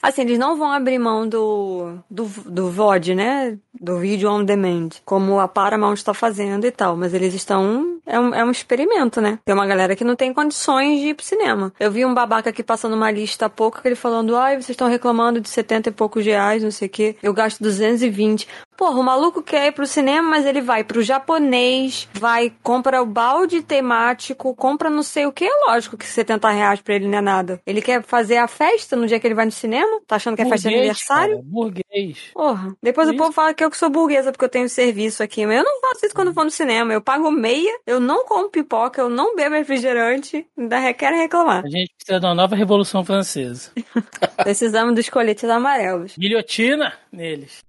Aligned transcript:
Assim, 0.00 0.22
eles 0.22 0.38
não 0.38 0.56
vão 0.56 0.70
abrir 0.70 0.98
mão 0.98 1.28
do, 1.28 1.98
do, 2.08 2.24
do 2.46 2.70
VOD, 2.70 3.14
né? 3.14 3.58
Do 3.80 3.98
vídeo 3.98 4.30
on 4.30 4.44
demand, 4.44 4.90
como 5.04 5.40
a 5.40 5.48
Paramount 5.48 5.94
está 5.94 6.14
fazendo 6.14 6.66
e 6.66 6.70
tal, 6.70 6.96
mas 6.96 7.12
eles 7.14 7.34
estão. 7.34 7.98
É 8.06 8.18
um, 8.18 8.34
é 8.34 8.44
um 8.44 8.50
experimento, 8.50 9.20
né? 9.20 9.38
Tem 9.44 9.54
uma 9.54 9.66
galera 9.66 9.96
que 9.96 10.04
não 10.04 10.14
tem 10.14 10.32
condições 10.32 11.00
de 11.00 11.08
ir 11.08 11.14
pro 11.14 11.24
cinema. 11.24 11.72
Eu 11.80 11.90
vi 11.90 12.06
um 12.06 12.14
babaca 12.14 12.50
aqui 12.50 12.62
passando 12.62 12.94
uma 12.94 13.10
lista 13.10 13.46
há 13.46 13.50
pouco, 13.50 13.82
que 13.82 13.88
ele 13.88 13.96
falando: 13.96 14.36
ai, 14.36 14.54
vocês 14.54 14.70
estão 14.70 14.88
reclamando 14.88 15.40
de 15.40 15.48
70 15.48 15.88
e 15.88 15.92
poucos 15.92 16.24
reais, 16.24 16.62
não 16.62 16.70
sei 16.70 16.86
o 16.86 16.90
quê. 16.90 17.16
Eu 17.22 17.34
gasto 17.34 17.60
220. 17.60 18.46
Porra, 18.78 19.00
o 19.00 19.02
maluco 19.02 19.42
quer 19.42 19.66
ir 19.66 19.72
pro 19.72 19.84
cinema, 19.84 20.30
mas 20.30 20.46
ele 20.46 20.60
vai 20.60 20.84
pro 20.84 21.02
japonês, 21.02 22.08
vai, 22.14 22.52
compra 22.62 23.02
o 23.02 23.06
balde 23.06 23.60
temático, 23.60 24.54
compra 24.54 24.88
não 24.88 25.02
sei 25.02 25.26
o 25.26 25.32
que. 25.32 25.44
É 25.46 25.66
lógico 25.66 25.96
que 25.96 26.06
70 26.06 26.48
reais 26.48 26.80
pra 26.80 26.94
ele 26.94 27.08
não 27.08 27.18
é 27.18 27.20
nada. 27.20 27.60
Ele 27.66 27.82
quer 27.82 28.04
fazer 28.04 28.36
a 28.36 28.46
festa 28.46 28.94
no 28.94 29.08
dia 29.08 29.18
que 29.18 29.26
ele 29.26 29.34
vai 29.34 29.46
no 29.46 29.50
cinema? 29.50 30.00
Tá 30.06 30.14
achando 30.14 30.36
que 30.36 30.42
é 30.42 30.48
festa 30.48 30.68
de 30.68 30.76
aniversário? 30.76 31.38
Cara, 31.38 31.44
burguês. 31.44 32.30
Porra. 32.32 32.76
Depois 32.80 33.08
Isso. 33.08 33.16
o 33.16 33.18
povo 33.18 33.32
fala 33.32 33.52
que 33.52 33.64
eu 33.64 33.70
que 33.70 33.76
sou 33.76 33.90
burguesa 33.90 34.30
porque 34.30 34.44
eu 34.44 34.48
tenho 34.48 34.68
serviço 34.68 35.24
aqui. 35.24 35.44
Mas 35.44 35.56
eu 35.58 35.64
não 35.64 35.80
faço 35.80 36.06
isso 36.06 36.14
quando 36.14 36.32
vou 36.32 36.44
no 36.44 36.50
cinema. 36.50 36.92
Eu 36.92 37.00
pago 37.00 37.32
meia, 37.32 37.80
eu 37.84 37.98
não 37.98 38.24
como 38.26 38.48
pipoca, 38.48 39.02
eu 39.02 39.08
não 39.08 39.34
bebo 39.34 39.56
refrigerante. 39.56 40.46
Ainda 40.56 40.94
querem 40.94 41.18
reclamar. 41.18 41.64
A 41.64 41.68
gente 41.68 41.92
precisa 41.96 42.20
de 42.20 42.26
uma 42.26 42.34
nova 42.34 42.54
revolução 42.54 43.04
francesa. 43.04 43.72
Precisamos 44.38 44.94
dos 44.94 45.08
coletes 45.08 45.50
amarelos. 45.50 46.14
Guilhotina 46.16 46.92
neles. 47.10 47.66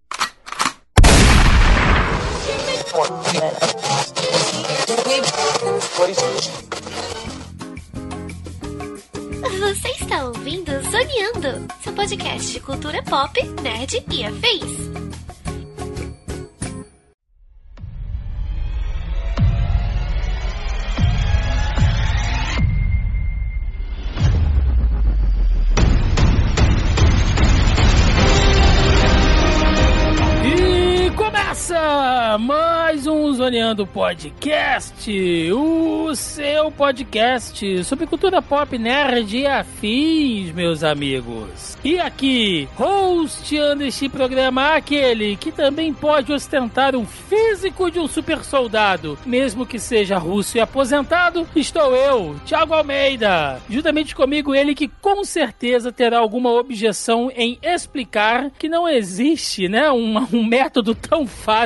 Você 9.60 9.90
está 9.90 10.26
ouvindo 10.26 10.72
Zoneando, 10.90 11.68
seu 11.84 11.94
podcast 11.94 12.52
de 12.52 12.60
cultura 12.60 13.04
pop, 13.04 13.40
nerd 13.62 14.04
e 14.12 14.26
afins. 14.26 15.09
Começa 31.70 32.38
mais 32.40 33.06
um 33.06 33.32
Zoneando 33.32 33.86
Podcast, 33.86 35.52
o 35.54 36.16
seu 36.16 36.72
podcast 36.72 37.84
sobre 37.84 38.08
cultura 38.08 38.42
pop, 38.42 38.76
nerd 38.76 39.38
e 39.38 39.46
afins, 39.46 40.52
meus 40.52 40.84
amigos. 40.84 41.78
E 41.84 42.00
aqui, 42.00 42.68
hosteando 42.76 43.84
este 43.84 44.10
programa, 44.10 44.74
aquele 44.74 45.36
que 45.36 45.52
também 45.52 45.94
pode 45.94 46.34
ostentar 46.34 46.96
um 46.96 47.06
físico 47.06 47.92
de 47.92 48.00
um 48.00 48.08
super 48.08 48.44
soldado, 48.44 49.18
mesmo 49.24 49.66
que 49.66 49.78
seja 49.78 50.18
russo 50.18 50.58
e 50.58 50.62
aposentado, 50.62 51.48
estou 51.56 51.96
eu, 51.96 52.36
Thiago 52.48 52.74
Almeida. 52.74 53.62
Juntamente 53.70 54.16
comigo, 54.16 54.56
ele 54.56 54.74
que 54.74 54.88
com 54.88 55.24
certeza 55.24 55.92
terá 55.92 56.18
alguma 56.18 56.52
objeção 56.52 57.32
em 57.36 57.60
explicar 57.62 58.50
que 58.58 58.68
não 58.68 58.90
existe, 58.90 59.68
né, 59.68 59.92
um, 59.92 60.18
um 60.34 60.44
método 60.44 60.96
tão 60.96 61.28
fácil 61.28 61.59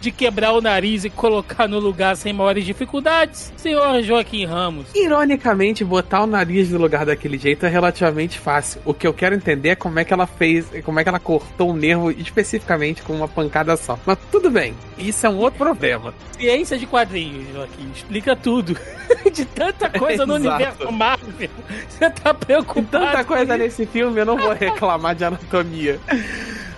de 0.00 0.10
quebrar 0.10 0.52
o 0.52 0.60
nariz 0.60 1.04
e 1.04 1.10
colocar 1.10 1.68
no 1.68 1.78
lugar 1.78 2.16
sem 2.16 2.32
maiores 2.32 2.64
dificuldades, 2.64 3.52
senhor 3.56 4.02
Joaquim 4.02 4.44
Ramos. 4.44 4.86
Ironicamente, 4.94 5.84
botar 5.84 6.22
o 6.22 6.26
nariz 6.26 6.70
no 6.70 6.78
lugar 6.78 7.04
daquele 7.06 7.38
jeito 7.38 7.66
é 7.66 7.68
relativamente 7.68 8.38
fácil. 8.38 8.80
O 8.84 8.94
que 8.94 9.06
eu 9.06 9.12
quero 9.14 9.34
entender 9.34 9.70
é 9.70 9.74
como 9.74 9.98
é 9.98 10.04
que 10.04 10.12
ela 10.12 10.26
fez, 10.26 10.66
como 10.84 10.98
é 10.98 11.02
que 11.02 11.08
ela 11.08 11.20
cortou 11.20 11.70
o 11.70 11.76
nervo 11.76 12.10
especificamente 12.10 13.02
com 13.02 13.12
uma 13.12 13.28
pancada 13.28 13.76
só. 13.76 13.98
Mas 14.04 14.18
tudo 14.30 14.50
bem, 14.50 14.74
isso 14.98 15.26
é 15.26 15.28
um 15.28 15.36
outro 15.38 15.58
problema. 15.58 16.14
Ciência 16.36 16.78
de 16.78 16.86
quadrinhos, 16.86 17.52
Joaquim, 17.52 17.90
explica 17.94 18.34
tudo. 18.34 18.76
de 19.32 19.44
tanta 19.44 19.90
coisa 19.90 20.24
no 20.24 20.36
Exato. 20.36 20.54
universo 20.56 20.92
Marvel, 20.92 21.50
você 21.88 22.10
tá 22.10 22.32
Com 22.32 22.40
preocupado. 22.40 22.86
tanta 22.90 23.24
com 23.24 23.34
coisa 23.34 23.56
nesse 23.56 23.86
filme, 23.86 24.20
eu 24.20 24.26
não 24.26 24.36
vou 24.36 24.52
reclamar 24.52 25.14
de 25.14 25.24
anatomia. 25.24 26.00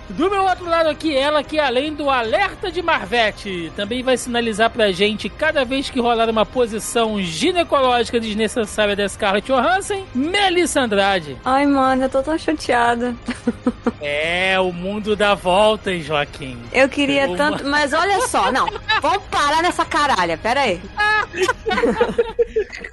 Do 0.09 0.29
meu 0.29 0.43
outro 0.43 0.65
lado 0.69 0.89
aqui, 0.89 1.15
ela 1.15 1.43
que 1.43 1.59
além 1.59 1.93
do 1.93 2.09
alerta 2.09 2.71
de 2.71 2.81
Marvete, 2.81 3.71
também 3.75 4.03
vai 4.03 4.17
sinalizar 4.17 4.69
pra 4.69 4.91
gente 4.91 5.29
cada 5.29 5.63
vez 5.65 5.89
que 5.89 5.99
rolar 5.99 6.29
uma 6.29 6.45
posição 6.45 7.21
ginecológica 7.21 8.19
desnecessária 8.19 8.95
da 8.95 9.07
Scarlett 9.07 9.47
Johansson, 9.47 10.05
Melissa 10.13 10.81
Andrade. 10.81 11.37
Ai, 11.43 11.65
mano, 11.65 12.03
eu 12.03 12.09
tô 12.09 12.21
tão 12.21 12.37
chateada. 12.37 13.15
É, 14.05 14.59
o 14.59 14.73
mundo 14.73 15.15
dá 15.15 15.33
voltas, 15.33 16.03
Joaquim. 16.03 16.57
Eu 16.73 16.89
queria 16.89 17.25
Uma. 17.25 17.37
tanto. 17.37 17.65
Mas 17.65 17.93
olha 17.93 18.19
só, 18.27 18.51
não. 18.51 18.67
Vamos 19.01 19.23
parar 19.31 19.61
nessa 19.61 19.85
caralha, 19.85 20.37
pera 20.37 20.59
aí. 20.61 20.81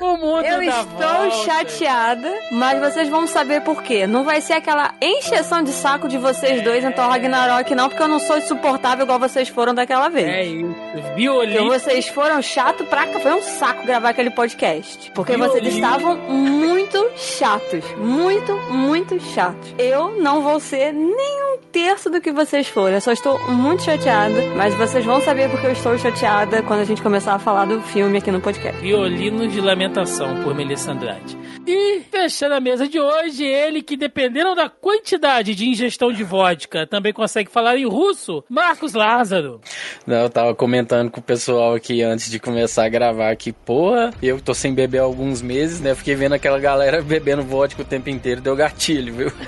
O 0.01 0.17
mundo 0.17 0.45
Eu 0.47 0.59
dá 0.59 0.81
estou 0.81 1.09
voltas. 1.09 1.45
chateada, 1.45 2.33
mas 2.53 2.81
vocês 2.81 3.09
vão 3.09 3.27
saber 3.27 3.61
por 3.63 3.83
quê. 3.83 4.07
Não 4.07 4.25
vai 4.25 4.41
ser 4.41 4.55
aquela 4.55 4.95
encheção 5.01 5.63
de 5.63 5.73
saco 5.73 6.09
de 6.09 6.17
vocês 6.17 6.63
dois 6.63 6.83
em 6.83 6.91
Thor 7.01 7.09
Ragnarok, 7.09 7.75
não, 7.75 7.89
porque 7.89 8.03
eu 8.03 8.09
não 8.09 8.19
sou 8.19 8.37
insuportável 8.37 9.05
igual 9.05 9.19
vocês 9.19 9.49
foram 9.49 9.75
daquela 9.75 10.11
vez. 10.11 10.29
É 10.29 10.45
isso. 10.45 10.75
Porque 10.93 11.15
Violino. 11.17 11.71
vocês 11.71 12.09
foram 12.09 12.43
chato 12.43 12.85
pra 12.85 13.07
cá. 13.07 13.21
Foi 13.21 13.33
um 13.33 13.41
saco 13.41 13.87
gravar 13.87 14.11
aquele 14.11 14.29
podcast. 14.29 15.11
Porque 15.15 15.35
vocês 15.35 15.63
Violino. 15.63 15.87
estavam 15.87 16.17
muito 16.19 17.11
chatos. 17.17 17.83
Muito, 17.97 18.55
muito 18.71 19.19
chatos. 19.19 19.75
Eu 19.79 20.21
não 20.21 20.43
vou 20.43 20.61
ser 20.61 20.93
nem 20.93 21.55
um 21.55 21.59
terço 21.73 22.11
do 22.11 22.21
que 22.21 22.33
vocês 22.33 22.69
foram. 22.69 22.97
Eu 22.97 23.01
só 23.01 23.13
estou 23.13 23.39
muito 23.49 23.83
chateada. 23.83 24.39
Mas 24.55 24.75
vocês 24.75 25.03
vão 25.03 25.23
saber 25.23 25.49
porque 25.49 25.69
eu 25.69 25.73
estou 25.73 25.97
chateada 25.97 26.63
quando 26.63 26.81
a 26.81 26.85
gente 26.85 27.01
começar 27.01 27.35
a 27.35 27.39
falar 27.39 27.65
do 27.65 27.81
filme 27.81 28.19
aqui 28.19 28.31
no 28.31 28.43
podcast. 28.43 28.79
Violino 28.83 29.49
de 29.49 29.59
Lamentação, 29.59 30.43
por 30.43 30.55
Melissa 30.55 30.93
Andrade. 30.93 31.39
E 31.67 32.01
fechando 32.11 32.55
a 32.55 32.61
mesa 32.61 32.89
de 32.89 32.99
hoje, 32.99 33.45
ele 33.45 33.83
que, 33.83 33.97
dependendo 33.97 34.55
da 34.55 34.69
quantidade 34.69 35.55
de 35.55 35.69
ingestão 35.69 36.13
de 36.13 36.25
vodka, 36.25 36.87
também 36.91 37.13
consegue 37.13 37.51
falar 37.51 37.79
em 37.79 37.87
russo, 37.87 38.45
Marcos 38.49 38.93
Lázaro. 38.93 39.61
Não, 40.07 40.17
eu 40.17 40.29
tava 40.29 40.55
comentando 40.55 41.11
com 41.11 41.21
o 41.21 41.23
pessoal 41.23 41.75
aqui 41.75 42.03
antes 42.03 42.29
de 42.31 42.41
começar 42.41 42.85
a 42.85 42.89
gravar 42.89 43.35
que, 43.37 43.53
porra, 43.53 44.11
eu 44.21 44.41
tô 44.41 44.53
sem 44.53 44.75
beber 44.75 44.99
há 44.99 45.03
alguns 45.03 45.41
meses, 45.41 45.81
né? 45.81 45.95
Fiquei 45.95 46.17
vendo 46.17 46.35
aquela 46.35 46.59
galera 46.59 47.01
bebendo 47.03 47.43
vodka 47.43 47.83
o 47.83 47.85
tempo 47.85 48.11
inteiro, 48.11 48.41
deu 48.41 48.57
gatilho, 48.57 49.15
viu? 49.15 49.33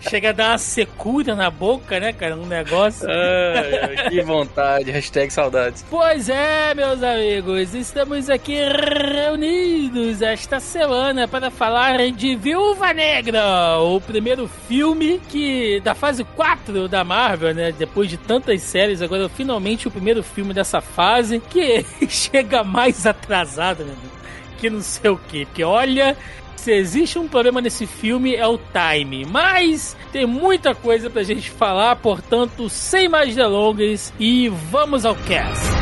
Chega 0.00 0.30
a 0.30 0.32
dar 0.32 0.50
uma 0.50 0.58
secura 0.58 1.34
na 1.36 1.50
boca, 1.50 2.00
né, 2.00 2.12
cara? 2.12 2.36
Um 2.36 2.46
negócio. 2.46 3.08
Ai, 3.08 4.10
que 4.10 4.20
vontade, 4.22 4.90
hashtag 4.90 5.32
saudades. 5.32 5.84
Pois 5.88 6.28
é, 6.28 6.74
meus 6.74 7.02
amigos, 7.02 7.74
estamos 7.74 8.28
aqui 8.28 8.56
reunidos 8.56 10.20
esta 10.20 10.58
semana 10.58 11.28
para 11.28 11.50
falar 11.50 12.10
de 12.10 12.34
Viúva 12.34 12.92
Negra, 12.92 13.78
o 13.78 14.00
primeiro 14.00 14.48
filme 14.66 15.11
que 15.18 15.80
da 15.80 15.94
fase 15.94 16.24
4 16.24 16.88
da 16.88 17.04
Marvel, 17.04 17.54
né? 17.54 17.72
Depois 17.72 18.08
de 18.08 18.16
tantas 18.16 18.62
séries, 18.62 19.02
agora 19.02 19.28
finalmente 19.28 19.88
o 19.88 19.90
primeiro 19.90 20.22
filme 20.22 20.52
dessa 20.52 20.80
fase 20.80 21.40
que 21.50 21.84
chega 22.08 22.62
mais 22.62 23.06
atrasado, 23.06 23.84
né? 23.84 23.94
Que 24.58 24.70
não 24.70 24.80
sei 24.80 25.10
o 25.10 25.16
que, 25.16 25.44
porque 25.44 25.64
olha, 25.64 26.16
se 26.56 26.72
existe 26.72 27.18
um 27.18 27.26
problema 27.26 27.60
nesse 27.60 27.86
filme 27.86 28.36
é 28.36 28.46
o 28.46 28.58
time. 28.58 29.24
Mas 29.24 29.96
tem 30.12 30.26
muita 30.26 30.74
coisa 30.74 31.10
pra 31.10 31.24
gente 31.24 31.50
falar, 31.50 31.96
portanto, 31.96 32.68
sem 32.68 33.08
mais 33.08 33.34
delongas 33.34 34.12
e 34.18 34.48
vamos 34.48 35.04
ao 35.04 35.16
cast. 35.16 35.81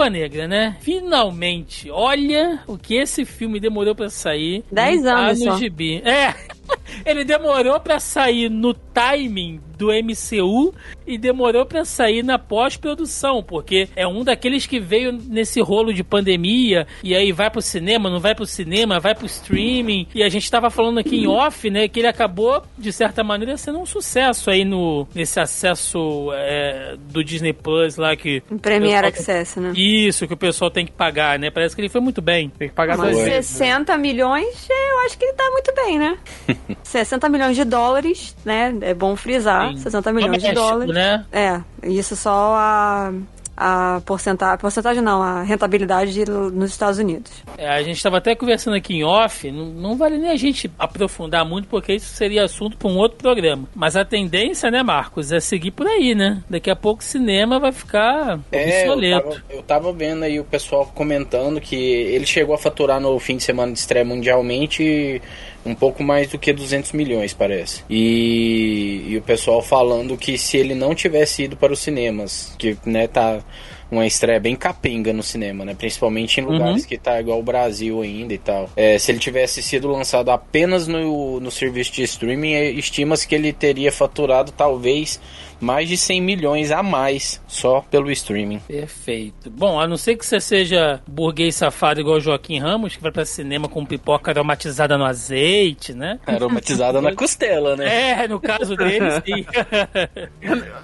Viúva 0.00 0.08
Negra, 0.08 0.48
né? 0.48 0.76
Finalmente, 0.80 1.90
olha 1.90 2.60
o 2.66 2.78
que 2.78 2.94
esse 2.94 3.26
filme 3.26 3.60
demorou 3.60 3.94
pra 3.94 4.08
sair. 4.08 4.64
Dez 4.72 5.02
Não 5.02 5.12
tá 5.12 5.18
anos 5.18 5.40
no 5.40 5.52
só. 5.52 5.58
gibi. 5.58 6.00
É, 6.02 6.34
ele 7.04 7.22
demorou 7.22 7.78
pra 7.80 8.00
sair 8.00 8.48
no 8.48 8.72
timing 8.72 9.60
do 9.80 9.86
MCU 9.86 10.74
e 11.06 11.16
demorou 11.16 11.64
para 11.64 11.86
sair 11.86 12.22
na 12.22 12.38
pós-produção, 12.38 13.42
porque 13.42 13.88
é 13.96 14.06
um 14.06 14.22
daqueles 14.22 14.66
que 14.66 14.78
veio 14.78 15.10
nesse 15.10 15.58
rolo 15.62 15.94
de 15.94 16.04
pandemia 16.04 16.86
e 17.02 17.16
aí 17.16 17.32
vai 17.32 17.48
pro 17.48 17.62
cinema, 17.62 18.10
não 18.10 18.20
vai 18.20 18.34
pro 18.34 18.44
cinema, 18.44 19.00
vai 19.00 19.14
pro 19.14 19.24
streaming. 19.24 20.06
E 20.14 20.22
a 20.22 20.28
gente 20.28 20.50
tava 20.50 20.68
falando 20.68 20.98
aqui 20.98 21.16
em 21.16 21.26
off, 21.26 21.70
né, 21.70 21.88
que 21.88 22.00
ele 22.00 22.06
acabou, 22.06 22.62
de 22.76 22.92
certa 22.92 23.24
maneira, 23.24 23.56
sendo 23.56 23.78
um 23.78 23.86
sucesso 23.86 24.50
aí 24.50 24.66
no, 24.66 25.08
nesse 25.14 25.40
acesso 25.40 26.30
é, 26.34 26.96
do 26.98 27.24
Disney 27.24 27.54
Plus 27.54 27.96
lá 27.96 28.14
que. 28.14 28.42
Premiere 28.60 29.06
Access, 29.06 29.58
né? 29.58 29.72
Isso, 29.74 30.28
que 30.28 30.34
o 30.34 30.36
pessoal 30.36 30.70
tem 30.70 30.84
que 30.84 30.92
pagar, 30.92 31.38
né? 31.38 31.50
Parece 31.50 31.74
que 31.74 31.80
ele 31.80 31.88
foi 31.88 32.02
muito 32.02 32.20
bem. 32.20 32.50
Tem 32.50 32.68
que 32.68 32.74
pagar 32.74 32.98
Mas 32.98 33.16
dois. 33.16 33.46
60 33.46 33.96
milhões, 33.96 34.68
eu 34.68 34.98
acho 35.06 35.16
que 35.16 35.24
ele 35.24 35.32
tá 35.32 35.48
muito 35.50 35.74
bem, 35.74 35.98
né? 35.98 36.18
60 36.84 37.28
milhões 37.30 37.56
de 37.56 37.64
dólares, 37.64 38.36
né? 38.44 38.76
É 38.82 38.92
bom 38.92 39.16
frisar. 39.16 39.69
Sim. 39.76 39.82
60 39.82 40.12
milhões 40.12 40.32
de 40.42 40.52
Doméstico, 40.52 40.68
dólares. 40.68 40.94
né? 40.94 41.24
É, 41.32 41.60
isso 41.88 42.14
só 42.16 42.54
a, 42.56 43.12
a 43.56 44.00
porcentagem, 44.06 44.58
porcentagem 44.58 45.02
não, 45.02 45.22
a 45.22 45.42
rentabilidade 45.42 46.12
de- 46.14 46.24
nos 46.30 46.70
Estados 46.70 46.98
Unidos. 46.98 47.30
É, 47.58 47.68
a 47.68 47.82
gente 47.82 47.96
estava 47.96 48.16
até 48.16 48.34
conversando 48.34 48.74
aqui 48.74 48.94
em 48.94 49.04
off, 49.04 49.50
não, 49.50 49.66
não 49.66 49.96
vale 49.98 50.16
nem 50.16 50.30
a 50.30 50.36
gente 50.36 50.70
aprofundar 50.78 51.44
muito, 51.44 51.68
porque 51.68 51.92
isso 51.94 52.14
seria 52.14 52.44
assunto 52.44 52.76
para 52.78 52.88
um 52.88 52.96
outro 52.96 53.18
programa. 53.18 53.68
Mas 53.74 53.96
a 53.96 54.04
tendência, 54.04 54.70
né, 54.70 54.82
Marcos, 54.82 55.30
é 55.30 55.40
seguir 55.40 55.72
por 55.72 55.86
aí, 55.86 56.14
né? 56.14 56.42
Daqui 56.48 56.70
a 56.70 56.76
pouco 56.76 57.02
o 57.02 57.04
cinema 57.04 57.58
vai 57.60 57.70
ficar 57.72 58.40
É, 58.50 58.86
eu 58.86 58.92
obsoleto. 58.92 59.42
eu 59.50 59.62
tava 59.62 59.92
vendo 59.92 60.22
aí 60.22 60.40
o 60.40 60.44
pessoal 60.44 60.90
comentando 60.94 61.60
que 61.60 61.74
ele 61.76 62.24
chegou 62.24 62.54
a 62.54 62.58
faturar 62.58 62.98
no 62.98 63.18
fim 63.18 63.36
de 63.36 63.42
semana 63.42 63.72
de 63.72 63.78
estreia 63.78 64.04
mundialmente 64.06 65.20
um 65.64 65.74
pouco 65.74 66.02
mais 66.02 66.28
do 66.28 66.38
que 66.38 66.52
200 66.52 66.92
milhões, 66.92 67.34
parece. 67.34 67.84
E, 67.88 69.04
e 69.08 69.16
o 69.16 69.22
pessoal 69.22 69.62
falando 69.62 70.16
que 70.16 70.38
se 70.38 70.56
ele 70.56 70.74
não 70.74 70.94
tivesse 70.94 71.44
ido 71.44 71.56
para 71.56 71.72
os 71.72 71.80
cinemas, 71.80 72.54
que 72.58 72.76
né, 72.84 73.06
tá 73.06 73.42
uma 73.90 74.06
estreia 74.06 74.38
bem 74.38 74.54
capenga 74.54 75.12
no 75.12 75.22
cinema, 75.22 75.64
né? 75.64 75.74
Principalmente 75.74 76.40
em 76.40 76.44
lugares 76.44 76.86
que 76.86 76.96
tá 76.96 77.20
igual 77.20 77.40
o 77.40 77.42
Brasil 77.42 78.00
ainda 78.00 78.32
e 78.32 78.38
tal. 78.38 78.70
É, 78.76 78.96
se 78.98 79.10
ele 79.10 79.18
tivesse 79.18 79.62
sido 79.62 79.88
lançado 79.88 80.30
apenas 80.30 80.86
no, 80.86 81.40
no 81.40 81.50
serviço 81.50 81.92
de 81.92 82.02
streaming, 82.02 82.52
é, 82.52 82.70
estima-se 82.70 83.26
que 83.26 83.34
ele 83.34 83.52
teria 83.52 83.90
faturado 83.90 84.52
talvez 84.52 85.20
mais 85.60 85.88
de 85.88 85.96
100 85.96 86.20
milhões 86.20 86.70
a 86.70 86.82
mais 86.82 87.40
só 87.46 87.80
pelo 87.90 88.10
streaming. 88.10 88.60
Perfeito. 88.60 89.50
Bom, 89.50 89.78
a 89.78 89.86
não 89.86 89.96
ser 89.96 90.16
que 90.16 90.24
você 90.24 90.40
seja 90.40 91.00
burguês 91.06 91.54
safado 91.54 92.00
igual 92.00 92.16
o 92.16 92.20
Joaquim 92.20 92.58
Ramos, 92.58 92.96
que 92.96 93.02
vai 93.02 93.12
para 93.12 93.24
cinema 93.24 93.68
com 93.68 93.84
pipoca 93.84 94.30
aromatizada 94.30 94.96
no 94.96 95.04
azeite, 95.04 95.92
né? 95.92 96.18
Aromatizada 96.26 97.00
na 97.00 97.14
costela, 97.14 97.76
né? 97.76 98.22
É, 98.22 98.28
no 98.28 98.40
caso 98.40 98.76
dele, 98.76 99.10
sim. 99.24 99.44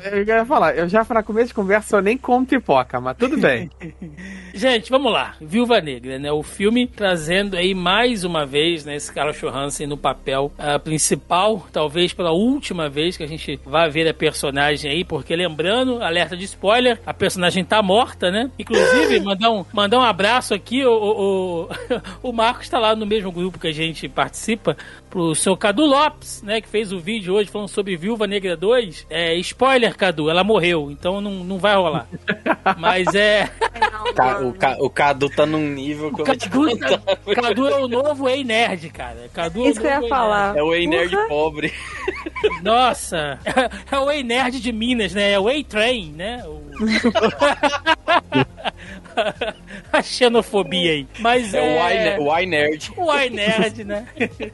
Eu 0.05 0.23
ia 0.25 0.45
falar, 0.45 0.77
eu 0.77 0.89
já 0.89 1.05
para 1.05 1.23
começo 1.23 1.49
de 1.49 1.55
conversa 1.55 1.97
eu 1.97 2.03
nem 2.03 2.19
como 2.19 2.47
pipoca, 2.47 3.01
mas 3.01 3.17
tudo 3.17 3.39
bem. 3.39 3.71
Gente, 4.53 4.91
vamos 4.91 5.13
lá. 5.13 5.35
Viúva 5.41 5.81
Negra, 5.81 6.19
né? 6.19 6.33
O 6.33 6.43
filme 6.43 6.87
trazendo 6.87 7.57
aí 7.57 7.75
mais 7.75 8.25
uma 8.25 8.45
vez, 8.45 8.85
né? 8.85 8.97
Esse 8.97 9.13
Carl 9.13 9.33
Johansson 9.33 9.87
no 9.87 9.97
papel 9.97 10.51
ah, 10.59 10.79
principal, 10.79 11.67
talvez 11.73 12.13
pela 12.13 12.33
última 12.33 12.89
vez 12.89 13.17
que 13.17 13.23
a 13.23 13.27
gente 13.27 13.61
vai 13.65 13.89
ver 13.91 14.09
a 14.09 14.15
personagem 14.15 14.66
aí, 14.85 15.05
porque 15.05 15.35
lembrando, 15.37 16.03
alerta 16.03 16.37
de 16.37 16.45
spoiler, 16.45 17.01
a 17.07 17.15
personagem 17.15 17.65
tá 17.65 17.81
morta, 17.83 18.31
né? 18.31 18.51
Inclusive, 18.59 19.21
mandar 19.25 19.51
um, 19.51 19.65
mandar 19.73 19.99
um 19.99 20.03
abraço 20.03 20.55
aqui, 20.55 20.85
o, 20.85 20.91
o, 20.93 21.63
o, 21.63 21.69
o 22.31 22.33
Marcos 22.33 22.69
tá 22.69 22.79
lá 22.79 22.95
no 22.97 23.07
mesmo 23.07 23.31
grupo 23.31 23.59
que 23.59 23.69
a 23.69 23.73
gente 23.73 24.09
participa, 24.09 24.77
pro 25.11 25.35
seu 25.35 25.57
Cadu 25.57 25.85
Lopes, 25.87 26.43
né? 26.43 26.61
Que 26.61 26.69
fez 26.69 26.93
o 26.93 26.99
vídeo 26.99 27.35
hoje 27.35 27.49
falando 27.51 27.69
sobre 27.69 27.97
Viúva 27.97 28.27
Negra 28.27 28.57
2. 28.57 29.07
É, 29.09 29.35
spoiler, 29.37 29.97
Cadu, 29.97 30.29
ela 30.29 30.43
morreu, 30.45 30.91
então 30.91 31.21
não, 31.21 31.33
não 31.45 31.59
vai 31.59 31.75
rolar. 31.77 32.07
Mas 32.77 33.15
é. 33.15 33.49
Ca- 34.15 34.41
o, 34.41 34.53
Ca- 34.53 34.77
o 34.81 34.91
Cadu 34.91 35.31
tá 35.31 35.47
num 35.47 35.69
nível 35.71 36.13
que 36.13 36.21
eu 36.23 36.27
vou 36.27 36.37
te 36.37 36.49
Cadu, 36.51 36.69
contar. 36.71 36.99
Cadu 37.35 37.67
é 37.69 37.77
o 37.77 37.89
novo 37.89 38.29
Ei 38.29 38.43
Nerd, 38.45 38.89
cara. 38.91 39.29
Cadu 39.33 39.61
é 39.61 39.63
o 39.63 39.71
Isso 39.71 39.81
que 39.81 39.87
eu 39.87 39.91
novo 39.91 40.03
ia 40.03 40.07
Ei 40.07 40.09
falar. 40.11 40.57
É 40.57 40.63
o 40.63 40.75
Ei 40.75 40.87
Nerd 40.87 41.11
Porra. 41.11 41.29
pobre. 41.29 41.73
Nossa, 42.63 43.39
é 43.91 43.99
o 43.99 44.11
Ei 44.11 44.23
Nerd 44.57 44.63
de 44.63 44.73
Minas, 44.73 45.13
né? 45.15 45.33
É 45.33 45.39
o 45.39 45.49
Ei 45.51 45.63
Train, 45.65 46.13
né? 46.13 46.43
O- 46.47 46.63
A 49.93 50.03
xenofobia 50.03 50.93
aí. 50.93 51.07
Mas 51.19 51.53
É, 51.55 51.59
é, 51.59 51.63
o 51.63 51.91
I, 51.91 51.99
Ne- 51.99 52.19
o 52.19 52.39
I 52.39 52.47
Nerd. 52.47 52.93
o 52.97 53.11
Ai 53.11 53.31
Nerd, 53.31 53.85
né? 53.85 54.07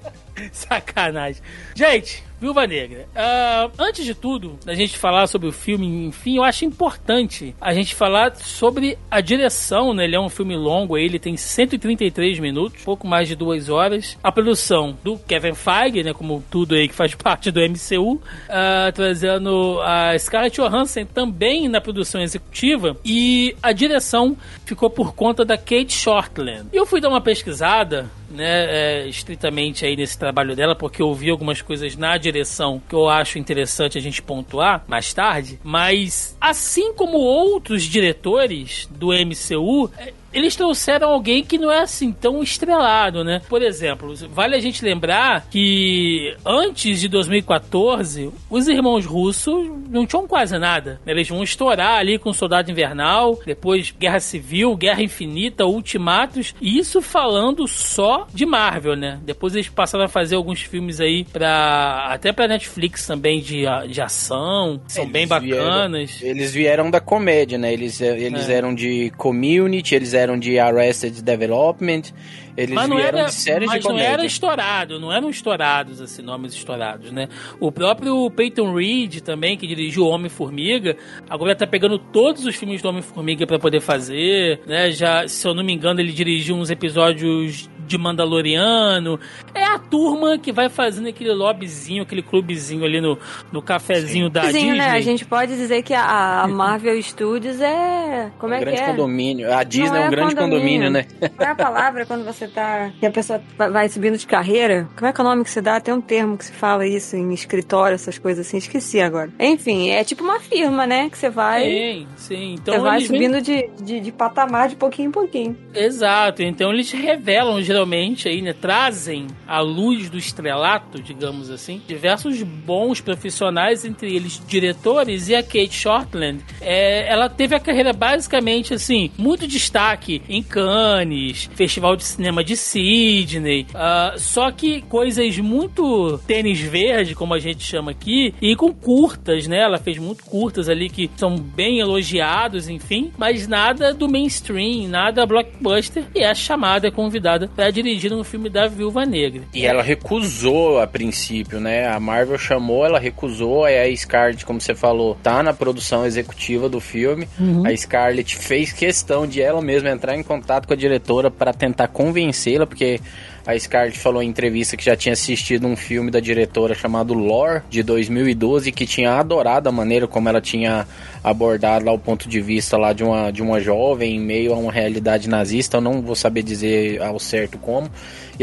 Sacanagem. 0.52 1.42
Gente, 1.74 2.22
Viúva 2.42 2.66
Negra. 2.66 3.06
ah, 3.14 3.70
antes 3.78 4.04
de 4.04 4.16
tudo, 4.16 4.58
da 4.64 4.74
gente 4.74 4.98
falar 4.98 5.28
sobre 5.28 5.46
o 5.46 5.52
filme, 5.52 5.86
enfim, 6.06 6.38
eu 6.38 6.42
acho 6.42 6.64
importante 6.64 7.54
a 7.60 7.72
gente 7.72 7.94
falar 7.94 8.34
sobre 8.34 8.98
a 9.08 9.20
direção, 9.20 9.94
né? 9.94 10.04
Ele 10.06 10.16
é 10.16 10.20
um 10.20 10.28
filme 10.28 10.56
longo, 10.56 10.98
ele 10.98 11.20
tem 11.20 11.36
133 11.36 12.40
minutos, 12.40 12.82
pouco 12.82 13.06
mais 13.06 13.28
de 13.28 13.36
duas 13.36 13.68
horas. 13.68 14.18
A 14.24 14.32
produção 14.32 14.98
do 15.04 15.16
Kevin 15.18 15.54
Feige, 15.54 16.02
né? 16.02 16.12
Como 16.12 16.42
tudo 16.50 16.74
aí 16.74 16.88
que 16.88 16.94
faz 16.96 17.14
parte 17.16 17.52
do 17.52 17.60
MCU, 17.60 18.20
ah, 18.48 18.90
trazendo 18.92 19.80
a 19.80 20.18
Scarlett 20.18 20.60
Johansson 20.60 21.04
também 21.04 21.68
na 21.68 21.80
produção 21.80 22.20
executiva 22.20 22.96
e 23.04 23.54
a 23.62 23.70
direção 23.70 24.36
ficou 24.64 24.90
por 24.90 25.14
conta 25.14 25.44
da 25.44 25.56
Kate 25.56 25.92
Shortland. 25.92 26.66
Eu 26.72 26.86
fui 26.86 27.00
dar 27.00 27.08
uma 27.08 27.20
pesquisada 27.20 28.10
né, 28.32 29.02
é, 29.04 29.06
estritamente 29.06 29.84
aí 29.84 29.96
nesse 29.96 30.18
trabalho 30.18 30.56
dela, 30.56 30.74
porque 30.74 31.02
eu 31.02 31.14
vi 31.14 31.30
algumas 31.30 31.62
coisas 31.62 31.96
na 31.96 32.16
direção 32.16 32.82
que 32.88 32.94
eu 32.94 33.08
acho 33.08 33.38
interessante 33.38 33.98
a 33.98 34.00
gente 34.00 34.22
pontuar 34.22 34.84
mais 34.86 35.12
tarde, 35.12 35.60
mas 35.62 36.36
assim 36.40 36.92
como 36.94 37.18
outros 37.18 37.82
diretores 37.84 38.88
do 38.90 39.08
MCU, 39.08 39.90
é, 39.98 40.12
eles 40.32 40.56
trouxeram 40.56 41.10
alguém 41.10 41.44
que 41.44 41.58
não 41.58 41.70
é 41.70 41.80
assim 41.80 42.12
tão 42.12 42.42
estrelado, 42.42 43.22
né? 43.24 43.40
Por 43.48 43.62
exemplo, 43.62 44.14
vale 44.30 44.56
a 44.56 44.60
gente 44.60 44.84
lembrar 44.84 45.46
que 45.50 46.34
antes 46.44 47.00
de 47.00 47.08
2014, 47.08 48.30
os 48.50 48.68
irmãos 48.68 49.04
russos 49.04 49.68
não 49.90 50.06
tinham 50.06 50.26
quase 50.26 50.58
nada. 50.58 51.00
Eles 51.06 51.28
vão 51.28 51.42
estourar 51.42 51.98
ali 51.98 52.18
com 52.18 52.32
Soldado 52.32 52.70
Invernal, 52.70 53.38
depois 53.44 53.90
Guerra 53.98 54.20
Civil, 54.20 54.74
Guerra 54.76 55.02
Infinita, 55.02 55.66
Ultimatos, 55.66 56.54
e 56.60 56.78
isso 56.78 57.02
falando 57.02 57.66
só 57.68 58.26
de 58.32 58.46
Marvel, 58.46 58.96
né? 58.96 59.20
Depois 59.24 59.54
eles 59.54 59.68
passaram 59.68 60.04
a 60.04 60.08
fazer 60.08 60.36
alguns 60.36 60.60
filmes 60.62 61.00
aí 61.00 61.24
para 61.24 62.06
até 62.10 62.32
para 62.32 62.48
Netflix 62.48 63.06
também 63.06 63.40
de, 63.40 63.64
de 63.88 64.00
ação, 64.00 64.80
são 64.86 65.04
Eles 65.04 65.12
bem 65.12 65.26
bacanas. 65.26 66.10
Vieram, 66.12 66.36
eles 66.36 66.52
vieram 66.52 66.90
da 66.90 67.00
comédia, 67.00 67.58
né? 67.58 67.72
Eles, 67.72 68.00
eles 68.00 68.48
É. 68.48 68.54
eram 68.54 68.74
de 68.74 69.10
Community, 69.16 69.94
eles 69.94 70.14
eram 70.14 70.21
de 70.30 70.58
Arrested 70.58 71.22
Development, 71.24 72.12
eles 72.56 72.74
mas 72.74 72.88
não 72.88 72.96
vieram 72.96 73.18
era, 73.18 73.28
de 73.28 73.34
séries 73.34 73.68
mas 73.68 73.80
de 73.80 73.84
não 73.84 73.94
comédia. 73.94 74.12
era 74.12 74.24
estourado, 74.24 75.00
não 75.00 75.12
eram 75.12 75.30
estourados, 75.30 76.00
assim, 76.00 76.22
nomes 76.22 76.54
estourados, 76.54 77.10
né? 77.10 77.28
O 77.58 77.70
próprio 77.72 78.30
Peyton 78.30 78.74
Reed 78.74 79.20
também, 79.20 79.56
que 79.56 79.66
dirigiu 79.66 80.06
Homem-Formiga, 80.06 80.96
agora 81.28 81.54
tá 81.54 81.66
pegando 81.66 81.98
todos 81.98 82.44
os 82.44 82.54
filmes 82.54 82.82
do 82.82 82.88
Homem-Formiga 82.88 83.46
pra 83.46 83.58
poder 83.58 83.80
fazer, 83.80 84.60
né? 84.66 84.90
Já, 84.90 85.26
se 85.26 85.46
eu 85.46 85.54
não 85.54 85.64
me 85.64 85.72
engano, 85.72 86.00
ele 86.00 86.12
dirigiu 86.12 86.56
uns 86.56 86.70
episódios 86.70 87.68
de 87.86 87.98
Mandaloriano. 87.98 89.18
É 89.54 89.64
a 89.64 89.78
turma 89.78 90.38
que 90.38 90.52
vai 90.52 90.68
fazendo 90.68 91.08
aquele 91.08 91.32
lobbyzinho, 91.32 92.02
aquele 92.02 92.22
clubezinho 92.22 92.84
ali 92.84 93.00
no, 93.00 93.18
no 93.50 93.60
cafezinho 93.60 94.30
da 94.30 94.44
Sim, 94.44 94.52
Disney. 94.52 94.78
né? 94.78 94.90
A 94.90 95.00
gente 95.00 95.24
pode 95.24 95.54
dizer 95.54 95.82
que 95.82 95.92
a, 95.92 96.42
a 96.42 96.48
Marvel 96.48 97.00
Studios 97.02 97.60
é. 97.60 98.30
Como 98.38 98.52
um 98.52 98.56
é 98.56 98.58
que 98.58 98.64
grande 98.64 98.80
é? 98.80 98.86
condomínio. 98.86 99.52
A 99.52 99.62
Disney 99.62 99.90
Não 99.90 99.96
é 99.96 100.06
um 100.06 100.10
grande 100.10 100.34
condomínio, 100.34 100.90
né? 100.90 101.06
Qual 101.36 101.48
é 101.48 101.52
a 101.52 101.54
palavra 101.54 102.06
quando 102.06 102.24
você 102.24 102.41
tá. 102.48 102.90
que 102.98 103.06
a 103.06 103.10
pessoa 103.10 103.40
vai- 103.56 103.88
subindo 103.88 104.16
de 104.16 104.26
carreira? 104.26 104.88
Como 104.96 105.06
é 105.06 105.12
que 105.12 105.20
é 105.20 105.24
o 105.24 105.26
nome 105.26 105.44
que 105.44 105.50
se 105.50 105.60
dá? 105.60 105.80
Tem 105.80 105.92
um 105.92 106.00
termo 106.00 106.36
que 106.38 106.44
se 106.46 106.52
fala 106.52 106.86
isso 106.86 107.16
em 107.16 107.32
escritório, 107.32 107.94
essas 107.94 108.18
coisas 108.18 108.46
assim, 108.46 108.56
esqueci 108.56 109.00
agora. 109.00 109.30
Enfim, 109.38 109.90
é 109.90 110.02
tipo 110.04 110.22
uma 110.24 110.40
firma, 110.40 110.86
né? 110.86 111.10
Que 111.10 111.18
você 111.18 111.28
vai. 111.30 111.64
Sim, 111.64 112.06
sim. 112.16 112.54
Então 112.54 112.74
você 112.74 112.80
vai 112.80 112.96
eles 112.98 113.06
subindo 113.08 113.40
de, 113.40 113.68
de, 113.82 114.00
de 114.00 114.12
patamar 114.12 114.68
de 114.68 114.76
pouquinho 114.76 115.08
em 115.08 115.12
pouquinho. 115.12 115.56
Exato, 115.74 116.42
então 116.42 116.72
eles 116.72 116.90
revelam 116.92 117.60
geralmente 117.62 118.28
aí, 118.28 118.40
né, 118.40 118.52
trazem 118.52 119.26
à 119.46 119.60
luz 119.60 120.08
do 120.08 120.16
estrelato, 120.18 121.00
digamos 121.02 121.50
assim, 121.50 121.80
diversos 121.86 122.42
bons 122.42 123.00
profissionais, 123.00 123.84
entre 123.84 124.14
eles 124.14 124.40
diretores 124.46 125.28
e 125.28 125.34
a 125.34 125.42
Kate 125.42 125.72
Shortland. 125.72 126.40
É, 126.60 127.10
ela 127.10 127.28
teve 127.28 127.54
a 127.54 127.60
carreira 127.60 127.92
basicamente 127.92 128.72
assim, 128.74 129.10
muito 129.18 129.46
destaque 129.46 130.22
em 130.28 130.42
Cannes, 130.42 131.50
Festival 131.54 131.96
de 131.96 132.04
Cinema 132.04 132.31
de 132.40 132.56
Sydney. 132.56 133.66
Uh, 133.74 134.18
só 134.18 134.50
que 134.52 134.82
coisas 134.82 135.36
muito 135.38 136.18
tênis 136.26 136.60
verde, 136.60 137.14
como 137.14 137.34
a 137.34 137.38
gente 137.38 137.64
chama 137.64 137.90
aqui, 137.90 138.32
e 138.40 138.54
com 138.54 138.72
curtas, 138.72 139.48
né? 139.48 139.58
Ela 139.58 139.78
fez 139.78 139.98
muito 139.98 140.24
curtas 140.24 140.68
ali 140.68 140.88
que 140.88 141.10
são 141.16 141.36
bem 141.36 141.80
elogiados, 141.80 142.68
enfim, 142.68 143.12
mas 143.18 143.48
nada 143.48 143.92
do 143.92 144.08
mainstream, 144.08 144.88
nada 144.88 145.26
blockbuster. 145.26 146.04
E 146.14 146.20
é 146.20 146.34
chamada, 146.34 146.86
é 146.86 146.90
convidada 146.90 147.48
para 147.48 147.70
dirigir 147.70 148.12
um 148.12 148.22
filme 148.22 148.48
da 148.48 148.68
Viúva 148.68 149.04
Negra. 149.04 149.42
E 149.52 149.66
ela 149.66 149.82
recusou 149.82 150.80
a 150.80 150.86
princípio, 150.86 151.60
né? 151.60 151.88
A 151.88 151.98
Marvel 151.98 152.38
chamou, 152.38 152.84
ela 152.84 152.98
recusou. 152.98 153.64
Aí 153.64 153.78
a 153.78 153.96
Scarlett, 153.96 154.44
como 154.44 154.60
você 154.60 154.74
falou, 154.74 155.16
tá 155.22 155.42
na 155.42 155.52
produção 155.52 156.06
executiva 156.06 156.68
do 156.68 156.80
filme. 156.80 157.26
Uhum. 157.38 157.66
A 157.66 157.76
Scarlett 157.76 158.36
fez 158.36 158.72
questão 158.72 159.26
de 159.26 159.40
ela 159.40 159.60
mesma 159.60 159.90
entrar 159.90 160.16
em 160.16 160.22
contato 160.22 160.66
com 160.66 160.74
a 160.74 160.76
diretora 160.76 161.30
para 161.30 161.52
tentar 161.52 161.88
convencê-la, 162.22 162.66
porque 162.66 163.00
a 163.44 163.58
Scarlett 163.58 163.98
falou 163.98 164.22
em 164.22 164.28
entrevista 164.28 164.76
que 164.76 164.84
já 164.84 164.94
tinha 164.94 165.14
assistido 165.14 165.66
um 165.66 165.74
filme 165.74 166.10
da 166.10 166.20
diretora 166.20 166.74
chamado 166.74 167.12
Lore, 167.12 167.62
de 167.68 167.82
2012, 167.82 168.70
que 168.70 168.86
tinha 168.86 169.14
adorado 169.14 169.68
a 169.68 169.72
maneira 169.72 170.06
como 170.06 170.28
ela 170.28 170.40
tinha 170.40 170.86
abordado 171.24 171.84
lá 171.84 171.92
o 171.92 171.98
ponto 171.98 172.28
de 172.28 172.40
vista 172.40 172.76
lá 172.76 172.92
de 172.92 173.02
uma, 173.02 173.32
de 173.32 173.42
uma 173.42 173.60
jovem 173.60 174.16
em 174.16 174.20
meio 174.20 174.54
a 174.54 174.56
uma 174.56 174.70
realidade 174.70 175.28
nazista. 175.28 175.78
Eu 175.78 175.80
não 175.80 176.00
vou 176.00 176.14
saber 176.14 176.42
dizer 176.42 177.02
ao 177.02 177.18
certo 177.18 177.58
como. 177.58 177.90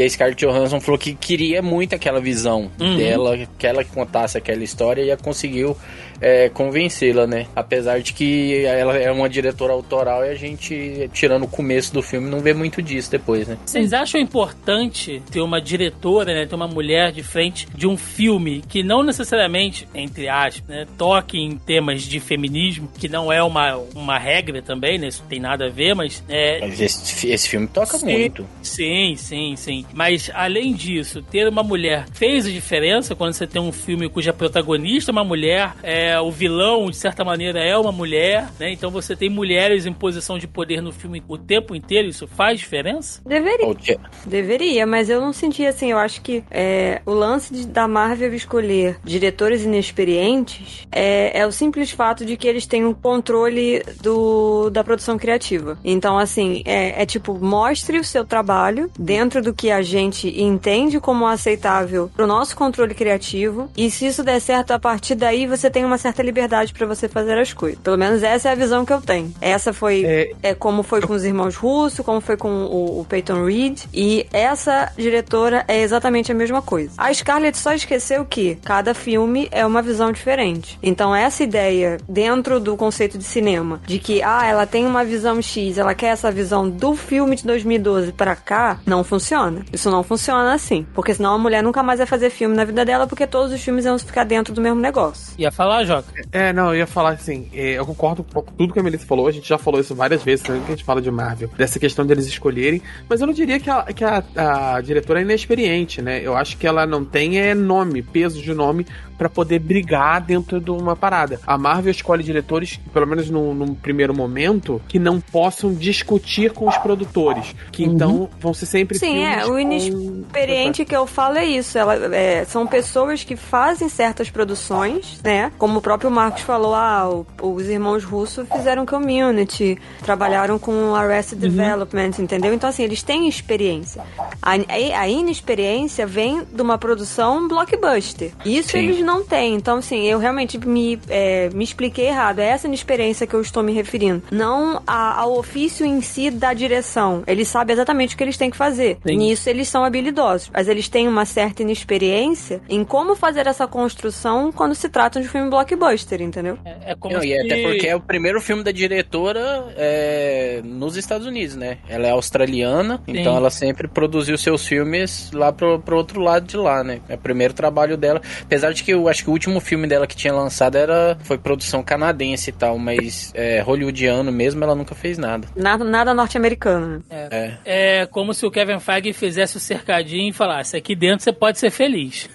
E 0.00 0.02
a 0.02 0.08
Scarlett 0.08 0.46
Johansson 0.46 0.80
falou 0.80 0.98
que 0.98 1.12
queria 1.12 1.60
muito 1.60 1.94
aquela 1.94 2.22
visão 2.22 2.70
uhum. 2.80 2.96
dela, 2.96 3.38
que 3.58 3.66
ela 3.66 3.84
contasse 3.84 4.38
aquela 4.38 4.64
história 4.64 5.02
e 5.02 5.14
conseguiu 5.18 5.76
é, 6.20 6.48
convencê-la, 6.48 7.26
né? 7.26 7.46
Apesar 7.56 8.00
de 8.00 8.12
que 8.12 8.64
ela 8.64 8.96
é 8.96 9.10
uma 9.10 9.28
diretora 9.28 9.72
autoral 9.72 10.24
e 10.24 10.28
a 10.28 10.34
gente, 10.34 11.10
tirando 11.12 11.44
o 11.44 11.48
começo 11.48 11.92
do 11.92 12.02
filme, 12.02 12.28
não 12.28 12.40
vê 12.40 12.52
muito 12.52 12.82
disso 12.82 13.10
depois, 13.10 13.48
né? 13.48 13.56
Vocês 13.64 13.92
acham 13.92 14.20
importante 14.20 15.22
ter 15.30 15.40
uma 15.40 15.60
diretora, 15.60 16.34
né? 16.34 16.46
Ter 16.46 16.54
uma 16.54 16.68
mulher 16.68 17.12
de 17.12 17.22
frente 17.22 17.66
de 17.74 17.86
um 17.86 17.96
filme 17.96 18.62
que 18.68 18.82
não 18.82 19.02
necessariamente, 19.02 19.88
entre 19.94 20.28
aspas, 20.28 20.68
né, 20.68 20.86
toque 20.98 21.38
em 21.38 21.56
temas 21.56 22.02
de 22.02 22.20
feminismo, 22.20 22.90
que 22.98 23.08
não 23.08 23.32
é 23.32 23.42
uma, 23.42 23.76
uma 23.94 24.18
regra 24.18 24.62
também, 24.62 24.98
né? 24.98 25.08
Isso 25.08 25.24
tem 25.28 25.40
nada 25.40 25.66
a 25.66 25.70
ver, 25.70 25.94
mas. 25.94 26.22
É... 26.28 26.60
Mas 26.60 26.80
esse, 26.80 27.28
esse 27.28 27.48
filme 27.48 27.66
toca 27.66 27.98
sim, 27.98 28.06
muito. 28.06 28.46
Sim, 28.62 29.14
sim, 29.16 29.56
sim. 29.56 29.84
Mas 29.92 30.30
além 30.34 30.72
disso, 30.72 31.22
ter 31.22 31.48
uma 31.48 31.62
mulher 31.62 32.06
fez 32.12 32.46
a 32.46 32.50
diferença 32.50 33.14
quando 33.14 33.32
você 33.32 33.46
tem 33.46 33.60
um 33.60 33.72
filme 33.72 34.08
cuja 34.08 34.32
protagonista 34.32 35.10
é 35.10 35.12
uma 35.12 35.24
mulher. 35.24 35.74
É, 35.82 36.20
o 36.20 36.30
vilão, 36.30 36.90
de 36.90 36.96
certa 36.96 37.24
maneira, 37.24 37.60
é 37.60 37.76
uma 37.76 37.92
mulher, 37.92 38.48
né? 38.58 38.70
Então 38.70 38.90
você 38.90 39.16
tem 39.16 39.28
mulheres 39.28 39.86
em 39.86 39.92
posição 39.92 40.38
de 40.38 40.46
poder 40.46 40.80
no 40.80 40.92
filme 40.92 41.22
o 41.28 41.38
tempo 41.38 41.74
inteiro, 41.74 42.08
isso 42.08 42.26
faz 42.26 42.58
diferença? 42.58 43.20
Deveria. 43.24 43.98
Deveria, 44.26 44.86
mas 44.86 45.08
eu 45.10 45.20
não 45.20 45.32
senti 45.32 45.66
assim. 45.66 45.90
Eu 45.90 45.98
acho 45.98 46.20
que 46.22 46.42
é, 46.50 47.00
o 47.06 47.12
lance 47.12 47.52
de, 47.52 47.66
da 47.66 47.86
Marvel 47.86 48.34
escolher 48.34 48.98
diretores 49.04 49.64
inexperientes 49.64 50.86
é, 50.90 51.40
é 51.40 51.46
o 51.46 51.52
simples 51.52 51.90
fato 51.90 52.24
de 52.24 52.36
que 52.36 52.48
eles 52.48 52.66
têm 52.66 52.84
o 52.84 52.90
um 52.90 52.94
controle 52.94 53.82
do, 54.02 54.70
da 54.70 54.82
produção 54.82 55.18
criativa. 55.18 55.78
Então, 55.84 56.18
assim, 56.18 56.62
é, 56.64 57.02
é 57.02 57.06
tipo, 57.06 57.34
mostre 57.34 57.98
o 57.98 58.04
seu 58.04 58.24
trabalho 58.24 58.90
dentro 58.98 59.42
do 59.42 59.52
que 59.52 59.69
a 59.70 59.82
gente 59.82 60.28
entende 60.40 61.00
como 61.00 61.26
aceitável 61.26 62.10
pro 62.14 62.26
nosso 62.26 62.56
controle 62.56 62.94
criativo. 62.94 63.70
E 63.76 63.90
se 63.90 64.06
isso 64.06 64.22
der 64.22 64.40
certo, 64.40 64.72
a 64.72 64.78
partir 64.78 65.14
daí 65.14 65.46
você 65.46 65.70
tem 65.70 65.84
uma 65.84 65.98
certa 65.98 66.22
liberdade 66.22 66.72
para 66.72 66.86
você 66.86 67.08
fazer 67.08 67.38
as 67.38 67.52
coisas. 67.52 67.80
Pelo 67.80 67.98
menos 67.98 68.22
essa 68.22 68.48
é 68.48 68.52
a 68.52 68.54
visão 68.54 68.84
que 68.84 68.92
eu 68.92 69.00
tenho. 69.00 69.32
Essa 69.40 69.72
foi 69.72 70.04
é, 70.04 70.32
é 70.42 70.54
como 70.54 70.82
foi 70.82 71.00
com 71.00 71.12
os 71.12 71.24
irmãos 71.24 71.56
Russo, 71.56 72.04
como 72.04 72.20
foi 72.20 72.36
com 72.36 72.64
o, 72.64 73.00
o 73.00 73.04
Peyton 73.04 73.44
Reed. 73.44 73.82
E 73.92 74.26
essa 74.32 74.92
diretora 74.96 75.64
é 75.68 75.80
exatamente 75.80 76.32
a 76.32 76.34
mesma 76.34 76.62
coisa. 76.62 76.92
A 76.96 77.12
Scarlett 77.12 77.58
só 77.58 77.72
esqueceu 77.72 78.24
que 78.24 78.56
cada 78.56 78.94
filme 78.94 79.48
é 79.50 79.64
uma 79.64 79.82
visão 79.82 80.12
diferente. 80.12 80.78
Então 80.82 81.14
essa 81.14 81.42
ideia 81.42 81.98
dentro 82.08 82.60
do 82.60 82.76
conceito 82.76 83.18
de 83.18 83.24
cinema 83.24 83.80
de 83.86 83.98
que 83.98 84.22
ah, 84.22 84.46
ela 84.46 84.66
tem 84.66 84.86
uma 84.86 85.04
visão 85.04 85.40
X, 85.40 85.78
ela 85.78 85.94
quer 85.94 86.08
essa 86.08 86.30
visão 86.30 86.68
do 86.68 86.94
filme 86.94 87.36
de 87.36 87.44
2012 87.44 88.12
para 88.12 88.36
cá, 88.36 88.80
não 88.86 89.02
funciona. 89.04 89.59
Isso 89.72 89.90
não 89.90 90.02
funciona 90.02 90.52
assim, 90.52 90.86
porque 90.94 91.14
senão 91.14 91.34
a 91.34 91.38
mulher 91.38 91.62
nunca 91.62 91.82
mais 91.82 91.98
vai 91.98 92.06
fazer 92.06 92.30
filme 92.30 92.54
na 92.54 92.64
vida 92.64 92.84
dela 92.84 93.06
porque 93.06 93.26
todos 93.26 93.52
os 93.52 93.60
filmes 93.60 93.84
vão 93.84 93.98
ficar 93.98 94.24
dentro 94.24 94.54
do 94.54 94.60
mesmo 94.60 94.80
negócio. 94.80 95.34
Ia 95.38 95.50
falar, 95.50 95.84
Joca? 95.84 96.12
É, 96.32 96.52
não, 96.52 96.68
eu 96.68 96.80
ia 96.80 96.86
falar 96.86 97.10
assim, 97.12 97.48
é, 97.52 97.72
eu 97.72 97.86
concordo 97.86 98.24
com 98.24 98.42
tudo 98.42 98.72
que 98.72 98.80
a 98.80 98.82
Melissa 98.82 99.06
falou, 99.06 99.26
a 99.26 99.32
gente 99.32 99.48
já 99.48 99.58
falou 99.58 99.80
isso 99.80 99.94
várias 99.94 100.22
vezes, 100.22 100.44
também 100.44 100.62
que 100.62 100.72
a 100.72 100.76
gente 100.76 100.84
fala 100.84 101.00
de 101.00 101.10
Marvel, 101.10 101.50
dessa 101.56 101.78
questão 101.78 102.06
deles 102.06 102.26
escolherem, 102.26 102.82
mas 103.08 103.20
eu 103.20 103.26
não 103.26 103.34
diria 103.34 103.58
que 103.58 103.70
a, 103.70 103.82
que 103.84 104.04
a, 104.04 104.22
a 104.36 104.80
diretora 104.80 105.20
é 105.20 105.22
inexperiente, 105.22 106.02
né? 106.02 106.20
Eu 106.22 106.36
acho 106.36 106.56
que 106.56 106.66
ela 106.66 106.86
não 106.86 107.04
tem 107.04 107.38
é, 107.38 107.54
nome, 107.54 108.02
peso 108.02 108.40
de 108.40 108.54
nome 108.54 108.86
para 109.20 109.28
poder 109.28 109.58
brigar 109.58 110.18
dentro 110.22 110.58
de 110.58 110.70
uma 110.70 110.96
parada. 110.96 111.38
A 111.46 111.58
Marvel 111.58 111.90
escolhe 111.90 112.24
diretores, 112.24 112.80
pelo 112.90 113.06
menos 113.06 113.28
num, 113.28 113.52
num 113.52 113.74
primeiro 113.74 114.16
momento, 114.16 114.80
que 114.88 114.98
não 114.98 115.20
possam 115.20 115.74
discutir 115.74 116.52
com 116.52 116.66
os 116.66 116.78
produtores, 116.78 117.54
que 117.70 117.84
uhum. 117.84 117.92
então 117.92 118.30
vão 118.40 118.54
ser 118.54 118.64
sempre 118.64 118.98
Sim, 118.98 119.22
é, 119.22 119.44
o 119.44 119.58
inexperiente 119.58 120.84
com... 120.84 120.88
que 120.88 120.96
eu 120.96 121.06
falo 121.06 121.36
é 121.36 121.44
isso, 121.44 121.76
ela, 121.76 122.16
é, 122.16 122.46
são 122.46 122.66
pessoas 122.66 123.22
que 123.22 123.36
fazem 123.36 123.90
certas 123.90 124.30
produções, 124.30 125.20
né? 125.22 125.52
Como 125.58 125.80
o 125.80 125.82
próprio 125.82 126.10
Marcos 126.10 126.40
falou, 126.40 126.74
ah, 126.74 127.06
o, 127.06 127.26
os 127.42 127.68
irmãos 127.68 128.02
russos 128.04 128.48
fizeram 128.48 128.86
Community, 128.86 129.76
trabalharam 130.02 130.58
com 130.58 130.94
Arrested 130.94 131.44
uhum. 131.44 131.50
Development, 131.50 132.12
entendeu? 132.18 132.54
Então, 132.54 132.70
assim, 132.70 132.84
eles 132.84 133.02
têm 133.02 133.28
experiência. 133.28 134.02
A, 134.40 134.52
a, 134.98 135.08
inexperiência 135.10 136.06
vem 136.06 136.42
de 136.42 136.62
uma 136.62 136.78
produção 136.78 137.46
blockbuster. 137.46 138.32
Isso 138.46 138.70
Sim. 138.70 138.78
eles 138.78 139.00
não 139.00 139.09
têm. 139.22 139.54
Então, 139.54 139.78
assim, 139.78 140.06
eu 140.06 140.18
realmente 140.18 140.58
me, 140.58 140.98
é, 141.08 141.50
me 141.50 141.64
expliquei 141.64 142.06
errado. 142.06 142.38
É 142.38 142.46
essa 142.46 142.66
inexperiência 142.66 143.26
que 143.26 143.34
eu 143.34 143.40
estou 143.40 143.62
me 143.62 143.72
referindo. 143.72 144.22
Não 144.30 144.82
a, 144.86 145.20
ao 145.20 145.36
ofício 145.36 145.84
em 145.84 146.00
si 146.00 146.30
da 146.30 146.52
direção. 146.52 147.22
Eles 147.26 147.48
sabem 147.48 147.74
exatamente 147.74 148.14
o 148.14 148.18
que 148.18 148.24
eles 148.24 148.36
têm 148.36 148.50
que 148.50 148.56
fazer. 148.56 148.98
Sim. 149.06 149.16
Nisso 149.16 149.48
eles 149.48 149.68
são 149.68 149.84
habilidosos. 149.84 150.50
Mas 150.52 150.68
eles 150.68 150.88
têm 150.88 151.08
uma 151.08 151.24
certa 151.24 151.62
inexperiência 151.62 152.60
em 152.68 152.84
como 152.84 153.16
fazer 153.16 153.46
essa 153.46 153.66
construção 153.66 154.52
quando 154.52 154.74
se 154.74 154.88
trata 154.88 155.20
de 155.20 155.26
um 155.26 155.30
filme 155.30 155.50
blockbuster, 155.50 156.22
entendeu? 156.22 156.58
É, 156.64 156.92
é 156.92 156.94
como 156.94 157.14
Não, 157.14 157.20
se... 157.20 157.28
E 157.28 157.38
até 157.38 157.62
porque 157.62 157.86
é 157.86 157.96
o 157.96 158.00
primeiro 158.00 158.40
filme 158.40 158.62
da 158.62 158.70
diretora 158.70 159.72
é, 159.76 160.60
nos 160.64 160.96
Estados 160.96 161.26
Unidos, 161.26 161.56
né? 161.56 161.78
Ela 161.88 162.08
é 162.08 162.10
australiana, 162.10 163.02
Sim. 163.06 163.18
então 163.18 163.36
ela 163.36 163.50
sempre 163.50 163.88
produziu 163.88 164.36
seus 164.36 164.66
filmes 164.66 165.30
lá 165.32 165.52
pro, 165.52 165.80
pro 165.80 165.96
outro 165.96 166.20
lado 166.20 166.46
de 166.46 166.56
lá, 166.56 166.84
né? 166.84 167.00
É 167.08 167.14
o 167.14 167.18
primeiro 167.18 167.54
trabalho 167.54 167.96
dela. 167.96 168.20
Apesar 168.42 168.72
de 168.72 168.82
que 168.82 168.94
eu 169.00 169.08
acho 169.08 169.24
que 169.24 169.30
o 169.30 169.32
último 169.32 169.60
filme 169.60 169.86
dela 169.86 170.06
que 170.06 170.16
tinha 170.16 170.32
lançado 170.32 170.76
era 170.76 171.16
foi 171.22 171.38
produção 171.38 171.82
canadense 171.82 172.50
e 172.50 172.52
tal, 172.52 172.78
mas 172.78 173.32
é, 173.34 173.60
hollywoodiano 173.60 174.30
mesmo 174.30 174.62
ela 174.62 174.74
nunca 174.74 174.94
fez 174.94 175.18
nada. 175.18 175.48
Nada, 175.56 175.84
nada 175.84 176.14
norte-americano. 176.14 177.02
É. 177.10 177.28
é. 177.64 178.00
é 178.00 178.06
como 178.06 178.34
se 178.34 178.44
o 178.46 178.50
Kevin 178.50 178.80
Feige 178.80 179.12
fizesse 179.12 179.56
o 179.56 179.60
cercadinho 179.60 180.30
e 180.30 180.32
falasse: 180.32 180.76
aqui 180.76 180.94
dentro 180.94 181.24
você 181.24 181.32
pode 181.32 181.58
ser 181.58 181.70
feliz. 181.70 182.28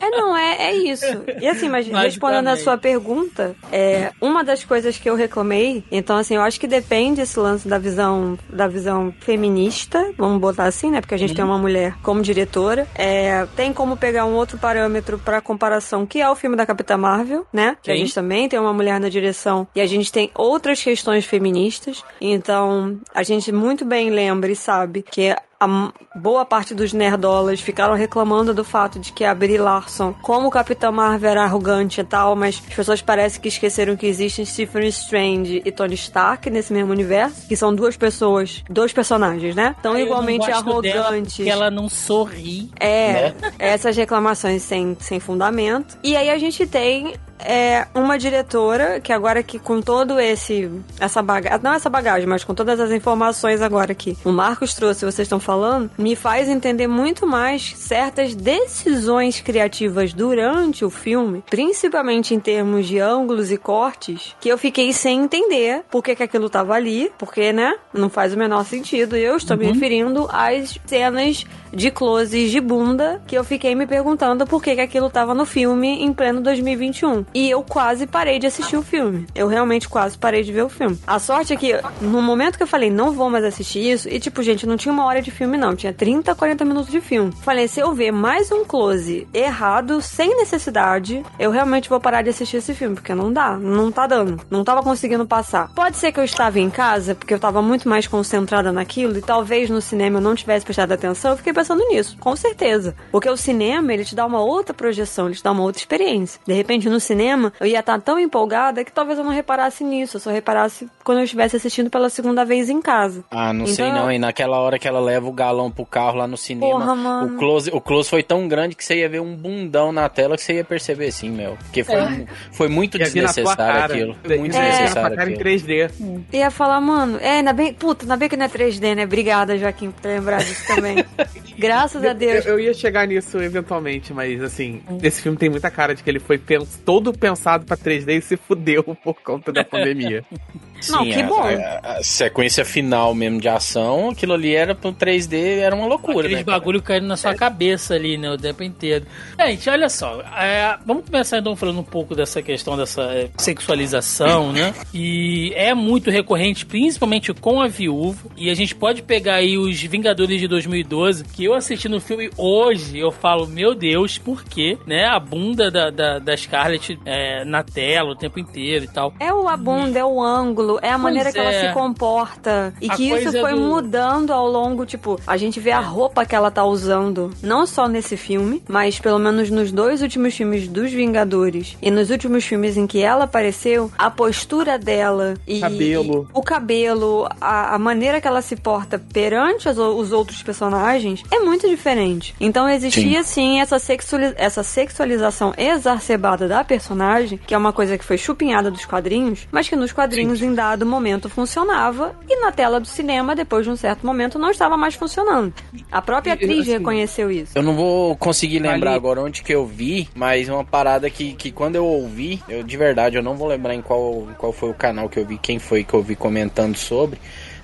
É, 0.00 0.10
não, 0.10 0.36
é, 0.36 0.68
é 0.68 0.76
isso. 0.76 1.04
E 1.40 1.48
assim, 1.48 1.68
mas 1.68 1.86
respondendo 1.86 2.48
a 2.48 2.56
sua 2.56 2.78
pergunta, 2.78 3.54
é, 3.72 4.12
uma 4.20 4.44
das 4.44 4.64
coisas 4.64 4.98
que 4.98 5.08
eu 5.08 5.14
reclamei, 5.14 5.84
então 5.90 6.16
assim, 6.16 6.36
eu 6.36 6.42
acho 6.42 6.58
que 6.58 6.66
depende 6.66 7.20
esse 7.20 7.38
lance 7.38 7.66
da 7.66 7.78
visão, 7.78 8.38
da 8.48 8.66
visão 8.66 9.12
feminista, 9.20 10.12
vamos 10.16 10.40
botar 10.40 10.64
assim, 10.64 10.90
né? 10.90 11.00
Porque 11.00 11.14
a 11.14 11.18
gente 11.18 11.34
tem 11.34 11.44
uma 11.44 11.58
mulher 11.58 11.94
como 12.02 12.22
diretora. 12.22 12.86
É, 12.94 13.46
tem 13.56 13.72
como 13.72 13.96
pegar 13.96 14.24
um 14.24 14.34
outro 14.34 14.58
parâmetro 14.58 15.18
para 15.18 15.40
comparação, 15.40 16.06
que 16.06 16.20
é 16.20 16.30
o 16.30 16.36
filme 16.36 16.56
da 16.56 16.66
Capitã 16.66 16.96
Marvel, 16.96 17.46
né? 17.52 17.76
Que 17.82 17.90
a 17.90 17.96
gente 17.96 18.14
também 18.14 18.48
tem 18.48 18.58
uma 18.58 18.72
mulher 18.72 19.00
na 19.00 19.08
direção 19.08 19.66
e 19.74 19.80
a 19.80 19.86
gente 19.86 20.12
tem 20.12 20.30
outras 20.34 20.82
questões 20.82 21.24
feministas. 21.24 22.04
Então, 22.20 23.00
a 23.14 23.22
gente 23.22 23.52
muito 23.52 23.84
bem 23.84 24.10
lembra 24.10 24.50
e 24.50 24.56
sabe 24.56 25.02
que 25.02 25.34
a 25.60 25.92
boa 26.14 26.44
parte 26.44 26.74
dos 26.74 26.92
nerdolas 26.92 27.60
ficaram 27.60 27.94
reclamando 27.94 28.54
do 28.54 28.64
fato 28.64 28.98
de 28.98 29.12
que 29.12 29.24
a 29.24 29.34
Brie 29.34 29.58
Larson, 29.58 30.14
como 30.22 30.48
o 30.48 30.50
Capitão 30.50 30.92
Marvel 30.92 31.30
era 31.30 31.42
arrogante 31.42 32.00
e 32.00 32.04
tal, 32.04 32.36
mas 32.36 32.62
as 32.68 32.74
pessoas 32.74 33.02
parecem 33.02 33.40
que 33.40 33.48
esqueceram 33.48 33.96
que 33.96 34.06
existem 34.06 34.44
Stephen 34.44 34.86
Strange 34.88 35.62
e 35.64 35.72
Tony 35.72 35.94
Stark 35.94 36.48
nesse 36.48 36.72
mesmo 36.72 36.92
universo, 36.92 37.46
que 37.48 37.56
são 37.56 37.74
duas 37.74 37.96
pessoas, 37.96 38.62
dois 38.70 38.92
personagens, 38.92 39.54
né? 39.54 39.74
Tão 39.82 39.98
igualmente 39.98 40.50
arrogantes. 40.50 41.36
Que 41.36 41.50
ela 41.50 41.70
não 41.70 41.88
sorri. 41.88 42.70
É, 42.78 43.12
né? 43.12 43.34
essas 43.58 43.96
reclamações 43.96 44.62
sem, 44.62 44.96
sem 45.00 45.18
fundamento. 45.18 45.98
E 46.02 46.16
aí 46.16 46.30
a 46.30 46.38
gente 46.38 46.66
tem 46.66 47.14
é 47.38 47.86
uma 47.94 48.18
diretora 48.18 49.00
que 49.00 49.12
agora 49.12 49.42
que 49.42 49.58
com 49.58 49.80
todo 49.80 50.18
esse 50.18 50.70
essa 50.98 51.22
bagagem, 51.22 51.60
não 51.62 51.72
essa 51.72 51.88
bagagem, 51.88 52.26
mas 52.26 52.44
com 52.44 52.54
todas 52.54 52.80
as 52.80 52.90
informações 52.90 53.62
agora 53.62 53.94
que 53.94 54.16
o 54.24 54.30
Marcos 54.30 54.74
trouxe, 54.74 55.04
vocês 55.04 55.26
estão 55.26 55.40
falando, 55.40 55.90
me 55.96 56.16
faz 56.16 56.48
entender 56.48 56.86
muito 56.86 57.26
mais 57.26 57.74
certas 57.76 58.34
decisões 58.34 59.40
criativas 59.40 60.12
durante 60.12 60.84
o 60.84 60.90
filme, 60.90 61.42
principalmente 61.48 62.34
em 62.34 62.40
termos 62.40 62.86
de 62.86 62.98
ângulos 62.98 63.50
e 63.50 63.56
cortes, 63.56 64.34
que 64.40 64.48
eu 64.48 64.58
fiquei 64.58 64.92
sem 64.92 65.20
entender 65.20 65.84
por 65.90 66.02
que, 66.02 66.14
que 66.14 66.22
aquilo 66.22 66.48
tava 66.48 66.74
ali, 66.74 67.10
porque, 67.18 67.52
né, 67.52 67.74
não 67.92 68.08
faz 68.08 68.34
o 68.34 68.38
menor 68.38 68.64
sentido. 68.64 69.16
Eu 69.16 69.36
estou 69.36 69.56
uhum. 69.56 69.64
me 69.64 69.72
referindo 69.72 70.28
às 70.30 70.78
cenas 70.86 71.44
de 71.72 71.90
closes 71.90 72.50
de 72.50 72.60
bunda 72.60 73.20
que 73.26 73.36
eu 73.36 73.44
fiquei 73.44 73.74
me 73.74 73.86
perguntando 73.86 74.46
por 74.46 74.62
que, 74.62 74.74
que 74.74 74.80
aquilo 74.80 75.10
tava 75.10 75.34
no 75.34 75.44
filme 75.44 76.02
em 76.02 76.12
pleno 76.12 76.40
2021. 76.40 77.26
E 77.34 77.50
eu 77.50 77.62
quase 77.62 78.06
parei 78.06 78.38
de 78.38 78.46
assistir 78.46 78.76
o 78.76 78.82
filme. 78.82 79.26
Eu 79.34 79.48
realmente 79.48 79.88
quase 79.88 80.16
parei 80.16 80.42
de 80.42 80.52
ver 80.52 80.62
o 80.62 80.68
filme. 80.68 80.98
A 81.06 81.18
sorte 81.18 81.52
é 81.52 81.56
que, 81.56 81.74
no 82.00 82.22
momento 82.22 82.56
que 82.56 82.62
eu 82.62 82.66
falei, 82.66 82.90
não 82.90 83.12
vou 83.12 83.30
mais 83.30 83.44
assistir 83.44 83.80
isso, 83.80 84.08
e 84.08 84.18
tipo, 84.18 84.42
gente, 84.42 84.66
não 84.66 84.76
tinha 84.76 84.92
uma 84.92 85.04
hora 85.04 85.22
de 85.22 85.30
filme, 85.30 85.56
não. 85.56 85.76
Tinha 85.76 85.92
30, 85.92 86.34
40 86.34 86.64
minutos 86.64 86.90
de 86.90 87.00
filme. 87.00 87.32
Falei, 87.42 87.68
se 87.68 87.80
eu 87.80 87.92
ver 87.92 88.10
mais 88.10 88.50
um 88.50 88.64
close 88.64 89.26
errado, 89.32 90.00
sem 90.00 90.36
necessidade, 90.36 91.22
eu 91.38 91.50
realmente 91.50 91.88
vou 91.88 92.00
parar 92.00 92.22
de 92.22 92.30
assistir 92.30 92.58
esse 92.58 92.74
filme, 92.74 92.94
porque 92.94 93.14
não 93.14 93.32
dá. 93.32 93.56
Não 93.56 93.92
tá 93.92 94.06
dando. 94.06 94.40
Não 94.50 94.64
tava 94.64 94.82
conseguindo 94.82 95.26
passar. 95.26 95.70
Pode 95.74 95.96
ser 95.96 96.12
que 96.12 96.20
eu 96.20 96.24
estava 96.24 96.58
em 96.58 96.70
casa, 96.70 97.14
porque 97.14 97.34
eu 97.34 97.38
tava 97.38 97.60
muito 97.60 97.88
mais 97.88 98.06
concentrada 98.06 98.72
naquilo, 98.72 99.18
e 99.18 99.22
talvez 99.22 99.70
no 99.70 99.80
cinema 99.80 100.18
eu 100.18 100.22
não 100.22 100.34
tivesse 100.34 100.64
prestado 100.64 100.92
atenção. 100.92 101.32
Eu 101.32 101.36
fiquei 101.36 101.52
pensando 101.52 101.84
nisso, 101.88 102.16
com 102.18 102.34
certeza. 102.34 102.94
Porque 103.10 103.28
o 103.28 103.36
cinema, 103.36 103.92
ele 103.92 104.04
te 104.04 104.14
dá 104.14 104.24
uma 104.26 104.40
outra 104.40 104.74
projeção, 104.74 105.26
ele 105.26 105.36
te 105.36 105.42
dá 105.42 105.52
uma 105.52 105.62
outra 105.62 105.80
experiência. 105.80 106.40
De 106.46 106.52
repente, 106.52 106.88
no 106.88 106.98
cinema, 106.98 107.17
eu 107.60 107.66
ia 107.66 107.80
estar 107.80 108.00
tão 108.00 108.18
empolgada 108.18 108.84
que 108.84 108.92
talvez 108.92 109.18
eu 109.18 109.24
não 109.24 109.32
reparasse 109.32 109.84
nisso, 109.84 110.16
eu 110.16 110.20
só 110.20 110.30
reparasse 110.30 110.88
quando 111.04 111.18
eu 111.18 111.24
estivesse 111.24 111.56
assistindo 111.56 111.90
pela 111.90 112.10
segunda 112.10 112.44
vez 112.44 112.68
em 112.68 112.80
casa. 112.80 113.24
Ah, 113.30 113.52
não 113.52 113.64
então, 113.64 113.74
sei 113.74 113.92
não, 113.92 114.10
e 114.10 114.18
naquela 114.18 114.58
hora 114.58 114.78
que 114.78 114.86
ela 114.86 115.00
leva 115.00 115.26
o 115.26 115.32
galão 115.32 115.70
pro 115.70 115.84
carro 115.84 116.18
lá 116.18 116.26
no 116.26 116.36
cinema, 116.36 116.72
porra, 116.72 116.94
mano. 116.94 117.34
o 117.34 117.38
close, 117.38 117.70
o 117.72 117.80
close 117.80 118.08
foi 118.08 118.22
tão 118.22 118.46
grande 118.46 118.74
que 118.74 118.84
você 118.84 118.96
ia 118.96 119.08
ver 119.08 119.20
um 119.20 119.34
bundão 119.34 119.92
na 119.92 120.08
tela 120.08 120.36
que 120.36 120.42
você 120.42 120.54
ia 120.54 120.64
perceber 120.64 121.10
sim, 121.10 121.30
meu. 121.30 121.56
Porque 121.56 121.84
foi, 121.84 121.96
é. 121.96 122.26
foi 122.52 122.68
muito 122.68 122.98
desnecessário 122.98 123.84
aquilo. 123.84 124.16
Foi 124.22 124.38
muito 124.38 124.56
é. 124.56 124.70
desnecessário 124.70 125.20
aquilo. 125.20 125.36
em 125.36 125.58
3D. 125.58 125.90
Ia 126.32 126.50
falar, 126.50 126.80
mano, 126.80 127.18
é, 127.20 127.38
ainda 127.38 127.52
bem, 127.52 127.72
puta, 127.72 128.04
ainda 128.04 128.16
bem 128.16 128.28
que 128.28 128.36
não 128.36 128.46
é 128.46 128.48
3D, 128.48 128.94
né? 128.94 129.04
Obrigada, 129.04 129.56
Joaquim, 129.56 129.90
por 129.90 130.00
ter 130.00 130.08
lembrado 130.08 130.44
disso 130.44 130.66
também. 130.66 131.04
Graças 131.58 132.04
a 132.04 132.12
Deus. 132.12 132.46
Eu, 132.46 132.54
eu, 132.54 132.60
ia 132.60 132.74
chegar 132.74 133.06
nisso 133.06 133.38
eventualmente, 133.38 134.12
mas 134.14 134.40
assim, 134.42 134.80
esse 135.02 135.20
filme 135.20 135.36
tem 135.36 135.50
muita 135.50 135.70
cara 135.70 135.94
de 135.94 136.02
que 136.02 136.08
ele 136.08 136.20
foi 136.20 136.38
pens 136.38 136.80
todo 136.84 137.12
pensado 137.12 137.64
pra 137.64 137.76
3D 137.76 138.18
e 138.18 138.22
se 138.22 138.36
fudeu 138.36 138.84
por 139.02 139.20
conta 139.22 139.52
da 139.52 139.64
pandemia. 139.64 140.24
Sim, 140.80 140.92
não, 140.92 141.04
que 141.04 141.22
bom. 141.24 141.42
A, 141.42 141.96
a, 141.98 142.02
sequência 142.04 142.64
final 142.64 143.14
mesmo 143.14 143.40
de 143.40 143.48
ação, 143.48 144.10
aquilo 144.10 144.34
ali 144.34 144.54
era 144.54 144.74
pro 144.74 144.92
3D, 144.92 145.58
era 145.58 145.74
uma 145.74 145.86
loucura, 145.86 146.20
Aqueles 146.20 146.38
né? 146.38 146.44
bagulho 146.44 146.80
caindo 146.80 147.06
na 147.06 147.16
sua 147.16 147.32
é. 147.32 147.34
cabeça 147.34 147.94
ali, 147.94 148.16
né, 148.16 148.30
o 148.30 148.38
tempo 148.38 148.62
inteiro. 148.62 149.04
Gente, 149.40 149.68
olha 149.68 149.88
só, 149.88 150.20
é, 150.20 150.78
vamos 150.86 151.04
começar 151.04 151.38
então 151.38 151.56
falando 151.56 151.80
um 151.80 151.84
pouco 151.84 152.14
dessa 152.14 152.40
questão 152.40 152.76
dessa 152.76 153.02
é, 153.02 153.28
sexualização, 153.36 154.52
né? 154.52 154.72
E 154.94 155.52
é 155.56 155.74
muito 155.74 156.10
recorrente, 156.10 156.64
principalmente 156.64 157.34
com 157.34 157.60
a 157.60 157.66
viúva, 157.66 158.28
e 158.36 158.48
a 158.48 158.54
gente 158.54 158.74
pode 158.74 159.02
pegar 159.02 159.34
aí 159.34 159.58
os 159.58 159.88
Vingadores 159.88 160.40
de 160.40 160.46
2012, 160.46 161.24
que 161.24 161.47
eu 161.48 161.54
assisti 161.54 161.88
no 161.88 162.00
filme 162.00 162.30
hoje, 162.36 162.98
eu 162.98 163.10
falo, 163.10 163.46
meu 163.46 163.74
Deus, 163.74 164.18
por 164.18 164.44
quê? 164.44 164.78
Né? 164.86 165.06
A 165.06 165.18
bunda 165.18 165.70
da, 165.70 165.90
da, 165.90 166.18
da 166.18 166.36
Scarlett 166.36 166.98
é, 167.04 167.44
na 167.44 167.62
tela 167.62 168.10
o 168.10 168.16
tempo 168.16 168.38
inteiro 168.38 168.84
e 168.84 168.88
tal. 168.88 169.12
É 169.18 169.32
o 169.32 169.48
a 169.48 169.56
bunda, 169.56 169.98
é 169.98 170.04
o 170.04 170.22
ângulo, 170.22 170.78
é 170.82 170.90
a 170.90 170.98
maneira 170.98 171.32
que 171.32 171.38
ela 171.38 171.52
se 171.52 171.66
é. 171.66 171.72
comporta. 171.72 172.74
E 172.80 172.90
a 172.90 172.94
que 172.94 173.10
isso 173.10 173.32
foi 173.40 173.54
do... 173.54 173.60
mudando 173.60 174.32
ao 174.32 174.46
longo, 174.46 174.84
tipo, 174.84 175.18
a 175.26 175.36
gente 175.36 175.58
vê 175.58 175.70
a 175.70 175.80
roupa 175.80 176.26
que 176.26 176.34
ela 176.34 176.50
tá 176.50 176.64
usando, 176.64 177.30
não 177.42 177.66
só 177.66 177.88
nesse 177.88 178.16
filme, 178.16 178.62
mas 178.68 178.98
pelo 178.98 179.18
menos 179.18 179.50
nos 179.50 179.72
dois 179.72 180.02
últimos 180.02 180.34
filmes 180.34 180.68
dos 180.68 180.92
Vingadores 180.92 181.76
e 181.80 181.90
nos 181.90 182.10
últimos 182.10 182.44
filmes 182.44 182.76
em 182.76 182.86
que 182.86 183.02
ela 183.02 183.24
apareceu, 183.24 183.90
a 183.96 184.10
postura 184.10 184.78
dela 184.78 185.34
e, 185.46 185.60
cabelo. 185.60 186.28
E 186.28 186.38
o 186.38 186.42
cabelo, 186.42 187.26
a, 187.40 187.74
a, 187.74 187.78
maneira 187.78 188.20
que 188.20 188.28
ela 188.28 188.42
se 188.42 188.56
porta 188.56 188.98
perante 188.98 189.68
as, 189.68 189.78
os 189.78 190.12
outros 190.12 190.42
personagens 190.42 191.22
é 191.30 191.37
muito 191.40 191.68
diferente. 191.68 192.34
Então 192.40 192.68
existia 192.68 193.22
sim, 193.22 193.34
sim 193.34 193.60
essa, 193.60 193.78
sexualiz 193.78 194.34
essa 194.36 194.62
sexualização 194.62 195.52
exacerbada 195.56 196.48
da 196.48 196.64
personagem, 196.64 197.38
que 197.46 197.54
é 197.54 197.58
uma 197.58 197.72
coisa 197.72 197.96
que 197.96 198.04
foi 198.04 198.18
chupinhada 198.18 198.70
dos 198.70 198.84
quadrinhos, 198.84 199.46
mas 199.50 199.68
que 199.68 199.76
nos 199.76 199.92
quadrinhos 199.92 200.38
sim 200.38 200.54
dado 200.54 200.84
momento 200.84 201.28
funcionava 201.28 202.14
e 202.28 202.40
na 202.40 202.52
tela 202.52 202.80
do 202.80 202.86
cinema, 202.86 203.34
depois 203.34 203.64
de 203.64 203.70
um 203.70 203.76
certo 203.76 204.06
momento, 204.06 204.38
não 204.38 204.50
estava 204.50 204.76
mais 204.76 204.94
funcionando. 204.94 205.52
A 205.90 206.02
própria 206.02 206.34
atriz 206.34 206.60
assim, 206.60 206.72
reconheceu 206.72 207.30
isso. 207.30 207.52
Eu 207.54 207.62
não 207.62 207.74
vou 207.74 208.16
conseguir 208.16 208.58
lembrar 208.58 208.90
Ali... 208.90 208.98
agora 208.98 209.20
onde 209.22 209.42
que 209.42 209.54
eu 209.54 209.66
vi, 209.66 210.08
mas 210.14 210.48
uma 210.48 210.64
parada 210.64 211.08
que, 211.08 211.32
que 211.34 211.50
quando 211.50 211.76
eu 211.76 211.84
ouvi, 211.84 212.42
eu 212.48 212.62
de 212.62 212.76
verdade, 212.76 213.16
eu 213.16 213.22
não 213.22 213.36
vou 213.36 213.48
lembrar 213.48 213.74
em 213.74 213.82
qual, 213.82 214.26
qual 214.36 214.52
foi 214.52 214.70
o 214.70 214.74
canal 214.74 215.08
que 215.08 215.18
eu 215.18 215.26
vi, 215.26 215.38
quem 215.38 215.58
foi 215.58 215.84
que 215.84 215.94
eu 215.94 216.02
vi 216.02 216.16
comentando 216.16 216.76
sobre, 216.76 217.18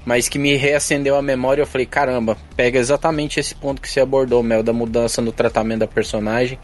mas 0.04 0.28
que 0.28 0.38
me 0.38 0.54
reacendeu 0.56 1.16
a 1.16 1.23
memória. 1.23 1.62
Eu 1.62 1.66
falei, 1.66 1.87
caramba, 1.87 2.37
pega 2.56 2.78
exatamente 2.78 3.40
esse 3.40 3.54
ponto 3.54 3.80
que 3.80 3.88
você 3.88 4.00
abordou, 4.00 4.42
Mel, 4.42 4.62
da 4.62 4.73
mudança 4.73 5.23
no 5.23 5.32
tratamento 5.32 5.80
da 5.80 5.87
personagem. 5.87 6.58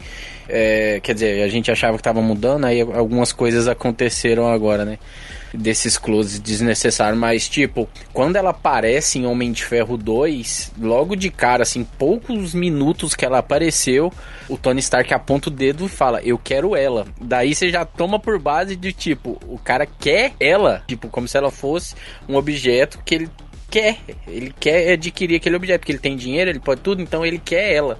É, 0.47 0.99
quer 1.01 1.13
dizer, 1.13 1.43
a 1.43 1.47
gente 1.47 1.71
achava 1.71 1.93
que 1.97 2.01
estava 2.01 2.21
mudando, 2.21 2.65
aí 2.65 2.81
algumas 2.81 3.31
coisas 3.31 3.67
aconteceram 3.67 4.47
agora, 4.51 4.85
né? 4.85 4.99
Desses 5.53 5.97
closes 5.97 6.39
desnecessários, 6.39 7.19
mas 7.19 7.47
tipo, 7.47 7.87
quando 8.13 8.35
ela 8.35 8.51
aparece 8.51 9.19
em 9.19 9.25
Homem 9.25 9.51
de 9.51 9.63
Ferro 9.63 9.97
2, 9.97 10.73
logo 10.79 11.15
de 11.15 11.29
cara, 11.29 11.63
assim, 11.63 11.83
poucos 11.83 12.53
minutos 12.53 13.15
que 13.15 13.25
ela 13.25 13.39
apareceu, 13.39 14.11
o 14.47 14.57
Tony 14.57 14.79
Stark 14.79 15.13
aponta 15.13 15.49
o 15.49 15.51
dedo 15.51 15.85
e 15.85 15.89
fala: 15.89 16.21
Eu 16.23 16.37
quero 16.37 16.75
ela. 16.75 17.05
Daí 17.19 17.53
você 17.53 17.69
já 17.69 17.85
toma 17.85 18.19
por 18.19 18.39
base 18.39 18.75
de 18.75 18.93
tipo, 18.93 19.39
o 19.47 19.57
cara 19.57 19.85
quer 19.85 20.33
ela, 20.39 20.83
tipo, 20.87 21.07
como 21.07 21.27
se 21.27 21.37
ela 21.37 21.51
fosse 21.51 21.95
um 22.27 22.35
objeto 22.35 22.99
que 23.03 23.15
ele 23.15 23.29
quer. 23.69 23.97
Ele 24.27 24.53
quer 24.59 24.91
adquirir 24.91 25.37
aquele 25.37 25.55
objeto, 25.55 25.79
porque 25.79 25.93
ele 25.93 25.99
tem 25.99 26.17
dinheiro, 26.17 26.49
ele 26.49 26.59
pode 26.59 26.81
tudo, 26.81 27.01
então 27.01 27.25
ele 27.25 27.39
quer 27.39 27.73
ela. 27.73 27.99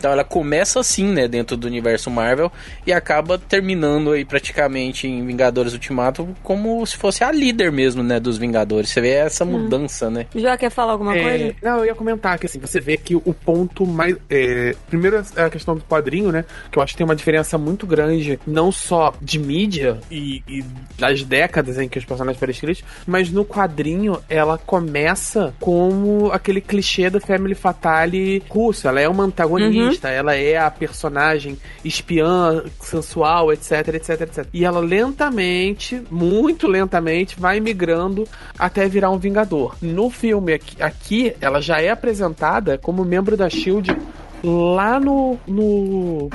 Então 0.00 0.10
ela 0.10 0.24
começa 0.24 0.80
assim, 0.80 1.04
né, 1.04 1.28
dentro 1.28 1.58
do 1.58 1.66
universo 1.66 2.10
Marvel 2.10 2.50
e 2.86 2.92
acaba 2.92 3.38
terminando 3.38 4.12
aí 4.12 4.24
praticamente 4.24 5.06
em 5.06 5.26
Vingadores 5.26 5.74
Ultimato 5.74 6.26
como 6.42 6.84
se 6.86 6.96
fosse 6.96 7.22
a 7.22 7.30
líder 7.30 7.70
mesmo, 7.70 8.02
né, 8.02 8.18
dos 8.18 8.38
Vingadores. 8.38 8.88
Você 8.88 9.00
vê 9.02 9.10
essa 9.10 9.44
hum. 9.44 9.58
mudança, 9.58 10.08
né? 10.08 10.26
Já 10.34 10.56
quer 10.56 10.70
falar 10.70 10.92
alguma 10.92 11.14
é, 11.14 11.22
coisa? 11.22 11.54
Não, 11.62 11.78
eu 11.80 11.84
ia 11.84 11.94
comentar 11.94 12.38
que 12.38 12.46
assim, 12.46 12.58
você 12.58 12.80
vê 12.80 12.96
que 12.96 13.14
o 13.14 13.34
ponto 13.34 13.86
mais. 13.86 14.16
É, 14.30 14.74
primeiro 14.88 15.22
é 15.36 15.42
a 15.42 15.50
questão 15.50 15.76
do 15.76 15.82
quadrinho, 15.82 16.32
né? 16.32 16.46
Que 16.72 16.78
eu 16.78 16.82
acho 16.82 16.94
que 16.94 16.98
tem 16.98 17.04
uma 17.04 17.16
diferença 17.16 17.58
muito 17.58 17.86
grande, 17.86 18.40
não 18.46 18.72
só 18.72 19.12
de 19.20 19.38
mídia 19.38 20.00
e, 20.10 20.42
e 20.48 20.64
das 20.98 21.22
décadas 21.22 21.78
em 21.78 21.90
que 21.90 21.98
os 21.98 22.06
personagens 22.06 22.38
foram 22.38 22.52
escritos, 22.52 22.82
mas 23.06 23.30
no 23.30 23.44
quadrinho 23.44 24.18
ela 24.30 24.56
começa 24.56 25.52
como 25.60 26.32
aquele 26.32 26.62
clichê 26.62 27.10
da 27.10 27.20
Family 27.20 27.54
Fatale 27.54 28.42
russo. 28.48 28.88
Ela 28.88 29.02
é 29.02 29.08
uma 29.08 29.24
antagonista. 29.24 29.82
Uhum 29.82 29.89
ela 30.02 30.34
é 30.34 30.56
a 30.56 30.70
personagem 30.70 31.58
espiã, 31.84 32.62
sensual, 32.80 33.52
etc, 33.52 33.88
etc, 33.94 34.20
etc. 34.22 34.46
E 34.52 34.64
ela 34.64 34.80
lentamente, 34.80 36.02
muito 36.10 36.66
lentamente, 36.66 37.38
vai 37.38 37.60
migrando 37.60 38.26
até 38.58 38.88
virar 38.88 39.10
um 39.10 39.18
Vingador. 39.18 39.76
No 39.80 40.10
filme 40.10 40.54
aqui, 40.54 40.82
aqui 40.82 41.36
ela 41.40 41.60
já 41.60 41.80
é 41.80 41.90
apresentada 41.90 42.78
como 42.78 43.04
membro 43.04 43.36
da 43.36 43.48
Shield 43.48 43.96
lá 44.42 44.98
no, 44.98 45.38
no 45.46 46.30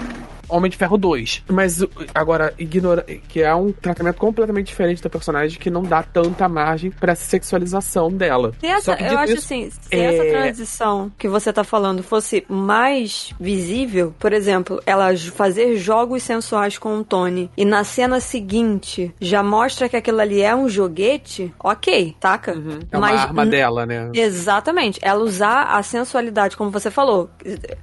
Homem 0.48 0.70
de 0.70 0.78
Ferro 0.78 0.98
2. 0.98 1.44
Mas 1.50 1.84
agora, 2.14 2.54
ignora 2.58 3.04
que 3.04 3.42
é 3.42 3.54
um 3.54 3.72
tratamento 3.72 4.18
completamente 4.18 4.68
diferente 4.68 5.02
da 5.02 5.10
personagem 5.10 5.60
que 5.60 5.70
não 5.70 5.84
dá 5.84 6.04
tanta 6.04 6.48
margem 6.48 6.92
para 6.92 7.14
essa 7.14 7.26
sexualização 7.26 8.12
dela. 8.12 8.54
Se 8.60 8.68
essa, 8.68 8.94
eu 8.94 9.18
acho 9.18 9.34
isso, 9.34 9.46
assim, 9.46 9.70
se 9.70 9.96
é... 9.96 10.06
essa 10.06 10.24
transição 10.30 11.12
que 11.18 11.28
você 11.28 11.52
tá 11.52 11.64
falando 11.64 12.04
fosse 12.04 12.46
mais 12.48 13.34
visível, 13.40 14.14
por 14.20 14.34
exemplo, 14.34 14.82
ela 14.86 15.16
fazer 15.18 15.76
jogos 15.78 16.24
sensuais 16.24 16.78
com 16.78 17.00
o 17.00 17.04
Tony 17.04 17.50
e 17.58 17.66
na 17.66 17.84
cena 17.84 18.20
seguinte 18.20 19.14
já 19.20 19.44
mostra 19.44 19.90
que 19.90 19.98
aquilo 19.98 20.20
ali 20.20 20.42
é 20.42 20.56
um 20.56 20.70
joguete, 20.70 21.54
ok, 21.60 22.16
taca? 22.20 22.54
Uhum. 22.54 22.80
É 22.92 22.98
uma 22.98 23.08
Mas, 23.08 23.22
arma 23.22 23.46
dela, 23.46 23.86
né? 23.86 24.12
Exatamente. 24.14 25.00
Ela 25.02 25.24
usar 25.24 25.64
a 25.64 25.84
sensualidade, 25.84 26.56
como 26.56 26.70
você 26.70 26.90
falou, 26.90 27.30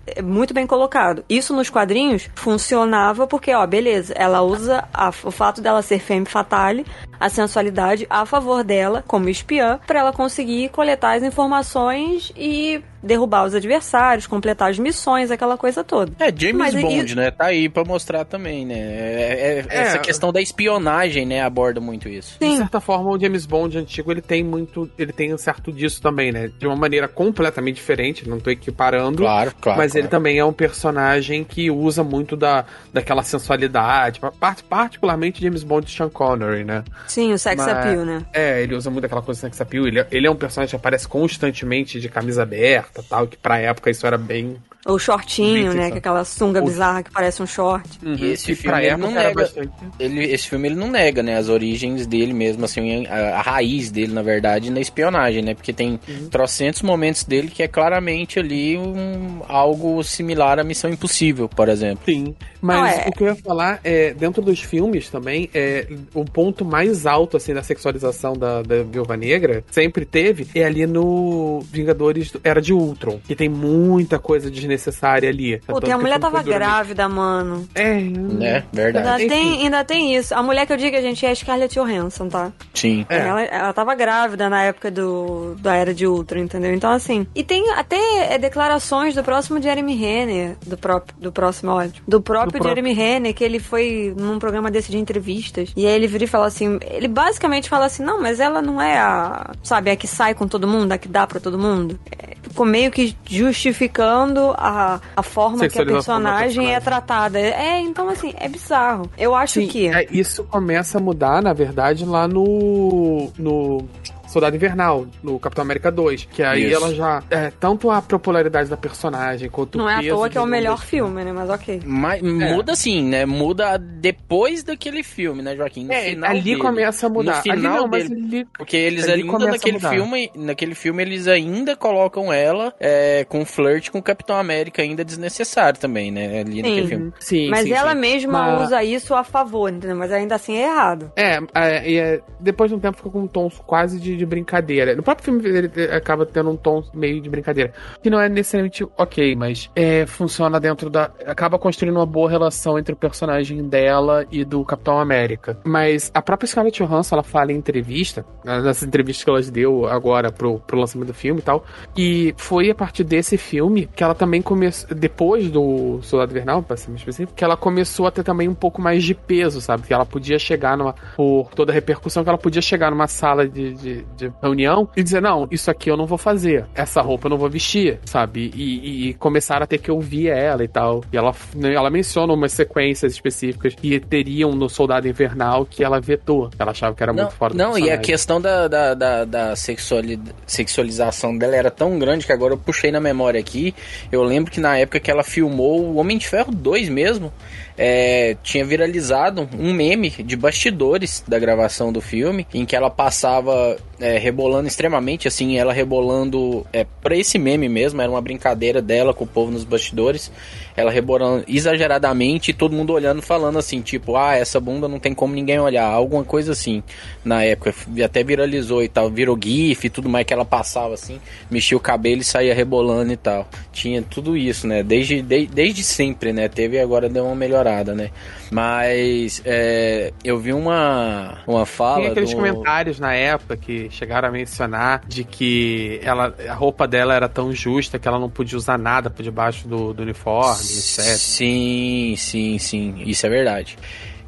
é 0.07 0.23
muito 0.23 0.55
bem 0.55 0.67
colocado. 0.67 1.25
Isso 1.29 1.55
nos 1.55 1.71
quadrinhos 1.71 2.31
funciona 2.35 2.52
funcionava 2.53 3.27
porque, 3.27 3.55
ó, 3.55 3.67
beleza, 3.67 4.13
ela 4.15 4.43
usa 4.43 4.87
a, 4.93 5.09
o 5.09 5.31
fato 5.31 5.61
dela 5.63 5.81
ser 5.81 5.99
femme 5.99 6.27
fatale, 6.27 6.85
a 7.25 7.29
sensualidade 7.29 8.07
a 8.11 8.27
favor 8.27 8.65
dela, 8.65 9.05
como 9.07 9.29
espiã, 9.29 9.79
para 9.87 10.01
ela 10.01 10.13
conseguir 10.13 10.69
coletar 10.71 11.17
as 11.17 11.23
informações 11.23 12.33
e 12.37 12.83
derrubar 13.05 13.45
os 13.45 13.55
adversários, 13.55 14.29
completar 14.29 14.71
as 14.71 14.79
missões, 14.79 15.31
aquela 15.33 15.57
coisa 15.59 15.83
toda. 15.83 16.13
É, 16.25 16.33
James 16.37 16.57
Mas 16.57 16.75
Bond, 16.81 17.13
e- 17.13 17.17
né? 17.17 17.31
Tá 17.33 17.47
aí 17.47 17.69
pra 17.69 17.85
mostrar 17.85 18.25
também, 18.25 18.65
né? 18.65 18.75
É- 18.79 19.65
é- 19.69 19.77
É. 19.77 19.81
Essa 19.83 19.99
questão 19.99 20.33
da 20.33 20.41
espionagem, 20.41 21.27
né? 21.27 21.43
Aborda 21.43 21.81
muito 21.81 22.09
isso. 22.09 22.37
De 22.41 22.47
Sim. 22.47 22.59
certa 22.59 22.81
forma, 22.81 23.11
o 23.11 23.19
James 23.19 23.45
Bond 23.45 23.77
antigo, 23.77 24.13
ele 24.13 24.21
tem 24.21 24.45
muito. 24.45 24.89
Ele 24.97 25.13
tem 25.13 25.35
um 25.35 25.39
certo 25.39 25.73
disso 25.73 26.01
também, 26.01 26.31
né? 26.31 26.49
De 26.59 26.65
uma 26.67 26.77
maneira 26.77 27.09
completamente 27.09 27.75
diferente, 27.77 28.29
não 28.29 28.39
tô 28.39 28.51
equiparando. 28.51 29.19
Claro, 29.19 29.53
claro. 29.61 29.79
mas 29.79 29.95
ele 29.97 30.07
claro. 30.07 30.11
também 30.23 30.39
é 30.39 30.45
um 30.45 30.53
personagem 30.53 31.43
que 31.43 31.73
usa 31.73 32.05
muito 32.05 32.37
da, 32.37 32.65
daquela 32.93 33.25
sensualidade, 33.25 34.21
part- 34.39 34.63
particularmente 34.63 35.43
James 35.43 35.65
Bond 35.65 35.87
de 35.87 35.93
Sean 35.93 36.09
Connery, 36.09 36.63
né? 36.63 36.85
Sim, 37.13 37.33
o 37.33 37.39
sex 37.39 37.57
Mas- 37.65 37.69
appeal, 37.77 38.05
né? 38.05 38.23
É, 38.33 38.63
ele 38.63 38.75
usa 38.75 38.91
muito 38.91 39.05
aquela 39.05 39.23
coisa 39.23 39.39
de 39.39 39.43
sex 39.47 39.61
appeal. 39.61 39.87
Ele, 39.87 40.05
ele 40.11 40.27
é 40.27 40.31
um 40.31 40.35
personagem 40.37 40.71
que 40.71 40.77
aparece 40.77 41.07
constantemente 41.07 42.01
de 42.01 42.09
camisa 42.09 42.43
aberta 42.43 43.05
tal, 43.09 43.27
que 43.27 43.37
pra 43.37 43.59
época 43.59 43.91
isso 43.91 44.07
era 44.07 44.17
bem. 44.17 44.57
O 44.85 44.99
shortinho, 44.99 45.71
Bem 45.71 45.79
né? 45.81 45.91
Com 45.93 45.99
aquela 45.99 46.25
sunga 46.25 46.61
O- 46.61 46.65
bizarra 46.65 47.05
que 47.05 47.11
parece 47.13 47.41
um 47.41 47.47
short. 47.47 47.89
E 48.03 48.25
esse 48.33 48.47
que 48.47 48.55
filme, 48.57 48.85
ele 48.85 48.97
não 48.97 49.13
nega- 49.13 49.35
bastante. 49.43 49.71
Ele, 49.99 50.25
esse 50.25 50.49
filme 50.49 50.67
ele 50.69 50.75
não 50.75 50.91
nega, 50.91 51.23
né, 51.23 51.37
as 51.37 51.49
origens 51.49 52.05
dele 52.05 52.33
mesmo, 52.33 52.65
assim, 52.65 53.07
a, 53.07 53.37
a 53.39 53.43
raiz 53.43 53.93
dele, 53.93 54.13
na 54.13 54.23
verdade, 54.23 54.71
na 54.73 54.81
espionagem, 54.81 55.41
né? 55.41 55.55
Porque 55.55 55.73
tem 55.73 56.01
Uhum. 56.09 56.29
trocentos 56.29 56.83
momentos 56.83 57.23
dele 57.23 57.47
que 57.49 57.63
é 57.63 57.69
claramente 57.69 58.41
ali 58.41 58.77
um, 58.77 59.43
algo 59.47 60.03
similar 60.03 60.59
à 60.59 60.65
Missão 60.65 60.91
Impossível, 60.91 61.49
por 61.49 61.69
exemplo. 61.69 62.03
Sim, 62.05 62.35
mas 62.63 62.77
Não, 62.77 62.87
é- 62.87 63.09
o 63.09 63.13
que 63.13 63.25
eu 63.25 63.29
ia 63.29 63.35
falar 63.35 63.81
é, 63.85 64.15
dentro 64.15 64.41
dos 64.41 64.61
filmes 64.63 65.11
também, 65.11 65.51
é 65.53 65.87
o 66.15 66.25
ponto 66.25 66.65
mais 66.65 67.05
alto, 67.07 67.37
assim, 67.37 67.53
da 67.53 67.63
sexualização 67.63 68.35
da, 68.35 68.63
da 68.63 68.83
Viúva 68.83 69.17
Negra, 69.17 69.65
sempre 69.71 70.05
teve, 70.07 70.47
é 70.55 70.65
ali 70.65 70.87
no 70.87 71.61
Vingadores 71.71 72.31
do- 72.31 72.41
Era 72.45 72.61
de 72.63 72.73
Ultron, 72.73 73.21
que 73.27 73.35
tem 73.35 73.49
muita 73.49 74.19
coisa 74.19 74.51
desnecessária 74.51 75.29
ali. 75.29 75.59
Puta, 75.67 75.89
e 75.89 75.93
a 75.93 75.99
mulher 75.99 76.19
filme 76.21 76.33
tava 76.37 76.43
grávida, 76.43 77.09
mano. 77.09 77.69
É, 77.75 77.95
Né? 78.01 78.65
Verdade. 78.73 79.23
Ainda 79.23 79.35
tem, 79.35 79.63
ainda 79.63 79.85
tem 79.85 80.15
isso. 80.15 80.35
A 80.35 80.43
mulher 80.43 80.67
que 80.67 80.73
eu 80.73 80.77
digo, 80.77 80.97
gente, 81.01 81.25
é 81.27 81.31
a 81.31 81.35
Scarlett 81.35 81.75
Johansson, 81.75 82.29
tá? 82.29 82.53
Sim. 82.75 83.05
É. 83.09 83.19
Ela, 83.19 83.43
ela 83.43 83.73
tava 83.73 83.95
grávida 83.95 84.49
na 84.49 84.63
época 84.63 84.91
do, 84.91 85.55
da 85.61 85.75
Era 85.75 85.93
de 85.93 86.07
Ultron, 86.07 86.39
entendeu? 86.41 86.73
Então, 86.75 86.91
assim. 86.93 87.27
E 87.35 87.43
tem 87.43 87.71
até 87.73 88.35
é, 88.35 88.39
declarações 88.39 89.15
do 89.15 89.23
próximo 89.25 89.61
Jeremy 89.61 89.95
Renner, 89.95 90.57
do, 90.67 90.77
próprio, 90.77 91.17
do 91.19 91.33
próximo, 91.33 91.73
ótimo. 91.73 92.05
Do 92.07 92.21
próprio 92.21 92.52
Próprio. 92.59 92.77
Jeremy 92.77 92.93
Renner, 92.95 93.35
que 93.35 93.45
ele 93.45 93.59
foi 93.59 94.15
num 94.17 94.39
programa 94.39 94.71
desse 94.71 94.91
de 94.91 94.99
entrevistas. 94.99 95.73
E 95.77 95.87
aí 95.87 95.95
ele 95.95 96.07
vira 96.07 96.25
e 96.25 96.27
fala 96.27 96.47
assim: 96.47 96.79
ele 96.83 97.09
basicamente 97.09 97.69
fala 97.69 97.87
assim, 97.87 98.03
não, 98.03 98.21
mas 98.21 98.41
ela 98.41 98.61
não 98.63 98.81
é 98.81 98.99
a, 98.99 99.53
sabe, 99.63 99.91
a 99.91 99.97
que 99.97 100.07
sai 100.07 100.35
com 100.35 100.47
todo 100.47 100.67
mundo, 100.67 100.93
a 100.93 100.99
que 100.99 101.09
dá 101.09 101.27
pra 101.27 101.41
todo 101.41 101.59
mundo. 101.59 101.99
É, 102.11 102.37
ficou 102.43 102.67
meio 102.67 102.91
que 102.91 103.17
justificando 103.27 104.55
a, 104.57 105.01
a 105.17 105.23
forma 105.23 105.69
que 105.69 105.81
a 105.81 105.87
personagem 105.87 106.75
é 106.75 106.81
tratada. 106.81 107.39
É, 107.39 107.81
então, 107.81 108.09
assim, 108.09 108.33
é 108.37 108.49
bizarro. 108.49 109.11
Eu 109.17 109.35
acho 109.35 109.55
Sim, 109.61 109.67
que. 109.67 109.89
é, 109.89 110.07
isso 110.11 110.45
começa 110.45 110.99
a 110.99 111.01
mudar, 111.01 111.43
na 111.43 111.53
verdade, 111.53 112.05
lá 112.05 112.29
no. 112.29 113.31
no 113.39 113.89
Soldado 114.33 114.57
Invernal, 114.57 115.07
no 115.23 115.39
Capitão 115.39 115.63
América 115.63 115.91
2. 115.91 116.29
Que 116.31 116.43
aí 116.43 116.67
Isso. 116.67 116.77
ela 116.77 116.95
já. 116.95 117.23
É, 117.31 117.51
tanto 117.61 117.91
a 117.91 118.01
popularidade 118.01 118.69
da 118.71 118.77
personagem 118.77 119.49
quanto 119.51 119.79
Não 119.79 119.85
o 119.85 119.89
é 119.89 119.97
à 119.97 120.15
toa 120.15 120.29
que 120.31 120.39
é 120.39 120.41
o 120.41 120.47
melhor 120.47 120.83
filme, 120.83 121.23
né? 121.25 121.33
Mas 121.33 121.51
ok. 121.51 121.81
Mas 121.85 122.23
muda 122.23 122.75
sim, 122.75 123.03
né? 123.05 123.27
Muda 123.27 123.77
depois 123.79 124.63
daquele 124.63 125.03
filme, 125.03 125.43
né, 125.43 125.57
Joaquim? 125.57 125.85
No 125.87 125.93
É, 125.93 126.11
final 126.11 126.31
ali 126.31 126.41
dele. 126.43 126.57
começa 126.61 127.07
a 127.07 127.11
mudar. 127.11 127.37
No 127.37 127.43
final 127.43 127.57
ali 127.57 127.63
não, 127.81 127.89
mas 127.89 128.09
dele. 128.09 128.23
ali 128.25 128.45
Porque 128.57 128.77
eles 128.77 129.09
Ali 129.09 129.23
ainda 129.23 129.39
naquele 129.47 129.79
filme, 129.81 130.31
naquele 130.35 130.75
filme 130.75 131.03
eles 131.03 131.29
ainda 131.29 131.77
colocam 131.77 132.33
ela 132.33 132.73
é, 132.81 133.25
com 133.29 133.45
flirt 133.45 133.91
com 133.91 133.99
o 133.99 134.03
Capitão 134.03 134.37
América 134.37 134.83
ainda 134.83 135.05
desnecessário 135.05 135.79
também, 135.79 136.11
né? 136.11 136.41
Ali 136.41 136.63
naquele 136.63 136.87
filme. 136.89 137.13
Sim, 137.19 137.49
Mas 137.51 137.65
sim, 137.65 137.73
ela 137.73 137.93
sim. 137.93 138.01
mesma 138.01 138.33
Mas- 138.33 138.63
usa 138.67 138.83
isso 138.85 139.15
a 139.15 139.23
favor, 139.25 139.71
entendeu? 139.71 139.97
Mas 139.97 140.11
ainda 140.13 140.35
assim 140.37 140.57
é 140.57 140.63
errado. 140.65 141.13
É, 141.17 141.39
é, 141.55 141.91
e 141.91 141.99
é, 141.99 142.21
depois 142.41 142.71
de 142.71 142.77
um 142.77 142.81
tempo 142.81 142.97
fica 142.97 143.11
com 143.11 143.21
um 143.21 143.27
tom 143.27 143.51
quase 143.67 144.01
de, 144.01 144.17
de 144.23 144.27
brincadeira. 144.27 144.95
No 144.95 145.03
próprio 145.03 145.25
filme 145.25 145.49
ele 145.49 145.71
acaba 145.93 146.25
tendo 146.25 146.51
um 146.51 146.57
tom 146.57 146.83
meio 146.95 147.21
de 147.21 147.29
brincadeira. 147.29 147.73
Que 148.03 148.09
não 148.09 148.21
é 148.21 148.29
necessariamente 148.29 148.87
ok, 148.97 149.35
mas 149.37 149.71
é, 149.75 150.07
funciona 150.07 150.61
dentro 150.61 150.89
da. 150.89 151.11
Acaba 151.27 151.59
construindo 151.59 151.97
uma 151.97 152.07
boa 152.07 152.31
relação 152.31 152.79
entre 152.79 152.95
o 152.95 152.97
personagem 152.97 153.69
dela 153.69 154.25
e 154.31 154.45
do 154.45 154.65
Capitão 154.65 154.99
América. 154.99 155.59
Mas 155.65 156.11
a 156.15 156.23
própria 156.23 156.47
Scarlett 156.47 156.83
Johansson, 156.83 157.17
ela 157.17 157.23
fala 157.23 157.53
em 157.53 157.57
entrevista, 157.57 158.25
nessas 158.45 158.85
entrevistas 158.85 159.25
que 159.25 159.31
ela 159.31 159.43
deu 159.43 159.87
agora 159.87 160.31
pro, 160.31 160.61
pro 160.61 160.79
lançamento 160.79 161.09
do 161.09 161.15
filme 161.15 161.41
e 161.41 161.43
tal. 161.43 161.65
E 161.97 162.35
foi 162.37 162.71
a 162.71 162.75
partir 162.75 163.05
desse 163.05 163.37
filme 163.37 163.89
que 163.95 164.05
ela 164.05 164.15
também 164.15 164.41
começou. 164.41 164.95
Depois 164.95 165.51
do 165.51 166.01
Soldado 166.03 166.33
Invernal, 166.33 166.63
pra 166.63 166.77
ser 166.77 166.89
mais 166.89 167.01
específico, 167.01 167.35
que 167.35 167.45
ela 167.45 167.57
começou 167.57 168.07
a 168.07 168.11
ter 168.11 168.23
também 168.23 168.49
um 168.49 168.55
pouco 168.55 168.81
mais 168.81 169.03
de 169.03 169.15
peso, 169.15 169.61
sabe? 169.61 169.87
Que 169.87 169.95
ela 169.95 170.07
podia 170.07 170.39
chegar 170.39 170.77
numa. 170.77 170.95
Por 171.17 171.51
toda 171.55 171.73
a 171.73 171.75
repercussão, 171.75 172.23
que 172.23 172.29
ela 172.29 172.39
podia 172.39 172.63
chegar 172.63 172.91
numa 172.91 173.07
sala 173.07 173.47
de, 173.49 173.75
de, 173.75 174.03
de 174.17 174.33
reunião 174.43 174.89
e 174.97 175.03
dizer: 175.03 175.21
Não, 175.23 175.47
isso 175.51 175.71
aqui 175.71 175.91
eu 175.91 175.97
não 175.97 176.07
vou 176.07 176.19
fazer. 176.19 176.67
Essa 176.75 177.01
roupa 177.01 177.27
eu 177.27 177.31
não 177.31 177.39
vou 177.39 177.49
vestir, 177.51 177.99
sabe? 178.05 178.51
E, 178.55 178.63
e, 178.63 179.09
e 179.09 179.15
começaram 179.15 179.65
a 179.65 179.67
ter 179.67 179.79
que 179.79 179.91
ouvir 179.91 180.29
ela 180.29 180.63
e 180.65 180.69
tal. 180.69 181.03
E 181.13 181.17
ela, 181.17 181.35
ela 181.63 181.91
menciona 181.91 182.33
umas 182.33 182.53
sequências 182.53 183.13
específicas 183.13 183.75
que 183.75 183.99
teriam 184.01 184.53
no 184.53 184.69
Soldado 184.69 185.09
Invernal 185.09 185.65
que 185.67 185.83
ela 185.85 186.01
vetou. 186.01 186.51
Ela 186.59 186.71
achava 186.73 186.95
que 186.95 187.03
era 187.03 187.13
Não, 187.13 187.25
muito 187.25 187.35
fora 187.35 187.53
do 187.55 187.59
não 187.59 187.79
e 187.79 187.91
a 187.91 187.99
questão 187.99 188.41
da, 188.41 188.69
da, 188.69 188.95
da, 188.95 189.25
da 189.25 189.57
sexuali- 189.57 190.21
sexualização 190.47 191.37
dela 191.37 191.57
era 191.57 191.71
tão 191.71 191.99
grande 191.99 192.27
que 192.27 192.33
agora 192.33 192.55
eu 192.55 192.59
puxei 192.59 192.91
na 192.91 193.01
memória 193.01 193.41
aqui. 193.41 193.75
Eu 194.11 194.23
lembro 194.23 194.51
que 194.51 194.61
na 194.61 194.77
época 194.79 195.01
que 195.01 195.11
ela 195.11 195.23
filmou 195.25 195.81
o 195.83 195.97
Homem 195.97 196.19
de 196.19 196.29
Ferro 196.29 196.53
2 196.53 196.89
mesmo, 196.89 197.33
é, 197.77 198.37
tinha 198.43 198.65
viralizado 198.65 199.49
um 199.59 199.73
meme 199.73 200.11
de 200.11 200.37
bastidores 200.37 201.25
da 201.27 201.39
gravação 201.39 201.93
do 201.93 202.01
filme, 202.01 202.47
em 202.53 202.65
que 202.65 202.77
ela 202.77 202.91
passava 202.91 203.77
é, 204.03 204.19
rebolando 204.19 204.67
extremamente, 204.67 205.29
assim, 205.29 205.57
ela 205.57 205.73
rebolando 205.73 206.67
é, 206.73 206.85
pra 207.01 207.17
esse 207.17 207.39
meme 207.39 207.69
mesmo, 207.69 208.03
era 208.03 208.11
uma 208.11 208.21
brincadeira 208.21 208.83
dela 208.83 209.15
com 209.15 209.25
o 209.25 209.27
povo 209.27 209.53
nos 209.53 209.65
bastidores, 209.65 210.31
ela 210.77 210.91
rebolando 210.91 211.45
exageradamente 211.47 212.51
e 212.51 212.55
todo 212.55 212.75
mundo 212.75 212.93
olhando, 212.93 213.23
falando 213.23 213.59
assim, 213.59 213.81
tipo, 213.81 214.17
ah, 214.17 214.35
essa 214.35 214.59
bunda 214.59 214.89
não 214.89 214.99
tem 214.99 215.15
como 215.15 215.35
ninguém 215.35 215.61
olhar, 215.61 215.87
alguma 215.87 216.25
coisa 216.25 216.53
assim, 216.53 216.83
na 217.25 217.45
época, 217.45 217.75
até 218.05 218.25
viralizou 218.25 218.83
e 218.83 218.89
tal, 218.89 219.09
virou 219.09 219.39
gif 219.41 219.87
e 219.87 219.91
tudo 219.91 220.09
mais 220.09 220.27
que 220.27 220.35
ela 220.35 220.45
passava 220.45 220.95
assim, 220.95 221.21
mexia 221.51 221.77
o 221.77 221.81
cabelo 221.81 222.23
e 222.23 222.25
saía 222.25 222.55
rebolando 222.55 223.13
e 223.13 223.17
tal, 223.17 223.49
tinha 223.73 224.03
tudo 224.03 224.37
isso, 224.37 224.67
né, 224.67 224.83
desde, 224.83 225.23
de, 225.23 225.47
desde 225.47 225.85
sempre, 225.85 226.33
né, 226.33 226.49
teve 226.49 226.81
agora 226.81 227.09
deu 227.09 227.25
uma 227.25 227.37
melhorada, 227.63 227.95
né, 227.95 228.11
mas 228.51 229.43
é, 229.45 230.13
eu 230.25 230.39
vi 230.39 230.53
uma, 230.53 231.39
uma 231.47 231.65
fala 231.65 232.03
Tem 232.03 232.11
aqueles 232.11 232.31
do... 232.31 232.37
comentários 232.37 232.99
na 232.99 233.15
época 233.15 233.57
que 233.57 233.89
chegaram 233.91 234.29
a 234.29 234.33
mencionar 234.33 235.03
de 235.07 235.25
que 235.25 236.01
ela, 236.03 236.35
a 236.49 236.55
roupa 236.55 236.87
dela 236.87 237.15
era 237.15 237.29
tão 237.29 237.53
justa 237.53 237.99
que 237.99 238.09
ela 238.09 238.19
não 238.19 238.29
podia 238.29 238.57
usar 238.59 238.79
nada 238.79 239.09
por 239.09 239.23
debaixo 239.23 239.67
do, 239.69 239.93
do 239.93 240.03
uniforme, 240.03 240.61
etc. 240.61 241.17
Sim, 241.17 242.15
sim, 242.17 242.59
sim, 242.59 243.03
isso 243.07 243.27
é 243.27 243.29
verdade. 243.29 243.79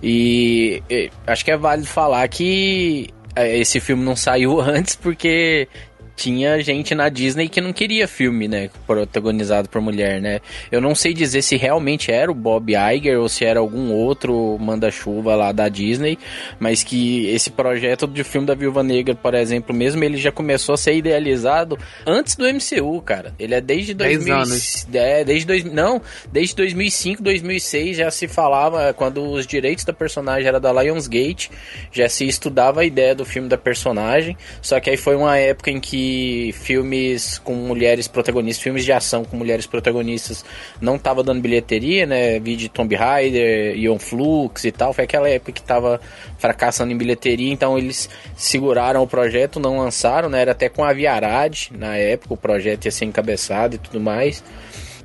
E, 0.03 0.83
e 0.90 1.11
acho 1.27 1.44
que 1.44 1.51
é 1.51 1.57
válido 1.57 1.88
falar 1.88 2.27
que 2.29 3.09
é, 3.35 3.59
esse 3.59 3.81
filme 3.81 4.05
não 4.05 4.14
saiu 4.14 4.61
antes 4.62 4.94
porque 4.94 5.68
tinha 6.16 6.61
gente 6.62 6.94
na 6.94 7.09
Disney 7.09 7.48
que 7.48 7.61
não 7.61 7.72
queria 7.72 8.07
filme, 8.07 8.46
né, 8.46 8.70
protagonizado 8.87 9.68
por 9.68 9.81
mulher, 9.81 10.20
né? 10.20 10.40
Eu 10.70 10.81
não 10.81 10.94
sei 10.94 11.12
dizer 11.12 11.42
se 11.42 11.57
realmente 11.57 12.11
era 12.11 12.31
o 12.31 12.35
Bob 12.35 12.72
Iger 12.72 13.18
ou 13.18 13.29
se 13.29 13.44
era 13.44 13.61
algum 13.61 13.92
outro 13.92 14.57
manda-chuva 14.61 15.35
lá 15.35 15.53
da 15.53 15.68
Disney, 15.68 16.18
mas 16.59 16.83
que 16.83 17.27
esse 17.29 17.50
projeto 17.50 18.07
de 18.07 18.22
filme 18.22 18.46
da 18.46 18.55
Viúva 18.55 18.83
Negra, 18.83 19.14
por 19.14 19.35
exemplo, 19.35 19.74
mesmo 19.74 20.03
ele 20.05 20.16
já 20.16 20.31
começou 20.31 20.74
a 20.74 20.79
ser 20.79 20.94
idealizado 20.94 21.79
antes 22.07 22.37
do 22.37 22.44
MCU, 22.44 23.00
cara. 23.03 23.35
Ele 23.38 23.55
é 23.55 23.61
desde 23.61 23.94
Dez 23.94 24.18
2000, 24.18 24.37
anos. 24.37 24.87
é, 24.94 25.24
desde 25.24 25.46
dois, 25.46 25.64
não, 25.64 26.00
desde 26.33 26.55
2005, 26.57 27.22
2006 27.22 27.96
já 27.96 28.11
se 28.11 28.29
falava 28.29 28.92
quando 28.92 29.22
os 29.22 29.46
direitos 29.46 29.85
da 29.85 29.92
personagem 29.92 30.46
era 30.46 30.61
da 30.61 30.72
Lionsgate, 30.72 31.50
já 31.90 32.09
se 32.09 32.27
estudava 32.27 32.83
a 32.83 32.85
ideia 32.85 33.14
do 33.14 33.24
filme 33.24 33.48
da 33.48 33.59
personagem. 33.59 34.37
Só 34.62 34.79
que 34.79 34.90
aí 34.90 34.96
foi 34.96 35.16
uma 35.16 35.37
época 35.37 35.70
em 35.70 35.81
que 35.81 36.03
filmes 36.52 37.38
com 37.38 37.54
mulheres 37.54 38.08
protagonistas, 38.08 38.62
filmes 38.62 38.84
de 38.84 38.92
ação 38.92 39.24
com 39.24 39.36
mulheres 39.36 39.66
protagonistas 39.66 40.44
não 40.80 40.98
tava 40.98 41.22
dando 41.22 41.40
bilheteria, 41.40 42.06
né? 42.06 42.38
Vídeo 42.38 42.68
Tomb 42.68 42.94
Raider, 42.94 43.76
Ion 43.76 43.98
Flux 43.98 44.64
e 44.64 44.72
tal. 44.72 44.92
Foi 44.92 45.04
aquela 45.04 45.28
época 45.28 45.52
que 45.52 45.62
tava 45.62 46.00
fracassando 46.38 46.92
em 46.92 46.96
bilheteria, 46.96 47.52
então 47.52 47.78
eles 47.78 48.08
seguraram 48.36 49.02
o 49.02 49.06
projeto, 49.06 49.60
não 49.60 49.78
lançaram, 49.78 50.28
né? 50.28 50.40
Era 50.40 50.52
até 50.52 50.68
com 50.68 50.84
a 50.84 50.92
Viarad 50.92 51.70
na 51.70 51.96
época, 51.96 52.34
o 52.34 52.36
projeto 52.36 52.84
ia 52.84 52.90
ser 52.90 53.04
encabeçado 53.04 53.76
e 53.76 53.78
tudo 53.78 54.00
mais. 54.00 54.42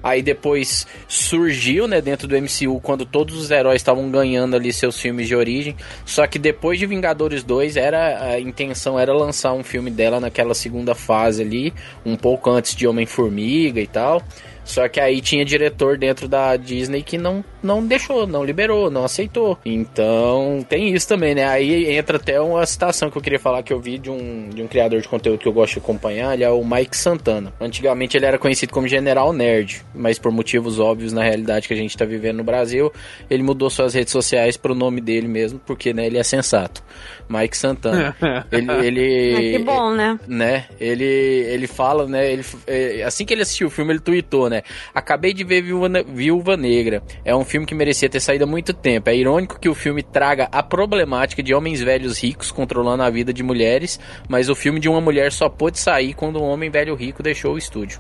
Aí 0.02 0.22
depois 0.22 0.88
surgiu, 1.08 1.88
né, 1.88 2.02
dentro 2.02 2.28
do 2.28 2.36
MCU, 2.36 2.80
quando 2.82 3.06
todos 3.06 3.36
os 3.36 3.52
heróis 3.52 3.78
estavam 3.78 4.10
ganhando 4.10 4.56
ali 4.56 4.72
seus 4.72 5.00
filmes 5.00 5.28
de 5.28 5.36
origem. 5.36 5.76
Só 6.06 6.26
que 6.26 6.40
depois 6.40 6.80
de 6.80 6.86
Vingadores 6.86 7.44
2, 7.44 7.76
era, 7.76 8.32
a 8.32 8.40
intenção 8.40 8.98
era 9.00 9.14
lançar 9.14 9.54
um 9.54 9.64
filme 9.64 9.92
dela 9.92 10.20
naquela 10.20 10.54
segunda 10.54 10.96
fase 10.96 11.42
ali, 11.42 11.74
um 12.06 12.16
pouco 12.16 12.50
antes 12.50 12.76
de 12.76 12.88
Homem-Formiga 12.88 13.82
e 13.82 13.88
tal. 13.88 14.24
Só 14.70 14.88
que 14.88 15.00
aí 15.00 15.20
tinha 15.20 15.44
diretor 15.44 15.98
dentro 15.98 16.28
da 16.28 16.56
Disney 16.56 17.02
que 17.02 17.18
não, 17.18 17.44
não 17.62 17.86
deixou, 17.86 18.26
não 18.28 18.44
liberou, 18.44 18.90
não 18.90 19.04
aceitou. 19.06 19.58
Então 19.66 20.66
tem 20.68 20.94
isso 20.94 21.08
também, 21.08 21.34
né? 21.36 21.46
Aí 21.46 21.92
entra 21.96 22.18
até 22.18 22.40
uma 22.40 22.66
citação 22.66 23.10
que 23.10 23.18
eu 23.18 23.22
queria 23.22 23.40
falar 23.40 23.64
que 23.64 23.74
eu 23.74 23.80
vi 23.80 23.98
de 23.98 24.10
um, 24.10 24.50
de 24.50 24.62
um 24.62 24.68
criador 24.68 25.02
de 25.02 25.08
conteúdo 25.08 25.40
que 25.40 25.48
eu 25.48 25.54
gosto 25.54 25.74
de 25.74 25.80
acompanhar, 25.80 26.34
ele 26.34 26.44
é 26.44 26.50
o 26.50 26.64
Mike 26.64 26.96
Santana. 26.96 27.54
Antigamente 27.60 28.18
ele 28.18 28.26
era 28.26 28.38
conhecido 28.38 28.72
como 28.74 28.88
General 28.88 29.32
Nerd, 29.34 29.82
mas 29.94 30.20
por 30.20 30.32
motivos 30.32 30.80
óbvios 30.80 31.14
na 31.14 31.24
realidade 31.24 31.68
que 31.68 31.74
a 31.74 31.78
gente 31.78 31.98
tá 31.98 32.06
vivendo 32.06 32.38
no 32.38 32.44
Brasil, 32.44 32.92
ele 33.30 33.44
mudou 33.44 33.70
suas 33.70 33.94
redes 33.94 34.12
sociais 34.12 34.58
pro 34.58 34.76
nome 34.76 35.02
dele 35.02 35.28
mesmo, 35.28 35.60
porque 35.66 35.94
né, 35.94 36.06
ele 36.06 36.18
é 36.18 36.24
sensato. 36.24 36.84
Mike 37.30 37.56
Santana. 37.56 38.16
ele, 38.52 38.72
ele 38.86 39.34
É, 39.56 39.58
que 39.58 39.64
bom, 39.64 39.92
né? 39.94 40.20
né? 40.28 40.66
Ele, 40.80 41.04
ele 41.06 41.68
fala, 41.68 42.08
né? 42.08 42.32
Ele, 42.32 42.44
é, 42.66 43.04
assim 43.04 43.24
que 43.26 43.34
ele 43.34 43.44
assistiu 43.44 43.68
o 43.68 43.70
filme, 43.70 43.92
ele 43.94 44.00
tweetou, 44.00 44.50
né? 44.50 44.64
Acabei 44.94 45.32
de 45.34 45.44
ver 45.44 45.62
Viúva, 45.62 45.88
Ne- 45.88 46.04
Viúva 46.04 46.58
Negra. 46.58 47.04
É 47.24 47.36
um 47.36 47.46
filme 47.50 47.66
que 47.66 47.76
merecia 47.76 48.10
ter 48.10 48.20
saído 48.20 48.44
há 48.44 48.48
muito 48.48 48.74
tempo. 48.74 49.10
É 49.10 49.16
irônico 49.16 49.60
que 49.60 49.68
o 49.68 49.76
filme 49.76 50.04
traga 50.04 50.48
a 50.52 50.62
problemática 50.62 51.42
de 51.42 51.54
homens 51.54 51.82
velhos 51.82 52.22
ricos 52.22 52.52
controlando 52.52 53.04
a 53.04 53.10
vida 53.10 53.34
de 53.34 53.44
mulheres, 53.44 54.00
mas 54.28 54.50
o 54.50 54.56
filme 54.56 54.80
de 54.80 54.88
uma 54.88 55.02
mulher 55.02 55.32
só 55.32 55.50
pôde 55.50 55.80
sair 55.80 56.14
quando 56.14 56.40
um 56.40 56.46
homem 56.46 56.70
velho 56.70 56.96
rico 56.96 57.24
deixou 57.24 57.56
o 57.56 57.58
estúdio. 57.58 58.00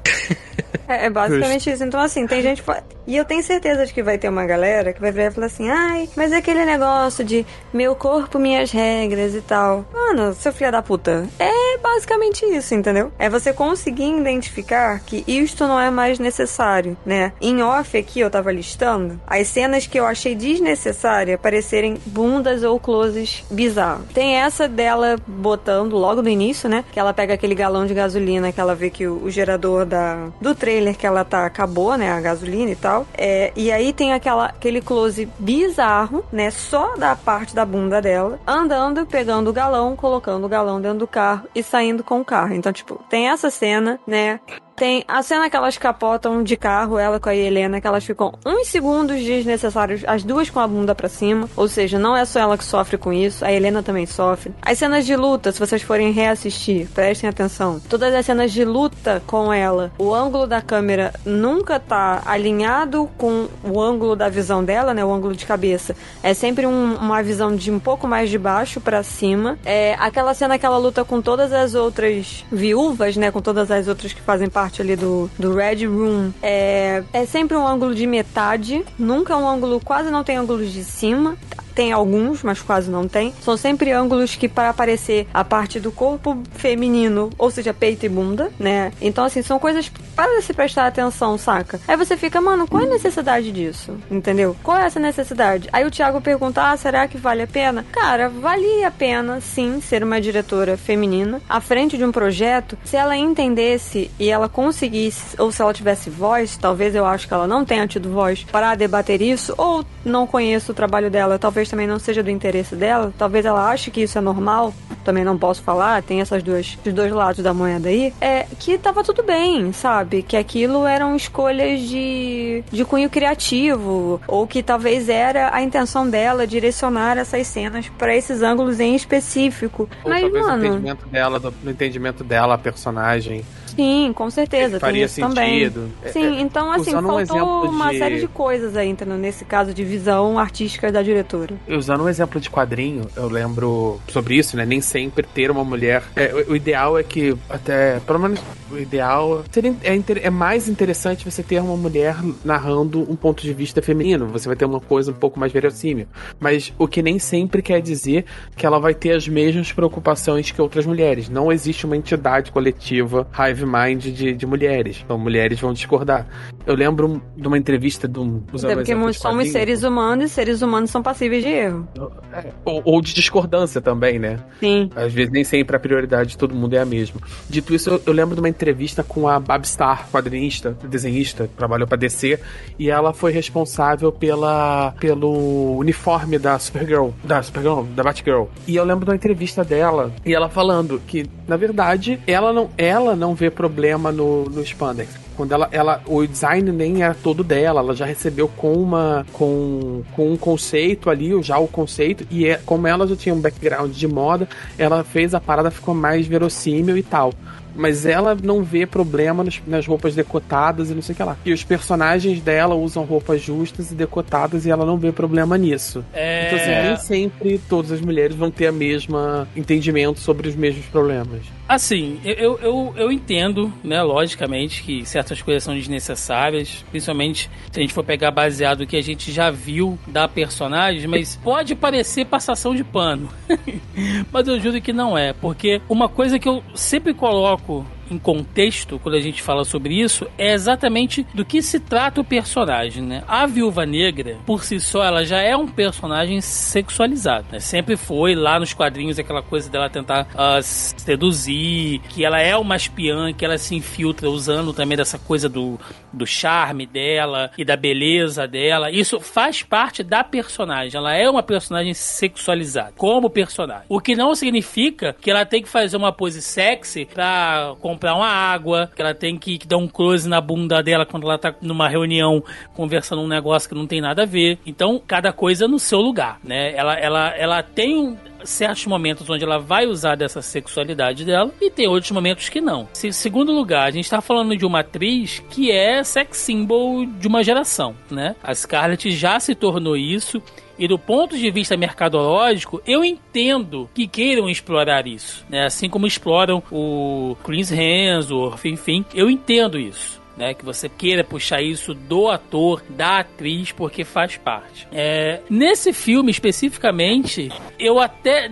É, 0.90 1.06
é 1.06 1.10
basicamente 1.10 1.70
isso. 1.70 1.84
Então, 1.84 2.00
assim, 2.00 2.26
tem 2.26 2.42
gente. 2.42 2.64
E 3.06 3.16
eu 3.16 3.24
tenho 3.24 3.44
certeza 3.44 3.86
de 3.86 3.94
que 3.94 4.02
vai 4.02 4.18
ter 4.18 4.28
uma 4.28 4.46
galera 4.46 4.92
que 4.92 5.00
vai 5.00 5.12
virar 5.12 5.28
e 5.28 5.32
falar 5.32 5.46
assim: 5.46 5.70
ai, 5.70 6.10
mas 6.16 6.32
é 6.32 6.38
aquele 6.38 6.66
negócio 6.66 7.24
de 7.24 7.46
meu 7.72 7.96
corpo, 7.96 8.40
minhas 8.40 8.72
regras 8.72 9.36
e 9.36 9.42
tal. 9.42 9.86
Mano, 9.94 10.34
seu 10.34 10.52
filho 10.52 10.72
da 10.72 10.82
puta. 10.82 11.28
É 11.38 11.78
basicamente 11.78 12.44
isso, 12.46 12.74
entendeu? 12.74 13.12
É 13.20 13.30
você 13.30 13.54
conseguir 13.54 14.10
identificar 14.10 15.00
que 15.02 15.24
isto 15.28 15.68
não 15.68 15.80
é 15.80 15.92
mais 15.92 16.18
necessário, 16.18 16.98
né? 17.06 17.34
Em 17.40 17.62
off 17.62 17.96
aqui 17.96 18.20
eu 18.20 18.30
tava 18.30 18.52
listando 18.52 19.22
as 19.40 19.48
cenas 19.48 19.88
que 19.88 20.00
eu 20.00 20.06
achei 20.06 20.36
desnecessária 20.36 21.38
parecerem 21.38 21.98
bundas 22.06 22.64
ou 22.64 22.80
closes 22.80 23.44
bizarros. 23.50 24.06
Tem 24.14 24.36
essa 24.36 24.68
dela 24.68 25.16
botando 25.28 25.94
logo 25.94 26.22
no 26.22 26.30
início, 26.30 26.70
né? 26.70 26.84
Que 26.92 27.00
ela 27.00 27.14
pega 27.14 27.34
aquele 27.34 27.56
galão 27.56 27.86
de 27.86 27.94
gasolina 27.94 28.52
que 28.52 28.60
ela 28.60 28.76
vê 28.76 28.90
que 28.90 29.08
o, 29.08 29.24
o 29.24 29.30
gerador 29.30 29.86
da, 29.86 30.28
do 30.42 30.54
trailer 30.54 30.98
que 30.98 31.06
ela 31.06 31.24
tá 31.24 31.46
acabou, 31.46 31.96
né? 31.96 32.12
A 32.12 32.22
gasolina 32.22 32.72
e 32.72 32.76
tal. 32.76 33.06
É, 33.18 33.52
e 33.56 33.72
aí 33.72 33.94
tem 33.94 34.14
aquela, 34.14 34.46
aquele 34.46 34.82
close 34.82 35.28
bizarro, 35.40 36.24
né? 36.32 36.52
Só 36.52 36.96
da 36.96 37.16
parte 37.16 37.56
da 37.56 37.66
bunda 37.66 38.02
dela, 38.02 38.40
andando, 38.46 39.06
pegando 39.06 39.50
o 39.50 39.54
galão, 39.54 39.96
colocando 39.96 40.46
o 40.46 40.50
galão 40.50 40.82
dentro 40.82 41.00
do 41.00 41.08
carro 41.08 41.48
e 41.56 41.64
saindo 41.64 42.04
com 42.04 42.22
o 42.22 42.26
carro. 42.26 42.54
Então, 42.54 42.72
tipo, 42.72 43.02
tem 43.10 43.30
essa 43.30 43.50
cena, 43.50 44.00
né? 44.06 44.40
Tem 44.80 45.04
a 45.10 45.22
cena 45.22 45.50
que 45.50 45.58
elas 45.58 45.78
capotam 45.78 46.42
de 46.42 46.56
carro, 46.56 46.98
ela 46.98 47.20
com 47.20 47.28
a 47.28 47.36
Helena, 47.36 47.82
que 47.82 47.86
elas 47.86 48.06
ficam 48.06 48.34
uns 48.46 48.70
segundos 48.70 49.22
desnecessários, 49.22 50.04
as 50.08 50.24
duas 50.24 50.50
com 50.50 50.58
a 50.62 50.66
bunda 50.66 50.96
pra 50.96 51.10
cima. 51.10 51.50
Ou 51.58 51.68
seja, 51.68 52.00
não 52.00 52.16
é 52.16 52.24
só 52.24 52.40
ela 52.40 52.58
que 52.58 52.64
sofre 52.64 52.98
com 52.98 53.12
isso, 53.12 53.44
a 53.44 53.52
Helena 53.52 53.84
também 53.84 54.06
sofre. 54.06 54.54
As 54.62 54.78
cenas 54.78 55.06
de 55.06 55.18
luta, 55.18 55.52
se 55.52 55.60
vocês 55.60 55.82
forem 55.82 56.14
reassistir, 56.14 56.88
prestem 56.96 57.30
atenção. 57.30 57.78
Todas 57.90 58.14
as 58.16 58.26
cenas 58.26 58.54
de 58.54 58.64
luta 58.64 59.22
com 59.28 59.52
ela, 59.52 59.92
o 59.98 60.14
ângulo 60.16 60.48
da 60.48 60.62
câmera 60.62 61.12
nunca 61.26 61.78
tá 61.78 62.22
alinhado 62.26 63.10
com 63.18 63.50
o 63.66 63.82
ângulo 63.82 64.16
da 64.16 64.30
visão 64.30 64.64
dela, 64.64 64.94
né? 64.94 65.04
O 65.04 65.12
ângulo 65.14 65.36
de 65.36 65.46
cabeça. 65.46 65.94
É 66.24 66.34
sempre 66.34 66.66
um- 66.66 66.96
uma 66.96 67.22
visão 67.22 67.54
de 67.54 67.70
um 67.70 67.80
pouco 67.80 68.08
mais 68.08 68.30
de 68.30 68.38
baixo 68.38 68.80
pra 68.80 69.04
cima. 69.04 69.58
É 69.66 69.96
aquela 70.00 70.34
cena 70.34 70.58
que 70.58 70.66
ela 70.66 70.78
luta 70.78 71.04
com 71.04 71.22
todas 71.22 71.52
as 71.52 71.76
outras 71.76 72.46
viúvas, 72.50 73.18
né? 73.18 73.30
Com 73.30 73.42
todas 73.42 73.70
as 73.70 73.90
outras 73.90 74.14
que 74.14 74.22
fazem 74.22 74.48
parte 74.48 74.69
ali 74.82 74.96
do, 74.96 75.30
do 75.38 75.54
Red 75.54 75.86
Room. 75.86 76.32
É, 76.42 77.04
é 77.14 77.26
sempre 77.26 77.56
um 77.56 77.66
ângulo 77.66 77.96
de 77.96 78.06
metade. 78.06 78.84
Nunca 78.98 79.36
um 79.36 79.48
ângulo, 79.48 79.80
quase 79.80 80.12
não 80.12 80.24
tem 80.24 80.38
ângulos 80.38 80.72
de 80.72 80.84
cima. 80.84 81.36
Tem 81.76 81.92
alguns, 81.92 82.44
mas 82.44 82.62
quase 82.62 82.90
não 82.90 83.08
tem. 83.08 83.34
São 83.42 83.58
sempre 83.58 83.92
ângulos 83.92 84.36
que 84.36 84.48
para 84.48 84.70
aparecer 84.70 85.28
a 85.34 85.44
parte 85.44 85.80
do 85.80 85.92
corpo 85.92 86.42
feminino, 86.54 87.30
ou 87.38 87.50
seja, 87.50 87.74
peito 87.74 88.06
e 88.06 88.10
bunda, 88.10 88.52
né? 88.60 88.92
Então, 89.02 89.24
assim, 89.26 89.42
são 89.42 89.60
coisas 89.60 89.92
para 90.16 90.42
se 90.42 90.54
prestar 90.54 90.88
atenção, 90.88 91.38
saca? 91.38 91.80
Aí 91.88 91.96
você 91.96 92.18
fica, 92.18 92.42
mano, 92.42 92.68
qual 92.68 92.84
é 92.84 92.86
a 92.86 92.90
necessidade 92.90 93.52
disso? 93.52 93.98
Entendeu? 94.10 94.56
Qual 94.64 94.78
é 94.78 94.86
essa 94.86 95.00
necessidade? 95.00 95.70
Aí 95.72 95.86
o 95.86 95.92
Thiago 95.92 96.22
pergunta, 96.22 96.62
ah, 96.62 96.78
será 96.78 97.08
que 97.08 97.18
vale 97.18 97.44
a 97.44 97.48
pena? 97.48 97.86
Cara, 97.92 98.30
valia 98.30 98.88
a 98.88 98.92
pena, 98.92 99.42
sim, 99.42 99.82
ser 99.82 100.04
uma 100.04 100.22
diretora 100.22 100.78
feminina 100.78 101.42
à 101.48 101.60
frente 101.60 101.98
de 101.98 102.06
um 102.06 102.12
projeto 102.12 102.78
se 102.84 102.96
ela 102.96 103.16
entendesse 103.18 104.10
e 104.20 104.30
ela 104.30 104.48
conseguisse, 104.48 105.36
ou 105.38 105.52
se 105.52 105.62
ela 105.62 105.74
tivesse 105.74 106.10
voz, 106.10 106.58
talvez 106.58 106.96
eu 106.96 107.06
acho 107.06 107.28
que 107.28 107.34
ela 107.34 107.48
não 107.48 107.66
tenha 107.66 107.88
tido 107.88 108.10
voz 108.10 108.46
para 108.52 108.76
debater 108.76 109.22
isso, 109.22 109.54
ou 109.58 109.86
não 110.06 110.26
conheço 110.26 110.72
o 110.72 110.76
trabalho 110.76 111.10
dela, 111.10 111.38
talvez 111.38 111.59
também 111.68 111.88
não 111.88 111.98
seja 111.98 112.22
do 112.22 112.30
interesse 112.30 112.76
dela, 112.76 113.12
talvez 113.18 113.44
ela 113.46 113.68
ache 113.70 113.90
que 113.90 114.02
isso 114.04 114.18
é 114.18 114.22
normal, 114.22 114.72
também 115.04 115.24
não 115.24 115.38
posso 115.38 115.64
falar, 115.64 116.04
tem 116.04 116.22
essas 116.22 116.44
duas, 116.44 116.78
os 116.86 116.94
dois 116.94 117.12
lados 117.12 117.44
da 117.44 117.54
moeda 117.54 117.90
aí, 117.90 118.14
é 118.22 118.46
que 118.60 118.78
tava 118.78 119.04
tudo 119.04 119.24
bem, 119.24 119.74
sabe? 119.74 120.22
Que 120.22 120.38
aquilo 120.38 120.86
eram 120.86 121.16
escolhas 121.16 121.82
de, 121.82 122.64
de 122.72 122.86
cunho 122.86 123.10
criativo, 123.10 124.22
ou 124.28 124.46
que 124.46 124.62
talvez 124.62 125.10
era 125.10 125.54
a 125.54 125.62
intenção 125.64 126.08
dela 126.08 126.46
direcionar 126.46 127.18
essas 127.18 127.48
cenas 127.48 127.90
para 127.98 128.16
esses 128.16 128.42
ângulos 128.44 128.80
em 128.80 128.96
específico. 128.96 129.90
Ou 130.04 130.10
Mas, 130.12 130.22
talvez 130.22 130.44
no 130.46 130.50
mano, 130.52 130.66
entendimento 130.66 131.08
dela, 131.08 131.40
do- 131.40 131.54
no 131.64 131.72
entendimento 131.72 132.24
dela, 132.24 132.54
a 132.54 132.58
personagem. 132.58 133.44
Sim, 133.76 134.12
com 134.14 134.30
certeza, 134.30 134.80
faria 134.80 135.06
isso 135.06 135.20
também. 135.20 135.60
sentido. 135.66 135.90
É, 136.04 136.10
Sim, 136.10 136.40
então 136.42 136.72
assim, 136.72 136.90
um 136.90 136.94
faltou 137.02 137.20
exemplo 137.22 137.70
uma 137.70 137.92
de- 137.92 137.98
série 138.00 138.20
de 138.20 138.28
coisas 138.28 138.76
aí, 138.76 138.90
entendeu? 138.90 139.18
Nesse 139.18 139.46
caso 139.46 139.74
de 139.74 139.84
visão 139.84 140.38
artística 140.40 140.92
da 140.92 141.02
diretora. 141.02 141.56
Usando 141.68 142.04
um 142.04 142.10
exemplo 142.10 142.40
de 142.40 142.50
quadrinho, 142.50 143.08
eu 143.16 143.28
lembro 143.28 144.00
sobre 144.08 144.36
isso, 144.36 144.56
né? 144.58 144.66
Nem 144.66 144.82
sempre 144.82 145.26
ter 145.26 145.52
uma 145.52 145.64
mulher. 145.64 146.04
é, 146.16 146.34
o, 146.48 146.52
o 146.52 146.56
ideal 146.56 146.98
é 146.98 147.04
que, 147.04 147.36
até. 147.50 148.00
Pelo 148.00 148.20
menos 148.20 148.40
o 148.72 148.78
ideal. 148.78 149.44
Seria, 149.52 149.76
é, 149.84 150.00
é 150.24 150.30
mais 150.30 150.68
interessante 150.70 151.26
você 151.30 151.42
ter 151.44 151.60
uma 151.62 151.76
mulher 151.78 152.16
narrando 152.44 153.02
um 153.12 153.16
ponto 153.16 153.42
de 153.44 153.54
vista 153.54 153.82
feminino. 153.82 154.28
Você 154.28 154.48
vai 154.48 154.56
ter 154.56 154.66
uma 154.66 154.80
coisa 154.80 155.12
um 155.12 155.16
pouco 155.16 155.40
mais 155.40 155.52
verossímil. 155.52 156.08
Mas 156.40 156.74
o 156.78 156.88
que 156.88 157.02
nem 157.02 157.20
sempre 157.20 157.62
quer 157.62 157.82
dizer 157.82 158.26
que 158.56 158.66
ela 158.66 158.80
vai 158.80 158.94
ter 158.94 159.12
as 159.16 159.28
mesmas 159.28 159.72
preocupações 159.72 160.52
que 160.52 160.62
outras 160.62 160.86
mulheres. 160.86 161.30
Não 161.30 161.52
existe 161.52 161.86
uma 161.86 161.98
entidade 161.98 162.52
coletiva, 162.52 163.28
hive 163.60 163.66
mind 163.66 164.04
de, 164.14 164.34
de 164.34 164.46
mulheres. 164.46 165.02
Então, 165.04 165.18
mulheres 165.18 165.60
vão 165.60 165.74
discordar. 165.74 166.26
Eu 166.66 166.76
lembro 166.76 167.22
de 167.36 167.48
uma 167.48 167.58
entrevista 167.58 168.08
de 168.08 168.20
um. 168.20 168.44
Até 168.54 168.74
um 168.74 168.76
porque 168.76 169.14
somos 169.14 169.50
seres 169.50 169.84
humanos 169.84 170.26
e 170.26 170.30
seres 170.30 170.62
humanos 170.62 170.90
são 170.90 171.02
passíveis 171.02 171.44
de 171.44 171.50
erro. 171.50 171.88
É, 172.34 172.52
ou, 172.64 172.82
ou 172.86 173.02
de 173.02 173.14
discordância 173.14 173.82
também, 173.82 174.20
né? 174.20 174.40
Sim. 174.60 174.90
Às 174.96 175.14
vezes 175.14 175.32
nem 175.32 175.44
sempre 175.44 175.76
a 175.76 175.80
prioridade 175.80 176.32
de 176.32 176.38
todo 176.38 176.56
mundo 176.56 176.74
é 176.76 176.80
a 176.80 176.86
mesma. 176.86 177.20
Dito 177.50 177.74
isso, 177.74 177.90
eu, 177.90 178.02
eu 178.06 178.14
lembro 178.14 178.36
de 178.36 178.42
uma 178.42 178.50
entrevista 178.50 179.04
com 179.04 179.28
a 179.28 179.40
Babstar, 179.40 180.08
quadrinista, 180.12 180.78
desenhista, 180.88 181.50
trabalhou 181.58 181.88
pra 181.88 181.98
DC, 181.98 182.40
e 182.78 182.90
ela 182.90 183.14
foi 183.14 183.32
responsável 183.32 184.12
pela 184.12 184.94
pelo 185.00 185.78
uniforme 185.78 186.38
da 186.38 186.58
Supergirl, 186.60 187.10
da 187.24 187.42
Supergirl, 187.42 187.84
da 187.96 188.04
Batgirl. 188.04 188.46
E 188.68 188.76
eu 188.76 188.84
lembro 188.84 189.06
de 189.06 189.12
uma 189.12 189.16
entrevista 189.16 189.64
dela, 189.64 190.12
e 190.26 190.34
ela 190.34 190.50
falando 190.50 191.02
que, 191.08 191.26
na 191.48 191.58
verdade, 191.58 192.20
ela 192.28 192.54
não, 192.54 192.70
ela 192.78 193.16
não 193.16 193.34
vê 193.34 193.49
problema 193.52 194.12
no, 194.12 194.46
no 194.46 194.62
spandex. 194.64 195.10
Quando 195.36 195.54
ela, 195.54 195.70
ela, 195.72 196.02
o 196.06 196.26
design 196.28 196.70
nem 196.72 197.02
era 197.02 197.14
todo 197.14 197.44
dela, 197.44 197.80
ela 197.80 197.96
já 197.96 198.06
recebeu 198.06 198.48
com 198.50 198.74
uma, 198.74 199.26
com, 199.32 200.02
com 200.14 200.32
um 200.34 200.38
conceito 200.38 201.10
ali, 201.10 201.32
já 201.42 201.58
o 201.58 201.68
conceito, 201.68 202.28
e 202.30 202.46
é, 202.46 202.60
como 202.66 202.86
ela 202.88 203.08
já 203.08 203.16
tinha 203.16 203.34
um 203.34 203.40
background 203.40 203.92
de 203.92 204.08
moda, 204.08 204.50
ela 204.78 205.04
fez 205.04 205.34
a 205.34 205.40
parada 205.40 205.72
ficou 205.72 205.96
mais 205.96 206.28
verossímil 206.28 206.98
e 206.98 207.04
tal. 207.04 207.34
Mas 207.76 208.06
ela 208.06 208.36
não 208.44 208.64
vê 208.64 208.86
problema 208.86 209.44
nos- 209.44 209.62
nas 209.66 209.88
roupas 209.88 210.14
decotadas 210.14 210.90
e 210.90 210.94
não 210.94 211.02
sei 211.02 211.14
o 211.14 211.16
que 211.16 211.24
lá. 211.24 211.38
E 211.46 211.54
os 211.54 211.64
personagens 211.64 212.42
dela 212.42 212.76
usam 212.76 213.06
roupas 213.06 213.42
justas 213.42 213.92
e 213.92 213.96
decotadas 213.96 214.66
e 214.66 214.72
ela 214.72 214.86
não 214.86 214.98
vê 214.98 215.12
problema 215.14 215.58
nisso. 215.58 216.04
É... 216.12 216.48
Então, 216.48 216.60
assim, 216.60 216.88
nem 216.88 216.98
sempre 216.98 217.62
todas 217.70 217.92
as 217.92 218.02
mulheres 218.02 218.36
vão 218.36 218.52
ter 218.52 218.68
a 218.68 218.72
mesma 218.72 219.48
entendimento 219.56 220.20
sobre 220.20 220.50
os 220.50 220.56
mesmos 220.56 220.86
problemas. 220.88 221.42
Assim, 221.70 222.20
eu, 222.26 222.58
eu, 222.58 222.94
eu, 222.98 223.12
entendo, 223.12 223.72
né, 223.84 224.02
logicamente, 224.02 224.82
que 224.82 225.06
certas 225.06 225.40
coisas 225.40 225.64
são 225.64 225.76
desnecessárias, 225.76 226.84
principalmente 226.90 227.48
se 227.72 227.80
a 227.80 227.82
gente 227.84 227.94
for 227.94 228.04
pegar 228.04 228.32
baseado 228.32 228.80
no 228.80 228.88
que 228.88 228.98
a 228.98 229.04
gente 229.04 229.32
já 229.32 229.52
viu 229.52 229.96
da 230.08 230.28
personagem, 230.28 231.08
mas 231.08 231.36
pode 231.36 231.76
parecer 231.76 232.26
passação 232.26 232.74
de 232.74 232.84
pano. 232.84 233.30
mas 234.34 234.48
eu 234.48 234.60
juro 234.60 234.82
que 234.82 234.92
não 234.92 235.16
é, 235.16 235.32
porque 235.32 235.80
uma 235.88 236.10
coisa 236.10 236.40
que 236.40 236.50
eu 236.50 236.64
sempre 236.74 237.14
coloco 237.14 237.86
em 238.14 238.18
contexto 238.18 239.00
quando 239.00 239.16
a 239.16 239.20
gente 239.20 239.42
fala 239.42 239.64
sobre 239.64 240.00
isso 240.00 240.28
é 240.38 240.54
exatamente 240.54 241.26
do 241.34 241.46
que 241.46 241.62
se 241.62 241.80
trata 241.80 242.22
o 242.22 242.24
personagem, 242.24 243.04
né? 243.04 243.24
A 243.28 243.46
Viúva 243.46 243.86
Negra, 243.86 244.38
por 244.46 244.64
si 244.64 244.80
só, 244.80 245.04
ela 245.04 245.26
já 245.26 245.42
é 245.42 245.56
um 245.56 245.68
personagem 245.68 246.42
sexualizado, 246.42 247.48
né? 247.52 247.60
Sempre 247.60 247.96
foi 247.96 248.36
lá 248.36 248.60
nos 248.60 248.74
quadrinhos 248.74 249.20
aquela 249.20 249.42
coisa 249.42 249.70
dela 249.70 249.90
tentar 249.90 250.28
uh, 250.34 250.62
seduzir, 250.62 252.00
que 252.10 252.24
ela 252.24 252.40
é 252.40 252.56
uma 252.56 252.76
espiã, 252.76 253.34
que 253.34 253.46
ela 253.46 253.58
se 253.58 253.76
infiltra 253.76 254.30
usando 254.30 254.74
também 254.74 254.98
dessa 254.98 255.18
coisa 255.18 255.50
do, 255.50 255.80
do 256.12 256.26
charme 256.26 256.86
dela 256.86 257.52
e 257.58 257.66
da 257.66 257.76
beleza 257.76 258.48
dela. 258.48 258.92
Isso 258.92 259.20
faz 259.20 259.64
parte 259.64 260.04
da 260.04 260.24
personagem. 260.24 260.98
Ela 260.98 261.16
é 261.16 261.30
uma 261.30 261.44
personagem 261.44 261.94
sexualizada, 261.94 262.94
como 262.98 263.30
personagem. 263.30 263.86
O 263.90 264.00
que 264.00 264.16
não 264.16 264.34
significa 264.36 265.16
que 265.20 265.30
ela 265.30 265.46
tem 265.46 265.62
que 265.62 265.70
fazer 265.70 265.98
uma 265.98 266.12
pose 266.12 266.42
sexy 266.42 267.06
pra 267.06 267.76
uma 268.08 268.28
água, 268.28 268.90
que 268.96 269.02
ela 269.02 269.14
tem 269.14 269.38
que, 269.38 269.58
que 269.58 269.68
dar 269.68 269.78
um 269.78 269.88
close 269.88 270.28
na 270.28 270.42
bunda 270.42 270.82
dela 270.82 271.06
quando 271.06 271.24
ela 271.24 271.38
tá 271.38 271.54
numa 271.62 271.88
reunião 271.88 272.44
conversando 272.74 273.22
um 273.22 273.28
negócio 273.28 273.70
que 273.70 273.76
não 273.76 273.88
tem 273.88 274.02
nada 274.02 274.24
a 274.24 274.26
ver. 274.26 274.60
Então, 274.66 275.02
cada 275.06 275.32
coisa 275.32 275.68
no 275.68 275.80
seu 275.80 276.00
lugar, 276.00 276.40
né? 276.44 276.74
Ela, 276.76 276.94
ela, 276.96 277.30
ela 277.36 277.64
tem 277.64 278.18
certos 278.44 278.86
momentos 278.86 279.30
onde 279.30 279.44
ela 279.44 279.60
vai 279.60 279.86
usar 279.86 280.16
dessa 280.16 280.42
sexualidade 280.42 281.26
dela 281.26 281.52
e 281.62 281.70
tem 281.70 281.88
outros 281.88 282.12
momentos 282.12 282.50
que 282.50 282.62
não. 282.62 282.88
Se, 282.94 283.12
segundo 283.12 283.52
lugar, 283.52 283.88
a 283.88 283.92
gente 283.92 284.06
está 284.06 284.22
falando 284.22 284.56
de 284.56 284.66
uma 284.66 284.80
atriz 284.80 285.44
que 285.50 285.72
é 285.72 286.04
sex 286.04 286.38
symbol 286.38 287.06
de 287.06 287.28
uma 287.28 287.44
geração, 287.44 287.96
né? 288.10 288.36
A 288.44 288.54
Scarlett 288.54 289.12
já 289.12 289.40
se 289.40 289.56
tornou 289.56 289.98
isso. 289.98 290.42
E 290.80 290.88
do 290.88 290.98
ponto 290.98 291.38
de 291.38 291.52
vista 291.52 291.76
mercadológico, 291.76 292.82
eu 292.88 293.04
entendo 293.04 293.90
que 293.94 294.08
queiram 294.08 294.50
explorar 294.50 295.06
isso, 295.06 295.46
né? 295.50 295.66
Assim 295.66 295.90
como 295.90 296.08
exploram 296.08 296.64
o 296.72 297.36
Chris 297.44 297.70
Hemsworth, 297.70 298.64
enfim, 298.64 299.04
eu 299.14 299.30
entendo 299.30 299.78
isso 299.78 300.19
né? 300.40 300.54
Que 300.54 300.64
você 300.64 300.88
queira 300.88 301.24
puxar 301.24 301.62
isso 301.62 301.94
do 301.94 302.30
ator, 302.30 302.82
da 302.90 303.20
atriz, 303.20 303.74
porque 303.74 304.06
faz 304.06 304.38
parte. 304.38 304.88
É, 304.92 305.42
nesse 305.50 305.92
filme 305.92 306.32
especificamente, 306.32 307.52
eu 307.78 308.00
até 308.00 308.50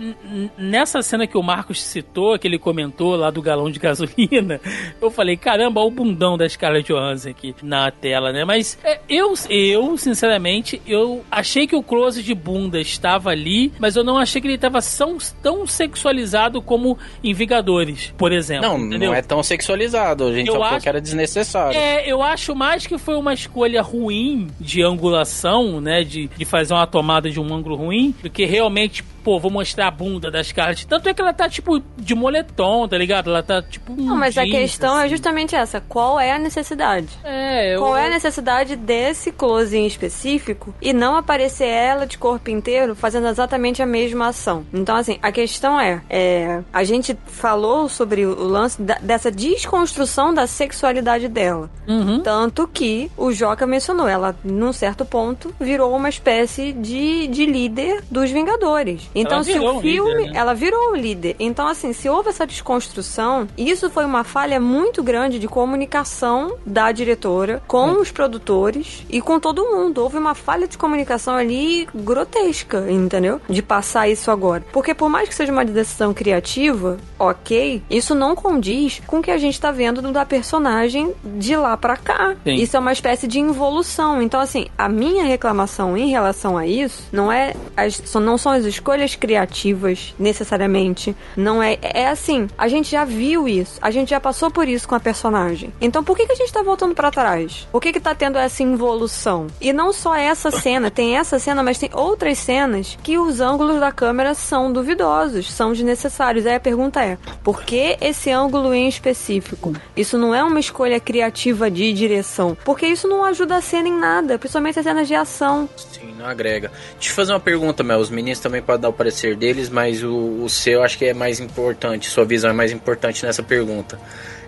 nessa 0.56 1.00
cena 1.00 1.26
que 1.26 1.38
o 1.38 1.42
Marcos 1.42 1.82
citou, 1.82 2.38
que 2.38 2.46
ele 2.46 2.58
comentou 2.58 3.16
lá 3.16 3.30
do 3.30 3.40
galão 3.40 3.70
de 3.70 3.78
gasolina, 3.80 4.60
eu 5.00 5.10
falei, 5.10 5.36
caramba, 5.36 5.80
o 5.80 5.90
bundão 5.90 6.36
da 6.36 6.46
Scarlett 6.46 6.92
Johansson 6.92 7.30
aqui 7.30 7.54
na 7.62 7.90
tela, 7.90 8.32
né? 8.32 8.44
Mas 8.44 8.78
é, 8.84 9.00
eu, 9.08 9.32
eu, 9.48 9.96
sinceramente, 9.96 10.82
eu 10.86 11.24
achei 11.30 11.66
que 11.66 11.74
o 11.74 11.82
close 11.82 12.22
de 12.22 12.34
bunda 12.34 12.78
estava 12.78 13.30
ali, 13.30 13.72
mas 13.78 13.96
eu 13.96 14.04
não 14.04 14.18
achei 14.18 14.42
que 14.42 14.46
ele 14.46 14.56
estava 14.56 14.80
tão, 14.82 15.16
tão 15.42 15.66
sexualizado 15.66 16.60
como 16.60 16.98
em 17.24 17.32
Vingadores, 17.32 18.12
por 18.18 18.30
exemplo. 18.30 18.68
Não, 18.68 18.78
entendeu? 18.78 19.08
não 19.08 19.14
é 19.14 19.22
tão 19.22 19.42
sexualizado. 19.42 20.26
A 20.26 20.32
gente 20.34 20.48
eu 20.48 20.54
só 20.54 20.60
acho... 20.60 20.68
falou 20.68 20.82
que 20.82 20.88
era 20.88 21.00
desnecessário. 21.00 21.77
É, 21.78 22.10
eu 22.10 22.22
acho 22.22 22.54
mais 22.54 22.86
que 22.86 22.98
foi 22.98 23.16
uma 23.16 23.32
escolha 23.32 23.80
ruim 23.82 24.48
de 24.60 24.82
angulação, 24.82 25.80
né? 25.80 26.02
De, 26.02 26.26
de 26.26 26.44
fazer 26.44 26.74
uma 26.74 26.86
tomada 26.86 27.30
de 27.30 27.38
um 27.38 27.54
ângulo 27.54 27.76
ruim, 27.76 28.14
do 28.22 28.28
que 28.28 28.44
realmente 28.44 29.04
pô, 29.22 29.38
vou 29.38 29.50
mostrar 29.50 29.88
a 29.88 29.90
bunda 29.90 30.30
das 30.30 30.48
Scarlett. 30.48 30.86
Tanto 30.86 31.08
é 31.08 31.14
que 31.14 31.20
ela 31.20 31.32
tá, 31.32 31.48
tipo, 31.48 31.82
de 31.96 32.14
moletom, 32.14 32.88
tá 32.88 32.96
ligado? 32.96 33.30
Ela 33.30 33.42
tá, 33.42 33.62
tipo, 33.62 33.92
um 33.92 33.96
Não, 33.96 34.16
mas 34.16 34.34
jeans, 34.34 34.48
a 34.48 34.50
questão 34.50 34.94
é 34.94 34.98
assim. 34.98 35.06
é 35.06 35.08
justamente 35.08 35.56
essa. 35.56 35.80
Qual 35.80 36.18
é 36.18 36.32
a 36.32 36.38
necessidade? 36.38 37.08
É, 37.24 37.74
eu... 37.74 37.80
Qual 37.80 37.96
é 37.96 38.06
a 38.06 38.10
necessidade 38.10 38.76
desse 38.76 39.32
close 39.32 39.76
em 39.76 39.86
específico 39.86 40.74
e 40.80 40.92
não 40.92 41.16
aparecer 41.16 41.66
ela 41.66 42.06
de 42.06 42.18
corpo 42.18 42.50
inteiro 42.50 42.94
fazendo 42.94 43.28
exatamente 43.28 43.82
a 43.82 43.86
mesma 43.86 44.28
ação? 44.28 44.66
Então, 44.72 44.96
assim, 44.96 45.18
a 45.22 45.30
questão 45.30 45.80
é, 45.80 46.02
é 46.08 46.62
a 46.72 46.84
gente 46.84 47.16
falou 47.26 47.88
sobre 47.88 48.24
o 48.24 48.44
lance 48.44 48.80
da, 48.80 48.94
dessa 48.94 49.30
desconstrução 49.30 50.32
da 50.32 50.46
sexualidade 50.46 51.28
dela. 51.28 51.70
Uhum. 51.86 52.20
Tanto 52.20 52.68
que 52.68 53.10
o 53.16 53.32
Joca 53.32 53.66
mencionou, 53.66 54.08
ela, 54.08 54.34
num 54.44 54.72
certo 54.72 55.04
ponto, 55.04 55.54
virou 55.60 55.94
uma 55.94 56.08
espécie 56.08 56.72
de, 56.72 57.26
de 57.28 57.46
líder 57.46 58.02
dos 58.10 58.30
Vingadores. 58.30 59.07
Então, 59.14 59.42
se 59.42 59.58
o 59.58 59.80
filme. 59.80 60.14
Líder, 60.14 60.32
né? 60.32 60.38
Ela 60.38 60.54
virou 60.54 60.92
o 60.92 60.96
líder. 60.96 61.36
Então, 61.38 61.66
assim, 61.66 61.92
se 61.92 62.08
houve 62.08 62.28
essa 62.28 62.46
desconstrução, 62.46 63.46
isso 63.56 63.90
foi 63.90 64.04
uma 64.04 64.24
falha 64.24 64.60
muito 64.60 65.02
grande 65.02 65.38
de 65.38 65.48
comunicação 65.48 66.56
da 66.64 66.90
diretora 66.92 67.62
com 67.66 67.88
hum. 67.88 68.00
os 68.00 68.10
produtores 68.10 69.04
e 69.08 69.20
com 69.20 69.40
todo 69.40 69.64
mundo. 69.64 70.02
Houve 70.02 70.18
uma 70.18 70.34
falha 70.34 70.66
de 70.66 70.78
comunicação 70.78 71.34
ali 71.34 71.88
grotesca, 71.94 72.90
entendeu? 72.90 73.40
De 73.48 73.62
passar 73.62 74.08
isso 74.08 74.30
agora. 74.30 74.64
Porque 74.72 74.94
por 74.94 75.08
mais 75.08 75.28
que 75.28 75.34
seja 75.34 75.52
uma 75.52 75.64
decisão 75.64 76.12
criativa, 76.14 76.98
ok, 77.18 77.82
isso 77.90 78.14
não 78.14 78.34
condiz 78.34 79.00
com 79.06 79.18
o 79.18 79.22
que 79.22 79.30
a 79.30 79.38
gente 79.38 79.60
tá 79.60 79.70
vendo 79.70 80.02
da 80.12 80.24
personagem 80.24 81.12
de 81.24 81.56
lá 81.56 81.76
para 81.76 81.96
cá. 81.96 82.36
Sim. 82.44 82.54
Isso 82.54 82.76
é 82.76 82.80
uma 82.80 82.92
espécie 82.92 83.26
de 83.26 83.38
involução. 83.38 84.22
Então, 84.22 84.40
assim, 84.40 84.66
a 84.76 84.88
minha 84.88 85.24
reclamação 85.24 85.96
em 85.96 86.10
relação 86.10 86.56
a 86.56 86.66
isso 86.66 87.04
não 87.12 87.30
é 87.30 87.54
as, 87.76 88.00
não 88.14 88.38
são 88.38 88.52
as 88.52 88.64
escolhas 88.64 88.97
escolhas 88.98 89.14
criativas, 89.14 90.14
necessariamente. 90.18 91.14
Não 91.36 91.62
é. 91.62 91.78
É 91.80 92.08
assim, 92.08 92.48
a 92.56 92.68
gente 92.68 92.90
já 92.90 93.04
viu 93.04 93.48
isso. 93.48 93.78
A 93.80 93.90
gente 93.90 94.10
já 94.10 94.20
passou 94.20 94.50
por 94.50 94.68
isso 94.68 94.88
com 94.88 94.94
a 94.94 95.00
personagem. 95.00 95.72
Então 95.80 96.02
por 96.02 96.16
que, 96.16 96.26
que 96.26 96.32
a 96.32 96.36
gente 96.36 96.52
tá 96.52 96.62
voltando 96.62 96.94
para 96.94 97.10
trás? 97.10 97.68
Por 97.70 97.80
que, 97.80 97.92
que 97.92 98.00
tá 98.00 98.14
tendo 98.14 98.38
essa 98.38 98.62
involução? 98.62 99.46
E 99.60 99.72
não 99.72 99.92
só 99.92 100.14
essa 100.14 100.50
cena, 100.50 100.90
tem 100.90 101.16
essa 101.16 101.38
cena, 101.38 101.62
mas 101.62 101.78
tem 101.78 101.90
outras 101.92 102.38
cenas 102.38 102.98
que 103.02 103.18
os 103.18 103.40
ângulos 103.40 103.78
da 103.78 103.92
câmera 103.92 104.34
são 104.34 104.72
duvidosos, 104.72 105.52
são 105.52 105.72
desnecessários. 105.72 106.46
Aí 106.46 106.56
a 106.56 106.60
pergunta 106.60 107.04
é: 107.04 107.16
por 107.42 107.62
que 107.62 107.96
esse 108.00 108.30
ângulo 108.30 108.74
em 108.74 108.88
específico? 108.88 109.72
Isso 109.96 110.18
não 110.18 110.34
é 110.34 110.42
uma 110.42 110.60
escolha 110.60 110.98
criativa 110.98 111.70
de 111.70 111.92
direção. 111.92 112.56
Porque 112.64 112.86
isso 112.86 113.06
não 113.06 113.24
ajuda 113.24 113.56
a 113.56 113.60
cena 113.60 113.88
em 113.88 113.98
nada, 113.98 114.38
principalmente 114.38 114.78
as 114.78 114.84
cenas 114.84 115.06
de 115.06 115.14
ação. 115.14 115.68
Sim, 116.00 116.14
não 116.16 116.26
agrega. 116.26 116.70
Deixa 116.94 117.10
eu 117.10 117.14
fazer 117.14 117.32
uma 117.32 117.40
pergunta, 117.40 117.82
Mel. 117.82 117.98
Os 117.98 118.10
meninos 118.10 118.40
também 118.40 118.62
podem 118.62 118.82
dar 118.82 118.88
o 118.88 118.92
parecer 118.92 119.36
deles, 119.36 119.68
mas 119.68 120.02
o, 120.02 120.42
o 120.42 120.48
seu 120.48 120.82
acho 120.82 120.96
que 120.96 121.06
é 121.06 121.14
mais 121.14 121.40
importante, 121.40 122.08
sua 122.08 122.24
visão 122.24 122.50
é 122.50 122.52
mais 122.52 122.72
importante 122.72 123.24
nessa 123.24 123.42
pergunta. 123.42 123.98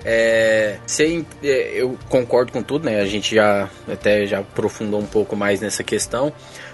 É, 0.04 0.78
sem, 0.86 1.26
é, 1.42 1.72
eu 1.74 1.98
concordo 2.08 2.52
com 2.52 2.62
tudo, 2.62 2.86
né? 2.86 3.00
A 3.00 3.06
gente 3.06 3.34
já 3.34 3.68
até 3.90 4.26
já 4.26 4.38
aprofundou 4.38 5.00
um 5.00 5.06
pouco 5.06 5.36
mais 5.36 5.60
nessa 5.60 5.82
questão. 5.82 6.32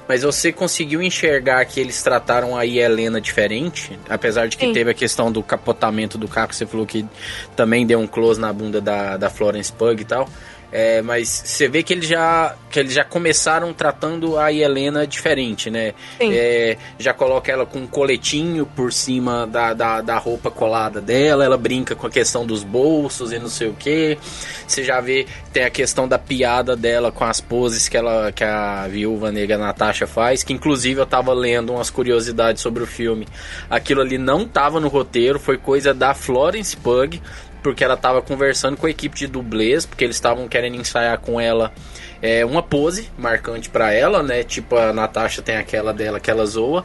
Mas 0.08 0.22
você 0.22 0.52
conseguiu 0.52 1.02
enxergar 1.02 1.64
que 1.64 1.80
eles 1.80 2.00
trataram 2.00 2.56
a 2.56 2.64
Helena 2.64 3.20
diferente? 3.20 3.98
Apesar 4.08 4.46
de 4.46 4.56
que 4.56 4.66
Sim. 4.66 4.72
teve 4.72 4.90
a 4.90 4.94
questão 4.94 5.32
do 5.32 5.42
capotamento 5.42 6.16
do 6.16 6.28
carro, 6.28 6.48
que 6.48 6.56
você 6.56 6.64
falou 6.64 6.86
que 6.86 7.04
também 7.56 7.84
deu 7.84 7.98
um 7.98 8.06
close 8.06 8.40
na 8.40 8.52
bunda 8.52 8.80
da, 8.80 9.16
da 9.16 9.28
Florence 9.28 9.72
Pug 9.72 10.00
e 10.00 10.04
tal. 10.04 10.28
É, 10.72 11.00
mas 11.00 11.29
você 11.44 11.68
vê 11.68 11.83
que 11.83 11.92
eles 11.92 12.09
já 12.09 12.55
que 12.70 12.81
eles 12.81 12.92
já 12.92 13.05
começaram 13.05 13.72
tratando 13.72 14.38
a 14.38 14.52
Helena 14.52 15.07
diferente, 15.07 15.70
né? 15.70 15.94
É, 16.20 16.76
já 16.98 17.14
coloca 17.14 17.50
ela 17.50 17.64
com 17.64 17.79
um 17.79 17.87
coletinho 17.87 18.66
por 18.66 18.92
cima 18.92 19.46
da, 19.46 19.72
da, 19.72 20.00
da, 20.02 20.18
roupa 20.18 20.50
colada 20.50 21.00
dela, 21.00 21.44
ela 21.44 21.57
brinca 21.57 21.94
com 21.94 22.07
a 22.07 22.11
questão 22.11 22.44
dos 22.44 22.64
bolsos 22.64 23.33
e 23.33 23.38
não 23.38 23.48
sei 23.48 23.68
o 23.68 23.72
que. 23.72 24.18
Você 24.66 24.83
já 24.83 25.00
vê 25.00 25.26
tem 25.52 25.64
a 25.64 25.70
questão 25.70 26.07
da 26.07 26.18
piada 26.18 26.76
dela 26.76 27.11
com 27.11 27.24
as 27.24 27.40
poses 27.40 27.88
que 27.88 27.96
ela 27.96 28.33
que 28.33 28.44
a 28.44 28.87
viúva 28.88 29.31
negra 29.33 29.57
Natasha 29.57 30.07
faz, 30.07 30.42
que 30.42 30.52
inclusive 30.52 31.00
eu 31.00 31.07
tava 31.07 31.33
lendo 31.33 31.72
umas 31.72 31.88
curiosidades 31.88 32.61
sobre 32.61 32.83
o 32.83 32.87
filme. 32.87 33.26
Aquilo 33.70 34.00
ali 34.00 34.18
não 34.18 34.46
tava 34.46 34.81
no 34.81 34.88
roteiro, 34.88 35.38
foi 35.38 35.57
coisa 35.57 35.94
da 35.94 36.12
Florence 36.12 36.76
Pug 36.76 37.22
porque 37.66 37.83
ela 37.83 37.94
estava 37.94 38.22
conversando 38.22 38.76
com 38.76 38.87
a 38.87 38.90
equipe 38.90 39.16
de 39.18 39.26
dublês, 39.26 39.85
porque 39.85 40.05
eles 40.05 40.14
estavam 40.14 40.46
querendo 40.46 40.76
ensaiar 40.76 41.18
com 41.18 41.40
ela 41.40 41.72
é, 42.22 42.44
uma 42.44 42.62
pose 42.62 43.11
marcante 43.18 43.68
para 43.68 43.92
ela, 43.92 44.22
né? 44.22 44.44
Tipo 44.44 44.76
a 44.76 44.92
Natasha 44.92 45.42
tem 45.42 45.57
aquela 45.57 45.92
dela 45.92 46.20
que 46.20 46.31
ela 46.31 46.46
zoa. 46.46 46.85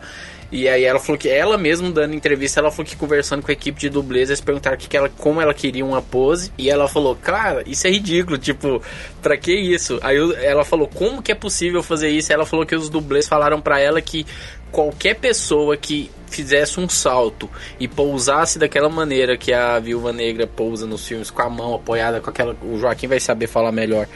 E 0.52 0.68
aí 0.68 0.84
ela 0.84 1.00
falou 1.00 1.20
que 1.20 1.30
ela 1.30 1.56
mesmo 1.56 1.92
dando 1.92 2.16
entrevista, 2.16 2.60
ela 2.60 2.72
falou 2.72 2.84
que 2.84 2.96
conversando 2.96 3.44
com 3.44 3.52
a 3.52 3.54
equipe 3.54 3.80
de 3.80 3.90
dublês, 3.92 4.32
eles 4.32 4.42
perguntaram 4.42 4.76
que 4.76 4.98
ela, 4.98 5.08
como 5.08 5.40
ela 5.40 5.54
queria 5.54 5.86
uma 5.86 6.02
pose. 6.02 6.52
E 6.58 6.68
ela 6.68 6.88
falou, 6.88 7.16
cara, 7.16 7.62
isso 7.68 7.86
é 7.86 7.92
ridículo, 7.92 8.40
tipo, 8.40 8.82
pra 9.22 9.38
que 9.38 9.54
isso? 9.54 10.00
Aí 10.02 10.18
ela 10.44 10.66
falou, 10.66 10.88
como 10.88 11.22
que 11.22 11.32
é 11.32 11.36
possível 11.36 11.84
fazer 11.84 12.10
isso? 12.10 12.34
Ela 12.34 12.44
falou 12.44 12.66
que 12.66 12.76
os 12.76 12.90
dublês 12.90 13.28
falaram 13.28 13.62
para 13.62 13.80
ela 13.80 14.02
que 14.02 14.26
qualquer 14.72 15.14
pessoa 15.14 15.78
que 15.78 16.10
fizesse 16.32 16.80
um 16.80 16.88
salto 16.90 17.50
e 17.80 17.88
pousasse 17.88 18.58
daquela 18.58 18.90
maneira 18.90 19.38
que 19.38 19.54
a 19.54 19.80
Viúva 19.80 20.12
Negra 20.12 20.48
pousa 20.48 20.88
nos 20.88 21.08
filmes, 21.08 21.30
com 21.30 21.42
a 21.42 21.50
mão 21.50 21.76
apoiada, 21.76 22.20
com 22.20 22.30
aquela. 22.30 22.56
O 22.64 22.78
Joaquim 22.80 23.08
vai 23.08 23.20
saber 23.20 23.48
falar 23.48 23.72
melhor. 23.72 24.08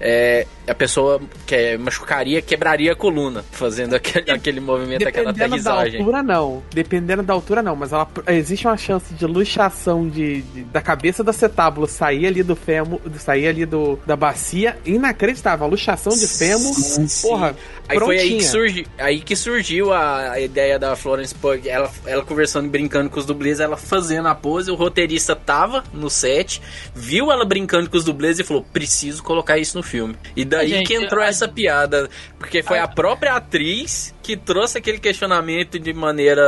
É, 0.00 0.46
a 0.66 0.74
pessoa 0.74 1.20
que 1.46 1.76
machucaria, 1.76 2.40
quebraria 2.40 2.92
a 2.92 2.96
coluna, 2.96 3.44
fazendo 3.50 3.94
aquele, 3.94 4.30
aquele 4.30 4.60
movimento, 4.60 5.00
Dependendo 5.00 5.30
aquela 5.30 5.46
aterrissagem. 5.46 5.92
da 5.92 5.98
altura, 5.98 6.22
não. 6.22 6.62
Dependendo 6.72 7.22
da 7.22 7.32
altura, 7.32 7.62
não. 7.62 7.76
Mas 7.76 7.92
ela, 7.92 8.08
existe 8.28 8.66
uma 8.66 8.76
chance 8.76 9.12
de 9.14 9.26
luxação 9.26 10.08
de, 10.08 10.42
de 10.42 10.64
da 10.64 10.80
cabeça 10.80 11.22
da 11.22 11.32
cetábulo 11.32 11.86
sair 11.86 12.26
ali 12.26 12.42
do 12.42 12.56
fêmur, 12.56 13.00
sair 13.18 13.48
ali 13.48 13.66
do, 13.66 13.98
da 14.06 14.16
bacia. 14.16 14.78
Inacreditável. 14.84 15.66
A 15.66 15.68
luxação 15.68 16.12
de 16.12 16.26
fêmur, 16.26 16.74
sim, 16.74 17.28
porra. 17.28 17.54
Aí 17.88 17.98
foi 17.98 18.18
aí 18.18 18.38
que, 18.38 18.44
surgi, 18.44 18.86
aí 18.98 19.20
que 19.20 19.36
surgiu 19.36 19.92
a, 19.92 20.32
a 20.32 20.40
ideia 20.40 20.78
da 20.78 20.96
Florence 20.96 21.34
Pug 21.34 21.68
ela, 21.68 21.90
ela 22.06 22.24
conversando 22.24 22.66
e 22.66 22.68
brincando 22.70 23.10
com 23.10 23.20
os 23.20 23.26
dublês, 23.26 23.60
ela 23.60 23.76
fazendo 23.76 24.26
a 24.28 24.34
pose, 24.34 24.70
o 24.70 24.74
roteirista 24.74 25.36
tava 25.36 25.84
no 25.92 26.08
set, 26.08 26.62
viu 26.94 27.30
ela 27.30 27.44
brincando 27.44 27.90
com 27.90 27.96
os 27.96 28.04
dublês 28.04 28.38
e 28.38 28.44
falou: 28.44 28.64
preciso 28.72 29.22
colocar 29.22 29.58
isso 29.58 29.76
no 29.76 29.82
filme. 29.82 30.16
E 30.34 30.44
daí 30.56 30.68
Gente, 30.68 30.86
que 30.86 30.94
entrou 30.94 31.22
essa 31.22 31.46
piada, 31.48 32.08
porque 32.38 32.62
foi 32.62 32.78
a 32.78 32.88
própria 32.88 33.34
atriz 33.34 34.14
que 34.22 34.36
trouxe 34.36 34.78
aquele 34.78 34.98
questionamento 34.98 35.78
de 35.78 35.92
maneira 35.92 36.42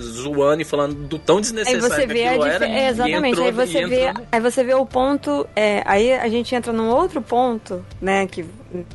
zoando 0.00 0.62
e 0.62 0.64
falando 0.64 0.94
do 0.94 1.18
tão 1.18 1.36
Aí 1.36 1.42
desnecessário 1.42 1.88
você 1.94 2.00
que 2.02 2.12
vê 2.12 2.28
dif- 2.38 2.44
era. 2.46 2.66
é, 2.68 2.88
exatamente, 2.88 3.28
entrou- 3.28 3.46
aí 3.46 3.52
você 3.52 3.86
vê, 3.86 4.06
entrou 4.08 4.26
aí 4.32 4.40
você 4.40 4.64
vê 4.64 4.74
o 4.74 4.84
ponto, 4.86 5.46
é, 5.54 5.82
aí 5.86 6.12
a 6.12 6.28
gente 6.28 6.54
entra 6.54 6.72
num 6.72 6.88
outro 6.90 7.22
ponto, 7.22 7.84
né, 8.00 8.26
que 8.26 8.44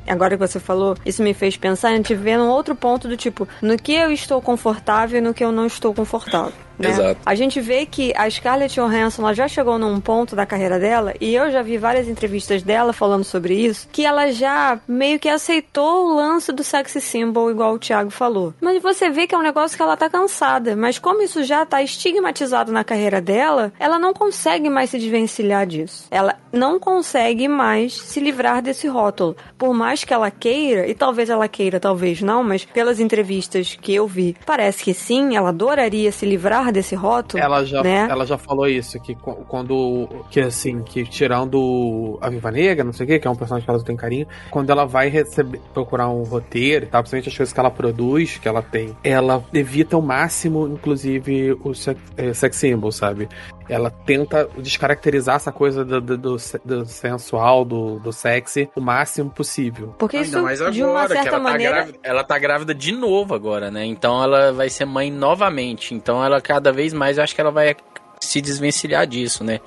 agora 0.08 0.38
que 0.38 0.48
você 0.48 0.60
falou, 0.60 0.96
isso 1.06 1.24
me 1.24 1.34
fez 1.34 1.56
pensar, 1.56 1.90
a 1.90 1.96
gente 1.96 2.14
vê 2.14 2.36
num 2.38 2.50
outro 2.50 2.76
ponto 2.76 3.08
do 3.08 3.16
tipo, 3.16 3.48
no 3.62 3.78
que 3.78 3.94
eu 3.94 4.12
estou 4.12 4.42
confortável 4.42 5.18
e 5.20 5.22
no 5.22 5.34
que 5.34 5.44
eu 5.44 5.52
não 5.52 5.66
estou 5.66 5.94
confortável. 5.94 6.54
Né? 6.78 6.90
Exato. 6.90 7.20
A 7.26 7.36
gente 7.36 7.60
vê 7.62 7.86
que 7.86 8.14
a 8.16 8.30
Scarlett 8.30 8.76
Johansson 8.76 9.22
ela 9.22 9.34
já 9.34 9.48
chegou 9.48 9.78
num 9.78 10.00
ponto 10.00 10.36
da 10.36 10.46
carreira 10.46 10.80
dela, 10.80 11.14
e 11.20 11.34
eu 11.34 11.52
já 11.52 11.62
vi 11.62 11.78
várias 11.78 12.08
entrevistas 12.08 12.64
dela 12.64 12.94
falando 12.94 13.24
sobre 13.24 13.54
isso, 13.54 13.88
que 13.92 14.06
ela 14.06 14.32
já 14.32 14.80
meio 14.88 15.20
que 15.20 15.30
aceitou 15.30 16.08
o 16.08 16.16
lance 16.16 16.52
do 16.52 16.64
sexy 16.64 17.02
symbol, 17.02 17.52
igual 17.52 17.74
o 17.74 17.80
Thiago 17.80 18.10
falou. 18.10 18.54
Mas 18.62 18.82
você 18.82 19.10
vê 19.10 19.28
que 19.28 19.36
é 19.36 19.38
um 19.38 19.42
negócio 19.42 19.78
que 19.78 19.84
ela 19.84 19.98
tá 19.98 20.10
cansada. 20.10 20.76
Mas 20.76 21.00
como 21.00 21.22
isso 21.22 21.44
já 21.44 21.66
tá 21.66 21.82
estigmatizado 21.82 22.72
na 22.72 22.84
carreira 22.84 23.22
dela, 23.22 23.72
ela 23.80 23.98
não 24.00 24.14
consegue 24.14 24.70
mais 24.70 24.90
se 24.90 25.00
desvencilhar 25.00 25.66
disso. 25.66 26.08
Ela 26.12 26.36
não 26.52 26.80
consegue 26.80 27.48
mais 27.48 27.94
se 27.94 28.20
livrar 28.20 28.62
desse 28.62 28.88
rótulo. 28.88 29.36
Por 29.58 29.74
mais 29.74 30.04
que 30.04 30.14
ela 30.14 30.32
queira, 30.32 30.88
e 30.88 30.94
talvez 30.94 31.30
ela 31.30 31.48
queira, 31.48 31.80
talvez 31.80 32.22
não, 32.22 32.44
mas 32.44 32.66
pelas 32.66 33.00
entrevistas 33.00 33.78
que 33.80 33.94
eu 33.94 34.08
vi, 34.08 34.36
parece 34.46 34.84
que 34.84 34.94
sim, 34.94 35.36
ela 35.36 35.50
adoraria 35.50 36.12
se 36.12 36.26
livrar 36.26 36.65
desse 36.72 36.96
rótulo. 36.96 37.42
Ela 37.42 37.66
já, 37.66 37.82
né? 37.82 38.08
ela 38.10 38.26
já 38.26 38.38
falou 38.38 38.68
isso, 38.68 39.00
que 39.00 39.16
quando. 39.16 40.08
Que 40.30 40.42
assim, 40.42 40.82
que 40.84 41.04
tirando 41.04 42.18
a 42.22 42.30
Viva 42.30 42.52
Negra, 42.52 42.84
não 42.84 42.94
sei 42.94 43.06
o 43.06 43.08
que, 43.08 43.20
que 43.20 43.28
é 43.28 43.32
um 43.32 43.36
personagem 43.36 43.66
que 43.66 43.72
ela 43.72 43.84
tem 43.84 43.96
carinho, 43.96 44.28
quando 44.52 44.70
ela 44.70 44.86
vai 44.86 45.10
receber, 45.10 45.60
procurar 45.74 46.10
um 46.10 46.24
roteiro 46.24 46.86
e 46.86 46.88
tal, 46.88 47.02
principalmente 47.02 47.30
as 47.30 47.38
coisas 47.38 47.54
que 47.54 47.60
ela 47.60 47.72
produz, 47.72 48.38
que 48.38 48.48
ela 48.48 48.62
tem, 48.62 48.96
ela 49.04 49.44
evita 49.54 49.96
ao 49.96 50.02
máximo, 50.02 50.68
inclusive, 50.68 51.58
o 51.64 51.74
sex, 51.74 52.00
eh, 52.18 52.34
sex 52.34 52.56
symbol, 52.56 52.92
sabe? 52.92 53.28
Ela 53.68 53.90
tenta 53.90 54.48
descaracterizar 54.58 55.38
essa 55.38 55.52
coisa 55.52 55.84
do, 55.84 56.00
do, 56.00 56.18
do, 56.18 56.38
do 56.64 56.86
sensual, 56.86 57.66
do, 57.66 58.00
do 58.00 58.14
sexy, 58.14 58.70
o 58.76 58.82
máximo 58.82 59.30
possível. 59.30 59.94
Porque 59.98 60.18
Ainda 60.18 60.30
isso, 60.30 60.42
mais 60.42 60.60
de 60.60 60.84
uma 60.84 60.92
agora, 60.92 61.08
que 61.08 61.14
certa 61.14 61.30
ela 61.30 61.38
tá, 61.38 61.44
maneira. 61.44 61.74
grávida, 61.74 62.00
ela 62.04 62.24
tá 62.24 62.40
grávida 62.40 62.76
de 62.76 62.92
novo 62.92 63.34
agora, 63.34 63.72
né? 63.72 63.86
Então 63.86 64.24
ela 64.24 64.52
vai 64.52 64.70
ser 64.70 64.86
mãe 64.86 65.12
novamente. 65.12 65.94
Então 65.94 66.24
ela 66.24 66.40
cada 66.42 66.72
vez 66.72 66.94
mais, 66.94 67.18
eu 67.18 67.24
acho 67.24 67.34
que 67.34 67.42
ela 67.42 67.52
vai 67.52 67.76
se 68.20 68.42
desvencilhar 68.42 69.06
disso, 69.06 69.44
né? 69.44 69.60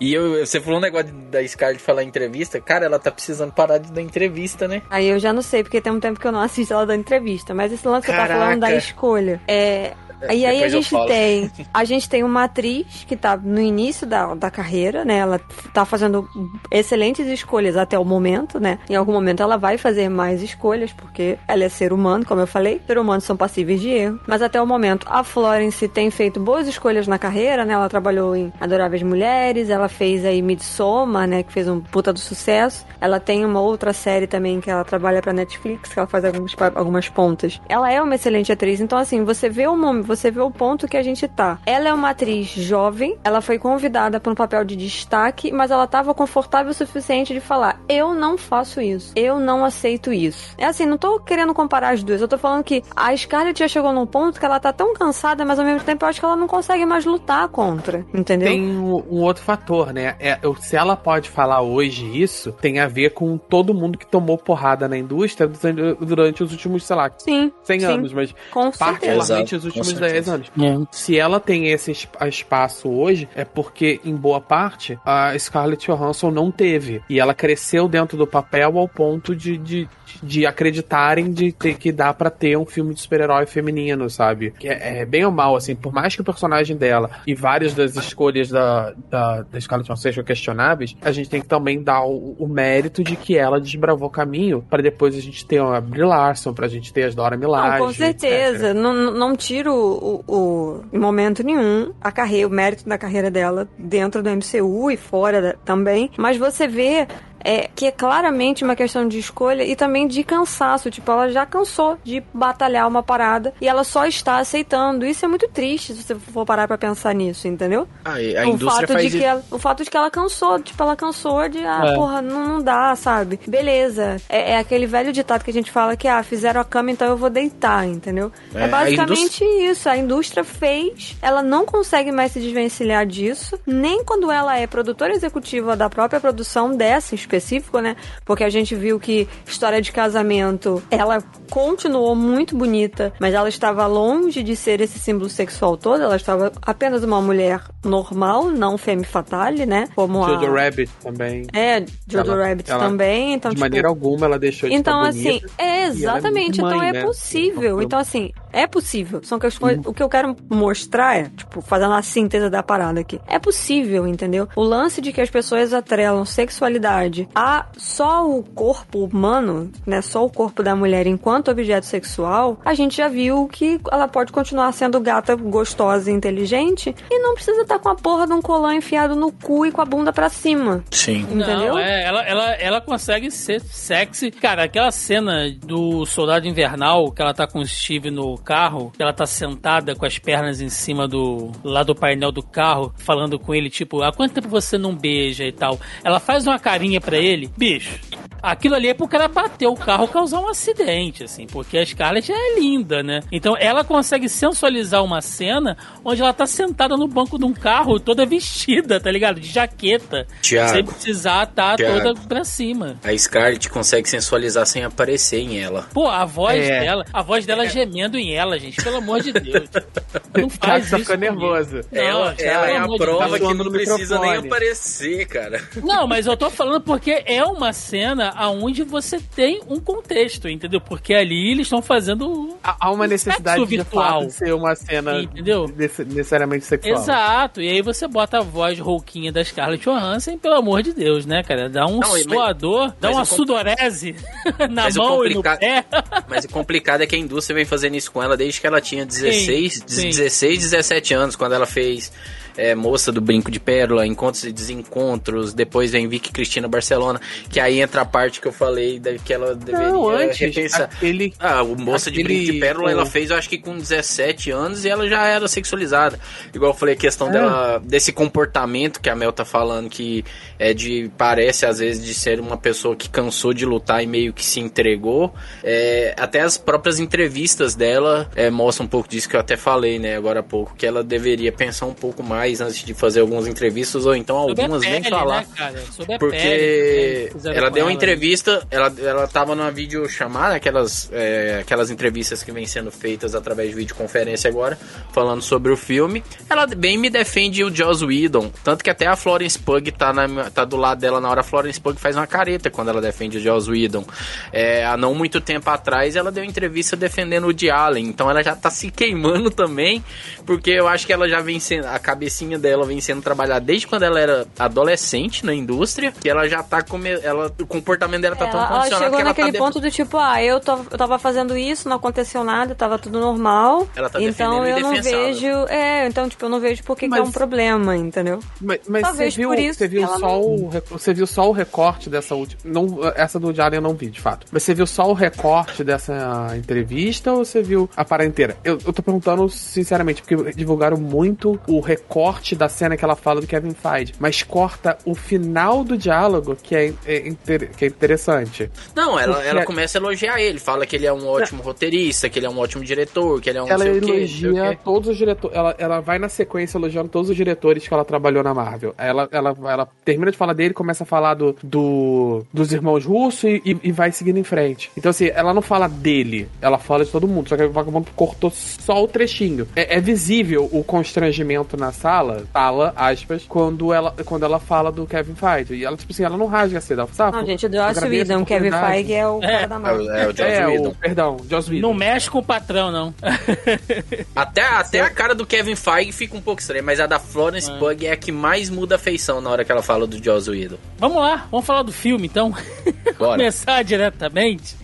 E 0.00 0.12
eu, 0.12 0.44
você 0.44 0.60
falou 0.60 0.78
um 0.78 0.82
negócio 0.82 1.12
da 1.30 1.46
Scarlett 1.46 1.82
falar 1.82 2.02
em 2.02 2.08
entrevista. 2.08 2.60
Cara, 2.60 2.84
ela 2.84 2.98
tá 2.98 3.10
precisando 3.10 3.52
parar 3.52 3.78
de 3.78 3.90
dar 3.92 4.02
entrevista, 4.02 4.68
né? 4.68 4.82
Aí 4.90 5.08
eu 5.08 5.18
já 5.18 5.32
não 5.32 5.42
sei, 5.42 5.62
porque 5.62 5.80
tem 5.80 5.92
um 5.92 6.00
tempo 6.00 6.20
que 6.20 6.26
eu 6.26 6.32
não 6.32 6.40
assisto 6.40 6.74
ela 6.74 6.86
dando 6.86 7.00
entrevista. 7.00 7.54
Mas 7.54 7.72
esse 7.72 7.86
lance 7.86 8.06
que 8.06 8.12
você 8.12 8.18
tá 8.18 8.26
falando 8.26 8.60
da 8.60 8.66
Caraca. 8.68 8.84
escolha. 8.84 9.40
É. 9.46 9.94
E 10.32 10.46
aí 10.46 10.64
a 10.64 10.68
gente 10.68 10.90
tem. 11.06 11.50
A 11.72 11.84
gente 11.84 12.08
tem 12.08 12.22
uma 12.22 12.44
atriz 12.44 13.04
que 13.06 13.16
tá 13.16 13.36
no 13.36 13.60
início 13.60 14.06
da, 14.06 14.34
da 14.34 14.50
carreira, 14.50 15.04
né? 15.04 15.18
Ela 15.18 15.40
tá 15.72 15.84
fazendo 15.84 16.28
excelentes 16.70 17.26
escolhas 17.26 17.76
até 17.76 17.98
o 17.98 18.04
momento, 18.04 18.60
né? 18.60 18.78
Em 18.88 18.94
algum 18.94 19.12
momento 19.12 19.42
ela 19.42 19.56
vai 19.56 19.76
fazer 19.76 20.08
mais 20.08 20.42
escolhas, 20.42 20.92
porque 20.92 21.38
ela 21.48 21.64
é 21.64 21.68
ser 21.68 21.92
humano, 21.92 22.24
como 22.24 22.40
eu 22.40 22.46
falei. 22.46 22.80
Ser 22.86 22.98
humanos 22.98 23.24
são 23.24 23.36
passíveis 23.36 23.80
de 23.80 23.88
erro. 23.88 24.20
Mas 24.26 24.42
até 24.42 24.60
o 24.60 24.66
momento, 24.66 25.06
a 25.10 25.24
Florence 25.24 25.88
tem 25.88 26.10
feito 26.10 26.38
boas 26.38 26.68
escolhas 26.68 27.06
na 27.06 27.18
carreira, 27.18 27.64
né? 27.64 27.74
Ela 27.74 27.88
trabalhou 27.88 28.36
em 28.36 28.52
Adoráveis 28.60 29.02
Mulheres, 29.02 29.70
ela 29.70 29.88
fez 29.88 30.24
aí 30.24 30.40
Midsommar, 30.40 31.26
né? 31.26 31.42
Que 31.42 31.52
fez 31.52 31.68
um 31.68 31.80
puta 31.80 32.12
do 32.12 32.20
sucesso. 32.20 32.86
Ela 33.00 33.18
tem 33.18 33.44
uma 33.44 33.60
outra 33.60 33.92
série 33.92 34.26
também 34.26 34.60
que 34.60 34.70
ela 34.70 34.84
trabalha 34.84 35.20
pra 35.20 35.32
Netflix, 35.32 35.92
que 35.92 35.98
ela 35.98 36.08
faz 36.08 36.24
algumas, 36.24 36.54
algumas 36.74 37.08
pontas. 37.08 37.60
Ela 37.68 37.90
é 37.90 38.00
uma 38.00 38.14
excelente 38.14 38.52
atriz, 38.52 38.80
então 38.80 38.98
assim, 38.98 39.24
você 39.24 39.48
vê 39.48 39.66
o 39.66 39.76
momento, 39.76 40.06
você 40.16 40.30
vê 40.30 40.40
o 40.40 40.50
ponto 40.50 40.86
que 40.88 40.96
a 40.96 41.02
gente 41.02 41.26
tá. 41.28 41.58
Ela 41.66 41.88
é 41.88 41.92
uma 41.92 42.10
atriz 42.10 42.48
jovem, 42.48 43.16
ela 43.24 43.40
foi 43.40 43.58
convidada 43.58 44.18
para 44.20 44.32
um 44.32 44.34
papel 44.34 44.64
de 44.64 44.76
destaque, 44.76 45.52
mas 45.52 45.70
ela 45.70 45.86
tava 45.86 46.14
confortável 46.14 46.70
o 46.70 46.74
suficiente 46.74 47.32
de 47.34 47.40
falar: 47.40 47.80
"Eu 47.88 48.14
não 48.14 48.36
faço 48.38 48.80
isso. 48.80 49.12
Eu 49.16 49.38
não 49.38 49.64
aceito 49.64 50.12
isso". 50.12 50.54
É 50.58 50.66
assim, 50.66 50.86
não 50.86 50.98
tô 50.98 51.18
querendo 51.20 51.52
comparar 51.54 51.90
as 51.90 52.02
duas, 52.02 52.20
eu 52.20 52.28
tô 52.28 52.38
falando 52.38 52.64
que 52.64 52.82
a 52.94 53.16
Scarlett 53.16 53.58
já 53.58 53.68
chegou 53.68 53.92
num 53.92 54.06
ponto 54.06 54.38
que 54.38 54.44
ela 54.46 54.60
tá 54.60 54.72
tão 54.72 54.94
cansada, 54.94 55.44
mas 55.44 55.58
ao 55.58 55.64
mesmo 55.64 55.80
tempo 55.84 56.04
eu 56.04 56.08
acho 56.08 56.20
que 56.20 56.24
ela 56.26 56.36
não 56.36 56.46
consegue 56.46 56.84
mais 56.84 57.04
lutar 57.04 57.48
contra, 57.48 58.04
entendeu? 58.12 58.48
Tem 58.48 58.62
um, 58.62 58.94
um 59.10 59.20
outro 59.22 59.42
fator, 59.42 59.92
né? 59.92 60.14
É, 60.18 60.38
eu- 60.42 60.54
se 60.56 60.76
ela 60.76 60.96
pode 60.96 61.28
falar 61.28 61.60
hoje 61.60 62.04
isso, 62.20 62.52
tem 62.52 62.78
a 62.80 62.86
ver 62.88 63.10
com 63.10 63.36
todo 63.36 63.74
mundo 63.74 63.98
que 63.98 64.06
tomou 64.06 64.36
porrada 64.38 64.88
na 64.88 64.96
indústria 64.96 65.46
durante, 65.48 66.04
durante 66.04 66.42
os 66.44 66.52
últimos, 66.52 66.84
sei 66.84 66.96
lá, 66.96 67.10
Sim. 67.18 67.52
100 67.62 67.80
sim, 67.80 67.86
anos, 67.86 68.12
mas 68.12 68.34
Com 68.50 68.72
certeza. 68.72 68.84
particularmente 68.84 69.54
Exato, 69.54 69.56
os 69.56 69.64
últimos 69.64 69.93
com 69.94 70.00
10 70.00 70.12
certeza. 70.26 70.34
anos. 70.34 70.50
É. 70.84 70.86
Se 70.96 71.18
ela 71.18 71.40
tem 71.40 71.68
esse 71.68 71.90
es- 71.92 72.08
espaço 72.28 72.88
hoje, 72.90 73.28
é 73.34 73.44
porque, 73.44 74.00
em 74.04 74.14
boa 74.14 74.40
parte, 74.40 74.98
a 75.04 75.36
Scarlett 75.38 75.86
Johansson 75.90 76.30
não 76.30 76.50
teve. 76.50 77.02
E 77.08 77.18
ela 77.20 77.34
cresceu 77.34 77.88
dentro 77.88 78.16
do 78.16 78.26
papel 78.26 78.78
ao 78.78 78.88
ponto 78.88 79.34
de, 79.34 79.56
de, 79.56 79.88
de 80.22 80.46
acreditarem 80.46 81.32
de 81.32 81.52
ter 81.52 81.76
que 81.76 81.92
dá 81.92 82.12
pra 82.12 82.30
ter 82.30 82.56
um 82.56 82.64
filme 82.66 82.94
de 82.94 83.00
super-herói 83.00 83.46
feminino, 83.46 84.08
sabe? 84.10 84.52
Que 84.58 84.68
é, 84.68 85.00
é 85.00 85.06
bem 85.06 85.24
ou 85.24 85.30
mal, 85.32 85.56
assim, 85.56 85.74
por 85.74 85.92
mais 85.92 86.14
que 86.14 86.20
o 86.20 86.24
personagem 86.24 86.76
dela 86.76 87.10
e 87.26 87.34
várias 87.34 87.74
das 87.74 87.96
escolhas 87.96 88.48
da, 88.48 88.92
da, 89.10 89.42
da 89.42 89.60
Scarlett 89.60 89.88
Johansson 89.88 90.02
sejam 90.02 90.24
questionáveis, 90.24 90.96
a 91.02 91.12
gente 91.12 91.28
tem 91.28 91.40
que 91.40 91.46
também 91.46 91.82
dar 91.82 92.04
o, 92.04 92.36
o 92.38 92.46
mérito 92.48 93.02
de 93.02 93.16
que 93.16 93.36
ela 93.36 93.60
desbravou 93.60 94.08
caminho 94.10 94.64
pra 94.68 94.82
depois 94.82 95.16
a 95.16 95.20
gente 95.20 95.44
ter 95.46 95.60
a 95.60 95.80
Brie 95.80 96.04
Larson, 96.04 96.52
pra 96.52 96.68
gente 96.68 96.92
ter 96.92 97.04
as 97.04 97.14
Dora 97.14 97.36
Milaje. 97.36 97.78
Não, 97.80 97.86
com 97.86 97.92
certeza. 97.92 98.66
etc. 98.68 98.74
Não- 98.76 99.12
não 99.12 99.36
tiro 99.36 99.83
o, 99.84 100.80
em 100.92 100.98
momento 100.98 101.42
nenhum 101.42 101.92
a 102.00 102.10
carreira, 102.10 102.48
o 102.48 102.50
mérito 102.50 102.88
da 102.88 102.96
carreira 102.98 103.30
dela 103.30 103.68
dentro 103.78 104.22
do 104.22 104.30
MCU 104.30 104.90
e 104.90 104.96
fora 104.96 105.40
da- 105.42 105.52
também. 105.64 106.10
Mas 106.16 106.36
você 106.36 106.66
vê 106.66 107.06
é, 107.44 107.68
que 107.74 107.86
é 107.86 107.90
claramente 107.92 108.64
uma 108.64 108.74
questão 108.74 109.06
de 109.06 109.18
escolha 109.18 109.62
e 109.62 109.76
também 109.76 110.08
de 110.08 110.24
cansaço. 110.24 110.90
Tipo, 110.90 111.12
ela 111.12 111.28
já 111.30 111.44
cansou 111.46 111.98
de 112.02 112.22
batalhar 112.32 112.88
uma 112.88 113.02
parada 113.02 113.52
e 113.60 113.68
ela 113.68 113.84
só 113.84 114.06
está 114.06 114.38
aceitando. 114.38 115.04
Isso 115.06 115.24
é 115.24 115.28
muito 115.28 115.46
triste 115.48 115.94
se 115.94 116.02
você 116.02 116.14
for 116.14 116.44
parar 116.46 116.66
pra 116.66 116.78
pensar 116.78 117.14
nisso, 117.14 117.46
entendeu? 117.46 117.86
Ah, 118.04 118.12
a 118.14 118.46
o 118.46 118.50
indústria 118.54 118.86
fato 118.88 118.92
faz 118.94 119.04
de 119.04 119.10
que 119.10 119.16
isso. 119.18 119.26
ela, 119.26 119.42
o 119.50 119.58
fato 119.58 119.84
de 119.84 119.90
que 119.90 119.96
ela 119.96 120.10
cansou, 120.10 120.58
tipo, 120.60 120.82
ela 120.82 120.96
cansou 120.96 121.48
de, 121.48 121.58
ah, 121.58 121.82
É. 121.86 121.94
porra, 121.94 122.22
não, 122.22 122.46
não 122.48 122.62
dá, 122.62 122.94
sabe? 122.96 123.38
Beleza. 123.46 124.16
É, 124.28 124.52
é 124.52 124.58
aquele 124.58 124.86
velho 124.86 125.12
ditado 125.12 125.44
que 125.44 125.50
a 125.50 125.54
gente 125.54 125.70
fala 125.70 125.96
que, 125.96 126.08
ah, 126.08 126.22
fizeram 126.22 126.60
a 126.60 126.64
cama, 126.64 126.90
então 126.90 127.08
eu 127.08 127.16
vou 127.16 127.28
deitar, 127.30 127.86
entendeu? 127.86 128.32
É, 128.54 128.62
É, 128.62 128.64
a 128.64 128.68
basicamente 128.68 129.44
isso. 129.44 129.88
A 129.88 129.96
indústria 129.96 130.44
fez, 130.44 131.16
ela 131.20 131.42
não 131.42 131.66
consegue 131.66 132.10
mais 132.10 132.32
se 132.32 132.40
desvencilhar 132.40 133.04
disso, 133.06 133.58
nem 133.66 134.02
quando 134.04 134.30
ela 134.30 134.58
é 134.58 134.66
produtora 134.66 135.12
executiva 135.12 135.76
da 135.76 135.90
própria 135.90 136.20
produção 136.20 136.74
dessa 136.74 137.14
específico, 137.36 137.80
né? 137.80 137.96
Porque 138.24 138.44
a 138.44 138.50
gente 138.50 138.74
viu 138.74 138.98
que 139.00 139.28
História 139.46 139.80
de 139.80 139.90
Casamento, 139.92 140.82
ela 140.90 141.22
continuou 141.54 142.16
muito 142.16 142.56
bonita, 142.56 143.12
mas 143.20 143.32
ela 143.32 143.48
estava 143.48 143.86
longe 143.86 144.42
de 144.42 144.56
ser 144.56 144.80
esse 144.80 144.98
símbolo 144.98 145.30
sexual 145.30 145.76
todo, 145.76 146.02
ela 146.02 146.16
estava 146.16 146.50
apenas 146.60 147.04
uma 147.04 147.20
mulher 147.20 147.62
normal, 147.84 148.46
não 148.50 148.76
femme 148.76 149.04
fatale, 149.04 149.64
né? 149.64 149.86
Como 149.94 150.20
Jojo 150.26 150.46
a... 150.46 150.64
Rabbit 150.64 150.90
também. 151.00 151.46
É, 151.52 151.84
Jojo 152.08 152.32
Ela- 152.32 152.48
Rabbit 152.48 152.68
ela- 152.72 152.84
também, 152.84 153.34
então 153.34 153.50
de 153.50 153.54
tipo, 153.54 153.64
maneira 153.64 153.86
alguma 153.86 154.26
ela 154.26 154.36
deixou 154.36 154.68
de 154.68 154.74
então, 154.74 155.00
assim, 155.02 155.40
é 155.56 155.84
exatamente. 155.84 156.60
então 156.60 156.76
mãe, 156.76 156.88
é 156.88 156.92
né? 156.92 157.04
possível. 157.04 157.80
Então, 157.80 157.94
Então, 157.94 157.98
assim, 158.00 158.32
é 158.52 158.66
possível. 158.66 159.20
São 159.22 159.38
questões. 159.38 159.78
O 159.86 159.92
que 159.94 160.02
eu 160.02 160.08
quero 160.08 160.34
mostrar 160.50 161.16
é, 161.16 161.24
tipo, 161.36 161.60
fazendo 161.60 161.92
a 161.94 162.02
síntese 162.02 162.50
da 162.50 162.62
parada 162.62 162.98
aqui. 162.98 163.20
É 163.28 163.38
possível, 163.38 164.04
entendeu? 164.08 164.48
O 164.56 164.62
lance 164.62 165.00
de 165.00 165.12
que 165.12 165.20
as 165.20 165.30
pessoas 165.30 165.72
atrelam 165.72 166.24
sexualidade 166.24 167.28
a 167.34 167.66
só 167.76 168.28
o 168.28 168.42
corpo 168.42 169.04
humano, 169.04 169.70
né? 169.86 170.00
Só 170.02 170.24
o 170.24 170.30
corpo 170.30 170.60
da 170.62 170.74
mulher 170.74 171.06
enquanto 171.06 171.43
objeto 171.50 171.86
sexual, 171.86 172.58
a 172.64 172.74
gente 172.74 172.96
já 172.96 173.08
viu 173.08 173.48
que 173.48 173.80
ela 173.90 174.08
pode 174.08 174.32
continuar 174.32 174.72
sendo 174.72 175.00
gata, 175.00 175.34
gostosa 175.34 176.10
e 176.10 176.14
inteligente 176.14 176.94
e 177.10 177.18
não 177.20 177.34
precisa 177.34 177.62
estar 177.62 177.78
com 177.78 177.88
a 177.88 177.94
porra 177.94 178.26
de 178.26 178.32
um 178.32 178.42
colar 178.42 178.74
enfiado 178.74 179.14
no 179.14 179.32
cu 179.32 179.66
e 179.66 179.72
com 179.72 179.80
a 179.80 179.84
bunda 179.84 180.12
pra 180.12 180.28
cima. 180.28 180.84
Sim. 180.90 181.20
Entendeu? 181.20 181.74
Não, 181.74 181.78
é, 181.78 182.04
ela, 182.04 182.22
ela, 182.22 182.52
ela 182.54 182.80
consegue 182.80 183.30
ser 183.30 183.60
sexy. 183.60 184.30
Cara, 184.30 184.64
aquela 184.64 184.90
cena 184.90 185.50
do 185.50 186.04
Soldado 186.06 186.46
Invernal, 186.46 187.10
que 187.12 187.22
ela 187.22 187.34
tá 187.34 187.46
com 187.46 187.60
o 187.60 187.66
Steve 187.66 188.10
no 188.10 188.36
carro, 188.38 188.92
que 188.96 189.02
ela 189.02 189.12
tá 189.12 189.26
sentada 189.26 189.94
com 189.94 190.06
as 190.06 190.18
pernas 190.18 190.60
em 190.60 190.68
cima 190.68 191.06
do. 191.08 191.50
lá 191.62 191.82
do 191.82 191.94
painel 191.94 192.32
do 192.32 192.42
carro, 192.42 192.92
falando 192.96 193.38
com 193.38 193.54
ele, 193.54 193.70
tipo, 193.70 194.02
há 194.02 194.12
quanto 194.12 194.34
tempo 194.34 194.48
você 194.48 194.78
não 194.78 194.94
beija 194.94 195.44
e 195.44 195.52
tal? 195.52 195.78
Ela 196.02 196.20
faz 196.20 196.46
uma 196.46 196.58
carinha 196.58 197.00
pra 197.00 197.16
ele, 197.16 197.50
bicho. 197.56 198.00
Aquilo 198.42 198.74
ali 198.74 198.88
é 198.88 198.94
pro 198.94 199.08
cara 199.08 199.26
bater 199.26 199.66
o 199.66 199.74
carro 199.74 200.06
causar 200.06 200.38
um 200.40 200.48
acidente, 200.48 201.23
assim, 201.24 201.46
porque 201.46 201.78
a 201.78 201.84
Scarlett 201.86 202.30
é 202.32 202.58
linda, 202.58 203.02
né? 203.02 203.20
Então 203.32 203.56
ela 203.58 203.82
consegue 203.84 204.28
sensualizar 204.28 205.02
uma 205.04 205.20
cena 205.20 205.76
onde 206.04 206.20
ela 206.22 206.32
tá 206.32 206.46
sentada 206.46 206.96
no 206.96 207.06
banco 207.08 207.38
de 207.38 207.44
um 207.44 207.52
carro 207.52 207.98
toda 207.98 208.24
vestida, 208.26 209.00
tá 209.00 209.10
ligado? 209.10 209.40
De 209.40 209.48
jaqueta. 209.48 210.26
Thiago, 210.42 210.70
sem 210.72 210.84
precisar 210.84 211.46
tá 211.46 211.76
Thiago. 211.76 212.02
toda 212.02 212.20
pra 212.28 212.44
cima. 212.44 212.96
A 213.02 213.16
Scarlett 213.16 213.68
consegue 213.70 214.08
sensualizar 214.08 214.66
sem 214.66 214.84
aparecer 214.84 215.38
em 215.40 215.60
ela. 215.60 215.86
Pô, 215.92 216.08
a 216.08 216.24
voz 216.24 216.62
É. 216.64 216.80
dela, 216.80 217.04
a 217.12 217.22
voz 217.22 217.46
dela 217.46 217.66
gemendo 217.68 218.18
em 218.18 218.34
ela, 218.34 218.58
gente, 218.58 218.82
pelo 218.82 218.96
amor 218.98 219.20
de 219.20 219.32
Deus. 219.32 219.68
Não 220.36 220.48
Thiago 220.48 220.56
faz 220.58 220.90
tá 220.90 220.98
isso. 220.98 221.16
nervoso. 221.16 221.80
Não, 221.92 222.00
ela 222.02 222.34
ela 222.38 222.70
é 222.70 222.76
a 222.76 222.86
prova 222.88 223.38
que 223.38 223.54
não 223.54 223.70
precisa 223.70 224.18
nem 224.18 224.36
aparecer, 224.36 225.26
cara. 225.26 225.62
Não, 225.82 226.06
mas 226.06 226.26
eu 226.26 226.36
tô 226.36 226.50
falando 226.50 226.80
porque 226.82 227.22
é 227.26 227.44
uma 227.44 227.72
cena 227.72 228.32
aonde 228.36 228.82
você 228.82 229.20
tem 229.20 229.60
um 229.68 229.78
contexto, 229.78 230.48
entendeu? 230.48 230.80
Porque 230.80 231.13
ali 231.14 231.50
eles 231.52 231.66
estão 231.66 231.80
fazendo. 231.82 232.56
Há 232.62 232.90
uma 232.90 233.04
Um 233.04 233.08
necessidade 233.08 233.58
sexo 233.60 233.66
de 233.70 233.76
virtual. 233.76 234.20
fato 234.20 234.26
de 234.26 234.32
ser 234.32 234.54
uma 234.54 234.74
cena 234.74 235.20
Entendeu? 235.22 235.70
nece- 235.76 236.04
necessariamente 236.04 236.64
sexual. 236.64 236.94
Exato, 236.94 237.60
e 237.60 237.68
aí 237.68 237.82
você 237.82 238.06
bota 238.08 238.38
a 238.38 238.42
voz 238.42 238.78
rouquinha 238.78 239.30
da 239.32 239.44
Scarlett 239.44 239.84
Johansson, 239.84 240.38
pelo 240.38 240.54
amor 240.54 240.82
de 240.82 240.92
Deus, 240.92 241.26
né, 241.26 241.42
cara? 241.42 241.68
Dá 241.68 241.86
um 241.86 241.98
Não, 242.00 242.10
mas- 242.10 242.22
suador, 242.22 242.88
dá 243.00 243.08
mas 243.08 243.16
uma 243.16 243.24
sudorese 243.24 244.14
na 244.70 244.84
Mas 244.84 244.96
mão 244.96 245.24
e 245.26 245.34
no 245.34 245.42
pé. 245.42 245.84
Mas 246.28 246.44
o 246.44 246.48
complicado 246.48 247.02
é 247.02 247.06
que 247.06 247.14
a 247.14 247.18
indústria 247.18 247.54
vem 247.54 247.64
fazendo 247.64 247.96
isso 247.96 248.10
com 248.10 248.22
ela 248.22 248.36
desde 248.36 248.60
que 248.60 248.66
ela 248.66 248.80
tinha 248.80 249.04
16, 249.04 249.82
sim. 249.86 250.08
16 250.08 250.58
17 250.58 251.14
anos, 251.14 251.36
quando 251.36 251.52
ela 251.54 251.66
fez 251.66 252.10
é, 252.56 252.72
Moça 252.74 253.10
do 253.10 253.20
Brinco 253.20 253.50
de 253.50 253.58
Pérola, 253.58 254.06
Encontros 254.06 254.44
e 254.44 254.52
Desencontros, 254.52 255.52
depois 255.52 255.90
vem 255.90 256.06
Vicky 256.06 256.30
Cristina 256.32 256.68
Barcelona, 256.68 257.20
que 257.50 257.58
aí 257.58 257.80
entra 257.80 258.02
a 258.02 258.04
parte 258.04 258.40
que 258.40 258.46
eu 258.46 258.52
falei 258.52 259.00
da, 259.00 259.12
que 259.14 259.32
ela 259.32 259.54
deveria 259.56 259.88
Não, 259.90 260.08
antes, 260.08 260.38
repensar. 260.38 260.88
Aquele... 261.04 261.34
Ah, 261.38 261.62
o 261.62 261.76
Moça 261.80 262.10
de 262.10 262.20
Aquele- 262.20 262.38
Brinco 262.40 262.52
de 262.52 262.60
Pérola, 262.60 262.86
o- 262.88 262.90
ela 262.90 263.06
fez, 263.06 263.30
eu 263.30 263.36
acho 263.36 263.48
que 263.48 263.58
com 263.58 263.76
17 263.76 264.50
anos 264.50 264.84
e 264.84 264.88
ela 264.88 265.08
já 265.08 265.26
era 265.26 265.46
sexualizada. 265.48 266.18
Igual 266.54 266.72
eu 266.72 266.76
falei, 266.76 266.94
a 266.94 266.98
questão 266.98 267.28
É. 267.28 267.32
dela, 267.32 267.82
desse 267.84 268.12
comportamento 268.12 269.00
que 269.00 269.08
a 269.10 269.14
Mel 269.14 269.32
tá 269.32 269.44
falando, 269.44 269.88
que 269.88 270.24
é 270.58 270.72
de, 270.74 271.10
parece 271.16 271.66
às 271.66 271.78
vezes 271.78 272.04
de 272.04 272.14
ser 272.14 272.40
uma 272.40 272.56
pessoa 272.56 272.96
que 272.96 273.08
cansou 273.08 273.52
de 273.52 273.64
lutar 273.64 274.02
e 274.02 274.06
meio 274.06 274.32
que 274.32 274.44
se 274.44 274.60
entregou. 274.60 275.34
É, 275.62 276.14
até 276.18 276.40
as 276.40 276.56
próprias 276.56 276.98
entrevistas 276.98 277.74
dela 277.74 278.30
é, 278.34 278.50
mostram 278.50 278.86
um 278.86 278.88
pouco 278.88 279.08
disso 279.08 279.28
que 279.28 279.36
eu 279.36 279.40
até 279.40 279.56
falei, 279.56 279.98
né, 279.98 280.16
agora 280.16 280.40
há 280.40 280.42
pouco, 280.42 280.74
que 280.76 280.86
ela 280.86 281.02
deveria 281.02 281.52
pensar 281.52 281.86
um 281.86 281.94
pouco 281.94 282.22
mais 282.22 282.60
antes 282.60 282.84
de 282.84 282.94
fazer 282.94 283.20
algumas 283.20 283.46
entrevistas, 283.46 284.06
ou 284.06 284.14
então 284.14 284.36
Sobre 284.48 284.60
a 284.60 284.64
algumas 284.64 284.82
nem 284.82 285.02
pele, 285.02 285.10
falar. 285.10 285.40
né, 285.40 285.46
cara? 285.56 285.78
Sobre 285.92 286.14
a 286.14 286.18
Porque 286.18 286.36
pele. 286.36 287.30
fizeram 287.32 287.56
ela 287.56 287.70
deu 287.70 287.84
uma 287.84 287.90
né? 287.90 287.94
entrevista, 287.94 288.66
ela, 288.70 288.92
ela 289.02 289.26
tava 289.26 289.54
numa 289.54 289.70
videochamada, 289.70 290.54
aquelas, 290.54 290.93
é, 291.12 291.58
aquelas 291.60 291.90
entrevistas 291.90 292.42
que 292.42 292.52
vêm 292.52 292.66
sendo 292.66 292.90
feitas 292.90 293.34
através 293.34 293.70
de 293.70 293.76
videoconferência 293.76 294.48
agora, 294.48 294.78
falando 295.12 295.42
sobre 295.42 295.72
o 295.72 295.76
filme. 295.76 296.22
Ela 296.48 296.66
bem 296.66 296.98
me 296.98 297.10
defende 297.10 297.62
o 297.64 297.74
Joss 297.74 298.04
Whedon, 298.04 298.50
tanto 298.62 298.82
que 298.82 298.90
até 298.90 299.06
a 299.06 299.16
Florence 299.16 299.58
Pugh 299.58 299.92
tá, 299.96 300.12
na, 300.12 300.50
tá 300.50 300.64
do 300.64 300.76
lado 300.76 301.00
dela 301.00 301.20
na 301.20 301.28
hora, 301.30 301.40
a 301.40 301.44
Florence 301.44 301.80
Pugh 301.80 301.96
faz 301.96 302.16
uma 302.16 302.26
careta 302.26 302.70
quando 302.70 302.88
ela 302.88 303.00
defende 303.00 303.38
o 303.38 303.40
Joss 303.40 303.70
Whedon. 303.70 304.04
É, 304.52 304.84
há 304.84 304.96
não 304.96 305.14
muito 305.14 305.40
tempo 305.40 305.68
atrás, 305.70 306.16
ela 306.16 306.30
deu 306.30 306.44
entrevista 306.44 306.96
defendendo 306.96 307.46
o 307.46 307.54
de 307.54 307.70
Allen, 307.70 308.06
então 308.06 308.30
ela 308.30 308.42
já 308.42 308.54
tá 308.54 308.70
se 308.70 308.90
queimando 308.90 309.50
também, 309.50 310.04
porque 310.46 310.70
eu 310.70 310.88
acho 310.88 311.06
que 311.06 311.12
ela 311.12 311.28
já 311.28 311.40
vem 311.40 311.58
sendo, 311.60 311.86
a 311.86 311.98
cabecinha 311.98 312.58
dela 312.58 312.84
vem 312.84 313.00
sendo 313.00 313.22
trabalhada 313.22 313.64
desde 313.64 313.86
quando 313.86 314.02
ela 314.02 314.20
era 314.20 314.46
adolescente 314.58 315.44
na 315.44 315.54
indústria, 315.54 316.12
que 316.12 316.28
ela 316.28 316.48
já 316.48 316.62
tá 316.62 316.82
com, 316.82 317.00
ela, 317.04 317.52
o 317.60 317.66
comportamento 317.66 318.22
dela 318.22 318.36
tá 318.36 318.46
tão 318.46 318.60
ela, 318.60 318.68
ela 318.68 318.78
condicionado 318.78 319.04
chegou 319.04 319.16
que 319.16 319.22
ela 319.22 319.30
naquele 319.30 319.52
tá 319.52 319.58
ponto 319.58 319.80
do 319.80 319.90
tipo, 319.90 320.18
ah, 320.18 320.42
eu, 320.42 320.60
tô, 320.60 320.83
eu 320.90 320.98
tava 320.98 321.18
fazendo 321.18 321.56
isso, 321.56 321.88
não 321.88 321.96
aconteceu 321.96 322.42
nada, 322.44 322.74
tava 322.74 322.98
tudo 322.98 323.18
normal. 323.20 323.88
Ela 323.94 324.08
tá 324.10 324.20
então 324.22 324.66
eu 324.66 324.80
não 324.80 324.94
vejo. 325.02 325.46
É, 325.68 326.06
então, 326.06 326.28
tipo, 326.28 326.44
eu 326.44 326.48
não 326.48 326.60
vejo 326.60 326.82
por 326.84 326.96
que, 326.96 327.06
é 327.06 327.22
um 327.22 327.30
problema, 327.30 327.96
entendeu? 327.96 328.40
Mas, 328.60 328.80
mas 328.88 329.02
Talvez 329.02 329.34
você 329.34 329.40
viu, 329.40 329.48
por 329.50 329.58
isso 329.58 329.78
você 329.78 329.88
viu 329.88 330.02
ela 330.02 330.18
só 330.18 330.40
o 330.40 330.70
você 330.90 331.14
viu 331.14 331.26
só 331.26 331.48
o 331.48 331.52
recorte 331.52 332.08
dessa 332.10 332.34
última, 332.34 332.60
não, 332.64 333.00
essa 333.16 333.38
do 333.38 333.52
Jalen 333.54 333.76
eu 333.76 333.82
não 333.82 333.94
vi, 333.94 334.08
de 334.10 334.20
fato. 334.20 334.46
Mas 334.50 334.62
você 334.62 334.74
viu 334.74 334.86
só 334.86 335.08
o 335.08 335.12
recorte 335.12 335.82
dessa 335.84 336.52
entrevista 336.56 337.32
ou 337.32 337.44
você 337.44 337.62
viu 337.62 337.88
a 337.96 338.04
parada 338.04 338.28
inteira? 338.28 338.56
Eu, 338.64 338.78
eu 338.86 338.92
tô 338.92 339.02
perguntando 339.02 339.48
sinceramente 339.48 340.22
porque 340.22 340.52
divulgaram 340.52 340.96
muito 340.96 341.58
o 341.68 341.80
recorte 341.80 342.54
da 342.54 342.68
cena 342.68 342.96
que 342.96 343.04
ela 343.04 343.16
fala 343.16 343.40
do 343.40 343.46
Kevin 343.46 343.74
Feige, 343.74 344.14
mas 344.18 344.42
corta 344.42 344.96
o 345.04 345.14
final 345.14 345.84
do 345.84 345.96
diálogo 345.96 346.56
que 346.56 346.74
é, 346.74 346.92
é 347.06 347.28
inter- 347.28 347.70
que 347.76 347.84
é 347.84 347.88
interessante. 347.88 348.70
Não, 348.94 349.18
ela, 349.18 349.34
Porque- 349.34 349.48
ela 349.48 349.64
começa 349.64 349.98
a 349.98 350.00
elogiar 350.00 350.40
ele, 350.40 350.58
fala 350.58 350.73
que 350.86 350.96
ele 350.96 351.06
é 351.06 351.12
um 351.12 351.26
ótimo 351.26 351.62
roteirista, 351.62 352.28
que 352.28 352.38
ele 352.38 352.46
é 352.46 352.50
um 352.50 352.58
ótimo 352.58 352.84
diretor, 352.84 353.40
que 353.40 353.48
ele 353.50 353.58
é 353.58 353.62
um 353.62 353.68
ela 353.68 353.84
o 353.84 354.00
quê, 354.00 354.10
o 354.10 354.14
elogia 354.14 354.68
quê. 354.70 354.78
todos 354.84 355.08
os 355.08 355.16
diretores. 355.16 355.56
Ela, 355.56 355.74
ela 355.78 356.00
vai 356.00 356.18
na 356.18 356.28
sequência 356.28 356.76
elogiando 356.78 357.08
todos 357.08 357.30
os 357.30 357.36
diretores 357.36 357.86
que 357.86 357.94
ela 357.94 358.04
trabalhou 358.04 358.42
na 358.42 358.52
Marvel. 358.54 358.94
Ela, 358.98 359.28
ela, 359.30 359.56
ela 359.64 359.88
termina 360.04 360.30
de 360.30 360.36
falar 360.36 360.52
dele, 360.52 360.74
começa 360.74 361.04
a 361.04 361.06
falar 361.06 361.34
do, 361.34 361.56
do- 361.62 362.44
dos 362.52 362.72
irmãos 362.72 363.04
russos 363.04 363.44
e, 363.44 363.62
e- 363.64 363.78
e 363.84 363.92
vai 363.92 364.10
seguindo 364.12 364.38
em 364.38 364.44
frente. 364.44 364.90
Então, 364.96 365.10
assim, 365.10 365.30
ela 365.34 365.52
não 365.54 365.62
fala 365.62 365.88
dele, 365.88 366.48
ela 366.60 366.78
fala 366.78 367.04
de 367.04 367.10
todo 367.10 367.28
mundo. 367.28 367.48
Só 367.48 367.56
que 367.56 367.62
o 367.64 367.70
vagabundo 367.72 368.06
cortou 368.16 368.50
só 368.50 369.02
o 369.02 369.08
trechinho. 369.08 369.66
É, 369.76 369.96
é 369.96 370.00
visível 370.00 370.68
o 370.72 370.82
constrangimento 370.84 371.76
na 371.76 371.92
sala, 371.92 372.44
sala, 372.52 372.92
aspas, 372.96 373.44
quando 373.48 373.92
ela, 373.92 374.14
quando 374.24 374.44
ela 374.44 374.58
fala 374.58 374.90
do 374.90 375.06
Kevin 375.06 375.34
Feige. 375.34 375.74
E 375.74 375.84
ela, 375.84 375.96
tipo 375.96 376.12
assim, 376.12 376.24
ela 376.24 376.36
não 376.36 376.46
rasga 376.46 376.78
a 376.78 376.80
seda. 376.80 377.02
Ela 377.02 377.08
fala, 377.08 377.30
"Ah, 377.36 377.40
Não, 377.40 377.46
gente, 377.46 377.66
o 377.66 377.72
Joss 377.72 378.00
Whedon, 378.06 378.44
Kevin 378.44 378.68
oportunidade." 378.68 378.92
Feige 378.94 379.12
é 379.14 379.28
o 379.28 379.40
cara 379.40 379.66
da 379.68 379.74
É, 379.74 379.78
o- 379.78 379.80
Marvel. 379.80 380.10
é 380.14 380.22
o 380.26 380.30
Joss 380.30 380.42
É, 380.42 380.63
Whedon. 380.68 380.88
o, 380.90 380.94
perdão, 380.94 381.36
Joss 381.48 381.70
Whedon. 381.70 381.88
Não 381.88 381.94
mexe 381.94 382.30
com 382.30 382.38
o 382.38 382.42
patrão, 382.42 382.90
não. 382.90 383.14
Até, 384.34 384.62
até 384.62 385.00
a 385.00 385.10
cara 385.10 385.34
do 385.34 385.46
Kevin 385.46 385.76
Feige 385.76 386.12
fica 386.12 386.36
um 386.36 386.40
pouco 386.40 386.60
estranha, 386.60 386.82
mas 386.82 386.98
a 387.00 387.06
da 387.06 387.18
Florence 387.18 387.70
É. 387.70 387.76
Pugh 387.78 388.04
é 388.04 388.10
a 388.12 388.16
que 388.16 388.32
mais 388.32 388.68
muda 388.68 388.96
a 388.96 388.98
feição 388.98 389.40
na 389.40 389.50
hora 389.50 389.64
que 389.64 389.70
ela 389.72 389.82
fala 389.82 390.06
do 390.06 390.22
Joss 390.22 390.50
Whedon. 390.50 390.76
Vamos 390.98 391.18
lá, 391.18 391.46
vamos 391.50 391.66
falar 391.66 391.82
do 391.82 391.92
filme 391.92 392.26
então. 392.26 392.52
Bora. 393.18 393.38
Começar 393.38 393.82
diretamente. 393.84 394.76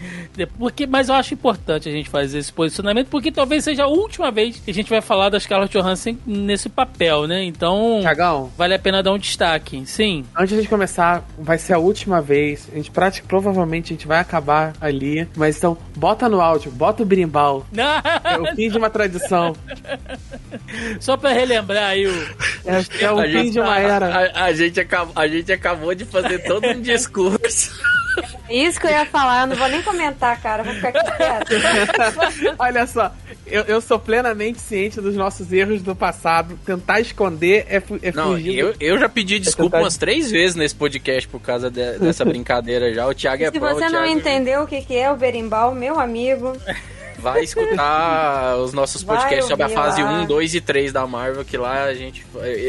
Porque, 0.58 0.86
mas 0.86 1.08
eu 1.08 1.14
acho 1.16 1.34
importante 1.34 1.88
a 1.88 1.92
gente 1.92 2.08
fazer 2.08 2.38
esse 2.38 2.52
posicionamento, 2.52 3.08
porque 3.08 3.32
talvez 3.32 3.64
seja 3.64 3.84
a 3.84 3.88
última 3.88 4.30
vez 4.30 4.56
que 4.58 4.70
a 4.70 4.74
gente 4.74 4.88
vai 4.88 5.00
falar 5.00 5.28
da 5.28 5.38
Scarlett 5.40 5.76
Johansson 5.76 6.16
nesse 6.24 6.68
papel, 6.68 7.26
né? 7.26 7.42
Então, 7.44 8.00
Cagão, 8.02 8.50
vale 8.56 8.74
a 8.74 8.78
pena 8.78 9.02
dar 9.02 9.12
um 9.12 9.18
destaque. 9.18 9.84
Sim. 9.86 10.24
Antes 10.34 10.50
de 10.50 10.54
a 10.54 10.58
gente 10.58 10.70
começar, 10.70 11.24
vai 11.38 11.58
ser 11.58 11.74
a 11.74 11.78
última 11.78 12.20
vez. 12.22 12.68
A 12.72 12.76
gente 12.76 12.90
pratica, 12.90 13.26
provavelmente 13.26 13.92
a 13.92 13.96
gente 13.96 14.06
vai 14.06 14.20
acabar 14.20 14.72
ali. 14.80 15.28
Mas 15.36 15.58
então, 15.58 15.69
bota 15.96 16.28
no 16.28 16.40
áudio, 16.40 16.70
bota 16.70 17.02
o 17.02 17.06
berimbau. 17.06 17.66
É 18.24 18.38
o 18.38 18.54
fim 18.54 18.68
de 18.70 18.78
uma 18.78 18.90
tradição. 18.90 19.54
Só 21.00 21.16
pra 21.16 21.32
relembrar 21.32 21.90
aí 21.90 22.06
o. 22.06 22.22
É, 22.64 23.04
é 23.04 23.12
o 23.12 23.18
A 23.18 23.24
fim 23.24 23.32
gente, 23.32 23.52
de 23.52 23.60
uma 23.60 23.78
era. 23.78 24.30
a, 24.34 24.44
a 24.44 24.52
gente 24.52 24.78
acabou, 24.80 25.12
a 25.16 25.26
gente 25.26 25.52
acabou 25.52 25.94
de 25.94 26.04
fazer 26.04 26.38
todo 26.40 26.66
um 26.66 26.80
discurso. 26.80 27.72
Isso 28.48 28.80
que 28.80 28.86
eu 28.86 28.90
ia 28.90 29.06
falar, 29.06 29.42
eu 29.42 29.46
não 29.48 29.56
vou 29.56 29.68
nem 29.68 29.82
comentar, 29.82 30.40
cara. 30.40 30.62
Vou 30.62 30.74
ficar 30.74 30.88
aqui 30.88 31.16
quieto. 31.16 31.52
Olha 32.58 32.86
só, 32.86 33.12
eu, 33.50 33.62
eu 33.64 33.80
sou 33.80 33.98
plenamente 33.98 34.60
ciente 34.60 35.00
dos 35.00 35.14
nossos 35.16 35.52
erros 35.52 35.82
do 35.82 35.94
passado. 35.94 36.58
Tentar 36.64 37.00
esconder 37.00 37.66
é, 37.68 37.80
fu- 37.80 37.98
é 38.02 38.12
Não, 38.12 38.32
fugir. 38.32 38.58
eu, 38.58 38.74
eu 38.80 38.98
já 38.98 39.08
pedi 39.08 39.38
desculpa 39.38 39.72
tentar- 39.72 39.84
umas 39.84 39.96
três 39.96 40.30
vezes 40.30 40.56
nesse 40.56 40.74
podcast 40.74 41.28
por 41.28 41.40
causa 41.40 41.70
de- 41.70 41.98
dessa 41.98 42.24
brincadeira 42.26 42.92
já. 42.94 43.06
O 43.06 43.14
Thiago 43.14 43.42
é 43.44 43.50
Se 43.50 43.58
prova, 43.58 43.74
você 43.74 43.80
o 43.86 43.90
não 43.90 44.02
Thiago 44.04 44.18
entendeu 44.18 44.62
o 44.62 44.66
que, 44.66 44.80
que 44.82 44.96
é 44.96 45.10
o 45.10 45.16
berimbau, 45.16 45.74
meu 45.74 45.98
amigo, 46.00 46.52
Vai 47.20 47.42
escutar 47.44 48.56
os 48.58 48.72
nossos 48.72 49.02
podcasts 49.02 49.46
sobre 49.46 49.64
a 49.64 49.68
fase 49.68 50.02
lá. 50.02 50.22
1, 50.22 50.26
2 50.26 50.54
e 50.54 50.60
3 50.60 50.92
da 50.92 51.06
Marvel, 51.06 51.44
que 51.44 51.56
lá 51.56 51.84
a 51.84 51.94
gente. 51.94 52.24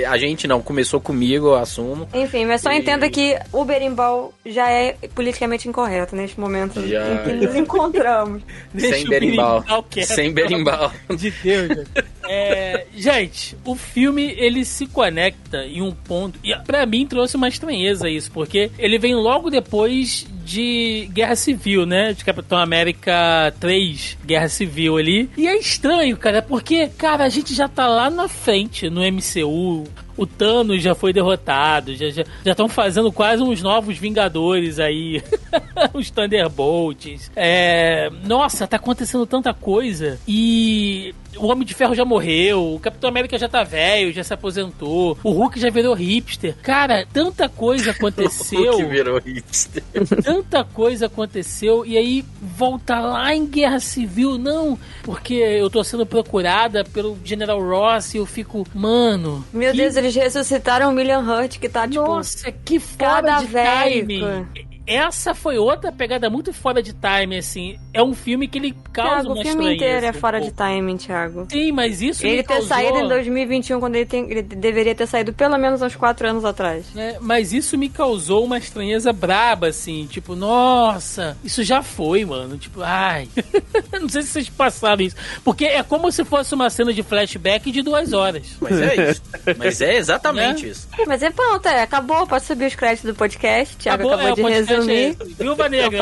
A 0.07 0.17
gente 0.17 0.47
não, 0.47 0.61
começou 0.61 0.99
comigo, 0.99 1.47
eu 1.47 1.55
assumo. 1.55 2.07
Enfim, 2.13 2.45
mas 2.45 2.61
só 2.61 2.71
E- 2.71 2.77
entenda 2.77 3.09
que 3.09 3.37
o 3.51 3.63
berimbau 3.65 4.33
já 4.45 4.69
é 4.69 4.95
politicamente 5.15 5.67
incorreto 5.67 6.15
neste 6.15 6.39
momento 6.39 6.85
Já. 6.87 7.05
em 7.13 7.17
que 7.23 7.45
nos 7.45 7.55
encontramos. 7.55 8.41
Sem 8.77 9.05
o 9.05 9.09
berimbau. 9.09 9.59
berimbau 9.61 9.83
quieto, 9.83 10.07
Sem 10.07 10.31
berimbau. 10.33 10.91
de 11.15 11.31
Deus, 11.31 11.67
gente. 11.67 11.91
É, 12.27 12.85
gente, 12.95 13.57
o 13.65 13.75
filme 13.75 14.33
ele 14.37 14.63
se 14.63 14.85
conecta 14.87 15.65
em 15.65 15.81
um 15.81 15.91
ponto. 15.91 16.39
E 16.43 16.55
pra 16.65 16.85
mim 16.85 17.05
trouxe 17.05 17.35
uma 17.35 17.47
estranheza 17.47 18.09
isso, 18.09 18.31
porque 18.31 18.71
ele 18.77 18.97
vem 18.97 19.15
logo 19.15 19.49
depois 19.49 20.25
de 20.43 21.09
Guerra 21.11 21.35
Civil, 21.35 21.85
né? 21.85 22.13
De 22.13 22.23
Capitão 22.23 22.57
América 22.57 23.53
3, 23.59 24.17
Guerra 24.25 24.49
Civil 24.49 24.97
ali. 24.97 25.29
E 25.37 25.47
é 25.47 25.57
estranho, 25.57 26.17
cara, 26.17 26.41
porque, 26.41 26.87
cara, 26.87 27.23
a 27.23 27.29
gente 27.29 27.53
já 27.53 27.67
tá 27.67 27.87
lá 27.87 28.09
na 28.09 28.27
frente 28.27 28.89
no 28.89 29.01
MCU. 29.01 29.87
O 30.17 30.27
Thanos 30.27 30.83
já 30.83 30.93
foi 30.93 31.13
derrotado, 31.13 31.95
já 31.95 32.07
estão 32.07 32.25
já, 32.45 32.51
estão 32.51 32.69
fazendo 32.69 33.11
quase 33.11 33.41
uns 33.41 33.61
novos 33.61 33.97
Vingadores 33.97 34.77
aí, 34.77 35.23
os 35.93 36.11
Thunderbolts. 36.11 37.31
É, 37.35 38.11
nossa, 38.25 38.67
tá 38.67 38.75
acontecendo 38.75 39.25
tanta 39.25 39.53
coisa 39.53 40.19
e 40.27 41.15
o 41.37 41.47
Homem 41.47 41.65
de 41.65 41.73
Ferro 41.73 41.95
já 41.95 42.03
morreu, 42.05 42.75
o 42.75 42.79
Capitão 42.79 43.09
América 43.09 43.37
já 43.37 43.47
tá 43.49 43.63
velho, 43.63 44.11
já 44.11 44.23
se 44.23 44.33
aposentou, 44.33 45.17
o 45.23 45.31
Hulk 45.31 45.59
já 45.59 45.69
virou 45.69 45.93
hipster. 45.93 46.55
Cara, 46.61 47.05
tanta 47.11 47.47
coisa 47.49 47.91
aconteceu. 47.91 48.77
que 48.77 48.83
virou 48.85 49.19
hipster. 49.19 49.83
tanta 50.23 50.63
coisa 50.63 51.05
aconteceu 51.07 51.85
e 51.85 51.97
aí 51.97 52.25
volta 52.41 52.99
lá 52.99 53.33
em 53.35 53.45
Guerra 53.45 53.79
Civil, 53.79 54.37
não, 54.37 54.77
porque 55.03 55.33
eu 55.33 55.69
tô 55.69 55.83
sendo 55.83 56.05
procurada 56.05 56.83
pelo 56.83 57.17
General 57.23 57.59
Ross 57.61 58.13
e 58.13 58.17
eu 58.17 58.25
fico, 58.25 58.65
mano. 58.73 59.43
Meu 59.53 59.71
que- 59.71 59.77
Deus, 59.77 59.95
eles 59.95 60.15
ressuscitaram 60.15 60.91
o 60.91 60.95
William 60.95 61.19
Hurt, 61.21 61.57
que 61.59 61.69
tá, 61.69 61.87
tipo, 61.87 62.01
Nossa, 62.05 62.51
que 62.51 62.79
fora 62.79 63.39
de 63.39 63.47
cadavérico. 63.47 64.07
timing. 64.07 64.47
Essa 64.85 65.33
foi 65.35 65.57
outra 65.57 65.91
pegada 65.91 66.29
muito 66.29 66.51
fora 66.53 66.81
de 66.81 66.93
timing, 66.93 67.37
assim. 67.37 67.79
É 67.93 68.01
um 68.01 68.13
filme 68.13 68.47
que 68.47 68.57
ele 68.57 68.75
causa 68.91 69.11
Thiago, 69.21 69.27
uma 69.29 69.33
o 69.33 69.41
filme 69.43 69.49
estranheza 69.49 69.75
inteiro 69.75 70.05
é 70.05 70.09
um 70.09 70.13
fora 70.13 70.41
de 70.41 70.51
timing, 70.51 70.97
Thiago. 70.97 71.47
Sim, 71.51 71.71
mas 71.71 72.01
isso 72.01 72.25
Ele 72.25 72.37
ter 72.37 72.47
causou... 72.53 72.67
saído 72.67 72.97
em 72.97 73.07
2021, 73.07 73.79
quando 73.79 73.95
ele, 73.95 74.05
tem, 74.05 74.29
ele 74.29 74.41
deveria 74.41 74.95
ter 74.95 75.07
saído 75.07 75.33
pelo 75.33 75.57
menos 75.57 75.81
uns 75.81 75.95
4 75.95 76.27
anos 76.27 76.43
atrás. 76.45 76.85
né, 76.93 77.17
mas 77.21 77.53
isso 77.53 77.77
me 77.77 77.89
causou 77.89 78.43
uma 78.43 78.57
estranheza 78.57 79.13
braba, 79.13 79.67
assim. 79.67 80.07
Tipo, 80.09 80.35
nossa, 80.35 81.37
isso 81.43 81.63
já 81.63 81.81
foi, 81.83 82.25
mano. 82.25 82.57
Tipo, 82.57 82.81
ai. 82.81 83.27
Não 83.99 84.09
sei 84.09 84.21
se 84.23 84.29
vocês 84.29 84.49
passaram 84.49 85.01
isso. 85.03 85.15
Porque 85.43 85.65
é 85.65 85.83
como 85.83 86.11
se 86.11 86.23
fosse 86.25 86.53
uma 86.55 86.69
cena 86.69 86.93
de 86.93 87.03
flashback 87.03 87.71
de 87.71 87.81
duas 87.81 88.13
horas. 88.13 88.43
Mas 88.59 88.79
é 88.79 89.11
isso. 89.11 89.21
Mas 89.57 89.81
é 89.81 89.95
exatamente 89.97 90.65
Né? 90.65 90.71
isso. 90.71 90.87
Mas 91.07 91.21
é 91.21 91.29
pronto, 91.29 91.67
é, 91.67 91.81
acabou, 91.83 92.25
pode 92.27 92.45
subir 92.45 92.65
os 92.65 92.75
créditos 92.75 93.11
do 93.11 93.15
podcast. 93.15 93.75
Thiago 93.77 94.07
acabou, 94.07 94.27
é, 94.27 94.31
o 94.31 94.35
de 94.35 94.41
podcast 94.41 94.70
resumir. 94.75 95.17
Viúva 95.37 95.69
Negra, 95.69 95.97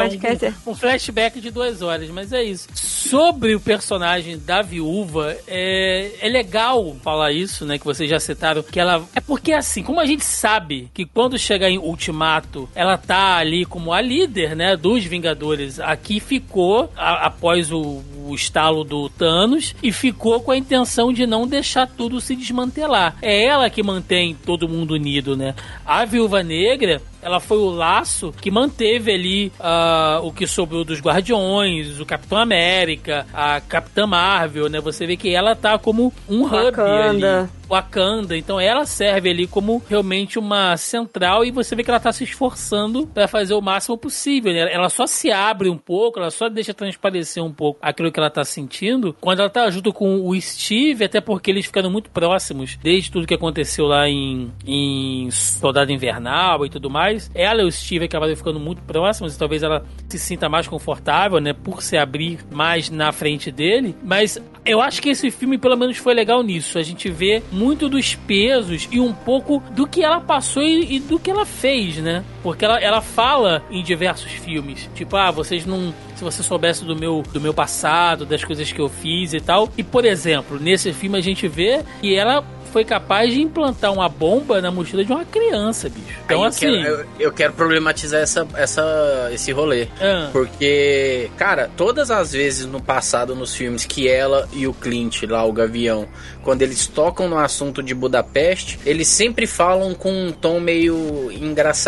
um, 0.65 0.71
um 0.71 0.75
flashback 0.75 1.39
de 1.41 1.51
duas 1.51 1.81
horas, 1.81 2.09
mas 2.09 2.31
é 2.33 2.43
isso. 2.43 2.67
Sobre 2.73 3.55
o 3.55 3.59
personagem 3.59 4.37
da 4.37 4.61
viúva, 4.61 5.35
é, 5.47 6.11
é 6.21 6.27
legal 6.29 6.95
falar 7.03 7.31
isso, 7.31 7.65
né? 7.65 7.77
Que 7.77 7.85
vocês 7.85 8.09
já 8.09 8.19
citaram, 8.19 8.61
que 8.63 8.79
ela. 8.79 9.03
É 9.15 9.19
porque 9.21 9.51
assim, 9.53 9.81
como 9.83 9.99
a 9.99 10.05
gente 10.05 10.23
sabe 10.25 10.89
que 10.93 11.05
quando 11.05 11.37
chegar 11.37 11.69
em 11.69 11.77
Ultimato, 11.77 12.69
ela 12.75 12.97
tá 12.97 13.37
ali 13.37 13.65
como 13.65 13.93
a 13.93 14.01
líder, 14.01 14.55
né? 14.55 14.75
Dos 14.75 15.03
Vingadores. 15.05 15.79
Aqui 15.79 16.19
ficou, 16.19 16.91
a- 16.95 17.25
após 17.27 17.71
o, 17.71 18.01
o 18.27 18.35
estalo 18.35 18.83
do 18.83 19.09
Thanos, 19.09 19.75
e 19.81 19.91
ficou 19.91 20.39
com 20.41 20.51
a 20.51 20.57
intenção 20.57 21.11
de 21.13 21.25
não 21.25 21.47
deixar 21.47 21.87
tudo 21.87 22.19
se 22.21 22.35
desmantelar. 22.35 23.15
É 23.21 23.43
ela 23.45 23.69
que 23.69 23.81
mantém 23.81 24.35
todo 24.45 24.69
mundo 24.69 24.91
unido, 24.93 25.35
né? 25.35 25.55
A 25.85 26.05
viúva 26.05 26.43
negra 26.43 27.01
ela 27.21 27.39
foi 27.39 27.57
o 27.57 27.69
laço 27.69 28.33
que 28.39 28.49
manteve 28.49 29.11
ali 29.11 29.51
ah, 29.59 30.19
o 30.23 30.31
que 30.31 30.47
sobrou 30.47 30.83
dos 30.83 30.99
Guardiões, 31.01 31.99
o 31.99 32.05
Capitão 32.05 32.37
América, 32.37 33.25
a 33.33 33.59
Capitã 33.61 34.07
Marvel, 34.07 34.69
né? 34.69 34.79
Você 34.79 35.05
vê 35.05 35.17
que 35.17 35.33
ela 35.33 35.55
tá 35.55 35.77
como 35.77 36.13
um 36.27 36.43
hub 36.43 36.51
Wakanda. 36.51 37.41
ali. 37.41 37.49
Wakanda, 37.69 38.35
então 38.35 38.59
ela 38.59 38.85
serve 38.85 39.29
ali 39.29 39.47
como 39.47 39.81
realmente 39.87 40.39
uma 40.39 40.75
central 40.75 41.45
e 41.45 41.51
você 41.51 41.75
vê 41.75 41.83
que 41.83 41.89
ela 41.89 41.99
tá 41.99 42.11
se 42.11 42.23
esforçando 42.23 43.05
para 43.07 43.27
fazer 43.27 43.53
o 43.53 43.61
máximo 43.61 43.97
possível. 43.97 44.51
né? 44.51 44.73
Ela 44.73 44.89
só 44.89 45.05
se 45.05 45.31
abre 45.31 45.69
um 45.69 45.77
pouco, 45.77 46.19
ela 46.19 46.31
só 46.31 46.49
deixa 46.49 46.73
transparecer 46.73 47.43
um 47.43 47.53
pouco 47.53 47.79
aquilo 47.81 48.11
que 48.11 48.19
ela 48.19 48.29
tá 48.29 48.43
sentindo 48.43 49.15
quando 49.21 49.39
ela 49.39 49.49
tá 49.49 49.69
junto 49.69 49.93
com 49.93 50.27
o 50.27 50.39
Steve, 50.41 51.03
até 51.03 51.21
porque 51.21 51.51
eles 51.51 51.65
ficaram 51.65 51.91
muito 51.91 52.09
próximos 52.09 52.77
desde 52.81 53.11
tudo 53.11 53.27
que 53.27 53.33
aconteceu 53.33 53.85
lá 53.85 54.07
em, 54.07 54.51
em 54.65 55.29
Soldado 55.31 55.91
Invernal 55.91 56.65
e 56.65 56.69
tudo 56.69 56.89
mais. 56.89 57.29
Ela 57.35 57.61
e 57.61 57.65
o 57.65 57.71
Steve 57.71 58.05
acabaram 58.05 58.35
ficando 58.35 58.59
muito 58.59 58.81
próximos 58.81 59.35
e 59.35 59.39
talvez 59.39 59.61
ela 59.61 59.85
se 60.07 60.17
sinta 60.17 60.49
mais 60.49 60.67
confortável, 60.67 61.39
né, 61.39 61.53
por 61.53 61.83
se 61.83 61.97
abrir 61.97 62.39
mais 62.51 62.89
na 62.89 63.11
frente 63.11 63.51
dele. 63.51 63.95
Mas 64.03 64.41
eu 64.65 64.81
acho 64.81 65.01
que 65.01 65.09
esse 65.09 65.31
filme 65.31 65.57
pelo 65.57 65.75
menos 65.75 65.97
foi 65.97 66.13
legal 66.13 66.41
nisso. 66.41 66.77
A 66.77 66.83
gente 66.83 67.09
vê 67.09 67.41
muito 67.59 67.89
dos 67.89 68.15
pesos 68.15 68.87
e 68.91 68.99
um 68.99 69.11
pouco 69.13 69.61
do 69.71 69.85
que 69.85 70.03
ela 70.03 70.21
passou 70.21 70.63
e, 70.63 70.95
e 70.95 70.99
do 70.99 71.19
que 71.19 71.29
ela 71.29 71.45
fez, 71.45 71.97
né? 71.97 72.23
Porque 72.41 72.63
ela, 72.63 72.79
ela 72.79 73.01
fala 73.01 73.61
em 73.69 73.83
diversos 73.83 74.31
filmes. 74.31 74.89
Tipo, 74.95 75.17
ah, 75.17 75.29
vocês 75.31 75.65
não. 75.65 75.93
Se 76.15 76.23
você 76.23 76.41
soubesse 76.43 76.83
do 76.85 76.95
meu, 76.95 77.23
do 77.33 77.39
meu 77.41 77.53
passado, 77.53 78.25
das 78.25 78.43
coisas 78.43 78.71
que 78.71 78.79
eu 78.79 78.89
fiz 78.89 79.33
e 79.33 79.39
tal. 79.41 79.69
E, 79.77 79.83
por 79.83 80.05
exemplo, 80.05 80.59
nesse 80.59 80.91
filme 80.93 81.17
a 81.17 81.21
gente 81.21 81.47
vê 81.47 81.81
que 82.01 82.15
ela 82.15 82.43
foi 82.71 82.85
capaz 82.85 83.33
de 83.33 83.41
implantar 83.41 83.91
uma 83.91 84.07
bomba 84.07 84.61
na 84.61 84.69
mochila 84.69 85.03
de 85.03 85.11
uma 85.11 85.25
criança, 85.25 85.89
bicho. 85.89 86.05
Então, 86.25 86.41
eu 86.41 86.43
assim. 86.43 86.59
quero- 86.59 86.85
eu, 86.85 87.05
eu 87.19 87.31
quero 87.31 87.53
problematizar 87.53 88.21
essa, 88.21 88.47
essa, 88.55 89.29
esse 89.33 89.51
rolê. 89.51 89.87
ah, 89.99 90.29
Porque, 90.31 91.31
cara, 91.35 91.67
todas 91.75 92.11
as 92.11 92.31
vezes 92.31 92.67
no 92.67 92.79
passado, 92.79 93.33
nos 93.35 93.55
filmes, 93.55 93.85
que 93.85 94.07
ela 94.07 94.47
e 94.53 94.67
o 94.67 94.73
Clint, 94.73 95.23
lá, 95.23 95.43
o 95.45 95.51
Gavião, 95.51 96.07
quando 96.43 96.61
eles 96.61 96.87
tocam 96.87 97.27
no 97.27 97.37
assunto 97.37 97.83
de 97.83 97.93
Budapeste, 97.93 98.79
eles 98.85 99.07
sempre 99.07 99.45
falam 99.45 99.93
com 99.93 100.11
um 100.11 100.31
tom 100.31 100.59
meio 100.59 101.29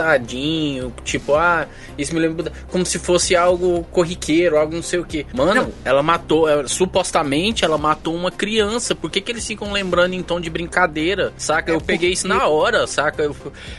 engraçadinho, 0.02 0.94
tipo, 1.04 1.36
ah, 1.36 1.68
isso 1.98 2.14
me 2.14 2.20
lembra. 2.20 2.52
Como 2.70 2.86
se 2.86 3.00
fosse 3.00 3.36
algo 3.36 3.84
corriqueiro, 3.92 4.58
algo 4.58 4.76
não 4.76 4.84
sei 4.84 5.00
o 5.00 5.06
que. 5.06 5.26
Mano, 5.34 5.72
ela 5.86 6.02
matou, 6.04 6.48
ela- 6.48 6.68
supostamente 6.68 7.64
ela 7.66 7.78
matou 7.78 8.14
uma 8.16 8.32
criança. 8.32 8.96
Por 8.96 9.10
que, 9.10 9.22
que 9.22 9.32
eles 9.32 9.46
ficam 9.46 9.72
lembrando 9.72 10.14
em 10.14 10.22
tom 10.24 10.40
de 10.40 10.50
brincadeira? 10.50 11.34
Saca? 11.38 11.72
Eu 11.72 11.82
peguei 11.82 12.12
isso 12.12 12.28
na 12.28 12.48
hora, 12.48 12.88
saca? 12.88 13.24
Eu- 13.24 13.36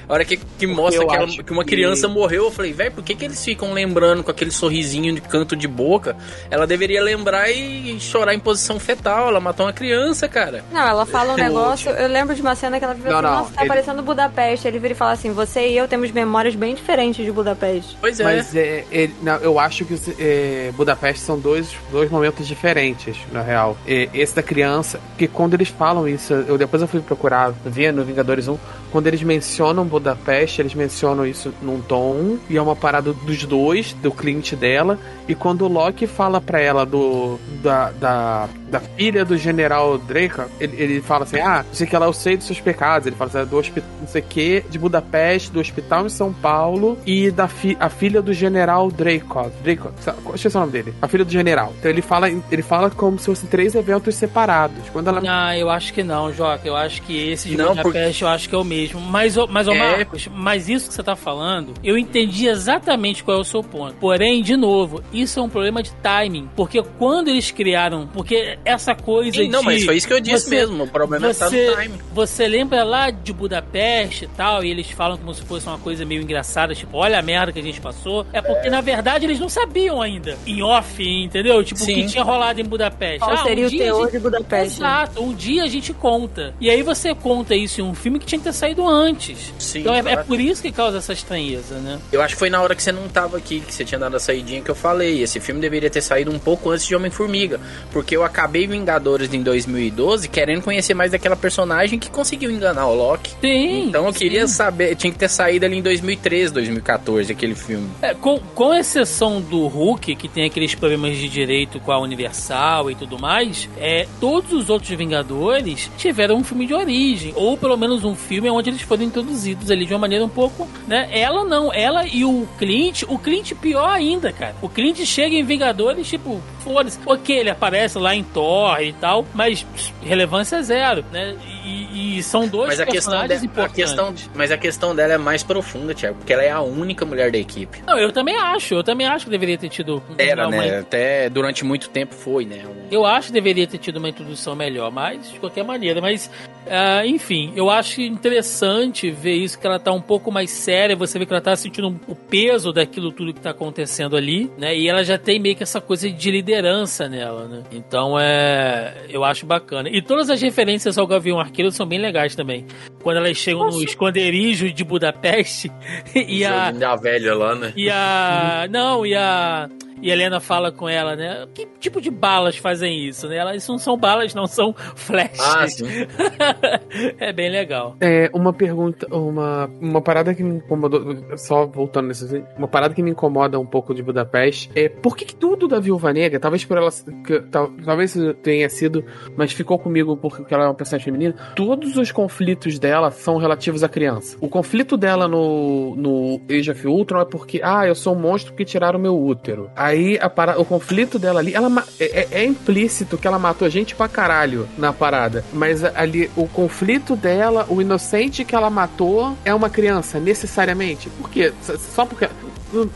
a 0.08 0.12
hora 0.12 0.24
que, 0.24 0.36
que 0.36 0.66
mostra 0.66 1.06
que, 1.06 1.14
ela- 1.14 1.26
que 1.26 1.52
uma 1.52 1.64
que- 1.64 1.70
criança 1.70 2.08
morreu, 2.08 2.44
eu 2.44 2.50
falei, 2.50 2.72
velho, 2.72 2.92
por 2.92 3.04
que, 3.04 3.14
que 3.14 3.24
eles 3.24 3.42
ficam 3.44 3.72
lembrando 3.72 4.22
com 4.22 4.30
aquele 4.30 4.50
sorrisinho 4.50 5.14
de 5.14 5.20
canto 5.20 5.56
de 5.56 5.66
boca? 5.68 6.16
Ela 6.50 6.66
deveria 6.66 7.02
lembrar 7.02 7.50
e 7.50 7.98
chorar 8.00 8.34
em 8.34 8.38
posição 8.40 8.78
fetal. 8.78 9.28
Ela 9.28 9.40
matou 9.40 9.66
uma 9.66 9.72
criança, 9.72 10.28
cara. 10.28 10.64
Não, 10.72 10.80
ela 10.80 11.04
fala 11.06 11.32
um 11.34 11.36
negócio. 11.36 11.90
Eu 11.90 12.08
lembro 12.08 12.34
de 12.34 12.40
uma 12.40 12.54
cena 12.54 12.78
que 12.78 12.84
ela 12.84 12.94
vira 12.94 13.10
assim: 13.14 13.22
Nossa, 13.22 13.52
tá 13.54 13.60
ele- 13.62 13.68
parecendo 13.68 14.02
Budapeste. 14.02 14.66
Ele 14.66 14.78
vira 14.78 14.92
e 14.92 14.96
fala 14.96 15.12
assim: 15.12 15.32
Você 15.32 15.68
e 15.68 15.76
eu 15.76 15.86
temos 15.86 16.10
memórias 16.10 16.54
bem 16.54 16.74
diferentes 16.74 17.24
de 17.24 17.30
Budapeste. 17.30 17.96
Pois 18.00 18.18
é. 18.18 18.24
Mas 18.24 18.54
é, 18.56 18.84
ele- 18.90 19.14
não, 19.22 19.36
eu 19.36 19.58
acho 19.58 19.84
que 19.84 19.94
é, 20.18 20.72
Budapeste 20.74 21.20
são 21.20 21.38
dois, 21.38 21.70
dois 21.90 22.10
momentos 22.10 22.46
diferentes, 22.46 23.16
na 23.32 23.42
real. 23.42 23.76
É, 23.86 24.08
esse 24.14 24.34
da 24.34 24.42
criança, 24.42 24.98
porque 25.10 25.28
quando 25.28 25.54
eles 25.54 25.68
falam 25.68 26.08
isso, 26.08 26.32
eu 26.32 26.56
depois 26.56 26.80
eu 26.82 26.88
fui 26.88 27.00
procurar 27.00 27.52
ver 27.64 27.92
no 27.92 28.04
Vingadores 28.04 28.48
1, 28.48 28.56
quando 28.92 29.06
eles 29.06 29.22
mencionam 29.22 29.84
Budapeste, 29.84 30.60
eles 30.60 30.74
mencionam 30.74 31.26
isso 31.26 31.52
num 31.62 31.80
tom, 31.80 32.36
e 32.48 32.56
é 32.56 32.62
uma 32.62 32.76
parada 32.76 33.12
dos 33.12 33.44
dois, 33.44 33.94
do 33.94 34.12
Clint 34.12 34.52
dela, 34.52 34.98
e 35.26 35.34
quando 35.34 35.62
o 35.62 35.68
Loki 35.68 36.06
fala 36.06 36.40
pra 36.40 36.60
ela 36.60 36.84
do 36.84 37.38
da, 37.62 37.90
da, 37.92 38.48
da 38.70 38.80
filha 38.80 39.24
do 39.24 39.36
general 39.36 39.96
Drake, 39.96 40.40
ele, 40.60 40.76
ele 40.80 41.00
fala 41.00 41.24
assim, 41.24 41.40
ah, 41.40 41.64
não 41.66 41.74
sei 41.74 41.86
que 41.86 41.96
ela 41.96 42.06
eu 42.06 42.12
sei 42.12 42.36
dos 42.36 42.46
seus 42.46 42.60
pecados, 42.60 43.06
ele 43.06 43.16
fala 43.16 43.30
assim, 43.34 43.48
do 43.48 43.56
hospital, 43.56 43.88
não 44.00 44.08
sei 44.08 44.20
o 44.20 44.24
que, 44.24 44.64
de 44.68 44.78
Budapeste, 44.78 45.50
do 45.50 45.60
hospital 45.60 46.06
em 46.06 46.10
São 46.10 46.32
Paulo, 46.32 46.98
e 47.06 47.30
da 47.30 47.48
fi, 47.48 47.76
a 47.80 47.88
filha 47.88 48.20
do 48.20 48.32
general 48.32 48.90
Dracov, 48.90 49.50
Dracov, 49.62 49.94
esqueci 50.34 50.56
o 50.56 50.60
nome 50.60 50.72
dele, 50.72 50.94
a 51.00 51.08
filha 51.08 51.24
do 51.24 51.32
general. 51.32 51.72
Então 51.78 51.90
ele 51.90 52.02
fala, 52.02 52.28
ele 52.28 52.62
fala 52.62 52.90
como 52.90 53.18
se 53.18 53.26
fossem 53.26 53.48
três 53.48 53.74
eventos 53.74 54.14
separados. 54.14 54.90
Quando 54.92 55.08
ela 55.08 55.22
Ah, 55.26 55.56
eu 55.56 55.70
acho 55.70 55.92
que 55.94 56.02
não, 56.02 56.32
Joca. 56.32 56.66
Eu 56.66 56.76
acho 56.76 57.00
que 57.02 57.30
esse 57.30 57.48
de 57.48 57.56
Não, 57.56 57.74
Budapeste 57.74 58.22
eu 58.22 58.28
acho 58.28 58.48
que 58.48 58.54
é 58.54 58.58
o 58.58 58.64
mesmo. 58.64 58.81
Mas, 58.94 59.36
ô- 59.36 59.46
mas 59.46 59.68
ô 59.68 59.72
É. 59.72 59.78
Marcos, 59.78 60.28
mas 60.34 60.68
isso 60.68 60.88
que 60.88 60.94
você 60.94 61.02
tá 61.02 61.14
falando, 61.16 61.74
eu 61.82 61.96
entendi 61.98 62.46
exatamente 62.46 63.22
qual 63.22 63.36
é 63.38 63.40
o 63.40 63.44
seu 63.44 63.62
ponto. 63.62 63.94
Porém, 63.96 64.42
de 64.42 64.56
novo, 64.56 65.02
isso 65.12 65.38
é 65.38 65.42
um 65.42 65.48
problema 65.48 65.82
de 65.82 65.92
timing. 66.02 66.48
Porque 66.56 66.82
quando 66.98 67.28
eles 67.28 67.50
criaram. 67.50 68.08
Porque 68.12 68.58
essa 68.64 68.94
coisa 68.94 69.42
Sim, 69.42 69.48
não, 69.48 69.60
de. 69.60 69.66
mas 69.66 69.84
foi 69.84 69.96
isso 69.96 70.06
que 70.06 70.12
eu 70.14 70.20
disse 70.20 70.46
você- 70.48 70.54
mesmo. 70.56 70.84
O 70.84 70.88
problema 70.88 71.26
tá 71.28 71.48
Você, 71.48 71.70
no 71.70 71.82
time. 71.82 71.98
você 72.12 72.48
lembra 72.48 72.82
lá 72.84 73.10
de 73.10 73.32
Budapeste 73.32 74.24
e 74.24 74.28
tal, 74.28 74.64
e 74.64 74.70
eles 74.70 74.90
falam 74.90 75.16
como 75.18 75.34
se 75.34 75.42
fosse 75.42 75.66
uma 75.66 75.78
coisa 75.78 76.04
meio 76.04 76.22
engraçada, 76.22 76.74
tipo, 76.74 76.96
olha 76.96 77.18
a 77.18 77.22
merda 77.22 77.52
que 77.52 77.58
a 77.58 77.62
gente 77.62 77.80
passou. 77.80 78.26
É 78.32 78.40
porque, 78.40 78.70
na 78.70 78.80
verdade, 78.80 79.24
eles 79.26 79.38
não 79.38 79.48
sabiam 79.48 80.00
ainda. 80.00 80.36
Em 80.46 80.62
off, 80.62 81.02
entendeu? 81.02 81.62
Tipo, 81.62 81.82
o 81.82 81.86
que 81.86 82.06
tinha 82.06 82.24
rolado 82.24 82.60
em 82.60 82.64
Budapeste. 82.64 83.18
Qual 83.20 83.32
Ah, 83.32 83.42
seria 83.42 83.64
um 83.64 83.66
o 83.66 83.70
dia 83.70 83.82
a 83.82 83.84
teor 83.86 84.02
gente- 84.04 84.12
de 84.12 84.18
Budapeste? 84.20 84.78
Exato, 84.78 85.22
um 85.22 85.34
dia 85.34 85.64
a 85.64 85.66
gente 85.68 85.92
conta. 85.92 86.54
E 86.60 86.70
aí 86.70 86.82
você 86.82 87.14
conta 87.14 87.54
isso 87.54 87.80
em 87.80 87.84
um 87.84 87.94
filme 87.94 88.18
que 88.18 88.26
tinha 88.26 88.38
que 88.38 88.44
ter 88.44 88.52
saído 88.52 88.71
antes. 88.80 89.52
Sim, 89.58 89.80
então 89.80 89.94
é, 89.94 89.98
é 89.98 90.16
por 90.16 90.40
isso 90.40 90.62
que 90.62 90.72
causa 90.72 90.98
essa 90.98 91.12
estranheza, 91.12 91.76
né? 91.76 91.98
Eu 92.10 92.22
acho 92.22 92.34
que 92.34 92.38
foi 92.38 92.50
na 92.50 92.60
hora 92.60 92.74
que 92.74 92.82
você 92.82 92.92
não 92.92 93.08
tava 93.08 93.36
aqui, 93.36 93.60
que 93.60 93.72
você 93.72 93.84
tinha 93.84 93.98
dado 93.98 94.16
a 94.16 94.20
saidinha 94.20 94.62
que 94.62 94.70
eu 94.70 94.74
falei. 94.74 95.22
Esse 95.22 95.40
filme 95.40 95.60
deveria 95.60 95.90
ter 95.90 96.00
saído 96.00 96.30
um 96.30 96.38
pouco 96.38 96.70
antes 96.70 96.86
de 96.86 96.94
Homem-Formiga. 96.94 97.60
Porque 97.90 98.16
eu 98.16 98.24
acabei 98.24 98.66
Vingadores 98.66 99.32
em 99.34 99.42
2012 99.42 100.28
querendo 100.28 100.62
conhecer 100.62 100.94
mais 100.94 101.12
daquela 101.12 101.36
personagem 101.36 101.98
que 101.98 102.10
conseguiu 102.10 102.50
enganar 102.50 102.86
o 102.86 102.94
Loki. 102.94 103.34
Tem. 103.36 103.86
Então 103.86 104.06
eu 104.06 104.12
queria 104.12 104.46
sim. 104.46 104.54
saber, 104.54 104.94
tinha 104.96 105.12
que 105.12 105.18
ter 105.18 105.28
saído 105.28 105.66
ali 105.66 105.78
em 105.78 105.82
2013, 105.82 106.52
2014, 106.52 107.32
aquele 107.32 107.54
filme. 107.54 107.88
É, 108.00 108.14
com, 108.14 108.38
com 108.38 108.74
exceção 108.74 109.40
do 109.40 109.66
Hulk, 109.66 110.14
que 110.16 110.28
tem 110.28 110.44
aqueles 110.44 110.74
problemas 110.74 111.16
de 111.16 111.28
direito 111.28 111.80
com 111.80 111.92
a 111.92 111.98
Universal 111.98 112.90
e 112.90 112.94
tudo 112.94 113.18
mais, 113.18 113.68
é, 113.78 114.06
todos 114.20 114.52
os 114.52 114.70
outros 114.70 114.90
Vingadores 114.90 115.90
tiveram 115.96 116.36
um 116.36 116.44
filme 116.44 116.66
de 116.66 116.74
origem, 116.74 117.32
ou 117.34 117.56
pelo 117.56 117.76
menos 117.76 118.04
um 118.04 118.14
filme 118.14 118.50
onde 118.50 118.61
eles 118.68 118.82
foram 118.82 119.02
introduzidos 119.02 119.70
ali 119.70 119.86
de 119.86 119.92
uma 119.92 120.00
maneira 120.00 120.24
um 120.24 120.28
pouco, 120.28 120.68
né? 120.86 121.08
Ela 121.10 121.44
não, 121.44 121.72
ela 121.72 122.06
e 122.06 122.24
o 122.24 122.46
Clint, 122.58 123.02
o 123.08 123.18
Clint 123.18 123.52
pior 123.54 123.88
ainda, 123.88 124.32
cara. 124.32 124.54
O 124.60 124.68
Clint 124.68 124.98
chega 125.04 125.34
em 125.34 125.44
Vingadores, 125.44 126.08
tipo, 126.08 126.40
foda-se. 126.60 126.98
Ok, 127.06 127.36
ele 127.36 127.50
aparece 127.50 127.98
lá 127.98 128.14
em 128.14 128.22
Thor 128.22 128.80
e 128.80 128.92
tal, 128.92 129.24
mas 129.34 129.66
relevância 130.02 130.62
zero, 130.62 131.04
né? 131.12 131.36
E, 131.46 131.61
e 131.64 132.22
são 132.22 132.46
dois 132.48 132.68
Mas 132.68 132.80
a 132.80 132.86
questão, 132.86 133.26
de, 133.26 133.32
a 133.32 133.36
importantes. 133.36 133.74
questão, 133.74 134.14
mas 134.34 134.50
a 134.50 134.56
questão 134.58 134.94
dela 134.94 135.14
é 135.14 135.18
mais 135.18 135.42
profunda, 135.42 135.94
Thiago, 135.94 136.16
porque 136.18 136.32
ela 136.32 136.42
é 136.42 136.50
a 136.50 136.60
única 136.60 137.04
mulher 137.04 137.30
da 137.30 137.38
equipe. 137.38 137.82
Não, 137.86 137.98
eu 137.98 138.12
também 138.12 138.36
acho, 138.36 138.74
eu 138.74 138.82
também 138.84 139.06
acho 139.06 139.24
que 139.26 139.30
deveria 139.30 139.56
ter 139.56 139.68
tido 139.68 140.02
Era, 140.18 140.48
uma- 140.48 140.56
né? 140.62 140.78
Até 140.80 141.28
durante 141.30 141.64
muito 141.64 141.88
tempo 141.90 142.14
foi, 142.14 142.44
né? 142.44 142.62
Um- 142.66 142.82
Eu 142.90 143.06
acho 143.06 143.28
que 143.28 143.32
deveria 143.32 143.66
ter 143.66 143.78
tido 143.78 143.96
uma 143.96 144.08
introdução 144.08 144.54
melhor, 144.54 144.90
mas 144.90 145.30
de 145.32 145.38
qualquer 145.40 145.64
maneira. 145.64 146.00
Mas, 146.00 146.30
ah, 146.68 147.06
enfim, 147.06 147.52
eu 147.56 147.70
acho 147.70 148.00
interessante 148.02 149.10
ver 149.10 149.34
isso, 149.34 149.58
que 149.58 149.66
ela 149.66 149.78
tá 149.78 149.92
um 149.92 150.00
pouco 150.00 150.30
mais 150.30 150.50
séria. 150.50 150.94
Você 150.96 151.18
vê 151.18 151.24
que 151.26 151.32
ela 151.32 151.40
tá 151.40 151.54
sentindo 151.56 151.98
o 152.06 152.14
peso 152.14 152.72
daquilo 152.72 153.12
tudo 153.12 153.32
que 153.32 153.40
tá 153.40 153.50
acontecendo 153.50 154.16
ali, 154.16 154.50
né? 154.58 154.76
E 154.76 154.88
ela 154.88 155.02
já 155.04 155.16
tem 155.16 155.38
meio 155.38 155.54
que 155.56 155.62
essa 155.62 155.80
coisa 155.80 156.10
de 156.10 156.30
liderança 156.30 157.08
nela, 157.08 157.46
né? 157.46 157.62
Então, 157.72 158.18
é. 158.18 158.94
Eu 159.08 159.24
acho 159.24 159.46
bacana. 159.46 159.88
E 159.88 160.02
todas 160.02 160.28
as 160.28 160.40
referências 160.42 160.98
ao 160.98 161.06
Gavião 161.06 161.38
Arqueiro 161.38 161.51
são 161.70 161.86
bem 161.86 161.98
legais 161.98 162.34
também. 162.34 162.66
Quando 163.02 163.18
elas 163.18 163.36
chegam 163.36 163.66
no 163.66 163.82
esconderijo 163.82 164.72
de 164.72 164.84
Budapeste 164.84 165.70
e 166.14 166.44
a. 166.44 166.66
joguinho 166.66 166.80
da 166.80 166.96
velha 166.96 167.34
lá, 167.34 167.54
né? 167.54 167.72
E 167.76 167.90
a. 167.90 168.66
Não, 168.70 169.04
e 169.06 169.14
a. 169.14 169.68
E 170.02 170.10
a 170.10 170.14
Helena 170.14 170.40
fala 170.40 170.72
com 170.72 170.88
ela, 170.88 171.14
né? 171.14 171.46
Que 171.54 171.64
tipo 171.78 172.00
de 172.00 172.10
balas 172.10 172.56
fazem 172.56 173.06
isso, 173.06 173.28
né? 173.28 173.36
Elas 173.36 173.62
isso 173.62 173.70
não 173.70 173.78
são 173.78 173.96
balas, 173.96 174.34
não 174.34 174.48
são 174.48 174.74
flashes. 174.96 175.40
Ah, 175.40 175.68
sim. 175.68 175.86
é 177.18 177.32
bem 177.32 177.48
legal. 177.48 177.96
É, 178.00 178.28
uma 178.34 178.52
pergunta, 178.52 179.06
uma, 179.14 179.70
uma 179.80 180.02
parada 180.02 180.34
que 180.34 180.42
me 180.42 180.56
incomodou, 180.56 181.16
só 181.36 181.66
voltando 181.66 182.08
nesse 182.08 182.24
assunto, 182.24 182.46
uma 182.58 182.66
parada 182.66 182.94
que 182.94 183.02
me 183.02 183.12
incomoda 183.12 183.60
um 183.60 183.66
pouco 183.66 183.94
de 183.94 184.02
Budapeste 184.02 184.70
é 184.74 184.88
por 184.88 185.16
que, 185.16 185.24
que 185.24 185.34
tudo 185.36 185.68
da 185.68 185.78
Viúva 185.78 186.12
Negra, 186.12 186.40
talvez 186.40 186.64
por 186.64 186.76
ela, 186.76 186.90
que, 187.24 187.40
tal, 187.42 187.70
talvez 187.84 188.16
tenha 188.42 188.68
sido, 188.68 189.04
mas 189.36 189.52
ficou 189.52 189.78
comigo 189.78 190.16
porque 190.16 190.52
ela 190.52 190.64
é 190.64 190.66
uma 190.66 190.74
personagem 190.74 191.04
feminina, 191.04 191.34
todos 191.54 191.96
os 191.96 192.10
conflitos 192.10 192.78
dela 192.78 193.10
são 193.12 193.36
relativos 193.36 193.84
à 193.84 193.88
criança. 193.88 194.36
O 194.40 194.48
conflito 194.48 194.96
dela 194.96 195.28
no, 195.28 195.94
no 195.94 196.40
Age 196.50 196.70
of 196.72 196.86
Ultron 196.88 197.20
é 197.20 197.24
porque, 197.24 197.60
ah, 197.62 197.86
eu 197.86 197.94
sou 197.94 198.14
um 198.14 198.18
monstro 198.18 198.54
que 198.54 198.64
tiraram 198.64 198.98
meu 198.98 199.16
útero. 199.16 199.70
Aí 199.92 200.18
para, 200.34 200.58
o 200.58 200.64
conflito 200.64 201.18
dela 201.18 201.40
ali, 201.40 201.52
ela 201.54 201.68
ma- 201.68 201.84
é, 202.00 202.20
é- 202.20 202.28
é 202.40 202.44
implícito 202.46 203.18
que 203.18 203.26
ela 203.26 203.38
matou 203.38 203.68
gente 203.68 203.94
pra 203.94 204.08
caralho 204.08 204.66
na 204.78 204.90
parada, 204.92 205.44
mas 205.52 205.84
ali 205.84 206.30
o 206.34 206.48
conflito 206.48 207.14
dela, 207.14 207.66
o 207.68 207.80
inocente 207.82 208.42
que 208.44 208.54
ela 208.54 208.70
matou 208.70 209.36
é 209.44 209.52
uma 209.54 209.68
criança, 209.68 210.18
necessariamente. 210.18 211.10
Por 211.10 211.28
quê? 211.28 211.52
Só 211.94 212.06
porque. 212.06 212.26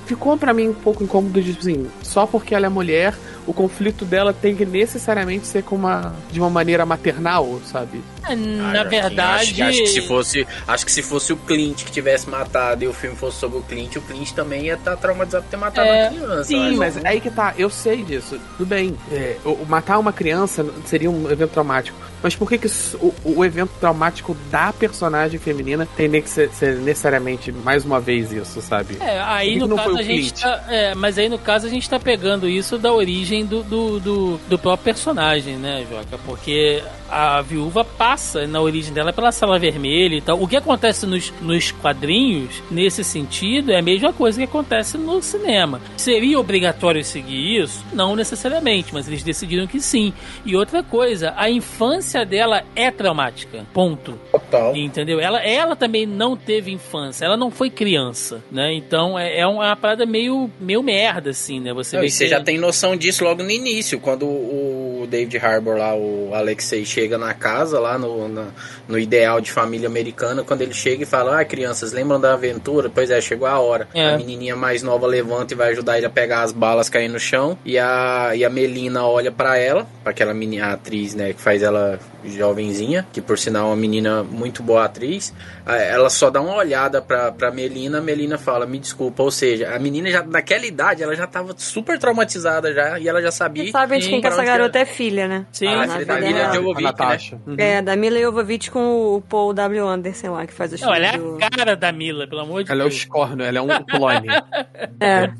Ficou 0.07 0.37
pra 0.37 0.53
mim 0.55 0.69
um 0.69 0.75
pouco 0.75 1.03
incômodo 1.05 1.41
de 1.43 1.57
assim, 1.59 1.87
só 2.03 2.27
porque 2.27 2.55
ela 2.55 2.67
é 2.67 2.69
mulher, 2.69 3.15
o 3.47 3.53
conflito 3.53 4.05
dela 4.05 4.33
tem 4.33 4.55
que 4.57 4.65
necessariamente 4.65 5.47
ser 5.47 5.63
com 5.63 5.77
uma, 5.77 6.15
de 6.33 6.41
uma 6.41 6.49
maneira 6.51 6.85
maternal, 6.87 7.61
sabe? 7.65 8.03
É, 8.29 8.33
Ah, 8.33 8.37
Na 8.37 8.83
verdade. 8.85 9.63
Acho, 9.63 9.71
acho 9.71 9.79
que 9.83 9.87
se 9.89 10.01
fosse, 10.03 10.47
acho 10.67 10.85
que 10.87 10.93
se 10.93 11.03
fosse 11.03 11.33
o 11.33 11.37
Clint 11.37 11.85
que 11.85 11.93
tivesse 11.93 12.29
matado 12.29 12.85
e 12.85 12.89
o 12.89 12.93
filme 12.93 13.17
fosse 13.17 13.39
sobre 13.39 13.59
o 13.59 13.63
Clint, 13.63 13.97
o 13.97 14.01
Clint 14.01 14.33
também 14.33 14.65
ia 14.67 14.75
estar 14.75 14.97
traumatizado 14.97 15.45
por 15.45 15.51
ter 15.51 15.57
matado 15.57 15.87
É, 15.89 16.07
a 16.07 16.11
criança. 16.11 16.45
Sim, 16.45 16.77
mas 16.77 16.97
acho. 16.97 17.07
aí 17.07 17.21
que 17.21 17.31
tá, 17.31 17.55
eu 17.57 17.71
sei 17.71 18.03
disso. 18.03 18.39
Tudo 18.57 18.67
bem. 18.67 18.97
É, 19.13 19.37
matar 19.69 19.99
uma 19.99 20.13
criança 20.13 20.67
seria 20.87 21.11
um 21.11 21.31
evento 21.31 21.51
traumático. 21.51 21.97
Mas 22.23 22.35
por 22.35 22.49
que, 22.49 22.59
que 22.59 22.67
o, 22.97 23.15
o 23.25 23.45
evento 23.45 23.71
traumático 23.79 24.35
da 24.51 24.73
personagem 24.73 25.39
feminina 25.39 25.87
tem 25.97 26.11
que 26.21 26.29
ser, 26.29 26.49
ser 26.51 26.77
necessariamente 26.79 27.53
mais 27.53 27.85
uma 27.85 28.01
vez 28.01 28.33
isso, 28.33 28.61
sabe? 28.61 28.97
É, 29.01 29.21
aí 29.21 29.59
que 29.61 29.66
no 29.67 29.77
não 29.77 29.77
caso 29.77 29.91
foi 29.91 29.97
o 29.97 30.01
a 30.01 30.03
gente 30.03 30.33
Clint? 30.33 30.41
tá, 30.41 30.65
é, 30.69 30.95
mas 30.95 31.19
aí 31.19 31.29
no 31.29 31.39
caso 31.39 31.67
a 31.67 31.71
gente 31.71 31.89
tá 31.89 31.99
pegando 31.99 32.49
isso 32.49 32.79
da 32.79 32.93
origem 32.93 33.45
do, 33.45 33.63
do, 33.63 34.01
do, 34.01 34.41
do 34.49 34.59
próprio 34.59 34.85
personagem, 34.85 35.57
né, 35.57 35.87
Joca? 35.91 36.19
Porque 36.25 36.83
a 37.11 37.41
viúva 37.41 37.85
passa 37.85 38.47
na 38.47 38.61
origem 38.61 38.93
dela 38.93 39.13
pela 39.13 39.33
sala 39.33 39.59
vermelha 39.59 40.17
e 40.17 40.21
tal. 40.21 40.41
O 40.41 40.49
que 40.49 40.57
acontece 40.57 41.07
nos, 41.07 41.33
nos 41.41 41.71
quadrinhos, 41.71 42.63
nesse 42.71 43.05
sentido, 43.05 43.73
é 43.73 43.79
a 43.79 43.83
mesma 43.83 44.13
coisa 44.13 44.39
que 44.39 44.45
acontece 44.45 44.99
no 44.99 45.23
cinema. 45.23 45.81
Seria 45.97 46.39
obrigatório 46.39 47.05
seguir 47.05 47.63
isso? 47.63 47.85
Não 47.93 48.17
necessariamente, 48.17 48.93
mas 48.93 49.07
eles 49.07 49.23
decidiram 49.23 49.67
que 49.67 49.81
sim. 49.81 50.13
E 50.45 50.57
outra 50.57 50.83
coisa, 50.83 51.33
a 51.37 51.49
infância 51.51 52.25
dela 52.25 52.65
é 52.75 52.91
traumática. 52.91 53.65
Ponto. 53.73 54.19
Total. 54.33 54.77
Entendeu? 54.77 55.21
Ela, 55.21 55.43
ela 55.43 55.77
também 55.77 56.07
não 56.07 56.37
teve 56.37 56.73
infância, 56.73 57.25
ela 57.25 57.37
não 57.37 57.51
foi 57.51 57.71
criança, 57.71 58.43
né? 58.51 58.73
Então 58.75 59.19
é, 59.19 59.39
é 59.39 59.47
uma 59.57 59.77
parada 59.77 60.07
meio, 60.07 60.51
meio 60.61 60.83
merda, 60.83 61.31
assim, 61.31 61.61
né? 61.61 61.73
Você 61.73 61.97
Não, 61.97 62.09
você 62.09 62.27
já 62.27 62.41
tem 62.41 62.59
noção 62.59 62.97
disso 62.97 63.25
logo 63.25 63.43
no 63.43 63.51
início, 63.51 63.99
quando 64.01 64.27
o 64.27 65.07
David 65.09 65.37
Harbour 65.39 65.77
lá, 65.77 65.95
o 65.95 66.33
Alexei, 66.35 66.85
chega 66.85 67.17
na 67.19 67.35
casa, 67.35 67.79
lá 67.81 67.99
no, 67.99 68.29
na- 68.29 68.49
no 68.89 68.99
ideal 68.99 69.41
de 69.41 69.51
família 69.51 69.89
americana, 69.89 70.43
quando 70.45 70.63
ele 70.63 70.73
chega 70.75 71.03
e 71.03 71.07
fala, 71.07 71.41
ah, 71.41 71.45
crianças, 71.45 71.93
lembram 71.93 72.21
da 72.21 72.35
aventura? 72.35 72.91
Pois 72.93 73.11
é, 73.11 73.21
chegou 73.21 73.47
a 73.49 73.59
hora. 73.59 73.89
É. 73.95 74.15
A 74.15 74.17
menininha 74.17 74.55
mais 74.57 74.83
nova 74.83 75.07
levanta 75.07 75.55
e 75.55 75.57
vai 75.57 75.71
ajudar 75.73 75.97
ele 75.99 76.07
a 76.07 76.11
pegar 76.11 76.43
as 76.43 76.53
balas 76.53 76.89
caindo 76.89 77.13
no 77.13 77.21
chão, 77.21 77.59
e 77.65 77.79
a, 77.79 78.33
e 78.35 78.45
a 78.45 78.51
Melina 78.51 79.07
olha 79.07 79.31
pra 79.33 79.57
ela, 79.59 79.87
pra 80.03 80.11
aquela 80.13 80.33
menina, 80.35 80.67
a 80.67 80.73
atriz, 80.73 81.15
né, 81.15 81.33
que 81.33 81.41
faz 81.41 81.63
ela 81.63 81.99
jovenzinha, 82.25 83.07
que 83.13 83.21
por 83.21 83.39
sinal 83.39 83.67
é 83.67 83.71
uma 83.71 83.77
menina 83.77 84.23
muito 84.23 84.63
boa 84.63 84.85
atriz, 84.85 85.33
ela 85.65 86.11
só 86.11 86.29
dá 86.31 86.41
uma 86.41 86.57
olhada 86.57 87.01
pra, 87.01 87.31
pra 87.33 87.51
Melina, 87.51 87.99
a 87.99 88.01
Melina 88.01 88.37
fala, 88.39 88.67
me 88.67 88.79
desculpa, 88.79 89.23
ou 89.23 89.31
seja, 89.31 89.75
a 89.75 89.79
menina 89.79 90.11
já, 90.11 90.23
naquela 90.23 90.67
idade, 90.67 91.03
ela 91.03 91.15
já 91.15 91.27
tava 91.27 91.55
super 91.57 91.99
traumatizada 91.99 92.73
já, 92.73 92.99
e 92.99 93.09
ela 93.09 93.23
já 93.23 93.31
sabia... 93.31 93.65
Você 93.65 93.71
sabe 93.71 93.99
de 93.99 94.09
quem 94.09 94.21
que 94.21 94.27
essa 94.27 94.45
garota 94.45 94.79
é 94.79 94.85
filha, 94.85 95.27
né? 95.29 95.47
Sim, 95.53 95.67
Ah, 95.69 95.87
Na 95.87 95.93
filha 95.99 96.07
da 96.07 96.21
Mila. 96.21 96.53
Jovovich, 96.55 96.87
a. 96.99 97.37
Uhum. 97.47 97.57
É, 97.59 97.83
da 97.83 97.97
Mila 97.97 98.21
Jovovich 98.21 98.71
com 98.77 99.17
o 99.17 99.23
Paul 99.23 99.55
W. 99.55 99.89
Anderson 99.89 100.33
lá, 100.33 100.47
que 100.47 100.53
faz 100.53 100.71
os 100.71 100.83
Não, 100.83 100.95
ela 100.95 101.07
é 101.07 101.17
a 101.47 101.51
cara 101.51 101.75
da 101.75 101.91
Mila, 101.91 102.27
pelo 102.27 102.43
amor 102.43 102.63
de 102.63 102.71
Ela 102.71 102.83
é 102.83 102.85
o 102.85 102.89
Deus. 102.91 103.01
escorno, 103.01 103.43
ela 103.43 103.57
é 103.57 103.61
um 103.63 103.69
clone. 103.85 104.29
É. 105.01 105.33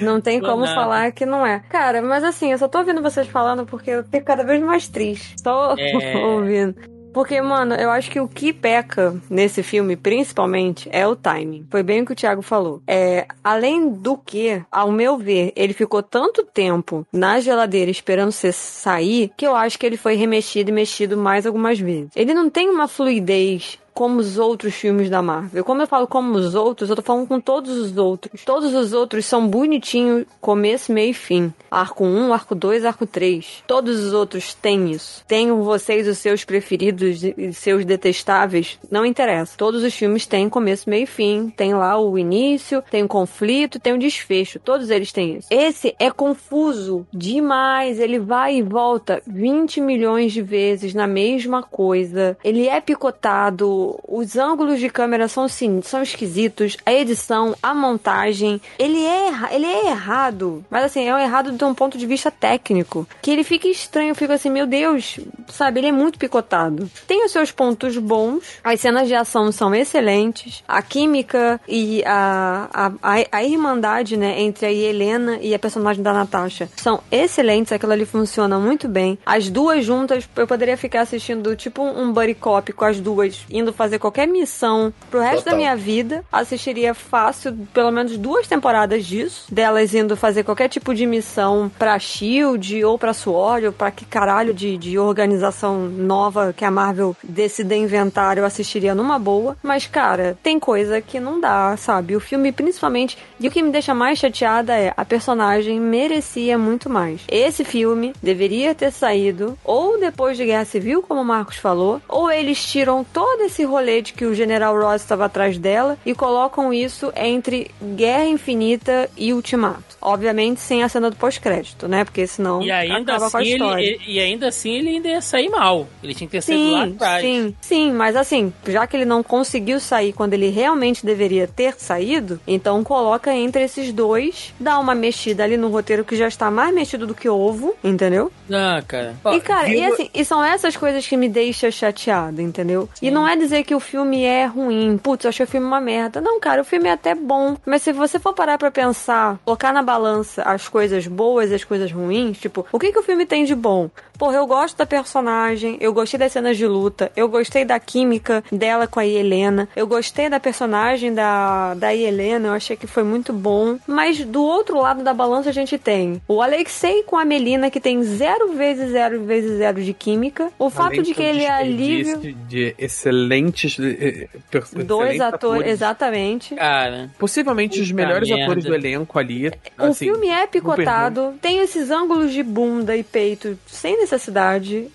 Não 0.00 0.20
tem 0.20 0.40
Tô 0.40 0.46
como 0.48 0.66
falar 0.66 1.12
que 1.12 1.26
não 1.26 1.46
é. 1.46 1.60
Cara, 1.68 2.00
mas 2.00 2.24
assim, 2.24 2.52
eu 2.52 2.58
só 2.58 2.68
tô 2.68 2.78
ouvindo 2.78 3.02
vocês 3.02 3.26
falando 3.26 3.66
porque 3.66 3.90
eu 3.90 4.04
fico 4.04 4.24
cada 4.24 4.44
vez 4.44 4.62
mais 4.62 4.88
triste. 4.88 5.34
Só 5.42 5.74
É. 5.76 6.16
ouvindo. 6.24 6.74
Porque, 7.12 7.40
mano, 7.40 7.74
eu 7.74 7.90
acho 7.90 8.10
que 8.10 8.20
o 8.20 8.28
que 8.28 8.52
peca 8.52 9.14
nesse 9.28 9.62
filme, 9.62 9.96
principalmente, 9.96 10.88
é 10.92 11.06
o 11.06 11.14
timing. 11.14 11.66
Foi 11.70 11.82
bem 11.82 12.02
o 12.02 12.06
que 12.06 12.12
o 12.12 12.16
Thiago 12.16 12.42
falou. 12.42 12.82
É, 12.86 13.26
além 13.42 13.88
do 13.90 14.16
que, 14.16 14.62
ao 14.70 14.90
meu 14.90 15.16
ver, 15.18 15.52
ele 15.54 15.72
ficou 15.72 16.02
tanto 16.02 16.44
tempo 16.44 17.06
na 17.12 17.40
geladeira 17.40 17.90
esperando 17.90 18.32
você 18.32 18.52
sair, 18.52 19.30
que 19.36 19.46
eu 19.46 19.54
acho 19.54 19.78
que 19.78 19.86
ele 19.86 19.96
foi 19.96 20.14
remexido 20.14 20.70
e 20.70 20.72
mexido 20.72 21.16
mais 21.16 21.46
algumas 21.46 21.78
vezes. 21.78 22.10
Ele 22.16 22.34
não 22.34 22.48
tem 22.48 22.68
uma 22.68 22.88
fluidez 22.88 23.78
como 23.94 24.20
os 24.20 24.38
outros 24.38 24.74
filmes 24.74 25.10
da 25.10 25.22
Marvel. 25.22 25.64
Como 25.64 25.82
eu 25.82 25.86
falo 25.86 26.06
como 26.06 26.34
os 26.34 26.54
outros, 26.54 26.90
eu 26.90 26.96
tô 26.96 27.02
falando 27.02 27.26
com 27.26 27.40
todos 27.40 27.76
os 27.76 27.96
outros. 27.96 28.44
Todos 28.44 28.74
os 28.74 28.92
outros 28.92 29.26
são 29.26 29.46
bonitinhos, 29.46 30.26
começo, 30.40 30.92
meio 30.92 31.10
e 31.10 31.14
fim. 31.14 31.52
Arco 31.70 32.04
1, 32.04 32.32
arco 32.32 32.54
2, 32.54 32.84
arco 32.84 33.06
3. 33.06 33.64
Todos 33.66 34.02
os 34.02 34.12
outros 34.12 34.54
têm 34.54 34.90
isso. 34.90 35.24
Tenham 35.26 35.62
vocês 35.62 36.06
os 36.08 36.18
seus 36.18 36.44
preferidos 36.44 37.22
e 37.22 37.52
seus 37.52 37.84
detestáveis, 37.84 38.78
não 38.90 39.04
interessa. 39.04 39.56
Todos 39.56 39.82
os 39.82 39.94
filmes 39.94 40.26
têm 40.26 40.48
começo, 40.48 40.88
meio 40.88 41.04
e 41.04 41.06
fim. 41.06 41.52
Tem 41.56 41.74
lá 41.74 41.98
o 41.98 42.18
início, 42.18 42.82
tem 42.90 43.02
o 43.02 43.08
conflito, 43.08 43.80
tem 43.80 43.92
o 43.92 43.98
desfecho. 43.98 44.58
Todos 44.58 44.90
eles 44.90 45.12
têm 45.12 45.36
isso. 45.38 45.48
Esse 45.50 45.94
é 45.98 46.10
confuso 46.10 47.06
demais. 47.12 47.98
Ele 47.98 48.18
vai 48.18 48.56
e 48.56 48.62
volta 48.62 49.22
20 49.26 49.80
milhões 49.80 50.32
de 50.32 50.42
vezes 50.42 50.94
na 50.94 51.06
mesma 51.06 51.62
coisa. 51.62 52.36
Ele 52.44 52.68
é 52.68 52.80
picotado, 52.80 53.81
os 54.06 54.36
ângulos 54.36 54.80
de 54.80 54.88
câmera 54.88 55.28
são 55.28 55.48
sim, 55.48 55.80
são 55.82 56.02
esquisitos, 56.02 56.76
a 56.84 56.92
edição, 56.92 57.54
a 57.62 57.74
montagem, 57.74 58.60
ele 58.78 59.04
é, 59.04 59.54
ele 59.54 59.66
é 59.66 59.88
errado, 59.90 60.64
mas 60.70 60.84
assim, 60.84 61.06
é 61.06 61.14
um 61.14 61.18
errado 61.18 61.52
de 61.52 61.64
um 61.64 61.74
ponto 61.74 61.96
de 61.96 62.06
vista 62.06 62.30
técnico, 62.30 63.06
que 63.20 63.30
ele 63.30 63.44
fica 63.44 63.68
estranho, 63.68 64.10
eu 64.10 64.14
fico 64.14 64.32
assim, 64.32 64.50
meu 64.50 64.66
Deus, 64.66 65.18
sabe, 65.48 65.80
ele 65.80 65.88
é 65.88 65.92
muito 65.92 66.18
picotado. 66.18 66.90
Tem 67.06 67.24
os 67.24 67.32
seus 67.32 67.50
pontos 67.50 67.96
bons, 67.98 68.58
as 68.62 68.80
cenas 68.80 69.08
de 69.08 69.14
ação 69.14 69.50
são 69.52 69.74
excelentes, 69.74 70.62
a 70.66 70.82
química 70.82 71.60
e 71.68 72.02
a, 72.04 72.68
a, 72.72 72.86
a, 73.02 73.26
a 73.32 73.44
irmandade, 73.44 74.16
né, 74.16 74.40
entre 74.40 74.66
a 74.66 74.72
Helena 74.72 75.38
e 75.40 75.54
a 75.54 75.58
personagem 75.58 76.02
da 76.02 76.12
Natasha 76.12 76.68
são 76.76 77.00
excelentes, 77.10 77.72
aquilo 77.72 77.92
ali 77.92 78.04
funciona 78.04 78.58
muito 78.58 78.88
bem. 78.88 79.18
As 79.24 79.48
duas 79.48 79.84
juntas, 79.84 80.28
eu 80.36 80.46
poderia 80.46 80.76
ficar 80.76 81.02
assistindo 81.02 81.54
tipo 81.56 81.82
um 81.82 82.12
buddy 82.12 82.34
cop 82.34 82.72
com 82.72 82.84
as 82.84 83.00
duas 83.00 83.44
indo 83.50 83.71
indo 83.72 83.74
fazer 83.74 83.98
qualquer 83.98 84.28
missão 84.28 84.92
pro 85.10 85.20
resto 85.20 85.44
Total. 85.44 85.52
da 85.52 85.56
minha 85.56 85.74
vida. 85.74 86.24
Assistiria 86.30 86.94
fácil 86.94 87.66
pelo 87.72 87.90
menos 87.90 88.16
duas 88.16 88.46
temporadas 88.46 89.04
disso. 89.04 89.46
Delas 89.50 89.94
indo 89.94 90.16
fazer 90.16 90.44
qualquer 90.44 90.68
tipo 90.68 90.94
de 90.94 91.06
missão 91.06 91.70
pra 91.78 91.98
Shield 91.98 92.84
ou 92.84 92.98
pra 92.98 93.14
SWORD 93.14 93.66
ou 93.66 93.72
pra 93.72 93.90
que 93.90 94.04
caralho 94.04 94.52
de, 94.52 94.76
de 94.76 94.98
organização 94.98 95.88
nova 95.88 96.52
que 96.52 96.64
a 96.64 96.70
Marvel 96.70 97.16
decida 97.22 97.74
inventar. 97.74 98.36
Eu 98.36 98.44
assistiria 98.44 98.94
numa 98.94 99.18
boa. 99.18 99.56
Mas, 99.62 99.86
cara, 99.86 100.36
tem 100.42 100.60
coisa 100.60 101.00
que 101.00 101.18
não 101.18 101.40
dá, 101.40 101.76
sabe? 101.76 102.14
O 102.14 102.20
filme, 102.20 102.52
principalmente. 102.52 103.16
E 103.42 103.48
o 103.48 103.50
que 103.50 103.60
me 103.62 103.70
deixa 103.72 103.92
mais 103.92 104.18
chateada 104.20 104.72
é 104.78 104.94
a 104.96 105.04
personagem 105.04 105.80
merecia 105.80 106.56
muito 106.56 106.88
mais. 106.88 107.22
Esse 107.28 107.64
filme 107.64 108.12
deveria 108.22 108.74
ter 108.74 108.92
saído 108.92 109.58
ou 109.64 109.98
depois 109.98 110.36
de 110.36 110.44
Guerra 110.44 110.64
Civil, 110.64 111.02
como 111.02 111.20
o 111.20 111.24
Marcos 111.24 111.56
falou, 111.56 112.00
ou 112.08 112.30
eles 112.30 112.64
tiram 112.64 113.04
todo 113.04 113.42
esse 113.42 113.64
rolê 113.64 114.00
de 114.00 114.12
que 114.12 114.24
o 114.24 114.34
General 114.34 114.78
Ross 114.80 115.02
estava 115.02 115.24
atrás 115.24 115.58
dela 115.58 115.98
e 116.06 116.14
colocam 116.14 116.72
isso 116.72 117.12
entre 117.16 117.70
Guerra 117.96 118.26
Infinita 118.26 119.10
e 119.16 119.32
Ultimato. 119.32 119.96
Obviamente 120.00 120.60
sem 120.60 120.82
a 120.82 120.88
cena 120.88 121.10
do 121.10 121.16
pós-crédito, 121.16 121.88
né? 121.88 122.04
Porque 122.04 122.26
senão 122.26 122.62
E 122.62 122.70
ainda, 122.70 123.14
acaba 123.14 123.30
com 123.30 123.36
a 123.36 123.40
assim, 123.40 123.48
ele, 123.50 123.54
história. 123.64 123.82
ele- 123.84 124.00
e 124.06 124.20
ainda 124.20 124.48
assim 124.48 124.72
ele 124.74 124.88
ainda 124.90 125.08
ia 125.08 125.20
sair 125.20 125.48
mal. 125.48 125.88
Ele 126.02 126.14
tinha 126.14 126.28
que 126.28 126.32
ter 126.32 126.42
saído 126.42 126.70
lá 126.72 126.84
atrás. 126.84 127.22
sim, 127.24 127.54
sim, 127.60 127.92
mas 127.92 128.14
assim, 128.14 128.52
já 128.68 128.86
que 128.86 128.96
ele 128.96 129.04
não 129.04 129.22
conseguiu 129.22 129.80
sair 129.80 130.12
quando 130.12 130.34
ele 130.34 130.48
realmente 130.48 131.04
deveria 131.04 131.46
ter 131.48 131.74
saído, 131.78 132.40
então 132.46 132.82
coloca 132.84 133.31
entre 133.34 133.62
esses 133.62 133.92
dois, 133.92 134.54
dá 134.58 134.78
uma 134.78 134.94
mexida 134.94 135.44
ali 135.44 135.56
no 135.56 135.68
roteiro 135.68 136.04
que 136.04 136.16
já 136.16 136.28
está 136.28 136.50
mais 136.50 136.74
mexido 136.74 137.06
do 137.06 137.14
que 137.14 137.28
ovo, 137.28 137.74
entendeu? 137.82 138.30
Ah, 138.50 138.82
cara. 138.86 139.14
E 139.32 139.40
cara, 139.40 139.68
e 139.68 139.84
assim, 139.84 140.10
e 140.12 140.24
são 140.24 140.44
essas 140.44 140.76
coisas 140.76 141.06
que 141.06 141.16
me 141.16 141.28
deixam 141.28 141.70
chateada, 141.70 142.40
entendeu? 142.42 142.88
E 143.00 143.10
não 143.10 143.26
é 143.26 143.36
dizer 143.36 143.64
que 143.64 143.74
o 143.74 143.80
filme 143.80 144.24
é 144.24 144.44
ruim, 144.46 144.98
putz, 144.98 145.24
eu 145.24 145.28
achei 145.30 145.44
o 145.44 145.48
filme 145.48 145.66
uma 145.66 145.80
merda. 145.80 146.20
Não, 146.20 146.38
cara, 146.40 146.62
o 146.62 146.64
filme 146.64 146.88
é 146.88 146.92
até 146.92 147.14
bom, 147.14 147.56
mas 147.64 147.82
se 147.82 147.92
você 147.92 148.18
for 148.18 148.32
parar 148.32 148.58
pra 148.58 148.70
pensar, 148.70 149.38
colocar 149.44 149.72
na 149.72 149.82
balança 149.82 150.42
as 150.42 150.68
coisas 150.68 151.06
boas 151.06 151.50
e 151.50 151.54
as 151.54 151.64
coisas 151.64 151.90
ruins, 151.90 152.38
tipo, 152.38 152.66
o 152.70 152.78
que 152.78 152.92
que 152.92 152.98
o 152.98 153.02
filme 153.02 153.26
tem 153.26 153.44
de 153.44 153.54
bom? 153.54 153.90
Porra, 154.22 154.36
eu 154.36 154.46
gosto 154.46 154.76
da 154.76 154.86
personagem, 154.86 155.76
eu 155.80 155.92
gostei 155.92 156.16
das 156.16 156.30
cenas 156.30 156.56
de 156.56 156.64
luta, 156.64 157.10
eu 157.16 157.28
gostei 157.28 157.64
da 157.64 157.80
química 157.80 158.44
dela 158.52 158.86
com 158.86 159.00
a 159.00 159.04
Helena, 159.04 159.68
eu 159.74 159.84
gostei 159.84 160.30
da 160.30 160.38
personagem 160.38 161.12
da, 161.12 161.74
da 161.74 161.92
Helena, 161.92 162.46
eu 162.46 162.52
achei 162.52 162.76
que 162.76 162.86
foi 162.86 163.02
muito 163.02 163.32
bom. 163.32 163.80
Mas 163.84 164.24
do 164.24 164.40
outro 164.40 164.78
lado 164.78 165.02
da 165.02 165.12
balança 165.12 165.50
a 165.50 165.52
gente 165.52 165.76
tem 165.76 166.22
o 166.28 166.40
Alexei 166.40 167.02
com 167.02 167.16
a 167.16 167.24
Melina, 167.24 167.68
que 167.68 167.80
tem 167.80 168.00
zero 168.04 168.52
vezes 168.52 168.92
zero 168.92 169.24
vezes 169.24 169.58
zero 169.58 169.82
de 169.82 169.92
química. 169.92 170.52
O 170.56 170.70
fato 170.70 170.92
Além 170.92 171.02
de 171.02 171.14
que 171.14 171.22
ele 171.24 171.42
é 171.42 171.50
alívio. 171.50 172.20
De 172.46 172.76
excelentes. 172.78 173.76
eh, 173.80 174.28
eh, 174.32 174.38
Dois 174.52 175.16
excelentes 175.16 175.20
atores, 175.20 175.66
exatamente. 175.66 176.54
Cara. 176.54 177.10
Possivelmente 177.18 177.80
os 177.80 177.90
melhores 177.90 178.28
merda. 178.28 178.44
atores 178.44 178.64
do 178.64 178.72
elenco 178.72 179.18
ali. 179.18 179.48
O 179.48 179.86
assim, 179.86 180.04
filme 180.04 180.28
é 180.28 180.46
picotado, 180.46 181.34
tem 181.42 181.58
esses 181.58 181.90
ângulos 181.90 182.32
de 182.32 182.44
bunda 182.44 182.96
e 182.96 183.02
peito 183.02 183.58
sem 183.66 183.98
necessidade, 183.98 184.11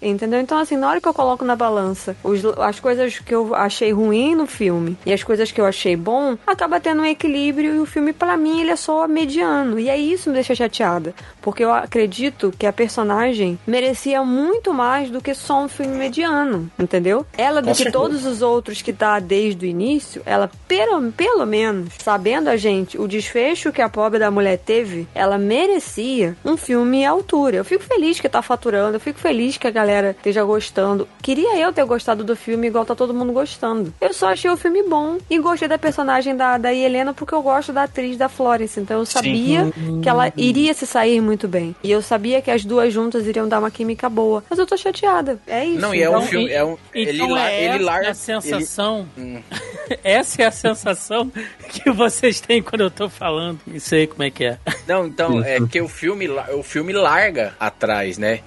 entendeu? 0.01 0.39
Então, 0.39 0.57
assim, 0.57 0.75
na 0.77 0.89
hora 0.89 1.01
que 1.01 1.07
eu 1.07 1.13
coloco 1.13 1.43
na 1.45 1.55
balança 1.55 2.15
os- 2.23 2.43
as 2.59 2.79
coisas 2.79 3.19
que 3.19 3.33
eu 3.33 3.53
achei 3.55 3.91
ruim 3.91 4.35
no 4.35 4.45
filme 4.47 4.97
e 5.05 5.13
as 5.13 5.23
coisas 5.23 5.51
que 5.51 5.59
eu 5.61 5.65
achei 5.65 5.95
bom, 5.95 6.37
acaba 6.45 6.79
tendo 6.79 7.01
um 7.01 7.05
equilíbrio 7.05 7.75
e 7.75 7.79
o 7.79 7.85
filme, 7.85 8.13
pra 8.13 8.35
mim, 8.37 8.61
ele 8.61 8.71
é 8.71 8.75
só 8.75 9.07
mediano. 9.07 9.79
E 9.79 9.89
aí 9.89 10.11
isso 10.13 10.29
me 10.29 10.35
deixa 10.35 10.53
chateada, 10.55 11.13
porque 11.47 11.63
eu 11.63 11.71
acredito 11.71 12.53
que 12.59 12.65
a 12.65 12.73
personagem 12.73 13.57
merecia 13.65 14.21
muito 14.21 14.73
mais 14.73 15.09
do 15.09 15.21
que 15.21 15.33
só 15.33 15.63
um 15.63 15.69
filme 15.69 15.95
mediano, 15.95 16.69
entendeu? 16.77 17.25
Ela, 17.37 17.61
do 17.61 17.73
que 17.73 17.89
todos 17.89 18.25
os 18.25 18.41
outros 18.41 18.81
que 18.81 18.91
tá 18.91 19.17
desde 19.17 19.65
o 19.65 19.69
início, 19.69 20.21
ela, 20.25 20.51
pelo, 20.67 21.09
pelo 21.13 21.45
menos, 21.45 21.93
sabendo 21.99 22.49
a 22.49 22.57
gente 22.57 22.99
o 22.99 23.07
desfecho 23.07 23.71
que 23.71 23.81
a 23.81 23.87
pobre 23.87 24.19
da 24.19 24.29
mulher 24.29 24.57
teve, 24.57 25.07
ela 25.15 25.37
merecia 25.37 26.35
um 26.43 26.57
filme 26.57 27.05
à 27.05 27.11
altura. 27.11 27.55
Eu 27.55 27.63
fico 27.63 27.85
feliz 27.85 28.19
que 28.19 28.27
tá 28.27 28.41
faturando, 28.41 28.97
eu 28.97 28.99
fico 28.99 29.17
feliz 29.17 29.55
que 29.55 29.67
a 29.67 29.71
galera 29.71 30.11
esteja 30.17 30.43
gostando. 30.43 31.07
Queria 31.21 31.57
eu 31.57 31.71
ter 31.71 31.85
gostado 31.85 32.25
do 32.25 32.35
filme 32.35 32.67
igual 32.67 32.83
tá 32.83 32.93
todo 32.93 33.13
mundo 33.13 33.31
gostando. 33.31 33.93
Eu 34.01 34.13
só 34.13 34.33
achei 34.33 34.51
o 34.51 34.57
filme 34.57 34.83
bom 34.83 35.17
e 35.29 35.39
gostei 35.39 35.69
da 35.69 35.77
personagem 35.77 36.35
da, 36.35 36.57
da 36.57 36.73
Helena 36.73 37.13
porque 37.13 37.33
eu 37.33 37.41
gosto 37.41 37.71
da 37.71 37.83
atriz 37.83 38.17
da 38.17 38.27
Florence. 38.27 38.77
Então 38.77 38.99
eu 38.99 39.05
sabia 39.05 39.71
que 40.03 40.09
ela 40.09 40.29
iria 40.35 40.73
se 40.73 40.85
sair 40.85 41.21
muito 41.21 41.36
bem. 41.45 41.75
E 41.83 41.91
eu 41.91 42.01
sabia 42.01 42.41
que 42.41 42.49
as 42.49 42.63
duas 42.63 42.93
juntas 42.93 43.25
iriam 43.27 43.49
dar 43.49 43.59
uma 43.59 43.69
química 43.69 44.07
boa. 44.07 44.41
Mas 44.49 44.57
eu 44.57 44.65
tô 44.65 44.77
chateada. 44.77 45.37
É 45.45 45.65
isso. 45.65 45.81
Não, 45.81 45.93
e 45.93 46.01
é 46.01 46.05
Então, 46.07 46.19
um 46.19 46.25
filme. 46.25 46.49
É 46.49 46.63
um, 46.63 46.77
ele, 46.93 47.17
Então 47.17 47.29
lar- 47.31 47.49
é 47.51 47.63
ele 47.65 47.73
essa 47.75 47.83
larga. 47.83 48.09
a 48.11 48.13
sensação. 48.13 49.09
Hum. 49.17 49.41
essa 50.03 50.41
é 50.41 50.45
a 50.45 50.51
sensação 50.51 51.29
que 51.69 51.91
vocês 51.91 52.39
têm 52.39 52.61
quando 52.63 52.81
eu 52.81 52.89
tô 52.91 53.09
falando. 53.09 53.59
Não 53.67 53.79
sei 53.81 54.07
como 54.07 54.23
é 54.23 54.31
que 54.31 54.45
é. 54.45 54.57
Não, 54.87 55.05
então, 55.05 55.43
é 55.43 55.57
que 55.69 55.81
o 55.81 55.89
filme, 55.89 56.29
o 56.29 56.63
filme 56.63 56.93
larga 56.93 57.53
atrás, 57.59 58.17
né? 58.17 58.39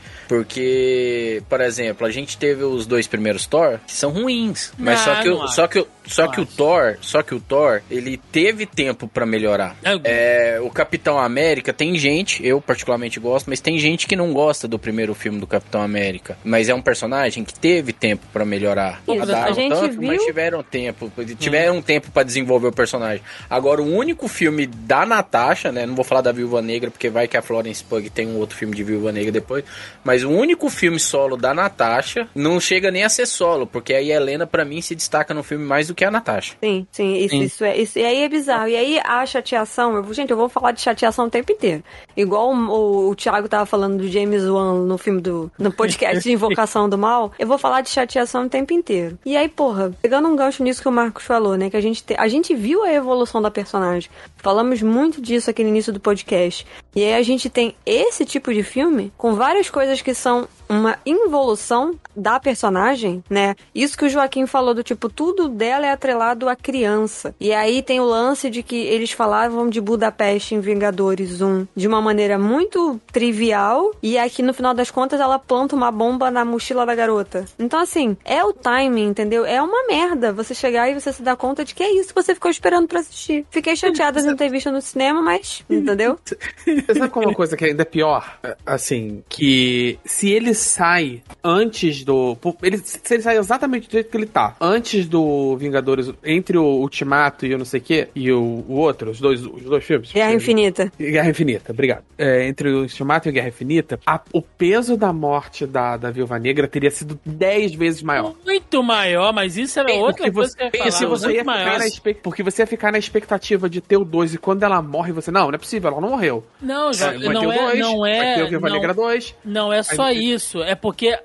Porque, 0.55 1.43
por 1.49 1.61
exemplo, 1.61 2.07
a 2.07 2.11
gente 2.11 2.39
teve 2.39 2.65
os 2.65 2.87
dois 2.87 3.07
primeiros 3.07 3.47
Thor, 3.47 3.79
que 3.87 3.93
são 3.93 4.11
ruins. 4.11 4.73
Mas 4.79 4.99
Não, 4.99 5.15
só 5.15 5.23
que, 5.23 5.29
o, 5.29 5.49
só 5.49 5.67
que, 5.67 5.79
o- 5.81 5.89
só 6.11 6.29
que 6.29 6.41
o. 6.41 6.47
Thor, 6.47 6.97
só 7.01 7.23
que 7.23 7.35
o 7.35 7.41
Thor, 7.41 7.81
ele 7.91 8.17
teve 8.33 8.67
tempo 8.67 9.07
pra 9.09 9.25
melhorar. 9.25 9.77
É, 9.83 10.55
É, 10.57 10.61
o 10.61 10.69
Capitão 10.71 11.19
América, 11.19 11.73
tem 11.73 11.97
gente, 11.99 12.45
eu 12.47 12.61
particularmente 12.61 13.19
gosto, 13.21 13.49
mas 13.49 13.61
tem 13.61 13.79
gente 13.79 14.07
que 14.07 14.15
não 14.17 14.33
gosta 14.33 14.67
do 14.69 14.79
primeiro 14.79 15.15
filme 15.15 15.39
do 15.39 15.47
Capitão 15.47 15.81
América. 15.83 16.37
Mas 16.45 16.69
é 16.69 16.75
um 16.75 16.83
personagem 16.83 17.45
que 17.45 17.55
teve 17.59 17.93
tempo 17.93 18.27
pra 18.33 18.45
melhorar. 18.45 19.01
Isso, 19.09 19.23
Adaptaram 19.23 19.51
a 19.51 19.53
gente 19.53 19.71
tanto, 19.75 19.99
viu- 20.01 20.03
mas 20.09 20.23
tiveram 20.25 20.63
tempo, 20.63 21.13
tiveram 21.39 21.81
tempo 21.83 22.11
pra 22.11 22.23
desenvolver 22.23 22.69
o 22.69 22.73
personagem. 22.73 23.23
Agora, 23.49 23.81
o 23.83 23.95
único 23.95 24.29
filme 24.29 24.67
da 24.67 25.05
Natasha, 25.07 25.71
né? 25.73 25.87
Não 25.87 25.95
vou 25.95 26.05
falar 26.05 26.21
da 26.21 26.33
Viúva 26.33 26.61
Negra, 26.63 26.91
porque 26.91 27.09
vai 27.09 27.27
que 27.29 27.37
a 27.37 27.43
Florence 27.43 27.83
Pug 27.85 28.11
tem 28.11 28.27
um 28.27 28.37
outro 28.39 28.57
filme 28.57 28.75
de 28.75 28.83
Viúva 28.83 29.13
Negra 29.13 29.33
depois. 29.33 29.65
Mas 30.05 30.25
o 30.25 30.31
único 30.31 30.69
filme 30.69 30.99
solo 30.99 31.37
da 31.37 31.55
Natasha 31.55 32.29
não 32.35 32.59
chega 32.61 32.91
nem 32.91 33.05
a 33.05 33.09
ser 33.09 33.27
solo, 33.27 33.67
porque 33.67 33.95
aí 33.95 34.13
a 34.13 34.17
Helena, 34.17 34.47
pra 34.47 34.65
mim, 34.65 34.81
se 34.81 34.95
destaca 34.95 35.33
no 35.35 35.43
filme 35.43 35.65
mais 35.65 35.89
do 35.89 35.95
que 35.95 36.00
a 36.09 36.11
Natasha. 36.11 36.55
Sim, 36.63 36.87
sim, 36.91 37.15
isso, 37.17 37.29
Sim. 37.37 37.43
isso 37.43 37.65
é. 37.65 37.77
Isso, 37.77 37.99
e 37.99 38.05
aí 38.05 38.23
é 38.23 38.29
bizarro. 38.29 38.69
E 38.69 38.77
aí 38.77 39.01
a 39.05 39.25
chateação, 39.27 39.95
eu, 39.97 40.15
gente, 40.15 40.31
eu 40.31 40.37
vou 40.37 40.49
falar 40.49 40.73
de 40.73 40.81
chateação 40.81 41.27
o 41.27 41.31
tempo 41.31 41.53
inteiro. 41.53 41.83
Igual 42.17 42.51
o, 42.53 42.57
o, 42.57 43.09
o 43.11 43.15
Thiago 43.15 43.49
tava 43.49 43.67
falando 43.67 43.99
do 43.99 44.09
James 44.09 44.45
Wan 44.47 44.85
no 44.85 44.99
filme 44.99 45.21
do. 45.21 45.51
no 45.59 45.73
podcast 45.73 46.23
de 46.23 46.33
Invocação 46.33 46.89
do 46.89 46.99
Mal, 46.99 47.33
eu 47.39 47.47
vou 47.47 47.59
falar 47.59 47.81
de 47.81 47.91
chateação 47.91 48.47
o 48.47 48.49
tempo 48.49 48.73
inteiro. 48.73 49.19
E 49.25 49.37
aí, 49.37 49.49
porra, 49.49 49.93
pegando 50.03 50.29
um 50.29 50.37
gancho 50.37 50.63
nisso 50.63 50.83
que 50.83 50.89
o 50.89 50.93
Marcos 50.93 51.25
falou, 51.25 51.57
né? 51.57 51.71
Que 51.71 51.77
a 51.77 51.81
gente, 51.81 52.03
te- 52.03 52.17
a 52.19 52.29
gente 52.29 52.55
viu 52.55 52.83
a 52.83 52.93
evolução 52.93 53.41
da 53.41 53.51
personagem. 53.51 54.11
Falamos 54.37 54.83
muito 54.83 55.21
disso 55.21 55.51
aqui 55.51 55.63
no 55.63 55.69
início 55.69 55.93
do 55.93 56.01
podcast. 56.01 56.67
E 56.95 57.05
aí 57.05 57.15
a 57.15 57.23
gente 57.23 57.49
tem 57.51 57.75
esse 57.85 58.25
tipo 58.25 58.53
de 58.53 58.63
filme 58.63 59.13
com 59.17 59.35
várias 59.35 59.69
coisas 59.71 60.01
que 60.03 60.15
são 60.15 60.49
uma 60.71 60.97
involução 61.05 61.99
da 62.15 62.39
personagem, 62.39 63.25
né? 63.29 63.57
Isso 63.75 63.99
que 63.99 64.05
o 64.05 64.09
Joaquim 64.09 64.47
falou 64.47 64.73
do 64.73 64.85
tipo, 64.85 65.09
tudo 65.09 65.49
dela 65.49 65.85
é 65.85 65.91
atrelado 65.91 66.49
à 66.49 66.55
criança. 66.55 67.35
E 67.41 67.53
aí 67.53 67.83
tem 67.83 68.01
o 68.01 68.05
lance 68.05 68.49
de 68.49 68.63
que 68.63 68.77
eles 68.77 69.11
falavam 69.11 69.69
de 69.69 69.81
Budapeste 69.81 70.55
em 70.55 70.61
Vingadores 70.61 71.41
1 71.41 71.67
de 71.75 71.89
uma 71.89 72.01
maneira 72.01 72.39
muito 72.39 73.01
trivial 73.13 73.91
e 74.01 74.17
aqui 74.17 74.43
no 74.43 74.55
final 74.55 74.73
das 74.73 74.91
contas 74.91 75.21
ela 75.21 75.39
planta 75.39 75.75
uma 75.75 75.91
bomba 75.91 76.31
na 76.31 76.45
mochila 76.45 76.87
da 76.87 76.95
garota. 76.95 77.45
Então 77.59 77.81
assim, 77.81 78.17
é 78.25 78.45
o 78.45 78.53
timing, 78.53 79.09
entendeu? 79.09 79.45
É 79.45 79.61
uma 79.61 79.87
merda 79.89 80.33
você 80.33 80.55
chegar 80.55 80.89
e 80.89 80.95
você 80.95 81.13
se 81.13 81.23
dar 81.23 81.37
conta 81.37 81.65
de 81.65 81.75
que 81.75 81.83
é 81.83 81.93
isso 81.93 82.11
que 82.11 82.23
você 82.23 82.33
ficou 82.33 82.51
esperando 82.51 82.87
pra 82.87 83.01
assistir. 83.01 83.45
Fiquei 83.51 83.75
chateada 83.75 84.21
de 84.21 84.29
não 84.29 84.37
ter 84.37 84.49
visto 84.49 84.71
no 84.71 84.81
cinema, 84.81 85.21
mas, 85.21 85.65
entendeu? 85.69 86.19
Você 86.65 86.95
sabe 86.95 87.13
é 87.15 87.19
uma 87.19 87.35
coisa 87.35 87.57
que 87.57 87.65
ainda 87.65 87.83
é 87.83 87.85
pior? 87.85 88.39
Assim, 88.65 89.25
que 89.29 89.99
se 90.05 90.31
ele 90.31 90.55
sai 90.61 91.23
antes 91.43 92.05
do. 92.05 92.37
Ele, 92.63 92.79
se 92.79 93.01
ele 93.15 93.23
sai 93.23 93.37
exatamente 93.39 93.89
do 93.89 93.93
jeito 93.93 94.11
que 94.11 94.17
ele 94.17 94.27
tá, 94.27 94.55
antes 94.61 95.07
do 95.09 95.57
Vingadores, 95.57 96.13
entre 96.25 96.57
o 96.59 96.65
Ultimato 96.65 97.47
e 97.47 97.55
o 97.55 97.59
não 97.59 97.65
sei 97.65 97.81
o 97.81 97.83
que, 97.83 98.09
e 98.15 98.31
o, 98.33 98.41
o 98.69 98.75
outro, 98.75 99.11
os 99.11 99.21
dois, 99.21 99.45
os 99.45 99.63
dois 99.65 99.85
filmes. 99.85 100.13
Guerra 100.13 100.33
Infinita. 100.35 100.93
Guerra 100.99 101.31
Infinita, 101.31 101.73
obrigado. 101.73 102.05
É, 102.19 102.47
entre 102.47 102.71
o 102.71 102.83
Ultimato 102.83 103.29
e 103.29 103.31
o 103.31 103.33
Guerra 103.33 103.49
Infinita, 103.49 103.99
a- 104.07 104.21
o 104.33 104.43
peso 104.43 104.97
da 104.97 105.13
morte 105.13 105.67
da, 105.67 105.97
da 105.97 106.11
Viúva 106.11 106.39
Negra 106.39 106.69
teria 106.69 106.91
sido 106.91 107.19
10 107.25 107.75
vezes 107.75 108.03
maior. 108.03 108.35
Muito 108.45 108.83
maior, 108.83 109.33
mas 109.33 109.57
isso 109.57 109.79
era 109.81 109.93
outra 109.95 110.31
coisa 110.31 110.51
você, 110.53 110.71
que 110.71 110.77
eu 110.79 110.85
ia 110.85 110.93
falar. 110.93 111.09
você 111.09 111.33
ia 111.33 111.45
maior. 111.45 111.81
espe- 111.81 112.15
porque 112.15 112.43
você 112.43 112.63
ia 112.63 112.67
ficar 112.67 112.93
na 112.93 112.99
expectativa 112.99 113.69
de 113.69 113.81
ter 113.81 113.97
o 113.97 114.05
2 114.05 114.35
e 114.35 114.39
quando 114.39 114.63
ela 114.63 114.81
morre, 114.83 115.13
você. 115.13 115.31
Não, 115.31 115.47
não 115.49 115.55
é 115.55 115.59
possível, 115.59 115.91
ela 115.91 116.01
não 116.01 116.11
morreu. 116.11 116.45
Não, 116.61 116.91
Vai 116.93 117.15
Jo- 117.15 117.21
ter 117.21 117.33
não 117.33 117.47
o 117.47 117.53
é, 117.53 117.59
2, 117.59 117.79
não 117.81 117.99
vai 118.01 118.13
ter 118.35 118.41
é, 118.41 118.45
o 118.45 118.49
Viúva 118.49 118.69
não, 118.69 118.75
Negra 118.77 118.95
2. 118.95 119.35
não 119.45 119.73
é 119.73 119.83
só 119.83 120.03
Aí- 120.05 120.33
isso. 120.33 120.50
É 120.65 120.75
porque 120.75 121.19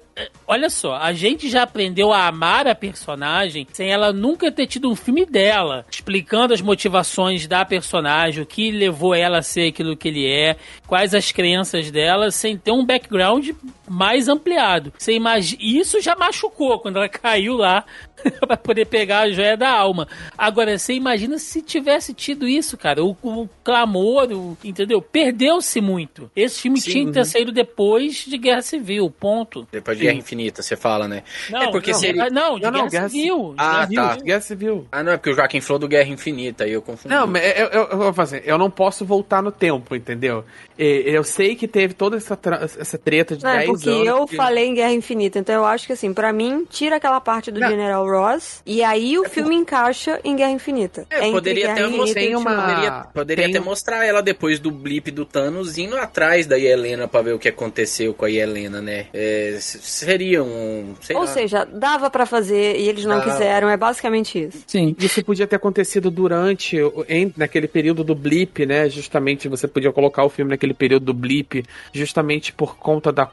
olha 0.47 0.69
só, 0.69 0.95
a 0.95 1.11
gente 1.13 1.49
já 1.49 1.63
aprendeu 1.63 2.13
a 2.13 2.27
amar 2.27 2.67
a 2.67 2.75
personagem 2.75 3.67
sem 3.73 3.91
ela 3.91 4.13
nunca 4.13 4.51
ter 4.51 4.67
tido 4.67 4.89
um 4.89 4.95
filme 4.95 5.25
dela, 5.25 5.85
explicando 5.91 6.53
as 6.53 6.61
motivações 6.61 7.47
da 7.47 7.65
personagem, 7.65 8.41
o 8.41 8.45
que 8.45 8.71
levou 8.71 9.13
ela 9.13 9.39
a 9.39 9.43
ser 9.43 9.69
aquilo 9.69 9.97
que 9.97 10.07
ele 10.07 10.25
é, 10.25 10.55
quais 10.87 11.13
as 11.13 11.31
crenças 11.31 11.91
dela, 11.91 12.31
sem 12.31 12.57
ter 12.57 12.71
um 12.71 12.85
background 12.85 13.49
mais 13.87 14.27
ampliado. 14.27 14.93
Você 14.97 15.13
imagina, 15.13 15.61
isso 15.61 16.01
já 16.01 16.15
machucou 16.15 16.79
quando 16.79 16.97
ela 16.97 17.09
caiu 17.09 17.55
lá 17.55 17.83
pra 18.47 18.57
poder 18.57 18.85
pegar 18.85 19.21
a 19.21 19.29
joia 19.29 19.57
da 19.57 19.69
alma. 19.69 20.07
Agora, 20.37 20.77
você 20.77 20.93
imagina 20.93 21.37
se 21.37 21.61
tivesse 21.61 22.13
tido 22.13 22.47
isso, 22.47 22.77
cara. 22.77 23.03
O, 23.03 23.15
o 23.21 23.49
clamor, 23.63 24.31
o, 24.31 24.57
entendeu? 24.63 25.01
Perdeu-se 25.01 25.81
muito. 25.81 26.31
Esse 26.35 26.61
filme 26.61 26.79
Sim. 26.79 26.91
tinha 26.91 27.05
que 27.05 27.11
ter 27.11 27.25
saído 27.25 27.51
depois 27.51 28.25
de 28.25 28.37
Guerra 28.37 28.61
Civil, 28.61 29.09
ponto. 29.09 29.67
Depois 29.71 29.97
de 29.97 30.04
Guerra 30.07 30.17
Infinita, 30.17 30.61
você 30.61 30.75
fala, 30.75 31.07
né? 31.07 31.23
Não, 31.49 31.61
é 31.63 31.71
porque 31.71 31.91
não, 31.91 31.99
seria... 31.99 32.23
ah, 32.25 32.29
não, 32.29 32.55
de 32.55 32.63
Não, 32.63 32.71
não, 32.71 32.87
Guerra, 32.89 33.09
Civil. 33.09 33.55
Ah, 33.57 33.85
Guerra 33.85 34.03
tá. 34.03 34.09
Civil. 34.13 34.25
Guerra 34.25 34.41
Civil. 34.41 34.87
Ah, 34.91 35.03
não, 35.03 35.11
é 35.13 35.17
porque 35.17 35.29
o 35.29 35.35
Joaquim 35.35 35.61
falou 35.61 35.79
do 35.79 35.87
Guerra 35.87 36.09
Infinita, 36.09 36.63
aí 36.63 36.71
eu 36.71 36.81
confundi. 36.81 37.13
Não, 37.13 37.25
mas 37.27 37.43
eu, 37.57 37.67
eu, 37.67 37.83
eu, 37.91 37.97
vou 37.97 38.13
fazer, 38.13 38.43
eu 38.45 38.57
não 38.57 38.69
posso 38.69 39.05
voltar 39.05 39.41
no 39.41 39.51
tempo, 39.51 39.95
entendeu? 39.95 40.43
Eu 40.77 41.23
sei 41.23 41.55
que 41.55 41.67
teve 41.67 41.93
toda 41.93 42.17
essa, 42.17 42.35
tra- 42.35 42.61
essa 42.77 42.97
treta 42.97 43.35
de 43.37 43.43
Não, 43.43 43.49
é 43.51 43.57
10 43.59 43.69
porque 43.69 43.89
anos. 43.89 44.07
eu 44.07 44.25
que- 44.25 44.35
falei 44.35 44.65
em 44.65 44.73
Guerra 44.73 44.91
Infinita, 44.93 45.39
então 45.39 45.55
eu 45.55 45.65
acho 45.65 45.87
que 45.87 45.93
assim, 45.93 46.13
pra 46.13 46.33
mim, 46.33 46.65
tira 46.69 46.97
aquela 46.97 47.21
parte 47.21 47.49
do 47.51 47.59
Não. 47.59 47.69
General 47.69 48.05
Ross 48.05 48.61
e 48.65 48.83
aí 48.83 49.17
o 49.17 49.23
filme 49.29 49.55
encaixa 49.55 50.19
em 50.23 50.35
Guerra 50.35 50.51
Infinita. 50.51 51.05
É, 51.09 51.31
poderia 51.31 51.67
Guerra 51.73 51.87
até 51.87 51.95
Infinita 51.95 52.13
tem 52.19 52.35
uma- 52.35 52.55
Poderia, 52.55 52.91
poderia 53.13 53.45
tem 53.45 53.53
até 53.55 53.61
um- 53.61 53.65
mostrar 53.65 54.05
ela 54.05 54.21
depois 54.21 54.59
do 54.59 54.69
blip 54.71 55.11
do 55.11 55.23
Thanos 55.25 55.77
indo 55.77 55.95
atrás 55.97 56.45
da 56.45 56.59
Helena 56.59 57.07
pra 57.07 57.21
ver 57.21 57.33
o 57.33 57.39
que 57.39 57.47
aconteceu 57.47 58.13
com 58.13 58.25
a 58.25 58.29
Helena, 58.31 58.81
né? 58.81 59.07
É, 59.13 59.57
seria 59.95 60.43
um. 60.43 60.95
Sei 61.01 61.15
Ou 61.15 61.23
lá. 61.23 61.27
seja, 61.27 61.65
dava 61.65 62.09
pra 62.09 62.25
fazer 62.25 62.77
e 62.77 62.87
eles 62.87 63.05
não 63.05 63.17
Dava. 63.17 63.31
quiseram, 63.31 63.69
é 63.69 63.77
basicamente 63.77 64.43
isso. 64.43 64.63
Sim. 64.67 64.95
Isso 64.99 65.23
podia 65.23 65.47
ter 65.47 65.55
acontecido 65.55 66.09
durante, 66.11 66.77
em, 67.07 67.33
naquele 67.37 67.67
período 67.67 68.03
do 68.03 68.13
blip, 68.15 68.65
né? 68.65 68.89
Justamente 68.89 69.47
você 69.47 69.67
podia 69.67 69.91
colocar 69.91 70.23
o 70.23 70.29
filme 70.29 70.51
naquele 70.51 70.73
período 70.73 71.05
do 71.05 71.13
blip, 71.13 71.63
justamente 71.93 72.51
por 72.53 72.77
conta 72.77 73.11
da, 73.11 73.25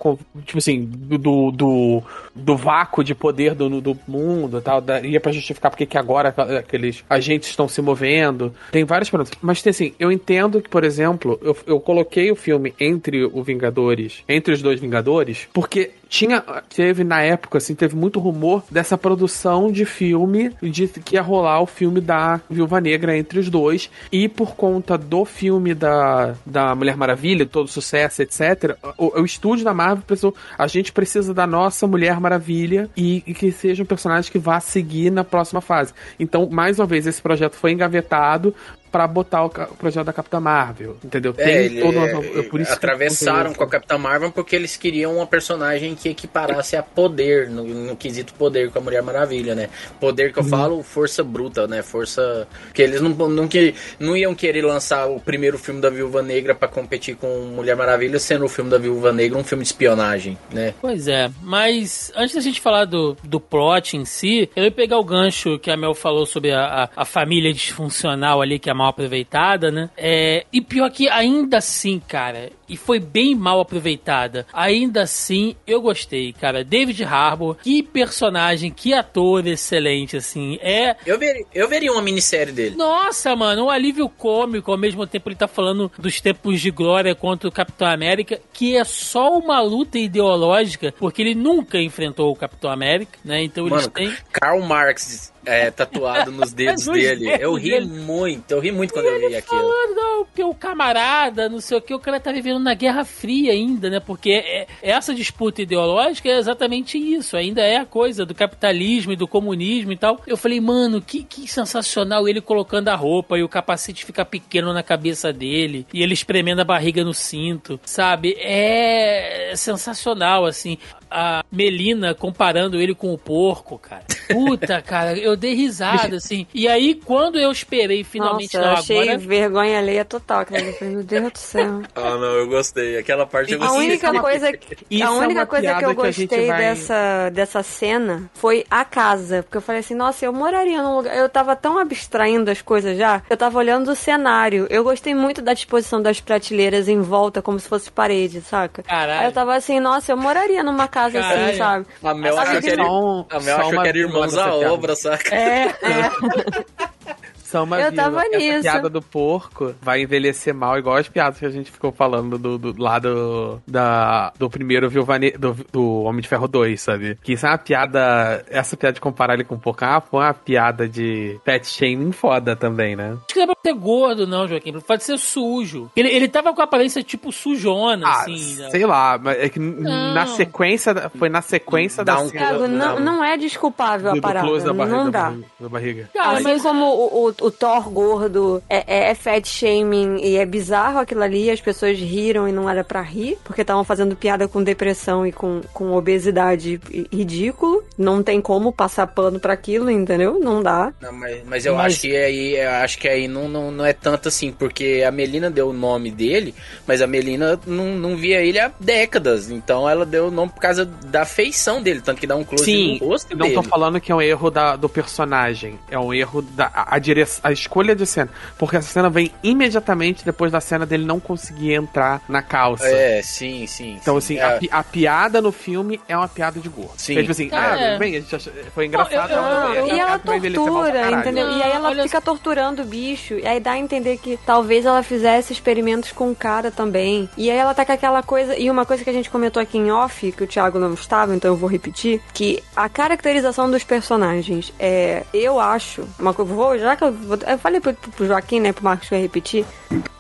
tipo 0.45 0.59
assim, 0.59 0.85
do, 0.85 1.51
do, 1.51 2.03
do 2.35 2.57
vácuo 2.57 3.03
de 3.05 3.15
poder 3.15 3.55
do, 3.55 3.81
do 3.81 3.99
mundo 4.07 4.59
e 4.59 4.61
tal. 4.61 4.81
Daria 4.81 5.21
pra 5.21 5.33
justificar 5.33 5.71
porque 5.71 5.87
que 5.87 5.99
agora 5.99 6.29
aqu- 6.31 6.57
aqueles 6.59 7.05
agentes 7.09 7.49
estão 7.49 7.69
se 7.69 7.81
movendo. 7.83 8.55
Tem 8.71 8.85
várias 8.85 9.11
perguntas. 9.11 9.33
Mas 9.41 9.63
tem 9.63 9.71
assim, 9.71 9.95
eu 9.99 10.11
entendo 10.13 10.61
que, 10.61 10.69
por 10.69 10.85
exemplo, 10.85 11.39
eu, 11.43 11.57
eu 11.67 11.81
coloquei 11.81 12.31
o 12.31 12.37
filme 12.37 12.75
entre 12.79 13.25
o 13.25 13.43
Vingadores, 13.43 14.23
entre 14.29 14.53
os 14.55 14.63
dois 14.63 14.81
Vingadores, 14.81 15.49
porque 15.53 15.91
tinha 16.13 16.45
teve 16.69 17.05
na 17.05 17.23
época 17.23 17.57
assim 17.57 17.75
teve 17.75 17.97
muito 17.97 18.21
rumor 18.21 18.63
dessa 18.71 18.99
produção 18.99 19.73
de 19.73 19.87
filme 19.87 20.55
de 20.63 20.87
que 20.87 21.15
ia 21.15 21.23
rolar 21.23 21.63
o 21.63 21.67
filme 21.67 22.03
da 22.03 22.39
Viúva 22.51 22.83
Negra 22.83 23.17
entre 23.17 23.39
os 23.39 23.49
dois. 23.49 23.91
E 24.13 24.29
por 24.29 24.55
conta 24.55 24.99
do 24.99 25.25
filme 25.25 25.73
da, 25.73 26.35
da 26.45 26.75
Mulher 26.75 26.99
Maravilha 26.99 27.47
todo 27.47 27.67
sucesso 27.67 28.21
etc 28.21 28.77
o, 28.99 29.21
o 29.23 29.25
estúdio 29.25 29.65
da 29.65 29.73
Marvel 29.73 30.05
pensou 30.07 30.35
a 30.59 30.67
gente 30.67 30.93
precisa 30.93 31.33
da 31.33 31.47
nossa 31.47 31.87
Mulher 31.87 32.21
Maravilha 32.21 32.91
e, 32.95 33.23
e 33.27 33.33
que 33.33 33.51
seja 33.51 33.83
um 33.83 33.87
personagem 33.87 34.31
que 34.31 34.39
vá 34.39 34.61
seguir 34.61 35.11
na 35.11 35.25
próxima 35.25 35.63
fase. 35.63 35.95
Então 36.21 36.47
mais 36.51 36.79
uma 36.79 36.87
vez 36.87 37.07
esse 37.07 37.23
projeto 37.23 37.55
foi 37.55 37.73
engavetado 37.73 38.55
pra 38.93 39.07
botar 39.09 39.45
o, 39.45 39.51
projeto 39.51 40.05
da 40.05 40.13
Capitã 40.13 40.39
Marvel 40.39 40.97
entendeu 41.03 41.35
É, 41.39 41.65
ele- 41.65 41.81
todo- 41.81 41.99
é, 41.99 42.43
por 42.43 42.61
isso 42.61 42.73
atravessaram 42.73 43.55
com 43.55 43.65
a 43.65 43.69
Capitã 43.69 43.97
Marvel 43.99 44.31
porque 44.31 44.55
eles 44.55 44.77
queriam 44.77 45.17
uma 45.17 45.27
personagem 45.27 45.95
que 45.95 46.11
equiparasse 46.11 46.77
a 46.77 46.83
poder, 46.83 47.49
no, 47.49 47.65
no 47.65 47.97
quesito 47.97 48.35
poder 48.35 48.71
com 48.71 48.79
a 48.79 48.83
Mulher 48.83 49.03
Maravilha, 49.03 49.55
né? 49.55 49.71
Poder 49.99 50.27
Uhum. 50.27 50.33
que 50.35 50.39
eu 50.41 50.45
falo, 50.45 50.83
força 50.83 51.25
bruta, 51.25 51.67
né? 51.67 51.83
Força. 51.83 52.47
Que 52.75 52.83
eles 52.83 53.01
não, 53.01 53.11
não, 53.11 53.49
que, 53.49 53.75
não 53.99 54.15
iam 54.17 54.35
querer 54.35 54.63
lançar 54.63 55.07
o 55.07 55.19
primeiro 55.19 55.59
filme 55.59 55.81
da 55.81 55.89
Viúva 55.89 56.21
Negra 56.23 56.55
pra 56.55 56.69
competir 56.69 57.17
com 57.17 57.27
Mulher 57.57 57.75
Maravilha, 57.75 58.19
sendo 58.19 58.45
o 58.45 58.49
filme 58.49 58.71
da 58.71 58.77
Viúva 58.79 59.11
Negra 59.13 59.39
um 59.39 59.45
filme 59.45 59.63
de 59.65 59.69
espionagem, 59.69 60.37
né? 60.53 60.75
Pois 60.81 61.09
é, 61.09 61.31
mas 61.41 62.13
antes 62.15 62.35
da 62.35 62.41
gente 62.43 62.61
falar 62.61 62.85
do, 62.85 63.17
do 63.25 63.41
plot 63.41 63.97
em 63.97 64.05
si, 64.05 64.51
eu 64.55 64.65
ia 64.65 64.71
pegar 64.71 64.99
o 64.99 65.05
gancho 65.05 65.59
que 65.59 65.71
a 65.71 65.77
Mel 65.77 65.95
falou 65.95 66.27
sobre 66.27 66.53
a, 66.53 66.85
a, 66.85 66.89
a 67.03 67.05
família 67.05 67.53
disfuncional 67.53 68.43
ali, 68.43 68.59
que 68.59 68.69
é 68.71 68.75
mal 68.83 68.89
aproveitada, 68.91 69.71
né? 69.71 69.89
É, 69.97 70.45
e 70.53 70.61
pior 70.61 70.91
que 70.91 71.09
ainda 71.09 71.59
assim, 71.59 72.01
cara, 72.01 72.51
e 72.69 72.77
foi 72.77 72.99
bem 72.99 73.35
mal 73.35 73.61
aproveitada, 73.61 74.47
ainda 74.53 75.03
assim 75.03 75.55
eu 75.67 75.81
gostei, 75.81 76.33
cara. 76.33 76.65
David 76.65 77.05
Harbour, 77.05 77.57
que 77.63 77.83
personagem, 77.83 78.71
que 78.71 78.93
ator 78.93 79.47
excelente, 79.47 80.17
assim. 80.17 80.59
É 80.61 80.97
Eu 81.07 81.19
veria, 81.19 81.45
eu 81.55 81.69
veria 81.69 81.93
uma 81.93 82.03
minissérie 82.03 82.53
dele. 82.53 82.77
nossa, 82.77 83.35
mano, 83.37 83.67
um 83.67 83.71
alívio 83.71 84.09
cômico, 84.09 84.71
ao 84.73 84.79
mesmo 84.79 85.07
tempo 85.07 85.29
ele 85.29 85.37
tá 85.37 85.47
falando 85.49 85.91
dos 85.99 86.21
tempos 86.21 86.61
de 86.61 86.71
glória 86.71 87.15
contra 87.15 87.49
o 87.49 87.53
Capitão 87.53 87.87
América, 87.87 88.41
que 88.53 88.77
é 88.77 88.85
só 88.85 89.39
uma 89.39 89.61
luta 89.61 89.99
ideológica, 89.99 90.93
porque 90.99 91.23
ele 91.23 91.35
nunca 91.35 91.79
enfrentou 91.79 92.31
o 92.33 92.37
Capitão 92.37 92.71
América, 92.71 93.19
né? 93.25 93.43
Então 93.43 93.67
eles 93.67 93.83
Mano, 93.83 93.91
têm. 93.91 94.13
Karl 94.33 94.61
Marx 94.63 95.33
é, 95.45 95.71
tatuado 95.71 96.31
nos 96.33 96.53
dedos 96.55 96.87
Nos 96.87 96.97
dele. 96.99 97.25
dedos 97.27 97.41
eu 97.41 97.55
ri 97.55 97.71
dele. 97.71 97.87
muito, 97.87 98.51
eu 98.53 98.61
ri 98.61 98.71
muito 98.73 98.93
quando 98.93 99.07
eu 99.07 99.29
vi 99.29 99.37
aquilo. 99.37 99.61
Falando, 99.61 99.95
não, 99.95 100.25
porque 100.25 100.43
o 100.45 100.55
camarada, 100.55 101.49
não 101.49 101.61
sei 101.61 101.77
o 101.77 101.81
que, 101.81 101.95
o 101.95 101.99
cara 101.99 102.21
tá 102.21 102.31
vivendo 102.33 102.59
na 102.61 102.75
Guerra 102.75 103.05
Fria 103.05 103.53
ainda, 103.53 103.91
né? 103.91 104.01
Porque 104.01 104.31
é- 104.31 104.67
essa 104.83 105.15
disputa 105.15 105.63
ideológica 105.63 106.29
é 106.29 106.39
exatamente 106.39 106.97
isso, 106.99 107.37
ainda 107.37 107.61
é 107.63 107.77
a 107.77 107.85
coisa 107.87 108.25
do 108.25 108.35
capitalismo 108.35 109.13
e 109.13 109.17
do 109.17 109.27
comunismo 109.29 109.93
e 109.93 109.97
tal. 109.97 110.21
Eu 110.27 110.37
falei, 110.37 110.61
mano, 110.61 111.01
que, 111.03 111.23
que 111.25 111.47
sensacional 111.49 112.29
ele 112.29 112.41
colocando 112.41 112.89
a 112.89 112.95
roupa 112.95 113.37
e 113.39 113.43
o 113.43 113.49
capacete 113.49 114.05
fica 114.05 114.25
pequeno 114.25 114.73
na 114.73 114.83
cabeça 114.83 115.33
dele 115.33 115.87
e 115.93 116.03
ele 116.03 116.15
espremendo 116.15 116.61
a 116.61 116.65
barriga 116.65 117.05
no 117.05 117.13
cinto, 117.15 117.79
sabe? 117.85 118.37
É 118.39 119.53
sensacional, 119.57 120.45
assim. 120.47 120.79
A 121.15 121.45
Melina 121.53 122.15
comparando 122.15 122.81
ele 122.81 122.95
com 122.95 123.13
o 123.13 123.19
porco, 123.19 123.79
cara. 123.79 124.05
Puta, 124.31 124.81
cara, 124.83 125.17
eu 125.19 125.37
dei 125.37 125.55
risada, 125.55 126.17
assim. 126.17 126.47
E 126.55 126.67
aí, 126.67 126.95
quando 126.95 127.39
eu 127.39 127.51
esperei 127.53 128.03
finalmente 128.03 128.57
Nossa, 128.57 128.59
eu 128.59 128.71
não, 128.73 128.79
achei 128.79 129.03
agora. 129.11 129.19
vergonha 129.19 129.79
alheia 129.79 130.05
total. 130.05 130.47
cara. 130.47 130.63
Eu 130.63 130.73
falei, 130.75 130.95
Meu 130.95 131.03
Deus 131.05 131.33
do 131.33 131.39
céu. 131.39 131.83
Ah, 131.95 132.11
não, 132.17 132.25
eu 132.35 132.49
gostei. 132.49 132.97
Aquela 132.99 133.27
parte 133.27 133.53
eu 133.53 133.63
A 133.63 133.67
gostei. 133.67 133.87
única 133.89 134.13
coisa, 134.21 134.51
Isso 134.91 135.05
a 135.05 135.07
é 135.07 135.11
única 135.11 135.41
uma 135.41 135.47
coisa 135.47 135.67
que 135.67 135.73
piada 135.73 135.85
eu 135.85 135.95
que 135.95 136.01
a 136.01 136.05
gostei 136.07 136.47
vai- 136.47 136.59
dessa, 136.59 137.31
dessa 137.31 137.63
cena 137.63 138.31
foi 138.35 138.65
a 138.71 138.85
casa. 138.85 139.43
Porque 139.43 139.57
eu 139.59 139.63
falei 139.63 139.81
assim, 139.81 139.95
nossa, 139.95 140.25
eu 140.25 140.33
moraria 140.33 140.83
num 140.83 140.97
lugar. 140.97 141.15
Eu 141.17 141.29
tava 141.29 141.55
tão 141.55 141.79
abstraindo 141.79 142.51
as 142.51 142.63
coisas 142.63 142.97
já. 142.97 143.23
Eu 143.29 143.37
tava 143.37 143.59
olhando 143.59 143.91
o 143.91 143.95
cenário. 143.95 144.67
Eu 144.71 144.83
gostei 144.83 145.15
muito 145.15 145.43
da 145.43 145.53
disposição 145.53 146.01
das 146.01 146.21
prateleiras 146.21 146.89
em 146.89 147.01
volta, 147.01 147.43
como 147.43 147.59
se 147.61 147.69
fosse 147.69 147.91
parede, 147.91 148.41
saca? 148.41 148.83
Caralho. 148.83 149.21
Aí 149.21 149.27
eu 149.27 149.33
tava 149.33 149.55
assim, 149.55 149.79
nossa, 149.79 150.11
eu 150.13 150.17
moraria 150.17 150.63
numa 150.63 150.89
casa 150.89 151.02
Caralho. 151.11 151.45
assim, 151.49 151.59
sabe? 151.59 151.87
A 152.03 152.15
Mel 152.15 152.39
achou 152.39 152.61
que 152.61 152.71
era, 152.71 152.85
só 152.85 153.27
a 153.31 153.41
Mel 153.41 153.57
só 153.57 153.61
achou 153.61 153.73
uma 153.73 153.83
que 153.83 153.89
era 153.89 153.99
irmãos 153.99 154.37
à 154.39 154.55
obra, 154.55 154.95
saca? 154.97 155.35
É, 155.35 155.75
Só 157.53 157.65
uma 157.65 157.79
Eu 157.81 157.95
tava 157.95 158.21
Essa 158.25 158.37
nisso. 158.39 158.63
piada 158.63 158.89
do 158.89 159.03
porco 159.03 159.75
vai 159.83 160.01
envelhecer 160.03 160.55
mal, 160.55 160.79
igual 160.79 160.97
as 160.97 161.07
piadas 161.09 161.39
que 161.39 161.45
a 161.45 161.51
gente 161.51 161.71
ficou 161.71 161.93
falando 161.93 162.39
do, 162.39 162.57
do 162.57 162.83
lado 162.83 163.63
da, 163.69 164.33
do 164.39 164.49
primeiro 164.49 164.89
Viúva 164.89 165.19
do, 165.39 165.55
do 165.71 166.03
Homem 166.05 166.23
de 166.23 166.29
Ferro 166.29 166.49
2, 166.49 166.81
sabe? 166.81 167.19
Que 167.23 167.35
isso 167.35 167.45
é 167.47 167.51
uma 167.51 167.59
piada. 167.59 168.43
Essa 168.49 168.77
piada 168.77 168.95
de 168.95 169.01
comparar 169.03 169.35
ele 169.35 169.45
com 169.45 169.55
o 169.57 169.59
porco 169.59 169.85
é 169.85 169.89
uma, 169.89 170.01
foi 170.01 170.21
uma 170.21 170.33
piada 170.35 170.89
de 170.89 171.39
pet 171.45 171.67
shaming 171.67 172.13
foda 172.13 172.57
também, 172.57 172.97
né? 172.97 173.13
acho 173.19 173.27
que 173.35 173.37
não 173.37 173.43
é 173.45 173.47
pra 173.47 173.57
ser 173.63 173.75
gordo, 173.79 174.27
não, 174.27 174.49
Joaquim. 174.49 174.73
Pode 174.81 175.05
ser 175.05 175.19
sujo. 175.19 175.91
Ele, 175.95 176.09
ele 176.09 176.29
tava 176.29 176.55
com 176.55 176.61
a 176.63 176.65
aparência 176.65 177.03
tipo 177.03 177.31
sujona, 177.31 178.07
Ah, 178.09 178.21
assim. 178.23 178.57
né? 178.57 178.71
sei 178.71 178.87
lá, 178.87 179.19
mas 179.23 179.39
é 179.39 179.49
que 179.51 179.59
Não. 179.59 180.15
na 180.15 180.27
sequência. 180.27 181.11
Foi 181.19 181.29
na 181.29 181.43
sequência 181.43 182.03
Dá 182.05 182.15
da 182.15 182.21
um 182.23 182.29
cena 182.29 182.55
do- 182.55 182.69
não, 182.69 182.99
não 183.01 183.25
é 183.25 183.37
desculpável 183.37 184.05
do, 184.05 184.11
a 184.11 184.15
do 184.15 184.21
parada. 184.23 184.47
close 184.47 184.65
da 184.65 184.73
barriga. 184.73 184.97
não 184.97 185.11
dá. 185.11 185.33
da 185.61 185.69
barriga. 185.69 186.09
Cara, 186.15 186.33
assim 186.39 186.45
mas- 186.45 186.63
como 186.63 186.85
o, 186.87 187.29
o, 187.41 187.42
o 187.45 187.51
Thor 187.51 187.91
gordo 187.91 188.63
é, 188.69 188.85
é, 188.87 189.11
é 189.11 189.15
fat 189.15 189.47
shaming 189.47 190.19
e 190.23 190.37
é 190.37 190.45
bizarro 190.47 190.99
aquilo 190.99 191.23
ali, 191.23 191.51
as 191.51 191.61
pessoas 191.61 191.99
riram 191.99 192.49
e 192.49 192.53
não 192.53 192.69
era 192.69 192.83
pra 192.85 193.01
rir, 193.03 193.39
porque 193.45 193.63
estavam 193.63 193.85
fazendo 193.85 194.15
piada 194.17 194.47
com 194.49 194.63
depressão 194.63 195.27
e 195.27 195.33
com, 195.33 195.61
com 195.73 195.93
obesidade 195.93 196.81
e- 196.91 197.07
ridículo, 197.13 197.83
não 197.99 198.23
tem 198.23 198.41
como 198.41 198.73
passar 198.73 199.07
pano 199.07 199.39
para 199.41 199.53
aquilo, 199.53 199.91
entendeu? 199.91 200.39
Não 200.41 200.63
dá. 200.63 200.93
Não, 201.01 201.13
mas, 201.13 201.43
mas 201.47 201.67
eu 201.67 201.75
Mas- 201.75 201.93
acho 201.95 202.01
que 202.03 202.17
aí, 202.17 202.57
eu 202.57 202.71
acho 202.71 202.99
que 202.99 203.09
aí 203.09 203.27
não, 203.29 203.49
não, 203.49 203.71
não 203.71 203.85
é 203.85 203.93
tanto 203.93 204.29
assim, 204.29 204.53
porque 204.53 205.03
a 205.07 205.11
Melina 205.11 205.51
deu 205.51 205.69
o 205.69 205.73
nome 205.73 206.11
dele, 206.11 206.55
mas 206.87 207.03
a 207.03 207.07
Melina 207.07 207.59
não, 207.67 207.97
não 207.97 208.17
via 208.17 208.41
ele 208.41 208.59
há 208.59 208.71
décadas. 208.79 209.51
Então 209.51 209.89
ela 209.89 210.05
deu 210.07 210.29
o 210.29 210.31
nome 210.31 210.53
por 210.53 210.61
causa 210.61 210.85
da 210.85 211.25
feição 211.25 211.83
dele, 211.83 212.01
tanto 212.01 212.21
que 212.21 212.27
dá 212.27 212.37
um 212.37 212.45
close 212.45 212.65
Sim, 212.65 212.99
no 213.01 213.09
rosto 213.09 213.37
não 213.37 213.47
dele. 213.47 213.55
tô 213.55 213.63
falando 213.63 214.01
que 214.01 214.13
é 214.13 214.15
um 214.15 214.23
erro 214.23 214.51
da, 214.51 214.77
do 214.77 214.89
personagem. 214.89 215.79
É 215.91 215.99
um 215.99 216.13
erro 216.13 216.43
da 216.43 216.67
a, 216.73 216.97
a, 216.97 216.99
dire- 216.99 217.23
a 217.43 217.53
escolha 217.53 217.95
de 217.95 218.07
cena. 218.07 218.31
Porque 218.59 218.77
essa 218.77 218.89
cena 218.93 219.09
vem 219.11 219.31
imediatamente 219.43 220.25
depois 220.25 220.51
da 220.53 220.61
cena 220.61 220.85
dele 220.85 221.05
não 221.05 221.21
conseguir 221.21 221.75
entrar 221.75 222.21
na 222.29 222.43
calça. 222.43 222.87
É, 222.87 223.23
sim, 223.23 223.67
sim. 223.67 223.99
Então, 224.01 224.21
sim. 224.21 224.39
assim, 224.39 224.43
É, 224.53 224.55
a, 224.57 224.59
pi- 224.59 224.69
a 224.73 224.83
piada 224.83 225.41
no 225.41 225.53
filme 225.53 226.01
é 226.09 226.17
uma 226.17 226.29
piada 226.29 226.59
de 226.61 226.69
gordo. 226.69 226.93
Sim. 226.97 227.17
É 227.17 227.21
tipo 227.21 227.33
assim, 227.33 227.49
Ah, 227.53 227.73
ah, 227.73 227.81
é. 227.81 227.99
bem, 227.99 228.17
a 228.17 228.21
gente 228.21 228.35
achou- 228.37 228.53
foi 228.75 228.87
engraçado. 228.87 229.31
eu- 229.31 229.37
eu- 229.39 229.87
eu- 229.89 229.97
E 229.97 230.01
ela 230.01 230.17
vai 230.19 230.37
envelhecer 230.37 230.65
mal 230.65 230.83
pra 230.83 230.93
tortura, 230.93 231.11
entendeu? 231.21 231.47
Não, 231.47 231.59
e 231.59 231.63
aí 231.63 231.73
ela 231.73 232.03
fica 232.03 232.21
torturando 232.21 232.83
o 232.83 232.85
bicho. 232.85 233.35
E 233.35 233.47
aí 233.47 233.61
dá 233.61 233.73
a 233.73 233.79
entender 233.79 234.17
que 234.19 234.39
talvez 234.45 234.85
ela 234.87 235.03
fizesse 235.03 235.53
experimentos 235.53 236.13
com 236.13 236.31
o 236.31 236.35
cara 236.35 236.71
também. 236.71 237.29
E 237.37 237.51
aí 237.51 237.57
ela 237.57 237.75
tá 237.75 237.85
com 237.85 237.93
aquela 237.93 238.23
coisa. 238.23 238.57
E 238.57 238.71
uma 238.71 238.85
coisa 238.87 239.05
que 239.05 239.11
a 239.11 239.13
gente 239.13 239.31
comentou 239.31 239.61
aqui 239.63 239.79
em 239.79 239.91
off, 239.91 240.33
que 240.33 240.45
o 240.45 240.47
Thiago 240.47 240.79
não 240.79 240.95
estava, 240.95 241.35
então 241.35 241.51
eu 241.53 241.57
vou 241.57 241.69
repetir: 241.69 242.21
que 242.33 242.63
a 242.75 242.89
caracterização 242.89 243.71
dos 243.71 243.85
personagens 243.85 244.73
é. 244.79 245.23
Eu 245.33 245.59
acho. 245.61 246.05
Uma 246.19 246.33
coisa. 246.35 246.53
Vou, 246.53 246.79
já 246.79 246.97
que 246.97 247.05
eu, 247.05 247.13
eu 247.47 247.59
falei 247.59 247.81
pro, 247.81 247.95
pro 247.95 248.27
Joaquim, 248.27 248.61
né, 248.61 248.73
pro 248.73 248.85
Marcos 248.85 249.09
que 249.09 249.15
eu 249.15 249.19
ia 249.19 249.23
repetir. 249.23 249.65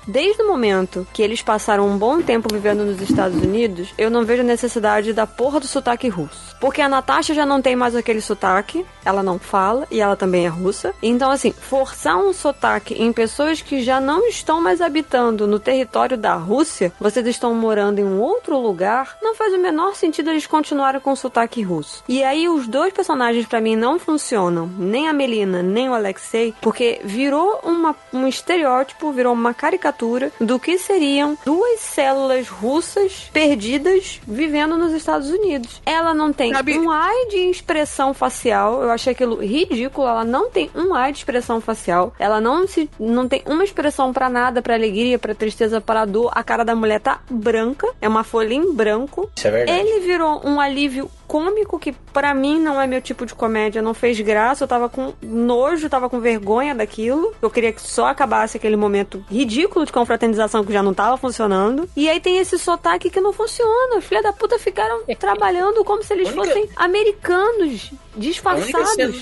Desde 0.06 0.42
o 0.42 0.48
momento 0.48 1.06
que 1.12 1.22
eles 1.22 1.42
passaram 1.42 1.86
um 1.86 1.96
bom 1.96 2.20
tempo 2.20 2.52
vivendo 2.52 2.84
nos 2.84 3.00
Estados 3.00 3.40
Unidos, 3.40 3.94
eu 3.96 4.10
não 4.10 4.24
vejo 4.24 4.42
necessidade 4.42 5.12
da 5.12 5.26
porra 5.26 5.60
do 5.60 5.66
sotaque 5.66 6.08
russo. 6.08 6.56
Porque 6.60 6.80
a 6.80 6.88
Natasha 6.88 7.34
já 7.34 7.46
não 7.46 7.62
tem 7.62 7.76
mais 7.76 7.94
aquele 7.94 8.20
sotaque, 8.20 8.84
ela 9.04 9.22
não 9.22 9.38
fala 9.38 9.86
e 9.90 10.00
ela 10.00 10.16
também 10.16 10.44
é 10.44 10.48
russa. 10.48 10.92
Então, 11.02 11.30
assim, 11.30 11.52
forçar 11.52 12.16
um 12.16 12.32
sotaque 12.32 12.94
em 12.94 13.12
pessoas 13.12 13.62
que 13.62 13.82
já 13.82 14.00
não 14.00 14.26
estão 14.26 14.60
mais 14.60 14.80
habitando 14.80 15.46
no 15.46 15.58
território 15.58 16.16
da 16.16 16.34
Rússia, 16.34 16.92
vocês 16.98 17.26
estão 17.26 17.54
morando 17.54 18.00
em 18.00 18.04
um 18.04 18.20
outro 18.20 18.58
lugar, 18.58 19.16
não 19.22 19.34
faz 19.34 19.54
o 19.54 19.58
menor 19.58 19.94
sentido 19.94 20.30
eles 20.30 20.46
continuarem 20.46 21.00
com 21.00 21.12
o 21.12 21.16
sotaque 21.16 21.62
russo. 21.62 22.02
E 22.08 22.24
aí, 22.24 22.48
os 22.48 22.66
dois 22.66 22.92
personagens 22.92 23.46
pra 23.46 23.60
mim 23.60 23.76
não 23.76 23.98
funcionam, 23.98 24.66
nem 24.78 25.08
a 25.08 25.12
Melina, 25.12 25.62
nem 25.62 25.88
o 25.88 25.94
Alexei, 25.94 26.54
porque 26.60 27.00
virou 27.04 27.60
uma, 27.62 27.94
um 28.12 28.26
estereótipo, 28.26 29.12
virou 29.12 29.32
uma 29.32 29.54
caricatura 29.54 29.91
do 30.40 30.58
que 30.58 30.78
seriam 30.78 31.36
duas 31.44 31.80
células 31.80 32.48
russas 32.48 33.30
perdidas 33.32 34.20
vivendo 34.26 34.76
nos 34.76 34.92
Estados 34.92 35.30
Unidos. 35.30 35.80
Ela 35.84 36.14
não 36.14 36.32
tem 36.32 36.52
Sabe- 36.54 36.78
um 36.78 36.90
ai 36.90 37.26
de 37.26 37.50
expressão 37.50 38.14
facial, 38.14 38.82
eu 38.82 38.90
achei 38.90 39.12
aquilo 39.12 39.36
ridículo, 39.44 40.06
ela 40.06 40.24
não 40.24 40.50
tem 40.50 40.70
um 40.74 40.94
ai 40.94 41.12
de 41.12 41.18
expressão 41.18 41.60
facial, 41.60 42.14
ela 42.18 42.40
não 42.40 42.66
se 42.66 42.88
não 42.98 43.28
tem 43.28 43.42
uma 43.46 43.64
expressão 43.64 44.12
pra 44.12 44.28
nada, 44.28 44.62
pra 44.62 44.74
alegria, 44.74 45.18
pra 45.18 45.34
tristeza, 45.34 45.80
pra 45.80 46.04
dor. 46.04 46.30
A 46.34 46.42
cara 46.42 46.64
da 46.64 46.74
mulher 46.74 47.00
tá 47.00 47.20
branca, 47.30 47.86
é 48.00 48.08
uma 48.08 48.24
folha 48.24 48.54
em 48.54 48.72
branco. 48.72 49.30
Isso 49.36 49.46
é 49.46 49.50
verdade. 49.50 49.78
Ele 49.80 50.00
virou 50.00 50.40
um 50.44 50.60
alívio 50.60 51.10
cômico 51.32 51.78
que 51.78 51.92
pra 52.12 52.34
mim 52.34 52.60
não 52.60 52.78
é 52.78 52.86
meu 52.86 53.00
tipo 53.00 53.24
de 53.24 53.34
comédia, 53.34 53.80
não 53.80 53.94
fez 53.94 54.20
graça, 54.20 54.64
eu 54.64 54.68
tava 54.68 54.86
com 54.90 55.14
nojo, 55.22 55.88
tava 55.88 56.10
com 56.10 56.20
vergonha 56.20 56.74
daquilo. 56.74 57.32
Eu 57.40 57.48
queria 57.48 57.72
que 57.72 57.80
só 57.80 58.06
acabasse 58.08 58.58
aquele 58.58 58.76
momento 58.76 59.24
ridículo 59.30 59.86
de 59.86 59.92
confraternização 59.92 60.62
que 60.62 60.72
já 60.74 60.82
não 60.82 60.92
tava 60.92 61.16
funcionando. 61.16 61.88
E 61.96 62.06
aí 62.06 62.20
tem 62.20 62.36
esse 62.36 62.58
sotaque 62.58 63.08
que 63.08 63.18
não 63.20 63.32
funciona. 63.32 63.96
Os 63.96 64.04
filha 64.04 64.22
da 64.22 64.30
puta 64.32 64.58
ficaram 64.58 65.04
trabalhando 65.18 65.82
como 65.84 66.02
se 66.04 66.12
eles 66.12 66.28
Única- 66.28 66.44
fossem 66.48 66.68
americanos, 66.76 67.52
A 67.54 67.64
única, 67.64 67.90
disfarçados. 68.16 68.94
cena, 68.94 69.14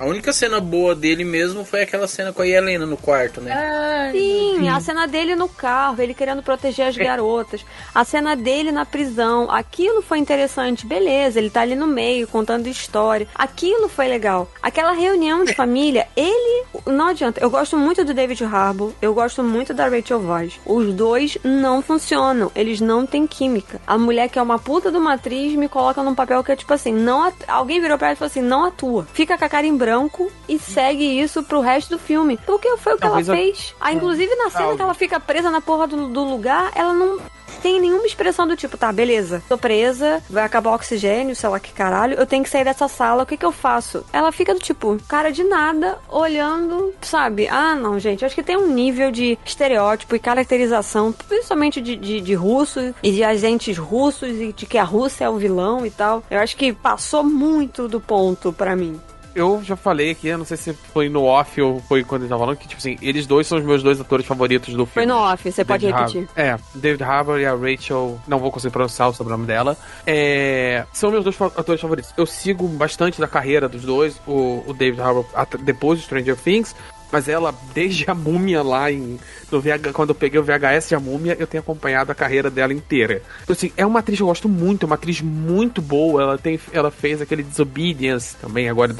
a 0.00 0.06
única 0.06 0.32
cena 0.32 0.60
boa 0.60 0.94
dele 0.94 1.24
mesmo 1.24 1.64
foi 1.66 1.82
aquela 1.82 2.06
cena 2.08 2.32
com 2.32 2.40
a 2.40 2.46
Helena 2.48 2.86
no 2.86 2.96
quarto, 2.96 3.40
né? 3.42 3.52
Ah, 3.52 4.10
Sim, 4.12 4.68
a 4.70 4.80
cena 4.80 5.06
dele 5.06 5.34
no 5.36 5.48
carro, 5.48 6.00
ele 6.00 6.14
querendo 6.14 6.42
proteger 6.42 6.86
as 6.86 6.96
garotas, 6.96 7.64
a 7.94 8.04
cena 8.04 8.34
dele 8.34 8.72
na 8.72 8.86
prisão, 8.86 9.50
aquilo 9.50 10.00
foi 10.00 10.18
interessante, 10.18 10.86
beleza, 10.86 11.38
ele 11.38 11.50
tá 11.50 11.57
ali 11.60 11.74
no 11.74 11.86
meio 11.86 12.26
contando 12.28 12.66
história, 12.66 13.26
aquilo 13.34 13.88
foi 13.88 14.08
legal. 14.08 14.50
Aquela 14.62 14.92
reunião 14.92 15.44
de 15.44 15.54
família, 15.54 16.06
ele, 16.16 16.64
não 16.86 17.08
adianta, 17.08 17.40
eu 17.40 17.50
gosto 17.50 17.76
muito 17.76 18.04
do 18.04 18.14
David 18.14 18.44
Harbour, 18.44 18.92
eu 19.00 19.12
gosto 19.14 19.42
muito 19.42 19.72
da 19.74 19.88
Rachel 19.88 20.20
Weisz. 20.20 20.60
Os 20.66 20.92
dois 20.94 21.36
não 21.44 21.82
funcionam, 21.82 22.50
eles 22.54 22.80
não 22.80 23.06
têm 23.06 23.26
química. 23.26 23.80
A 23.86 23.96
mulher 23.98 24.28
que 24.28 24.38
é 24.38 24.42
uma 24.42 24.58
puta 24.58 24.90
de 24.90 24.96
uma 24.98 25.14
atriz 25.14 25.54
me 25.54 25.68
coloca 25.68 26.02
num 26.02 26.14
papel 26.14 26.42
que 26.44 26.52
é 26.52 26.56
tipo 26.56 26.72
assim, 26.72 26.92
não 26.92 27.24
at- 27.24 27.44
alguém 27.48 27.80
virou 27.80 27.96
pra 27.98 28.08
ela 28.08 28.14
e 28.14 28.16
falou 28.16 28.30
assim, 28.30 28.42
não 28.42 28.64
atua. 28.64 29.06
Fica 29.12 29.36
com 29.38 29.44
a 29.44 29.48
cara 29.48 29.66
em 29.66 29.76
branco 29.76 30.30
e 30.48 30.58
segue 30.58 31.04
isso 31.20 31.42
pro 31.42 31.60
resto 31.60 31.90
do 31.90 31.98
filme. 31.98 32.38
Porque 32.46 32.68
foi 32.76 32.92
o 32.94 32.96
que 32.96 33.02
Talvez 33.02 33.28
ela 33.28 33.38
eu- 33.38 33.44
fez. 33.44 33.74
Ah, 33.80 33.92
inclusive 33.92 34.34
na 34.36 34.50
cena 34.50 34.76
que 34.76 34.82
ela 34.82 34.94
fica 34.94 35.18
presa 35.20 35.50
na 35.50 35.60
porra 35.60 35.86
do, 35.86 36.08
do 36.08 36.24
lugar, 36.24 36.70
ela 36.74 36.92
não 36.92 37.18
tem 37.62 37.80
nenhuma 37.80 38.06
expressão 38.06 38.46
do 38.46 38.56
tipo, 38.56 38.76
tá, 38.76 38.92
beleza, 38.92 39.42
tô 39.48 39.58
presa, 39.58 40.22
vai 40.28 40.44
acabar 40.44 40.70
o 40.70 40.74
oxigênio, 40.74 41.34
sei 41.34 41.48
lá 41.48 41.60
que 41.60 41.72
caralho, 41.72 42.14
eu 42.14 42.26
tenho 42.26 42.42
que 42.42 42.50
sair 42.50 42.64
dessa 42.64 42.88
sala, 42.88 43.22
o 43.22 43.26
que 43.26 43.36
que 43.36 43.44
eu 43.44 43.52
faço? 43.52 44.04
Ela 44.12 44.32
fica 44.32 44.54
do 44.54 44.60
tipo, 44.60 44.98
cara 45.08 45.30
de 45.30 45.44
nada, 45.44 45.98
olhando, 46.08 46.92
sabe? 47.00 47.48
Ah, 47.48 47.74
não, 47.74 47.98
gente, 47.98 48.24
acho 48.24 48.34
que 48.34 48.42
tem 48.42 48.56
um 48.56 48.72
nível 48.72 49.10
de 49.10 49.38
estereótipo 49.44 50.14
e 50.14 50.18
caracterização, 50.18 51.12
principalmente 51.12 51.80
de, 51.80 51.96
de, 51.96 52.20
de 52.20 52.34
russo 52.34 52.94
e 53.02 53.12
de 53.12 53.24
agentes 53.24 53.76
russos 53.76 54.28
e 54.28 54.52
de 54.52 54.66
que 54.66 54.78
a 54.78 54.84
Rússia 54.84 55.24
é 55.24 55.28
o 55.28 55.36
vilão 55.36 55.84
e 55.84 55.90
tal. 55.90 56.22
Eu 56.30 56.38
acho 56.38 56.56
que 56.56 56.72
passou 56.72 57.22
muito 57.22 57.88
do 57.88 58.00
ponto 58.00 58.52
pra 58.52 58.76
mim. 58.76 59.00
Eu 59.38 59.62
já 59.62 59.76
falei 59.76 60.10
aqui, 60.10 60.28
eu 60.28 60.38
não 60.38 60.44
sei 60.44 60.56
se 60.56 60.72
foi 60.72 61.08
no 61.08 61.22
off 61.22 61.60
ou 61.60 61.80
foi 61.82 62.02
quando 62.02 62.22
ele 62.22 62.28
tava 62.28 62.40
falando, 62.40 62.56
que, 62.56 62.66
tipo 62.66 62.78
assim, 62.78 62.96
eles 63.00 63.26
dois 63.26 63.46
são 63.46 63.58
os 63.58 63.64
meus 63.64 63.82
dois 63.82 64.00
atores 64.00 64.26
favoritos 64.26 64.74
do 64.74 64.84
filme. 64.84 64.92
Foi 64.94 65.06
no 65.06 65.16
off, 65.16 65.50
você 65.50 65.64
pode 65.64 65.86
David 65.86 66.00
repetir. 66.00 66.28
Harbour. 66.36 66.62
É, 66.74 66.78
David 66.78 67.04
Harbour 67.04 67.38
e 67.38 67.46
a 67.46 67.54
Rachel, 67.54 68.20
não 68.26 68.38
vou 68.38 68.50
conseguir 68.50 68.72
pronunciar 68.72 69.08
o 69.08 69.12
sobrenome 69.12 69.46
dela. 69.46 69.76
É, 70.06 70.84
são 70.92 71.10
meus 71.10 71.22
dois 71.22 71.40
atores 71.40 71.80
favoritos. 71.80 72.12
Eu 72.16 72.26
sigo 72.26 72.66
bastante 72.66 73.20
da 73.20 73.28
carreira 73.28 73.68
dos 73.68 73.82
dois, 73.82 74.20
o, 74.26 74.64
o 74.66 74.74
David 74.74 75.00
Harbour 75.00 75.24
depois 75.60 76.00
de 76.00 76.06
Stranger 76.06 76.36
Things, 76.36 76.74
mas 77.10 77.28
ela, 77.28 77.54
desde 77.74 78.08
a 78.10 78.14
múmia 78.14 78.62
lá 78.62 78.90
em. 78.90 79.18
No 79.50 79.60
VH, 79.62 79.92
quando 79.94 80.10
eu 80.10 80.14
peguei 80.14 80.38
o 80.38 80.42
VHS 80.44 80.88
de 80.90 80.94
a 80.94 81.00
múmia, 81.00 81.34
eu 81.38 81.46
tenho 81.46 81.62
acompanhado 81.62 82.12
a 82.12 82.14
carreira 82.14 82.50
dela 82.50 82.72
inteira. 82.74 83.22
Então, 83.42 83.54
assim, 83.54 83.72
é 83.78 83.86
uma 83.86 84.00
atriz 84.00 84.18
que 84.18 84.22
eu 84.22 84.26
gosto 84.26 84.46
muito, 84.46 84.84
é 84.84 84.86
uma 84.86 84.94
atriz 84.96 85.22
muito 85.22 85.80
boa. 85.80 86.20
Ela, 86.22 86.38
tem, 86.38 86.60
ela 86.70 86.90
fez 86.90 87.22
aquele 87.22 87.42
Disobedience 87.42 88.36
também, 88.36 88.68
agora 88.68 88.92
em 88.92 88.94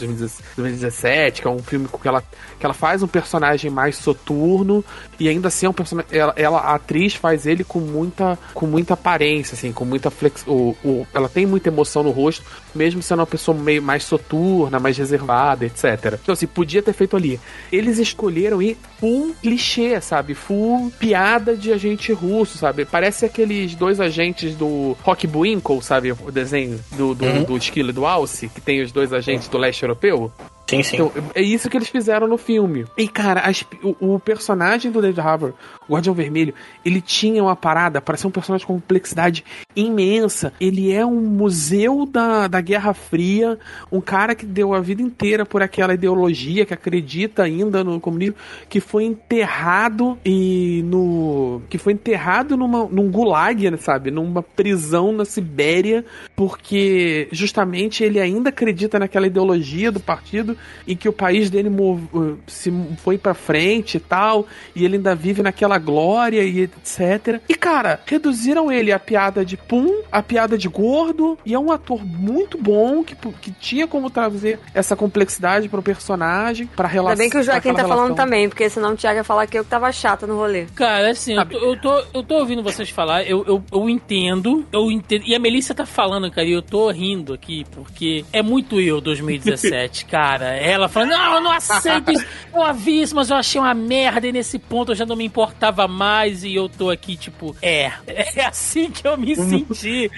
2017, 0.57 1.43
que 1.43 1.47
é 1.49 1.51
um 1.51 1.59
filme 1.63 1.87
que 2.01 2.09
ela, 2.09 2.23
que 2.59 2.65
ela 2.65 2.75
faz 2.75 3.03
um 3.03 3.07
personagem 3.07 3.71
mais 3.71 3.97
soturno 3.97 4.85
e 5.19 5.29
ainda 5.29 5.49
assim 5.49 5.67
é 5.67 5.69
um 5.69 5.73
personagem. 5.75 6.11
Ela, 6.19 6.33
ela- 6.37 6.61
a 6.61 6.75
atriz 6.77 7.15
faz 7.15 7.47
ele 7.47 7.63
com 7.65 7.81
muita, 7.81 8.39
com 8.55 8.67
muita 8.67 8.95
aparência, 8.95 9.55
assim, 9.55 9.73
com 9.73 9.85
muita 9.85 10.11
flex. 10.11 10.45
O, 10.47 10.75
o- 10.85 11.07
ela 11.13 11.29
tem 11.29 11.45
muita 11.45 11.69
emoção 11.69 12.03
no 12.03 12.11
rosto, 12.11 12.43
mesmo 12.75 13.03
sendo 13.03 13.21
uma 13.21 13.27
pessoa 13.27 13.57
meio 13.57 13.83
mais 13.83 14.05
soturna, 14.05 14.79
mais 14.79 14.97
reservada, 14.97 15.67
etc. 15.67 16.19
Então, 16.23 16.33
assim, 16.33 16.47
podia 16.47 16.83
ter 16.83 16.93
feito 16.93 17.17
ali. 17.17 17.39
Eles 17.71 17.98
escolheram 17.99 18.61
ir 18.63 18.77
full 18.99 19.35
clichê, 19.43 20.01
sabe? 20.01 20.35
Full 20.35 20.91
piada 20.99 21.57
de 21.57 21.73
agente 21.73 22.13
russo, 22.13 22.59
sabe? 22.59 22.85
Parece 22.85 23.27
aqueles 23.27 23.75
dois 23.75 24.01
agentes 24.01 24.55
do 24.55 24.97
Rock 25.03 25.27
Buinkle, 25.27 25.83
sabe? 25.83 26.13
O 26.13 26.31
desenho 26.31 26.81
do, 26.97 27.15
do, 27.15 27.45
do 27.45 27.57
Esquilo 27.57 27.91
e 27.91 27.93
do 27.93 28.07
Alce, 28.07 28.49
que 28.49 28.61
tem 28.61 28.81
os 28.81 28.93
dois 28.93 29.13
agentes 29.13 29.49
do 29.49 29.59
leste 29.59 29.83
europeu. 29.83 30.33
Sim, 30.69 30.83
sim. 30.83 30.97
Então, 30.97 31.11
é 31.35 31.41
isso 31.41 31.71
que 31.71 31.77
eles 31.79 31.89
fizeram 31.89 32.29
no 32.29 32.37
filme. 32.37 32.85
E, 32.97 33.09
cara, 33.09 33.41
as- 33.41 33.65
o, 33.83 34.15
o 34.17 34.21
personagem 34.21 34.91
do 34.93 35.01
David 35.01 35.21
Harbour, 35.21 35.55
o 35.89 35.95
Guardião 35.95 36.15
Vermelho, 36.15 36.53
ele 36.85 37.01
tinha 37.01 37.43
uma 37.43 37.57
parada 37.57 38.01
para 38.03 38.17
ser 38.19 38.27
um 38.27 38.31
personagem 38.31 38.67
com 38.67 38.75
complexidade 38.75 39.43
imensa. 39.75 40.53
Ele 40.61 40.93
é 40.93 41.07
um 41.07 41.21
museu 41.23 42.05
da, 42.05 42.47
da 42.49 42.61
Guerra 42.61 42.93
Fria, 42.93 43.59
um 43.91 44.01
cara 44.01 44.35
que 44.35 44.45
deu 44.45 44.75
a 44.75 44.81
vida 44.81 45.01
inteira 45.01 45.47
por 45.47 45.63
aquela 45.63 45.95
ideologia, 45.95 46.67
que 46.67 46.75
acredita 46.75 47.45
ainda 47.45 47.83
no 47.83 47.99
comunismo, 47.99 48.37
que 48.69 48.79
foi 48.81 49.05
enterrado 49.05 50.19
e 50.25 50.83
no. 50.85 51.63
que 51.71 51.79
foi 51.79 51.95
enterrado 51.95 52.57
numa, 52.59 52.85
num 52.85 53.11
gulag, 53.11 53.75
sabe? 53.79 54.11
Numa 54.11 54.43
prisão 54.43 55.13
na 55.13 55.25
Sibéria, 55.25 56.05
porque 56.37 57.29
justamente 57.33 58.05
ele 58.05 58.21
ainda 58.21 58.51
acredita 58.51 58.99
naquela 58.99 59.27
ideologia 59.27 59.91
do 59.91 60.01
partido 60.01 60.58
e 60.87 60.97
que 60.97 61.09
o 61.09 61.13
país 61.13 61.51
dele 61.51 61.69
uh, 61.69 62.39
se 62.47 62.73
foi 62.99 63.19
pra 63.19 63.35
frente 63.35 63.97
e 63.97 64.01
tal, 64.01 64.47
e 64.75 64.85
ele 64.85 64.97
ainda 64.97 65.15
vive 65.15 65.43
naquela 65.43 65.79
glória 65.79 66.43
e 66.43 66.63
etc. 66.63 67.41
E 67.49 67.55
cara, 67.55 68.01
reduziram 68.07 68.71
ele 68.73 68.93
a 68.93 68.99
piada 68.99 69.45
de 69.45 69.57
pum 69.57 70.03
a 70.11 70.23
piada 70.23 70.57
de 70.57 70.69
gordo 70.69 71.39
e 71.45 71.55
é 71.55 71.59
um 71.59 71.71
ator 71.71 72.05
muito 72.05 72.59
bom 72.59 73.05
que, 73.05 73.15
que 73.15 73.51
tinha 73.53 73.87
como 73.87 74.11
trazer 74.11 74.59
essa 74.75 74.97
complexidade 74.97 75.69
pro 75.69 75.83
personagem, 75.83 76.67
pra 76.67 76.89
relação. 76.89 77.13
Ainda 77.13 77.23
bem 77.23 77.31
que 77.31 77.39
o 77.39 77.43
Joaquim 77.43 77.69
tá 77.71 77.75
pra 77.75 77.89
falando 77.89 78.07
relação. 78.07 78.25
também, 78.25 78.49
porque 78.49 78.69
senão 78.71 78.93
o 78.93 78.97
Thiago 78.97 79.19
ia 79.19 79.25
falar 79.25 79.47
que 79.47 79.59
eu 79.59 79.65
que 79.65 79.71
tava 79.71 79.93
chata 79.93 80.27
no 80.27 80.37
rolê. 80.37 80.67
Cara, 80.75 81.11
assim, 81.11 81.37
eu 81.37 81.47
tô, 81.47 81.59
eu 81.59 81.81
tô, 81.81 82.05
eu 82.15 82.23
tô 82.23 82.35
ouvindo 82.37 82.63
vocês 82.63 82.89
falar, 82.91 83.25
eu, 83.25 83.45
eu, 83.47 83.63
eu 83.71 83.89
entendo, 83.89 84.65
eu 84.73 84.91
entendo. 84.91 85.25
E 85.27 85.35
a 85.35 85.39
Melissa 85.39 85.75
tá 85.75 85.85
falando, 85.85 86.31
cara, 86.31 86.47
e 86.47 86.53
eu 86.53 86.63
tô 86.63 86.91
rindo 86.91 87.33
aqui, 87.35 87.65
porque 87.73 88.25
é 88.33 88.43
muito 88.43 88.81
eu 88.81 89.01
2017, 89.01 90.07
cara. 90.07 90.48
Ela 90.57 90.89
falando, 90.89 91.11
não, 91.11 91.35
eu 91.35 91.41
não 91.41 91.53
aceito 91.53 92.13
isso. 92.13 92.27
Eu 92.55 92.75
vi 92.75 93.03
isso, 93.03 93.15
mas 93.15 93.31
eu 93.31 93.37
achei 93.37 93.61
uma 93.61 93.75
merda, 93.75 94.27
e 94.27 94.33
nesse 94.33 94.59
ponto 94.59 94.91
eu 94.91 94.97
já 94.97 95.07
não 95.07 95.15
me 95.15 95.25
importava 95.25 95.87
mais, 95.87 96.43
e 96.43 96.55
eu 96.55 96.69
tô 96.69 96.91
aqui, 96.91 97.17
tipo, 97.17 97.55
é, 97.63 97.93
é 98.07 98.47
assim 98.47 98.91
que 98.91 99.07
eu 99.07 99.17
me 99.17 99.37
senti. 99.37 100.11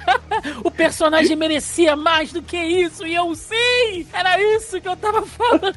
o 0.64 0.70
personagem 0.70 1.36
merecia 1.36 1.94
mais 1.94 2.32
do 2.32 2.40
que 2.40 2.56
isso, 2.56 3.06
e 3.06 3.14
eu 3.14 3.34
sei! 3.34 4.06
Era 4.12 4.40
isso 4.56 4.80
que 4.80 4.88
eu 4.88 4.96
tava 4.96 5.26
falando. 5.26 5.74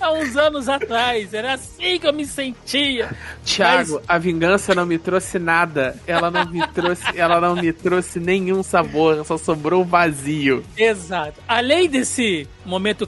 Há 0.00 0.12
uns 0.12 0.36
anos 0.36 0.68
atrás, 0.68 1.34
era 1.34 1.54
assim 1.54 1.98
que 1.98 2.06
eu 2.06 2.12
me 2.12 2.26
sentia. 2.26 3.10
Tiago, 3.44 4.00
a 4.08 4.18
vingança 4.18 4.74
não 4.74 4.86
me 4.86 4.98
trouxe 4.98 5.38
nada. 5.38 5.96
Ela 6.06 6.30
não 6.30 6.46
me 6.46 6.66
trouxe, 6.68 7.04
ela 7.16 7.40
não 7.40 7.54
me 7.56 7.72
trouxe 7.72 8.18
nenhum 8.18 8.62
sabor, 8.62 9.24
só 9.24 9.36
sobrou 9.38 9.84
vazio. 9.84 10.64
Exato. 10.76 11.40
Além 11.46 11.88
desse 11.88 12.48
momento 12.64 13.06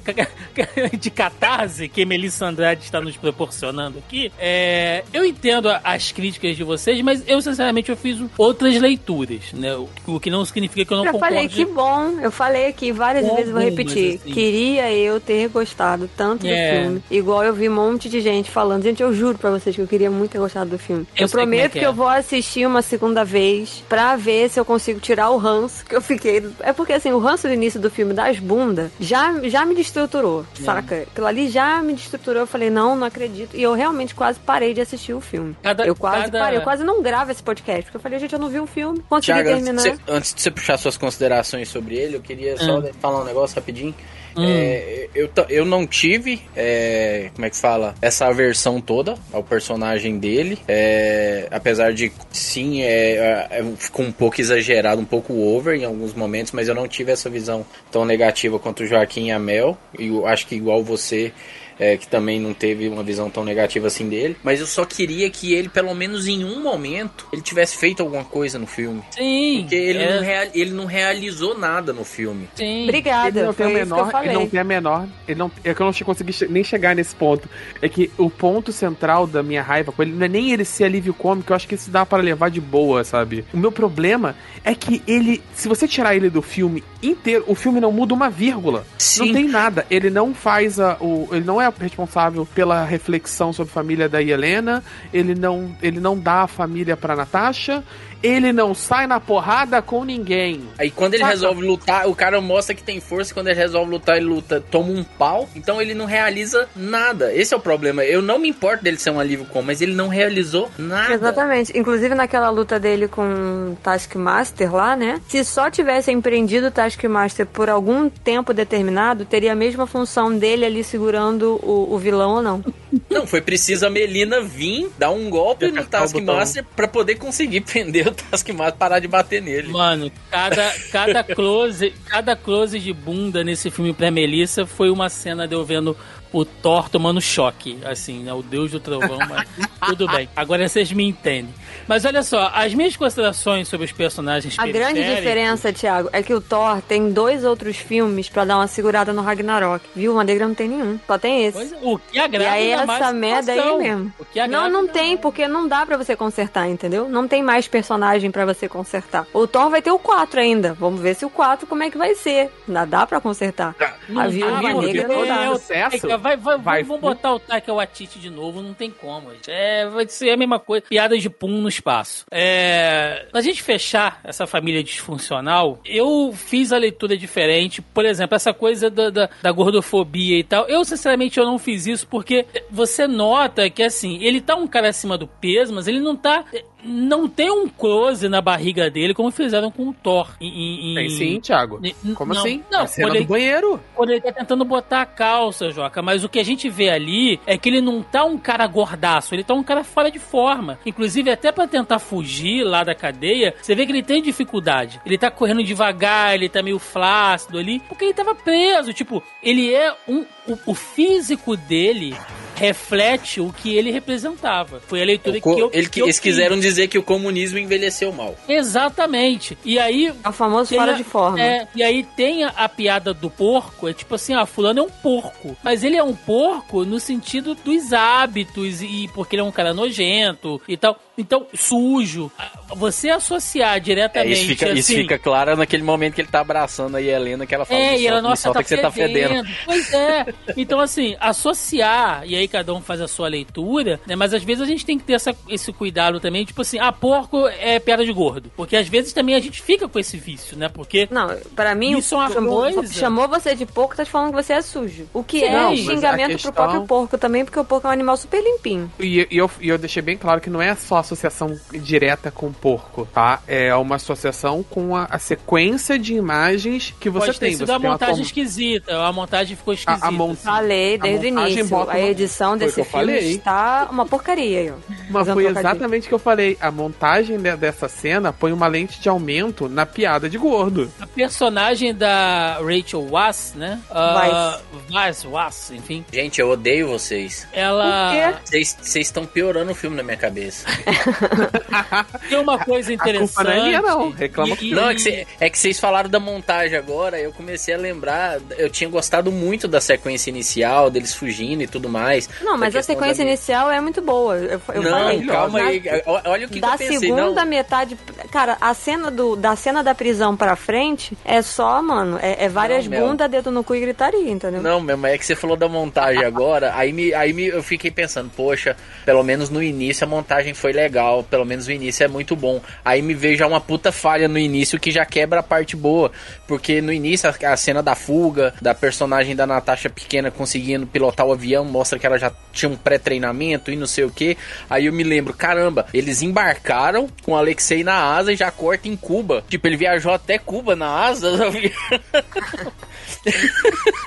de 1.01 1.11
catarse 1.11 1.89
que 1.89 2.05
Melissa 2.05 2.47
Andrade 2.47 2.83
está 2.85 3.01
nos 3.01 3.17
proporcionando 3.17 3.99
aqui, 3.99 4.31
é, 4.39 5.03
eu 5.13 5.25
entendo 5.25 5.69
as 5.83 6.13
críticas 6.13 6.57
de 6.57 6.63
vocês, 6.65 7.01
mas 7.01 7.23
eu, 7.27 7.41
sinceramente, 7.41 7.91
eu 7.91 7.97
fiz 7.97 8.19
outras 8.37 8.79
leituras, 8.81 9.53
né? 9.53 9.75
O, 10.07 10.21
que 10.21 10.31
não 10.31 10.45
significa 10.45 10.85
que 10.85 10.93
eu 10.93 10.99
não 10.99 11.07
Eu 11.07 11.13
concordo. 11.13 11.35
falei, 11.35 11.49
que 11.49 11.65
bom. 11.65 12.19
Eu 12.21 12.31
falei 12.31 12.67
aqui 12.67 12.93
várias 12.93 13.27
vezes, 13.35 13.51
vou 13.51 13.61
repetir. 13.63 14.17
assim. 14.17 14.33
Queria 14.33 14.93
eu 14.93 15.21
ter 15.21 15.49
gostado 15.49 16.09
tanto 16.17 16.47
É. 16.47 16.51
do 16.79 16.83
filme. 16.83 17.03
Igual 17.11 17.45
eu 17.45 17.55
vi 17.55 17.69
um 17.69 17.75
monte 17.75 18.09
de 18.09 18.21
gente 18.21 18.51
falando. 18.51 18.83
Gente, 18.83 19.03
eu 19.03 19.13
juro 19.15 19.39
pra 19.39 19.51
vocês 19.51 19.75
que 19.75 19.81
eu 19.83 19.87
queria 19.87 20.11
muito 20.11 20.26
ter 20.29 20.39
gostado 20.39 20.71
do 20.71 20.79
filme. 20.79 21.07
Eu 21.17 21.23
Eu, 21.23 21.27
é 21.27 21.31
prometo 21.31 21.73
que 21.73 21.79
que, 21.79 21.85
é. 21.85 21.89
eu 21.89 21.93
vou 21.93 22.09
assistir 22.09 22.67
uma 22.67 22.83
segunda 22.83 23.25
vez 23.25 23.83
pra 23.89 24.17
ver 24.17 24.49
se 24.51 24.59
eu 24.61 24.65
consigo 24.65 24.99
tirar 25.01 25.31
o 25.31 25.37
ranço 25.37 25.85
que 25.85 25.95
eu 25.95 26.01
fiquei. 26.01 26.47
É 26.61 26.73
porque 26.73 26.93
assim, 26.93 27.13
o 27.13 27.19
ranço 27.19 27.47
do 27.49 27.55
início 27.55 27.81
do 27.81 27.91
filme 27.91 28.13
das 28.15 28.39
bundas 28.39 28.91
já, 29.01 29.33
já 29.49 29.65
me 29.65 29.75
destruturou, 29.75 30.45
É. 30.59 30.63
saca? 30.63 31.03
Aquilo 31.03 31.27
ali 31.27 31.49
já 31.49 31.83
me 31.83 31.93
destruturou. 31.95 32.43
Eu 32.43 32.47
falei, 32.47 32.71
não, 32.71 32.97
não 32.97 33.07
acredito. 33.07 33.57
E 33.57 33.63
eu 33.63 33.73
realmente 33.75 34.15
quase 34.15 34.39
parei 34.39 34.73
de 34.75 34.81
assistir 34.81 35.13
o 35.15 35.21
filme. 35.21 35.57
Cada- 35.63 35.87
eu 35.87 35.95
quase 35.97 36.25
cada- 36.25 36.39
parei. 36.41 36.59
Eu 36.59 36.63
quase 36.63 36.85
não 36.85 37.03
gravo 37.03 37.31
esse 37.31 37.43
podcast. 37.43 37.85
Porque 37.85 37.97
eu 37.97 38.01
falei, 38.01 38.19
gente, 38.19 38.33
eu 38.33 38.39
não 38.39 38.49
vi 38.49 38.61
o 38.61 38.67
filme. 38.67 39.03
Consegui 39.09 39.27
Tiago, 39.43 39.49
antes, 39.51 39.59
de 39.65 39.65
terminar. 39.65 39.97
você- 40.07 40.13
antes 40.13 40.35
de 40.35 40.41
você 40.43 40.51
puxar 40.51 40.79
suas 40.79 40.97
considerações 40.97 41.69
sobre 41.69 41.97
ele, 41.97 42.17
eu 42.17 42.21
queria 42.21 42.57
só 42.57 42.79
Hum. 42.79 42.91
falar 43.01 43.21
um 43.23 43.25
negócio 43.25 43.55
rapidinho. 43.57 43.95
Hum. 44.37 44.45
É, 44.47 45.09
eu, 45.15 45.31
eu 45.49 45.65
não 45.65 45.87
tive, 45.87 46.43
é, 46.55 47.31
como 47.35 47.47
é 47.47 47.51
que 47.51 47.57
fala, 47.57 47.95
essa 48.03 48.27
aversão 48.27 48.81
toda 48.81 49.15
ao 49.33 49.43
personagem 49.43 50.19
dele. 50.19 50.59
É, 50.69 51.49
apesar 51.51 51.93
de, 51.93 52.13
sim, 52.31 52.83
é, 52.83 53.49
é, 53.51 53.65
ficou 53.79 54.05
um 54.05 54.13
pouco 54.13 54.41
exagerado, 54.41 55.01
um 55.01 55.07
pouco 55.07 55.33
over 55.35 55.75
em 55.75 55.85
alguns 55.85 56.13
momentos, 56.13 56.53
mas 56.53 56.69
eu 56.69 56.75
não 56.75 56.87
tive 56.87 57.13
essa 57.13 57.31
visão 57.31 57.65
tão 57.91 58.05
negativa 58.05 58.59
quanto 58.59 58.83
o 58.83 58.87
Joaquim 58.87 59.29
e 59.29 59.33
a 59.33 59.39
Mel. 59.39 59.77
E 59.99 60.09
eu 60.09 60.27
acho 60.27 60.47
que 60.47 60.55
igual 60.55 60.83
você. 60.83 61.33
É, 61.79 61.97
que 61.97 62.07
também 62.07 62.41
não 62.41 62.55
teve 62.55 62.89
uma 62.89 63.03
visão 63.03 63.29
tão 63.31 63.45
negativa 63.45 63.87
assim 63.87 64.09
dele, 64.09 64.37
mas 64.43 64.61
eu 64.61 64.67
só 64.67 64.85
queria 64.85 65.29
que 65.31 65.53
ele, 65.55 65.69
pelo 65.69 65.95
menos 65.95 66.27
em 66.27 66.45
um 66.45 66.63
momento, 66.63 67.27
ele 67.33 67.43
tivesse 67.43 67.77
feito 67.77 68.03
alguma 68.03 68.25
coisa 68.25 68.59
no 68.59 68.67
filme. 68.67 69.03
Sim. 69.11 69.59
Porque 69.61 69.75
ele, 69.75 69.99
é, 69.99 70.17
não, 70.17 70.23
real- 70.23 70.49
ele 70.55 70.71
não 70.71 70.87
realizou 70.87 71.57
nada 71.59 71.93
no 71.93 72.05
filme. 72.05 72.49
sim. 72.55 72.85
Obrigada. 72.85 73.29
Ele 73.39 73.47
não 73.47 73.53
tem 73.55 73.67
foi 73.67 73.75
a 73.75 73.79
menor, 73.85 74.11
ele 74.25 74.33
não 74.35 74.47
tem 74.49 74.61
a 74.61 74.65
menor, 74.65 75.09
ele 75.29 75.39
não, 75.39 75.51
é 75.65 75.75
que 75.75 75.81
eu 75.81 75.87
não 75.87 75.93
consegui 75.93 76.33
nem 76.49 76.65
chegar 76.65 76.95
nesse 76.95 77.15
ponto. 77.15 77.49
É 77.83 77.89
que 77.89 78.11
o 78.17 78.31
ponto 78.31 78.73
central 78.73 79.27
da 79.27 79.43
minha 79.43 79.63
raiva 79.63 79.93
com 79.93 80.03
ele 80.03 80.13
não 80.13 80.25
é 80.25 80.29
nem 80.29 80.53
ele 80.53 80.65
ser 80.65 80.85
alívio 80.85 81.13
cômico, 81.15 81.53
eu 81.53 81.57
acho 81.57 81.67
que 81.69 81.75
isso 81.75 81.91
dá 81.91 82.05
para 82.07 82.23
levar 82.23 82.51
de 82.51 82.61
boa, 82.61 83.05
sabe? 83.05 83.45
O 83.53 83.57
meu 83.57 83.71
problema 83.73 84.35
é 84.65 84.75
que 84.75 85.03
ele, 85.07 85.43
se 85.55 85.69
você 85.69 85.87
tirar 85.87 86.15
ele 86.17 86.31
do 86.31 86.43
filme 86.43 86.83
inteiro, 87.03 87.45
o 87.47 87.55
filme 87.55 87.81
não 87.81 87.93
muda 87.93 88.15
uma 88.15 88.31
vírgula. 88.31 88.87
Sim. 88.99 89.27
Não 89.27 89.33
tem 89.35 89.49
nada. 89.49 89.87
Ele 89.91 90.11
não 90.11 90.35
faz 90.35 90.81
a, 90.81 90.97
o, 91.01 91.29
ele 91.33 91.45
não 91.45 91.61
é 91.61 91.66
responsável 91.71 92.47
pela 92.55 92.85
reflexão 92.85 93.53
sobre 93.53 93.71
a 93.71 93.75
família 93.75 94.09
da 94.09 94.23
Helena, 94.23 94.83
ele 95.13 95.35
não, 95.35 95.77
ele 95.83 96.01
não 96.01 96.19
dá 96.19 96.43
a 96.43 96.47
família 96.47 96.97
pra 96.97 97.17
Natasha, 97.17 97.83
ele 98.23 98.53
não 98.53 98.75
sai 98.75 99.07
na 99.07 99.21
porrada 99.21 99.81
com 99.83 100.05
ninguém. 100.05 100.63
Aí 100.79 100.91
quando 100.91 101.15
ele 101.15 101.23
Saca? 101.23 101.35
resolve 101.35 101.63
lutar, 101.67 102.09
o 102.09 102.15
cara 102.15 102.41
mostra 102.41 102.75
que 102.75 102.83
tem 102.83 103.01
força. 103.01 103.33
Quando 103.33 103.49
ele 103.49 103.59
resolve 103.59 103.91
lutar, 103.91 104.17
ele 104.17 104.27
luta, 104.27 104.61
toma 104.61 104.91
um 104.91 105.05
pau. 105.05 105.49
Então 105.55 105.81
ele 105.81 105.95
não 105.95 106.07
realiza 106.07 106.69
nada. 106.75 107.35
Esse 107.35 107.55
é 107.55 107.57
o 107.57 107.61
problema. 107.61 108.05
Eu 108.05 108.23
não 108.23 108.39
me 108.39 108.49
importo 108.49 108.85
dele 108.85 108.97
ser 108.99 109.11
um 109.11 109.21
alívio 109.21 109.47
com, 109.47 109.63
mas 109.63 109.81
ele 109.81 109.95
não 109.95 110.09
realizou 110.09 110.71
nada. 110.79 111.15
Exatamente. 111.15 111.77
Inclusive 111.79 112.15
naquela 112.15 112.51
luta 112.51 112.79
dele 112.79 113.09
com 113.09 113.73
o 113.73 113.79
Taskmaster 113.83 114.75
lá, 114.75 114.97
né? 114.97 115.21
Se 115.29 115.45
só 115.45 115.71
tivesse 115.71 116.11
empreendido 116.11 116.69
o 116.69 116.71
Taskmaster 116.71 117.47
por 117.47 117.69
algum 117.69 118.09
tempo 118.09 118.53
determinado, 118.53 119.25
teria 119.25 119.53
a 119.53 119.57
mesma 119.57 119.87
função 119.87 120.37
dele 120.37 120.65
ali 120.65 120.83
segurando 120.85 121.61
o, 121.63 121.95
o 121.95 121.99
vilão 121.99 122.37
ou 122.37 122.43
não. 122.43 122.65
Não, 123.11 123.27
foi 123.27 123.41
preciso 123.41 123.87
a 123.87 123.91
Melina 123.91 124.41
vir, 124.41 124.91
dar 124.99 125.11
um 125.11 125.29
golpe 125.29 125.71
no 125.71 125.85
Taskmaster 125.85 126.65
pra 126.75 126.89
poder 126.89 127.17
conseguir 127.17 127.61
prender 127.67 128.06
o 128.09 128.15
Taskmaster 128.15 128.79
parar 128.79 129.01
de 129.01 129.09
bater 129.09 129.43
nele. 129.43 129.69
Mano, 129.69 130.11
cada, 130.31 130.73
cada 130.93 131.25
close, 131.35 131.93
cada 132.07 132.37
close 132.37 132.79
de 132.79 132.93
bunda 132.93 133.43
nesse 133.45 133.71
filme 133.71 133.93
pra 133.93 134.11
Melissa 134.11 134.67
foi 134.67 134.91
uma 134.91 135.09
cena 135.09 135.47
de 135.47 135.55
eu 135.55 135.65
vendo 135.65 135.97
o 136.37 136.45
Thor 136.45 136.89
tomando 136.91 137.21
choque, 137.21 137.79
assim, 137.85 138.23
né? 138.23 138.33
O 138.33 138.43
Deus 138.43 138.71
do 138.71 138.79
Trovão, 138.81 139.19
mas 139.29 139.49
tudo 139.87 140.07
bem. 140.09 140.29
Agora 140.37 140.69
vocês 140.69 140.93
me 140.93 141.05
entendem. 141.09 141.53
Mas 141.89 142.05
olha 142.05 142.23
só, 142.23 142.51
as 142.53 142.75
minhas 142.75 142.97
considerações 142.97 143.69
sobre 143.69 143.87
os 143.87 143.93
personagens 143.93 144.59
A 144.59 144.67
grande 144.67 145.03
diferença, 145.03 145.73
Thiago, 145.73 146.11
é 146.13 146.23
que 146.23 146.35
o 146.35 146.41
Thor 146.41 146.83
tem 146.83 147.11
dois 147.11 147.45
outros 147.45 147.77
filmes 147.77 148.29
pra 148.29 148.45
dar 148.45 148.57
uma 148.57 148.67
segurada 148.67 149.13
no 149.13 149.23
Ragnarok. 149.23 149.85
Viu? 149.95 150.23
Negra 150.23 150.49
não 150.49 150.55
tem 150.55 150.69
nenhum. 150.69 150.99
Só 151.07 151.17
tem 151.17 151.45
esse. 151.45 151.57
Pois 151.57 151.73
é, 151.73 151.79
o 151.83 151.99
que 151.99 152.17
E 152.17 152.21
agrada 152.21 152.51
aí 152.51 152.73
ainda 152.73 152.87
mais 152.87 153.01
essa 153.01 153.13
merda 153.13 153.53
aí 153.53 153.79
mesmo. 153.79 154.13
O 154.19 154.25
que 154.25 154.41
agrada 154.41 154.63
Não, 154.65 154.71
não 154.71 154.81
ainda 154.81 154.93
tem, 154.93 155.09
mais. 155.11 155.21
porque 155.21 155.47
não 155.47 155.69
dá 155.69 155.87
pra 155.87 155.97
você 155.97 156.17
consertar, 156.17 156.69
entendeu? 156.69 157.09
Não 157.09 157.29
tem 157.29 157.43
mais 157.43 157.69
personagem 157.69 158.31
pra 158.31 158.45
você 158.45 158.69
consertar. 158.69 159.27
O 159.33 159.47
Thor 159.47 159.71
vai 159.71 159.81
ter 159.81 159.93
o 159.93 159.99
4 159.99 160.41
ainda. 160.41 160.75
Vamos 160.75 161.01
ver 161.01 161.15
se 161.15 161.25
o 161.25 161.31
4 161.31 161.67
como 161.67 161.83
é 161.85 161.91
que 161.91 161.97
vai 161.97 162.15
ser. 162.15 162.51
Não 162.67 162.87
dá 162.87 163.07
pra 163.07 163.21
consertar. 163.21 163.75
Não 164.09 164.21
a 164.23 164.27
Viúva 164.29 164.61
Negra 164.83 165.09
não 165.09 165.27
dá. 165.27 165.45
é 165.45 165.51
o 165.51 165.55
Sucesso, 165.57 166.07
vai, 166.27 166.37
vai, 166.37 166.59
vai- 166.59 166.83
vamos 166.83 167.01
botar 167.03 167.35
o 167.35 167.39
Taika 167.39 167.73
Waititi 167.73 168.19
de 168.19 168.31
novo, 168.31 168.61
não 168.63 168.75
tem 168.75 168.91
como. 168.91 169.33
gente. 169.33 169.51
É, 169.51 169.87
vai 169.89 170.07
ser 170.09 170.31
a 170.31 170.37
mesma 170.37 170.59
coisa. 170.59 170.85
Piada 170.89 171.17
de 171.19 171.31
pum 171.31 171.49
no 171.49 171.69
espaço. 171.69 172.25
É, 172.31 173.27
pra 173.31 173.41
gente 173.41 173.63
fechar 173.63 174.21
essa 174.25 174.47
família 174.47 174.83
disfuncional, 174.83 175.79
eu 175.85 176.33
fiz 176.35 176.73
a 176.73 176.79
leitura 176.79 177.17
diferente. 177.17 177.81
Por 177.81 178.05
exemplo, 178.05 178.35
essa 178.35 178.53
coisa 178.53 178.91
da, 178.91 179.11
da, 179.11 179.29
da 179.43 179.53
gordofobia 179.53 180.39
e 180.39 180.45
tal. 180.45 180.67
Eu, 180.67 180.85
sinceramente, 180.85 181.39
eu 181.39 181.45
não 181.47 181.59
fiz 181.59 181.87
isso 181.87 182.07
porque 182.09 182.45
você 182.71 183.07
nota 183.07 183.69
que, 183.71 183.83
assim, 183.83 184.19
ele 184.23 184.41
tá 184.41 184.55
um 184.57 184.67
cara 184.67 184.89
acima 184.89 185.17
do 185.17 185.27
peso, 185.27 185.75
mas 185.75 185.87
ele 185.87 186.01
não 186.01 186.17
tá... 186.17 186.45
Não 186.87 187.29
tem 187.29 187.51
um 187.51 187.69
close 187.69 188.29
na 188.29 188.41
barriga 188.41 188.89
dele 188.91 189.13
como 189.13 189.31
fizeram 189.31 189.71
com 189.71 189.89
o 189.89 189.93
Thor. 189.95 190.31
Em, 190.41 190.93
em- 190.93 190.95
Tem 190.95 191.11
sim, 191.11 191.41
Thiago. 191.41 191.81
N- 191.83 192.15
Como 192.15 192.33
não, 192.33 192.41
assim? 192.41 192.63
não, 192.71 192.81
a 192.83 192.87
cena 192.87 193.09
quando 193.09 193.13
do 193.15 193.19
ele- 193.19 193.27
banheiro. 193.27 193.81
quando 193.95 194.11
ele 194.11 194.21
tá 194.21 194.33
tentando 194.33 194.65
botar 194.65 195.03
a 195.03 195.07
calça, 195.07 195.71
Joca. 195.71 196.01
Mas 196.03 196.25
o 196.25 196.29
que 196.29 196.39
a 196.39 196.45
gente 196.45 196.69
vê 196.69 196.89
ali 196.91 197.41
é 197.47 197.59
que 197.59 197.69
ele 197.69 197.81
não 197.81 198.03
tá 198.03 198.25
um 198.25 198.39
cara 198.39 198.67
gordaço, 198.67 199.35
ele 199.35 199.45
tá 199.45 199.55
um 199.55 199.63
cara 199.63 199.83
fora 199.85 200.11
de 200.11 200.19
forma. 200.19 200.79
Inclusive, 200.87 201.31
até 201.31 201.51
pra 201.53 201.67
tentar 201.67 201.99
fugir 201.99 202.63
lá 202.65 202.85
da 202.85 202.95
cadeia, 202.95 203.55
você 203.61 203.75
vê 203.75 203.85
que 203.85 203.93
ele 203.93 204.03
tem 204.03 204.23
dificuldade. 204.23 205.01
Ele 205.05 205.19
tá 205.19 205.31
correndo 205.31 205.63
devagar, 205.65 206.35
ele 206.35 206.49
tá 206.49 206.63
meio 206.63 206.79
flácido 206.79 207.59
ali, 207.59 207.81
porque 207.89 208.05
ele 208.05 208.15
tava 208.15 208.35
preso. 208.35 208.93
Tipo, 208.93 209.23
ele 209.43 209.75
é 209.75 209.93
um. 210.09 210.25
O, 210.49 210.57
o 210.67 210.75
físico 210.75 211.57
dele 211.57 212.15
reflete 212.57 213.41
o 213.41 213.53
que 213.53 213.77
ele 213.77 213.91
representava. 213.91 214.81
Foi 214.87 215.01
a 215.03 215.05
leitura 215.05 215.41
que 215.41 215.49
eu. 215.49 215.71
ele- 215.73 215.89
que 215.89 216.01
eu 216.01 216.07
eles 216.07 216.17
fiz. 216.17 216.23
quiseram 216.23 216.59
dizer 216.59 216.89
que 216.89 216.99
o 216.99 217.03
comunismo 217.03 217.59
envelheceu 217.59 218.13
mal. 218.13 218.35
Exatamente. 218.49 219.57
E 219.65 219.79
aí 219.79 220.13
É 220.25 220.29
o 220.29 220.33
famoso 220.33 220.71
tem 220.71 220.79
fora 220.79 220.93
a- 220.93 220.97
de 220.97 221.05
forma. 221.05 221.41
É, 221.41 221.69
e 221.75 221.83
aí 221.83 222.03
tem 222.17 222.45
a, 222.45 222.49
a 222.49 222.69
piada 222.69 223.13
do 223.15 223.31
porco, 223.31 223.89
é 223.89 223.93
tipo 223.93 224.15
assim, 224.15 224.35
ah, 224.35 224.47
fulano 224.47 224.81
é 224.81 224.83
um 224.83 224.89
porco. 224.91 225.57
Mas 225.63 225.85
ele 225.85 225.97
é 225.97 226.03
um 226.03 226.15
porco 226.15 226.85
no 226.85 226.99
sentido 226.99 227.55
dos 227.55 227.93
hábitos 227.93 228.83
e 228.83 229.09
porque 229.15 229.37
ele 229.37 229.43
é 229.43 229.45
um 229.45 229.53
cara 229.53 229.73
nojento 229.75 230.61
e 230.67 230.77
tal. 230.77 230.99
Então, 231.19 231.47
sujo. 231.55 232.31
Você 232.75 233.09
associar 233.11 233.77
É, 233.77 233.81
diretamente. 233.81 234.33
isso, 234.33 234.47
fica, 234.47 234.67
assim, 234.67 234.79
isso 234.79 234.93
fica 234.93 235.19
claro 235.19 235.57
naquele 235.57 235.83
momento 235.83 236.15
que 236.15 236.21
ele 236.21 236.29
tá 236.29 236.41
abraçando 236.41 236.97
aí 236.97 237.11
a 237.11 237.17
Helena, 237.17 237.47
que 237.47 237.55
ela 237.55 237.65
fala, 237.65 237.81
É, 237.81 237.93
"Me 237.93 237.99
e 238.01 238.07
ela, 238.07 238.21
nossa, 238.21 238.43
solta 238.43 238.59
tá 238.59 238.63
que 238.65 238.69
você 238.69 238.77
tá 238.79 238.91
fedendo. 238.91 239.49
Pois 239.65 239.93
é. 239.95 240.27
Então, 240.57 240.81
assim, 240.81 241.17
associar, 241.21 242.23
e 242.27 242.35
aí 242.37 242.49
cada 242.49 242.75
um 242.75 242.81
faz 242.81 243.01
a 243.01 243.09
sua 243.09 243.29
leitura, 243.29 244.01
né? 244.07 244.17
Mas 244.17 244.35
às 244.35 244.43
vezes 244.43 244.63
a 244.63 244.67
gente 244.67 244.85
tem 244.85 244.99
que 244.99 245.05
ter 245.05 245.15
essa, 245.15 245.35
esse 245.49 245.73
cuidado 245.73 246.19
também, 246.21 246.45
tipo 246.45 246.61
assim, 246.63 246.79
ah, 246.79 246.93
porco 246.93 247.47
é 247.49 247.79
pedra 247.79 248.05
de 248.05 248.13
gordo. 248.13 248.51
Porque 248.57 248.77
às 248.77 248.89
vezes 248.89 249.13
também 249.13 249.35
a 249.35 249.41
gente 249.41 249.63
fica 249.63 249.89
com 249.89 249.99
esse 249.99 250.17
vício, 250.17 250.57
né? 250.57 250.69
Porque. 250.69 251.09
Não, 251.11 251.29
pra 251.55 251.75
mim, 251.75 251.97
Isso 251.99 252.15
é 252.15 252.19
uma 252.19 252.31
chamou, 252.33 252.63
coisa- 252.73 252.93
chamou 252.93 253.29
você 253.29 253.55
de 253.55 253.65
porco, 253.65 253.97
tá 253.97 254.05
te 254.05 254.11
falando 254.11 254.35
que 254.35 254.43
você 254.43 254.53
é 254.55 254.61
sujo. 254.63 255.09
O 255.15 255.23
que 255.23 255.41
Sim, 255.41 255.47
é 255.47 255.53
não, 255.53 255.77
xingamento 255.77 256.33
questão- 256.33 256.53
pro 256.53 256.63
próprio 256.63 256.87
porco 256.87 257.17
também, 257.19 257.45
porque 257.45 257.59
o 257.59 257.65
porco 257.65 257.87
é 257.87 257.91
um 257.91 257.93
animal 257.93 258.17
super 258.17 258.43
limpinho. 258.43 258.91
E, 258.99 259.27
e 259.31 259.37
eu, 259.39 259.51
e 259.61 259.69
eu 259.69 259.79
deixei 259.79 260.03
bem 260.03 260.17
claro 260.17 260.41
que 260.41 260.51
não 260.51 260.61
é 260.61 260.75
só 260.75 261.03
associação 261.07 261.59
direta 261.73 262.31
com 262.31 262.53
porco, 262.53 263.07
tá? 263.13 263.41
É 263.47 263.75
uma 263.75 263.97
associação 263.97 264.63
com 264.63 264.95
a, 264.97 265.05
a 265.05 265.19
sequência 265.19 265.99
de 265.99 266.15
imagens 266.15 266.95
que 267.01 267.09
você 267.09 267.27
pode 267.27 267.39
ter 267.41 267.47
tem. 267.47 267.55
sido 267.57 267.67
Você 267.67 267.73
a 267.73 267.77
tem 267.79 267.87
uma 267.87 267.93
montagem 267.93 268.15
forma- 268.17 268.27
esquisita. 268.27 268.99
A 269.07 269.13
montagem 269.13 269.57
ficou 269.57 269.75
esquisita. 269.75 270.07
a 270.07 270.11
mon- 270.11 270.35
Falei 270.35 270.99
desde 270.99 271.29
o 271.29 271.33
montagem 271.35 271.59
início. 271.59 271.77
A 271.77 271.83
uma- 271.85 271.99
edição 271.99 272.57
desse 272.57 272.81
eu 272.81 272.85
filme 272.85 273.07
falei. 273.13 273.31
está 273.33 273.89
uma 273.91 274.05
porcaria 274.07 274.75
ó. 274.75 274.93
Mas 275.11 275.29
foi 275.29 275.47
exatamente 275.47 276.07
o 276.07 276.09
que 276.09 276.15
eu 276.15 276.19
falei. 276.19 276.57
A 276.61 276.71
montagem 276.71 277.39
de- 277.39 277.57
dessa 277.57 277.89
cena 277.89 278.33
põe 278.33 278.53
uma 278.53 278.67
lente 278.67 279.01
de 279.01 279.09
aumento 279.09 279.69
na 279.69 279.87
piada 279.87 280.29
de 280.29 280.37
gordo. 280.39 280.91
A 281.01 281.07
personagem 281.07 281.95
da 281.95 282.59
Rachel 282.61 283.07
Wass, 283.11 283.53
né? 283.55 283.81
Ah, 283.91 284.59
Weiss, 284.91 285.25
Wass, 285.25 285.71
enfim. 285.71 286.05
Gente, 286.13 286.41
eu 286.41 286.51
odeio 286.51 286.89
vocês. 286.89 287.47
Ela 287.53 288.41
vocês 288.45 288.77
estão 288.97 289.25
piorando 289.27 289.73
o 289.73 289.75
filme 289.75 289.97
na 289.97 290.03
minha 290.03 290.17
cabeça. 290.17 290.67
tem 292.29 292.39
uma 292.39 292.59
coisa 292.59 292.91
A 292.91 292.95
interessante. 292.95 293.35
culpa 293.35 293.45
não 293.45 293.53
é 293.53 293.63
minha, 293.65 293.83
não. 293.83 294.11
Reclama 294.11 294.57
E- 294.61 294.71
Não, 294.71 294.91
é 294.91 294.95
que, 294.95 295.01
cê- 295.01 295.27
é 295.41 295.51
que 295.51 295.59
vocês 295.59 295.79
falaram 295.79 296.09
da 296.09 296.19
montagem 296.21 296.77
agora, 296.77 297.19
eu 297.19 297.33
comecei 297.33 297.75
a 297.75 297.79
lembrar, 297.79 298.39
eu 298.59 298.69
tinha 298.71 298.89
gostado 298.89 299.31
muito 299.33 299.67
da 299.69 299.81
sequência 299.81 300.31
inicial, 300.31 300.91
deles 300.91 301.15
fugindo 301.15 301.63
e 301.63 301.67
tudo 301.67 301.89
mais. 301.89 302.29
Não, 302.41 302.57
mas 302.57 302.75
Da 302.75 302.81
a 302.81 302.83
sequência 302.83 303.25
da- 303.25 303.31
inicial 303.31 303.71
é 303.71 303.81
muito 303.81 304.01
boa. 304.03 304.37
Eu, 304.37 304.61
eu 304.75 304.83
Não, 304.83 304.91
falei. 304.91 305.27
calma 305.27 305.59
Na- 305.59 305.69
aí, 305.69 305.83
olha 306.07 306.47
o 306.47 306.49
que, 306.49 306.55
que 306.55 306.61
da 306.61 306.73
eu 306.73 306.79
pensei. 306.79 306.99
segunda 306.99 307.45
não, 307.45 307.47
metade. 307.47 307.97
Cara, 308.31 308.57
a 308.61 308.75
cena 308.75 309.11
do, 309.11 309.37
da 309.37 309.55
cena 309.57 309.83
da 309.83 309.95
prisão 309.95 310.37
pra 310.37 310.57
frente 310.57 311.17
é 311.25 311.41
só, 311.43 311.81
mano, 311.83 312.19
é, 312.21 312.45
é 312.45 312.49
várias 312.49 312.87
Não, 312.87 312.99
bundas, 313.09 313.31
dedo 313.31 313.51
no 313.51 313.63
cu 313.65 313.75
e 313.75 313.81
gritaria, 313.81 314.31
entendeu? 314.31 314.63
Não, 314.63 314.81
mesmo, 314.81 315.07
é 315.07 315.17
que 315.17 315.25
você 315.25 315.35
falou 315.37 315.57
da 315.57 315.69
montagem 315.69 316.25
agora, 316.25 316.73
aí, 316.75 316.93
me, 316.93 317.13
aí 317.15 317.33
me, 317.33 317.47
eu 317.47 317.63
fiquei 317.63 317.91
pensando, 317.91 318.31
poxa, 318.37 318.77
pelo 319.05 319.23
menos 319.23 319.51
no 319.51 319.63
início 319.63 320.05
a 320.05 320.09
montagem 320.09 320.55
foi 320.55 320.73
legal, 320.73 320.86
pelo 321.31 321.45
menos 321.45 321.67
o 321.67 321.73
início 321.73 322.05
é 322.05 322.09
muito 322.09 322.35
bom. 322.37 322.61
Aí 322.85 323.03
me 323.03 323.15
vejo 323.15 323.39
já 323.39 323.47
uma 323.47 323.61
puta 323.61 323.93
falha 323.93 324.29
no 324.29 324.39
início 324.39 324.79
que 324.79 324.91
já 324.91 325.05
quebra 325.05 325.41
a 325.41 325.43
parte 325.43 325.77
boa, 325.77 326.11
porque 326.47 326.81
no 326.81 326.93
início 326.93 327.29
a, 327.29 327.53
a 327.53 327.57
cena 327.57 327.83
da 327.83 327.95
fuga, 327.95 328.55
da 328.61 328.75
personagem 328.75 329.35
da 329.37 329.47
Natasha 329.47 329.89
pequena 329.91 330.31
conseguindo 330.31 330.87
pilotar 330.87 331.27
o 331.27 331.33
avião, 331.33 331.65
mostra 331.65 331.99
que 331.99 332.07
ela 332.07 332.19
já 332.19 332.33
tinha 332.53 332.71
um 332.71 332.77
pré-treinamento 332.77 333.71
e 333.71 333.77
não 333.77 333.87
sei 333.87 334.05
o 334.05 334.11
que. 334.11 334.37
Aí 334.69 334.87
eu 334.87 334.93
me 334.93 335.03
lembro, 335.03 335.35
caramba, 335.35 335.87
eles 335.93 336.23
embarcaram 336.23 337.09
com 337.23 337.33
o 337.33 337.37
Alexei 337.37 337.85
na 337.85 338.17
asa 338.17 338.33
e 338.33 338.37
já 338.37 338.51
corta 338.51 338.89
em 338.89 338.97
Cuba. 338.97 339.45
Tipo, 339.49 339.67
ele 339.67 339.77
viajou 339.77 340.13
até 340.13 340.39
Cuba 340.39 340.75
na 340.75 340.89
asa. 340.89 341.31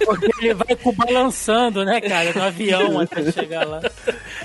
Porque 0.05 0.29
ele 0.41 0.53
vai 0.53 0.75
com 0.75 0.93
balançando, 0.93 1.83
né, 1.83 1.99
cara, 2.01 2.33
no 2.33 2.43
avião 2.43 2.99
até 2.99 3.31
chegar 3.31 3.65
lá. 3.65 3.81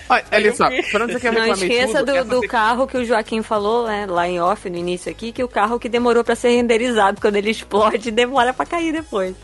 Olha, 0.09 0.25
olha 0.33 0.55
só, 0.55 0.69
pra 0.91 1.05
onde 1.05 1.13
você 1.13 1.21
quer 1.21 1.33
Não 1.33 1.41
reclamar 1.41 1.63
esqueça 1.63 1.99
tudo, 2.01 2.13
do, 2.13 2.24
do 2.25 2.41
carro 2.49 2.87
que 2.87 2.97
o 2.97 3.05
Joaquim 3.05 3.43
falou, 3.43 3.87
né, 3.87 4.07
lá 4.07 4.27
em 4.29 4.41
off 4.41 4.69
no 4.69 4.77
início 4.77 5.11
aqui, 5.11 5.33
que 5.33 5.43
o 5.45 5.49
carro 5.49 5.79
que 5.79 5.89
demorou 5.89 6.25
pra 6.25 6.35
ser 6.35 6.51
renderizado, 6.51 7.21
quando 7.21 7.37
ele 7.37 7.51
explode, 7.51 8.11
demora 8.13 8.53
pra 8.53 8.67
cair 8.67 8.93
depois. 8.93 9.35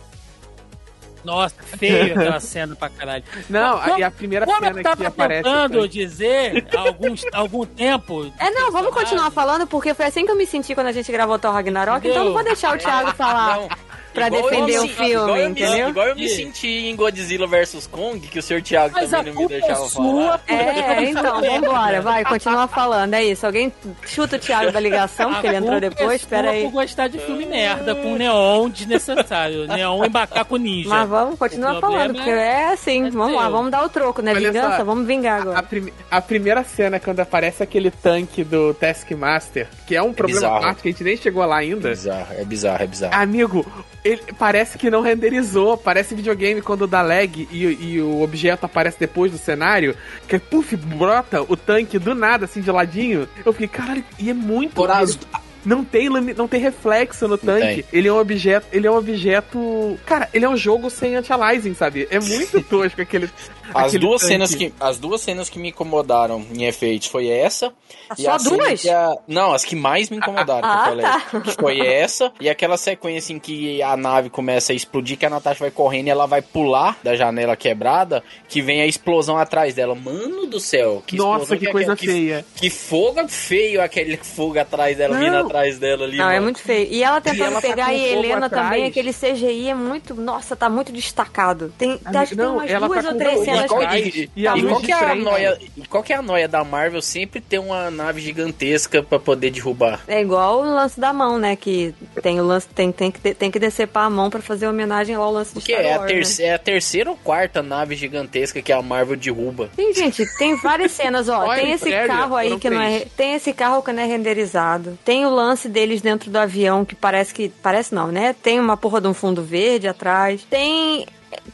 Nossa, 1.22 1.54
feio 1.76 2.14
aquela 2.14 2.40
cena 2.40 2.74
pra 2.74 2.88
caralho. 2.88 3.22
Não, 3.50 3.78
Como- 3.78 3.98
e 3.98 4.02
a 4.02 4.10
primeira 4.10 4.46
Como 4.46 4.58
cena 4.58 4.78
eu 4.78 4.82
tava 4.82 4.96
que 4.96 5.06
aparece... 5.06 5.42
tentando 5.42 5.86
dizer 5.86 6.66
há 6.74 6.80
alguns, 6.80 7.22
algum 7.32 7.66
tempo. 7.66 8.32
É, 8.38 8.50
não, 8.50 8.72
vamos 8.72 8.94
continuar 8.94 9.30
falando, 9.30 9.66
porque 9.66 9.92
foi 9.92 10.06
assim 10.06 10.24
que 10.24 10.32
eu 10.32 10.36
me 10.36 10.46
senti 10.46 10.74
quando 10.74 10.86
a 10.86 10.92
gente 10.92 11.12
gravou 11.12 11.38
Thor 11.38 11.52
Ragnarok, 11.52 12.08
então 12.08 12.24
não 12.24 12.32
vou 12.32 12.42
deixar 12.42 12.74
o 12.74 12.78
Thiago 12.78 13.12
falar 13.12 13.56
Não, 13.58 13.68
pra 14.12 14.26
igual 14.26 14.42
eu 14.44 14.50
defender 14.50 14.72
me 14.72 14.78
o 14.78 14.88
filme, 14.88 15.10
igual 15.12 15.28
eu 15.36 15.44
me- 15.50 15.60
entendeu? 15.60 15.88
Igual 15.90 16.08
eu 16.08 16.16
me 16.16 16.24
E- 16.24 16.28
senti 16.28 16.68
em 16.68 16.96
Godzilla 16.96 17.46
vs 17.46 17.86
Kong, 17.86 18.20
que 18.26 18.38
o 18.38 18.42
Sr. 18.42 18.62
Thiago 18.62 18.94
Mas 18.94 19.12
a 19.14 19.18
também 19.18 19.34
não 19.34 19.40
me 19.42 19.54
é 19.54 19.60
deixava 19.60 19.86
sua. 19.88 20.04
falar. 20.04 20.40
É, 20.48 21.04
então, 21.04 21.40
vambora, 21.40 21.86
merda. 21.92 22.00
vai, 22.02 22.24
continua 22.24 22.66
falando, 22.68 23.14
é 23.14 23.24
isso. 23.24 23.46
Alguém 23.46 23.72
chuta 24.06 24.36
o 24.36 24.38
Thiago 24.38 24.72
da 24.72 24.80
ligação, 24.80 25.32
porque 25.32 25.46
ele 25.46 25.56
A 25.56 25.58
entrou 25.60 25.80
culpa 25.80 25.88
depois, 25.96 26.12
é 26.12 26.16
espera 26.16 26.50
aí. 26.50 26.62
por 26.64 26.70
gostar 26.72 27.08
de 27.08 27.18
filme 27.18 27.46
merda, 27.46 27.94
com 27.94 28.14
neon 28.16 28.68
desnecessário. 28.70 29.66
neon 29.66 30.04
e 30.04 30.08
macaco 30.08 30.56
ninja. 30.56 30.88
Mas 30.88 31.08
vamos 31.08 31.38
continuar 31.38 31.76
problema 31.80 32.00
falando, 32.02 32.14
porque 32.16 32.30
é 32.30 32.72
assim, 32.72 33.06
é 33.06 33.10
vamos 33.10 33.36
lá, 33.36 33.48
vamos 33.48 33.70
dar 33.70 33.84
o 33.84 33.88
troco, 33.88 34.20
né? 34.22 34.32
Olha 34.34 34.52
Vingança, 34.52 34.76
só, 34.78 34.84
vamos 34.84 35.06
vingar 35.06 35.38
A, 35.38 35.42
agora. 35.42 35.62
prime- 35.62 35.92
a 36.10 36.20
primeira 36.20 36.64
cena, 36.64 36.98
quando 37.00 37.20
aparece 37.20 37.62
aquele 37.62 37.90
tanque 37.90 38.42
do 38.44 38.74
Taskmaster, 38.74 39.68
que 39.86 39.94
é 39.96 40.02
um 40.02 40.12
problema 40.12 40.40
à 40.40 40.42
bizarro. 40.50 40.62
parte 40.64 40.82
que 40.82 40.88
a 40.88 40.90
gente 40.90 41.04
nem 41.04 41.16
chegou 41.16 41.44
lá 41.44 41.56
É 41.56 41.66
ainda. 41.66 41.88
bizarro, 41.88 42.34
é 42.36 42.44
bizarro, 42.44 42.82
é 42.82 42.86
bizarro. 42.86 43.14
Amigo, 43.22 43.66
ele 44.04 44.22
parece 44.38 44.78
que 44.78 44.90
não 44.90 45.02
renderizou, 45.02 45.76
parece 45.76 46.14
videogame 46.14 46.62
quando 46.62 46.86
dá 46.86 47.02
lag 47.02 47.48
e, 47.50 47.64
e 47.64 48.00
o 48.00 48.22
objeto 48.22 48.64
aparece 48.64 48.98
depois 48.98 49.30
do 49.30 49.38
cenário, 49.38 49.94
que 50.26 50.38
puf, 50.38 50.76
brota 50.76 51.42
o 51.42 51.56
tanque 51.56 51.98
do 51.98 52.14
nada, 52.14 52.46
assim, 52.46 52.60
de 52.60 52.70
ladinho. 52.70 53.28
Eu 53.44 53.52
fiquei, 53.52 53.68
caralho, 53.68 54.04
e 54.18 54.30
é 54.30 54.34
muito. 54.34 54.74
Corazo. 54.74 55.18
Não 55.64 55.84
tem, 55.84 56.08
não 56.08 56.48
tem 56.48 56.58
reflexo 56.58 57.28
no 57.28 57.36
tanque. 57.36 57.84
Ele 57.92 58.08
é 58.08 58.12
um 58.12 58.18
objeto. 58.18 58.66
Ele 58.72 58.86
é 58.86 58.90
um 58.90 58.96
objeto. 58.96 59.98
Cara, 60.06 60.28
ele 60.32 60.44
é 60.44 60.48
um 60.48 60.56
jogo 60.56 60.88
sem 60.88 61.16
anti-aliasing, 61.16 61.74
sabe? 61.74 62.08
É 62.10 62.18
muito 62.18 62.62
tosco 62.64 63.02
aquele. 63.02 63.28
As 63.74 63.92
duas, 63.92 64.20
tanque. 64.22 64.32
cenas 64.32 64.54
que, 64.54 64.74
as 64.80 64.98
duas 64.98 65.20
cenas 65.20 65.48
que 65.48 65.58
me 65.58 65.68
incomodaram 65.70 66.44
em 66.52 66.64
efeitos 66.64 67.08
foi 67.08 67.28
essa. 67.28 67.72
e 68.18 68.22
Só 68.22 68.36
duas? 68.38 68.82
que 68.82 68.90
a- 68.90 69.16
não, 69.28 69.52
as 69.52 69.64
que 69.64 69.76
mais 69.76 70.10
me 70.10 70.16
incomodaram, 70.16 70.60
que 70.62 70.66
eu 70.66 70.70
Ah, 70.70 70.84
falei. 70.84 71.02
tá. 71.04 71.40
Que 71.40 71.52
foi 71.60 71.80
essa. 71.80 72.32
E 72.40 72.48
aquela 72.48 72.76
sequência 72.76 73.32
em 73.32 73.38
que 73.38 73.82
a 73.82 73.96
nave 73.96 74.30
começa 74.30 74.72
a 74.72 74.76
explodir, 74.76 75.16
que 75.18 75.26
a 75.26 75.30
Natasha 75.30 75.60
vai 75.60 75.70
correndo 75.70 76.06
e 76.08 76.10
ela 76.10 76.26
vai 76.26 76.42
pular 76.42 76.98
da 77.02 77.14
janela 77.16 77.56
quebrada, 77.56 78.22
que 78.48 78.60
vem 78.62 78.80
a 78.82 78.86
explosão 78.86 79.36
atrás 79.36 79.74
dela. 79.74 79.94
Mano 79.94 80.46
do 80.46 80.58
céu, 80.60 81.02
que 81.06 81.16
Nossa, 81.16 81.42
explosão 81.54 81.58
que 81.58 81.68
é 81.68 81.72
coisa 81.72 81.92
aquela? 81.92 82.12
feia. 82.12 82.44
Que, 82.54 82.60
que 82.62 82.70
fogo 82.70 83.28
feio 83.28 83.80
aquele 83.82 84.16
fogo 84.16 84.58
atrás 84.58 84.96
dela, 84.96 85.14
Não. 85.16 85.24
vindo 85.24 85.36
atrás 85.36 85.78
dela 85.78 86.04
ali. 86.04 86.16
Não, 86.16 86.28
é 86.28 86.34
mano. 86.34 86.42
muito 86.44 86.60
feio. 86.60 86.88
E 86.90 87.02
ela 87.02 87.20
tentando 87.20 87.42
ela 87.52 87.60
tá 87.60 87.68
pegar 87.68 87.84
a 87.86 87.88
fogo 87.90 87.98
Helena 88.00 88.46
atrás. 88.46 88.66
também, 88.68 88.86
aquele 88.86 89.12
CGI 89.12 89.68
é 89.68 89.74
muito. 89.74 90.14
Nossa, 90.14 90.56
tá 90.56 90.68
muito 90.68 90.90
destacado. 90.92 91.72
Tem, 91.78 91.92
acho 92.04 92.30
que 92.30 92.36
tem 92.36 92.44
não, 92.44 92.56
umas 92.56 92.70
ela 92.70 92.86
duas 92.88 93.04
tá 93.04 93.10
ou 93.12 93.16
três 93.18 93.34
fogo 93.38 93.44
cenas 93.68 93.86
qual- 93.86 93.96
e- 93.96 94.30
e 94.36 94.46
a 94.48 94.56
E 94.56 94.62
qual, 94.62 94.80
que 94.80 94.92
é 94.92 94.94
a 94.94 94.98
trem, 95.10 95.22
noia, 95.22 95.58
e 95.76 95.86
qual 95.86 96.02
que 96.02 96.12
é 96.12 96.16
a 96.16 96.22
noia 96.22 96.48
da 96.48 96.62
Marvel 96.64 97.02
sempre 97.02 97.40
ter 97.40 97.58
uma 97.58 97.90
nave 97.90 98.20
gigantesca 98.20 99.02
pra 99.02 99.18
poder 99.18 99.50
derrubar? 99.50 100.00
É 100.08 100.20
igual 100.20 100.60
o 100.60 100.64
lance 100.64 100.98
da 100.98 101.12
mão, 101.12 101.38
né? 101.38 101.56
Que 101.56 101.94
tem 102.22 102.40
o 102.40 102.44
lance, 102.44 102.68
tem, 102.68 102.90
tem, 102.92 103.10
que, 103.10 103.34
tem 103.34 103.50
que 103.50 103.58
decepar 103.58 104.04
a 104.06 104.10
mão 104.10 104.30
pra 104.30 104.40
fazer 104.40 104.66
homenagem 104.68 105.16
lá 105.16 105.24
ao 105.24 105.32
lance 105.32 105.52
do 105.54 105.60
Porque 105.60 105.72
Star 105.72 105.84
é 105.84 105.94
a, 105.94 105.98
Wars, 106.00 106.38
né? 106.38 106.44
é 106.46 106.54
a 106.54 106.58
terceira 106.58 107.10
ou 107.10 107.16
quarta 107.16 107.62
nave 107.62 107.94
gigantesca 107.96 108.60
que 108.62 108.72
a 108.72 108.80
Marvel 108.82 109.16
derruba. 109.16 109.70
Sim, 109.76 109.92
gente, 109.94 110.24
tem 110.38 110.56
várias 110.56 110.92
cenas, 110.92 111.28
ó. 111.28 111.40
Olha, 111.46 111.60
tem 111.62 111.72
esse 111.72 111.90
carro 112.06 112.36
aí 112.36 112.58
que 112.58 112.70
não 112.70 112.80
é. 112.80 113.00
Tem 113.16 113.34
esse 113.34 113.52
carro 113.52 113.82
que 113.82 113.92
não 113.92 114.02
é 114.02 114.06
renderizado. 114.06 114.98
Tem 115.04 115.24
o 115.26 115.30
lance 115.30 115.68
deles 115.68 116.00
dentro 116.00 116.30
do 116.30 116.36
avião 116.38 116.84
que 116.84 116.94
parece 116.94 117.32
que. 117.34 117.48
Parece 117.62 117.94
não, 117.94 118.08
né? 118.08 118.34
Tem 118.42 118.58
uma 118.60 118.76
porra 118.76 119.00
de 119.00 119.08
um 119.08 119.14
fundo 119.14 119.42
verde 119.42 119.88
atrás. 119.88 120.42
Tem. 120.48 121.06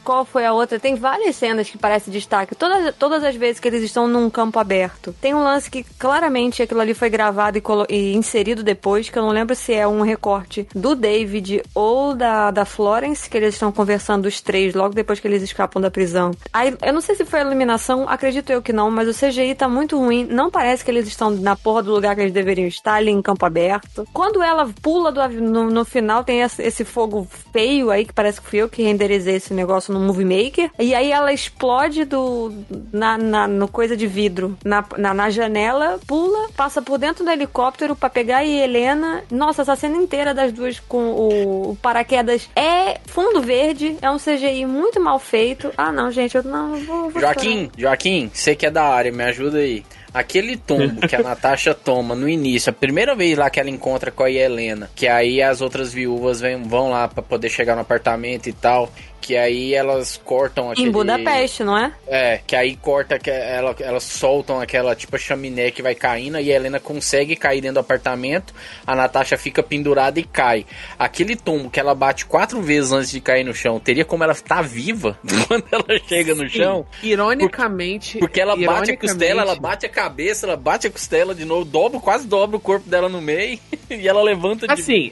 Qual 0.07 0.23
foi 0.23 0.45
a 0.45 0.53
outra? 0.53 0.79
Tem 0.79 0.95
várias 0.95 1.35
cenas 1.35 1.69
que 1.69 1.77
parece 1.77 2.09
destaque. 2.09 2.55
Todas, 2.55 2.95
todas 2.95 3.25
as 3.25 3.35
vezes 3.35 3.59
que 3.59 3.67
eles 3.67 3.83
estão 3.83 4.07
num 4.07 4.29
campo 4.29 4.57
aberto. 4.57 5.13
Tem 5.19 5.33
um 5.33 5.43
lance 5.43 5.69
que 5.69 5.83
claramente 5.83 6.63
aquilo 6.63 6.79
ali 6.79 6.93
foi 6.93 7.09
gravado 7.09 7.57
e, 7.57 7.61
e 7.93 8.15
inserido 8.15 8.63
depois, 8.63 9.09
que 9.09 9.19
eu 9.19 9.23
não 9.23 9.31
lembro 9.31 9.53
se 9.53 9.73
é 9.73 9.85
um 9.85 9.99
recorte 9.99 10.65
do 10.73 10.95
David 10.95 11.61
ou 11.75 12.15
da, 12.15 12.51
da 12.51 12.63
Florence, 12.63 13.29
que 13.29 13.35
eles 13.35 13.55
estão 13.55 13.69
conversando 13.69 14.27
os 14.27 14.39
três 14.39 14.73
logo 14.73 14.95
depois 14.95 15.19
que 15.19 15.27
eles 15.27 15.43
escapam 15.43 15.81
da 15.81 15.91
prisão. 15.91 16.31
Aí, 16.53 16.73
eu 16.81 16.93
não 16.93 17.01
sei 17.01 17.13
se 17.13 17.25
foi 17.25 17.41
a 17.41 17.43
iluminação, 17.43 18.07
acredito 18.07 18.49
eu 18.49 18.61
que 18.61 18.71
não, 18.71 18.89
mas 18.89 19.09
o 19.09 19.13
CGI 19.13 19.55
tá 19.55 19.67
muito 19.67 19.97
ruim. 19.97 20.25
Não 20.25 20.49
parece 20.49 20.85
que 20.85 20.89
eles 20.89 21.05
estão 21.05 21.31
na 21.31 21.57
porra 21.57 21.83
do 21.83 21.91
lugar 21.91 22.15
que 22.15 22.21
eles 22.21 22.33
deveriam 22.33 22.69
estar, 22.69 22.93
ali 22.93 23.11
em 23.11 23.21
campo 23.21 23.45
aberto. 23.45 24.07
Quando 24.13 24.41
ela 24.41 24.73
pula 24.81 25.11
do 25.11 25.27
no, 25.41 25.69
no 25.69 25.83
final, 25.83 26.23
tem 26.23 26.43
esse 26.43 26.85
fogo 26.85 27.27
feio 27.51 27.91
aí, 27.91 28.05
que 28.05 28.13
parece 28.13 28.39
que 28.39 28.47
fui 28.47 28.59
eu 28.59 28.69
que 28.69 28.83
renderizei 28.83 29.35
esse 29.35 29.53
negócio 29.53 29.96
no 29.97 30.05
Movie 30.07 30.25
Maker. 30.25 30.69
E 30.79 30.93
aí 30.93 31.11
ela 31.11 31.31
explode 31.33 32.05
do, 32.05 32.53
na, 32.91 33.17
na- 33.17 33.47
no 33.47 33.67
coisa 33.67 33.95
de 33.97 34.07
vidro, 34.07 34.57
na, 34.63 34.83
na, 34.97 35.13
na 35.13 35.29
janela, 35.29 35.99
pula, 36.07 36.49
passa 36.55 36.81
por 36.81 36.97
dentro 36.97 37.23
do 37.23 37.31
helicóptero 37.31 37.95
pra 37.95 38.09
pegar 38.09 38.37
a 38.37 38.45
Helena. 38.45 39.23
Nossa, 39.31 39.61
essa 39.61 39.75
cena 39.75 39.97
inteira 39.97 40.33
das 40.33 40.51
duas 40.51 40.79
com 40.79 40.97
o, 41.11 41.71
o 41.71 41.75
paraquedas 41.75 42.49
é 42.55 42.99
fundo 43.05 43.41
verde, 43.41 43.97
é 44.01 44.09
um 44.09 44.17
CGI 44.17 44.65
muito 44.65 44.99
mal 44.99 45.19
feito. 45.19 45.71
Ah, 45.77 45.91
não, 45.91 46.11
gente, 46.11 46.35
eu 46.35 46.43
não 46.43 46.75
vou. 46.85 47.09
vou 47.09 47.21
Joaquim, 47.21 47.69
Joaquim, 47.77 48.29
você 48.33 48.55
que 48.55 48.65
é 48.65 48.71
da 48.71 48.83
área, 48.83 49.11
me 49.11 49.23
ajuda 49.23 49.57
aí. 49.59 49.83
Aquele 50.13 50.57
tombo 50.57 51.05
que 51.07 51.15
a 51.15 51.21
Natasha 51.23 51.73
toma 51.75 52.15
no 52.15 52.27
início, 52.27 52.69
a 52.69 52.73
primeira 52.73 53.13
vez 53.13 53.37
lá 53.37 53.49
que 53.49 53.59
ela 53.59 53.69
encontra 53.69 54.09
com 54.09 54.23
a 54.23 54.31
Helena, 54.31 54.89
que 54.95 55.07
aí 55.07 55.41
as 55.41 55.61
outras 55.61 55.93
viúvas 55.93 56.39
vem, 56.41 56.63
vão 56.63 56.89
lá 56.89 57.07
para 57.07 57.21
poder 57.21 57.49
chegar 57.49 57.75
no 57.75 57.81
apartamento 57.81 58.47
e 58.47 58.53
tal, 58.53 58.91
que 59.19 59.35
aí 59.35 59.73
elas 59.73 60.19
cortam 60.23 60.71
aquele... 60.71 60.87
Em 60.87 60.91
Budapeste, 60.91 61.63
não 61.63 61.77
é? 61.77 61.91
É, 62.07 62.39
que 62.45 62.55
aí 62.55 62.75
corta, 62.75 63.19
que 63.19 63.29
ela, 63.29 63.75
elas 63.79 64.03
soltam 64.03 64.59
aquela 64.59 64.95
tipo 64.95 65.17
chaminé 65.17 65.71
que 65.71 65.81
vai 65.81 65.95
caindo 65.95 66.39
e 66.39 66.51
a 66.51 66.55
Helena 66.55 66.79
consegue 66.79 67.35
cair 67.35 67.61
dentro 67.61 67.75
do 67.75 67.79
apartamento, 67.79 68.53
a 68.85 68.95
Natasha 68.95 69.37
fica 69.37 69.61
pendurada 69.61 70.19
e 70.19 70.23
cai. 70.23 70.65
Aquele 70.97 71.35
tombo 71.35 71.69
que 71.69 71.79
ela 71.79 71.93
bate 71.93 72.25
quatro 72.25 72.61
vezes 72.61 72.91
antes 72.91 73.11
de 73.11 73.19
cair 73.19 73.43
no 73.43 73.53
chão, 73.53 73.79
teria 73.79 74.05
como 74.05 74.23
ela 74.23 74.33
estar 74.33 74.57
tá 74.57 74.61
viva 74.61 75.17
quando 75.47 75.65
ela 75.71 75.99
chega 76.07 76.33
no 76.33 76.49
Sim. 76.49 76.57
chão? 76.57 76.85
Ironicamente. 77.03 78.17
Porque 78.19 78.39
ela 78.39 78.55
bate 78.55 78.63
a 78.63 78.73
ironicamente- 78.73 78.97
costela, 79.07 79.41
ela 79.41 79.55
bate 79.55 79.85
a 79.85 79.89
cabeça, 79.89 80.45
ela 80.45 80.57
bate 80.57 80.87
a 80.87 80.91
costela 80.91 81.35
de 81.35 81.45
novo, 81.45 81.65
dobra, 81.65 81.99
quase 81.99 82.27
dobra 82.27 82.57
o 82.57 82.59
corpo 82.59 82.89
dela 82.89 83.09
no 83.09 83.21
meio 83.21 83.59
e 83.89 84.07
ela 84.07 84.21
levanta 84.21 84.67
de 84.67 84.73
Assim, 84.73 85.11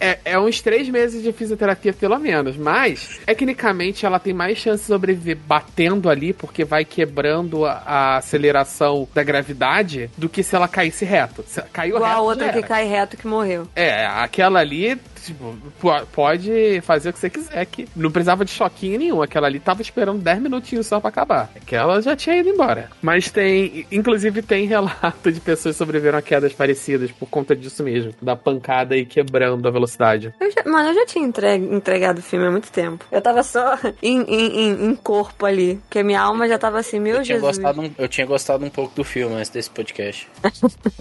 é, 0.00 0.18
é 0.24 0.38
uns 0.38 0.60
três 0.60 0.88
meses 0.88 1.22
de 1.22 1.32
fisioterapia, 1.32 1.92
pelo 1.92 2.18
menos. 2.18 2.56
Mas, 2.56 3.20
tecnicamente, 3.42 4.06
ela 4.06 4.18
tem 4.18 4.32
mais 4.32 4.56
chance 4.58 4.82
de 4.82 4.86
sobreviver 4.86 5.36
batendo 5.36 6.08
ali, 6.08 6.32
porque 6.32 6.64
vai 6.64 6.84
quebrando 6.84 7.64
a, 7.64 7.82
a 7.84 8.16
aceleração 8.18 9.08
da 9.12 9.22
gravidade, 9.22 10.08
do 10.16 10.28
que 10.28 10.42
se 10.42 10.54
ela 10.54 10.68
caísse 10.68 11.04
reto. 11.04 11.44
Se 11.46 11.60
caiu 11.72 11.96
Igual 11.96 12.08
reto. 12.10 12.20
a 12.20 12.22
outra 12.22 12.52
que 12.52 12.62
cai 12.62 12.86
reto 12.86 13.16
que 13.16 13.26
morreu. 13.26 13.66
É, 13.74 14.06
aquela 14.06 14.60
ali, 14.60 14.96
tipo, 15.24 15.56
po- 15.80 16.06
pode 16.12 16.80
fazer 16.82 17.10
o 17.10 17.12
que 17.12 17.18
você 17.18 17.30
quiser. 17.30 17.64
Que 17.66 17.88
não 17.96 18.10
precisava 18.10 18.44
de 18.44 18.50
choquinho 18.50 18.98
nenhum. 18.98 19.22
Aquela 19.22 19.46
ali 19.46 19.58
tava 19.60 19.82
esperando 19.82 20.20
10 20.20 20.40
minutinhos 20.40 20.86
só 20.86 21.00
pra 21.00 21.08
acabar. 21.10 21.50
Aquela 21.56 22.00
já 22.02 22.14
tinha 22.16 22.36
ido 22.36 22.48
embora. 22.48 22.90
Mas 23.00 23.30
tem, 23.30 23.86
inclusive, 23.90 24.42
tem 24.42 24.66
relato 24.68 25.30
de 25.32 25.40
pessoas 25.40 25.74
que 25.74 25.78
sobreviveram 25.78 26.18
a 26.18 26.22
quedas 26.22 26.52
parecidas 26.52 27.10
por 27.12 27.28
conta 27.28 27.54
disso 27.56 27.82
mesmo. 27.82 28.12
Da 28.20 28.36
pancada 28.36 28.96
e 28.96 29.04
quebrando 29.06 29.66
a 29.66 29.70
velocidade. 29.70 30.32
Eu 30.40 30.50
já, 30.50 30.62
mano, 30.64 30.88
eu 30.90 30.94
já 30.94 31.06
tinha 31.06 31.24
entregue- 31.26 31.74
entregado 31.74 32.18
o 32.18 32.22
filme 32.22 32.46
há 32.46 32.50
muito 32.50 32.70
tempo. 32.70 33.04
Eu 33.10 33.20
tava 33.20 33.42
só 33.42 33.78
em, 34.02 34.20
em, 34.22 34.60
em- 34.60 34.84
em 34.86 34.96
corpo 34.96 35.46
ali. 35.46 35.76
Porque 35.88 36.02
minha 36.02 36.20
alma 36.20 36.48
já 36.48 36.58
tava 36.58 36.78
assim, 36.78 36.98
meu 37.00 37.16
eu 37.16 37.22
tinha, 37.22 37.36
Jesus. 37.38 37.56
gostado 37.58 37.80
um, 37.80 37.90
eu 37.98 38.08
tinha 38.08 38.26
gostado 38.26 38.64
um 38.64 38.70
pouco 38.70 38.94
do 38.94 39.04
filme 39.04 39.34
antes 39.36 39.50
desse 39.50 39.70
podcast. 39.70 40.28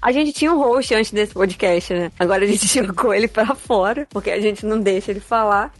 A 0.00 0.12
gente 0.12 0.32
tinha 0.34 0.52
um 0.52 0.58
host 0.58 0.94
antes 0.94 1.10
desse 1.10 1.32
podcast, 1.32 1.94
né? 1.94 2.10
Agora 2.18 2.44
a 2.44 2.46
gente 2.46 2.66
jogou 2.68 3.14
ele 3.14 3.23
pra 3.28 3.54
fora, 3.54 4.06
porque 4.10 4.30
a 4.30 4.40
gente 4.40 4.64
não 4.66 4.80
deixa 4.80 5.10
ele 5.10 5.20
falar. 5.20 5.72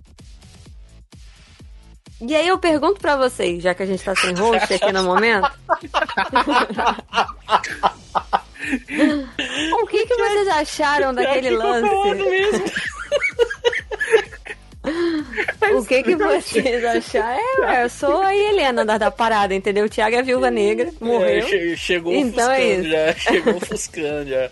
E 2.21 2.35
aí 2.35 2.47
eu 2.49 2.59
pergunto 2.59 3.01
pra 3.01 3.16
vocês, 3.16 3.62
já 3.62 3.75
que 3.75 3.83
a 3.83 3.87
gente 3.87 4.03
tá 4.03 4.15
sem 4.15 4.35
host 4.35 4.73
aqui 4.73 4.93
no 4.93 5.03
momento. 5.05 5.51
o 9.83 9.87
que, 9.87 10.07
que 10.07 10.16
vocês 10.16 10.49
acharam 10.49 11.15
daquele 11.15 11.51
lance? 11.51 11.91
O 15.75 15.85
que 15.85 16.03
que 16.03 16.15
vocês 16.15 16.85
acharam? 16.85 17.65
É, 17.69 17.85
eu 17.85 17.89
sou 17.91 18.21
a 18.21 18.35
Helena 18.35 18.85
da, 18.85 18.99
da 18.99 19.11
parada, 19.11 19.55
entendeu? 19.55 19.87
O 19.87 19.89
Thiago 19.89 20.16
é 20.16 20.19
a 20.19 20.23
viúva 20.23 20.51
negra, 20.51 20.91
É, 20.91 21.05
morreu. 21.05 21.47
che- 21.47 21.77
chegou 21.77 22.12
Então 22.12 22.51
é 22.51 22.61
ofuscando 22.61 22.83
isso. 22.83 22.91
já. 22.91 23.15
Chegou 23.15 23.57
ofuscando 23.57 24.31
já. 24.31 24.51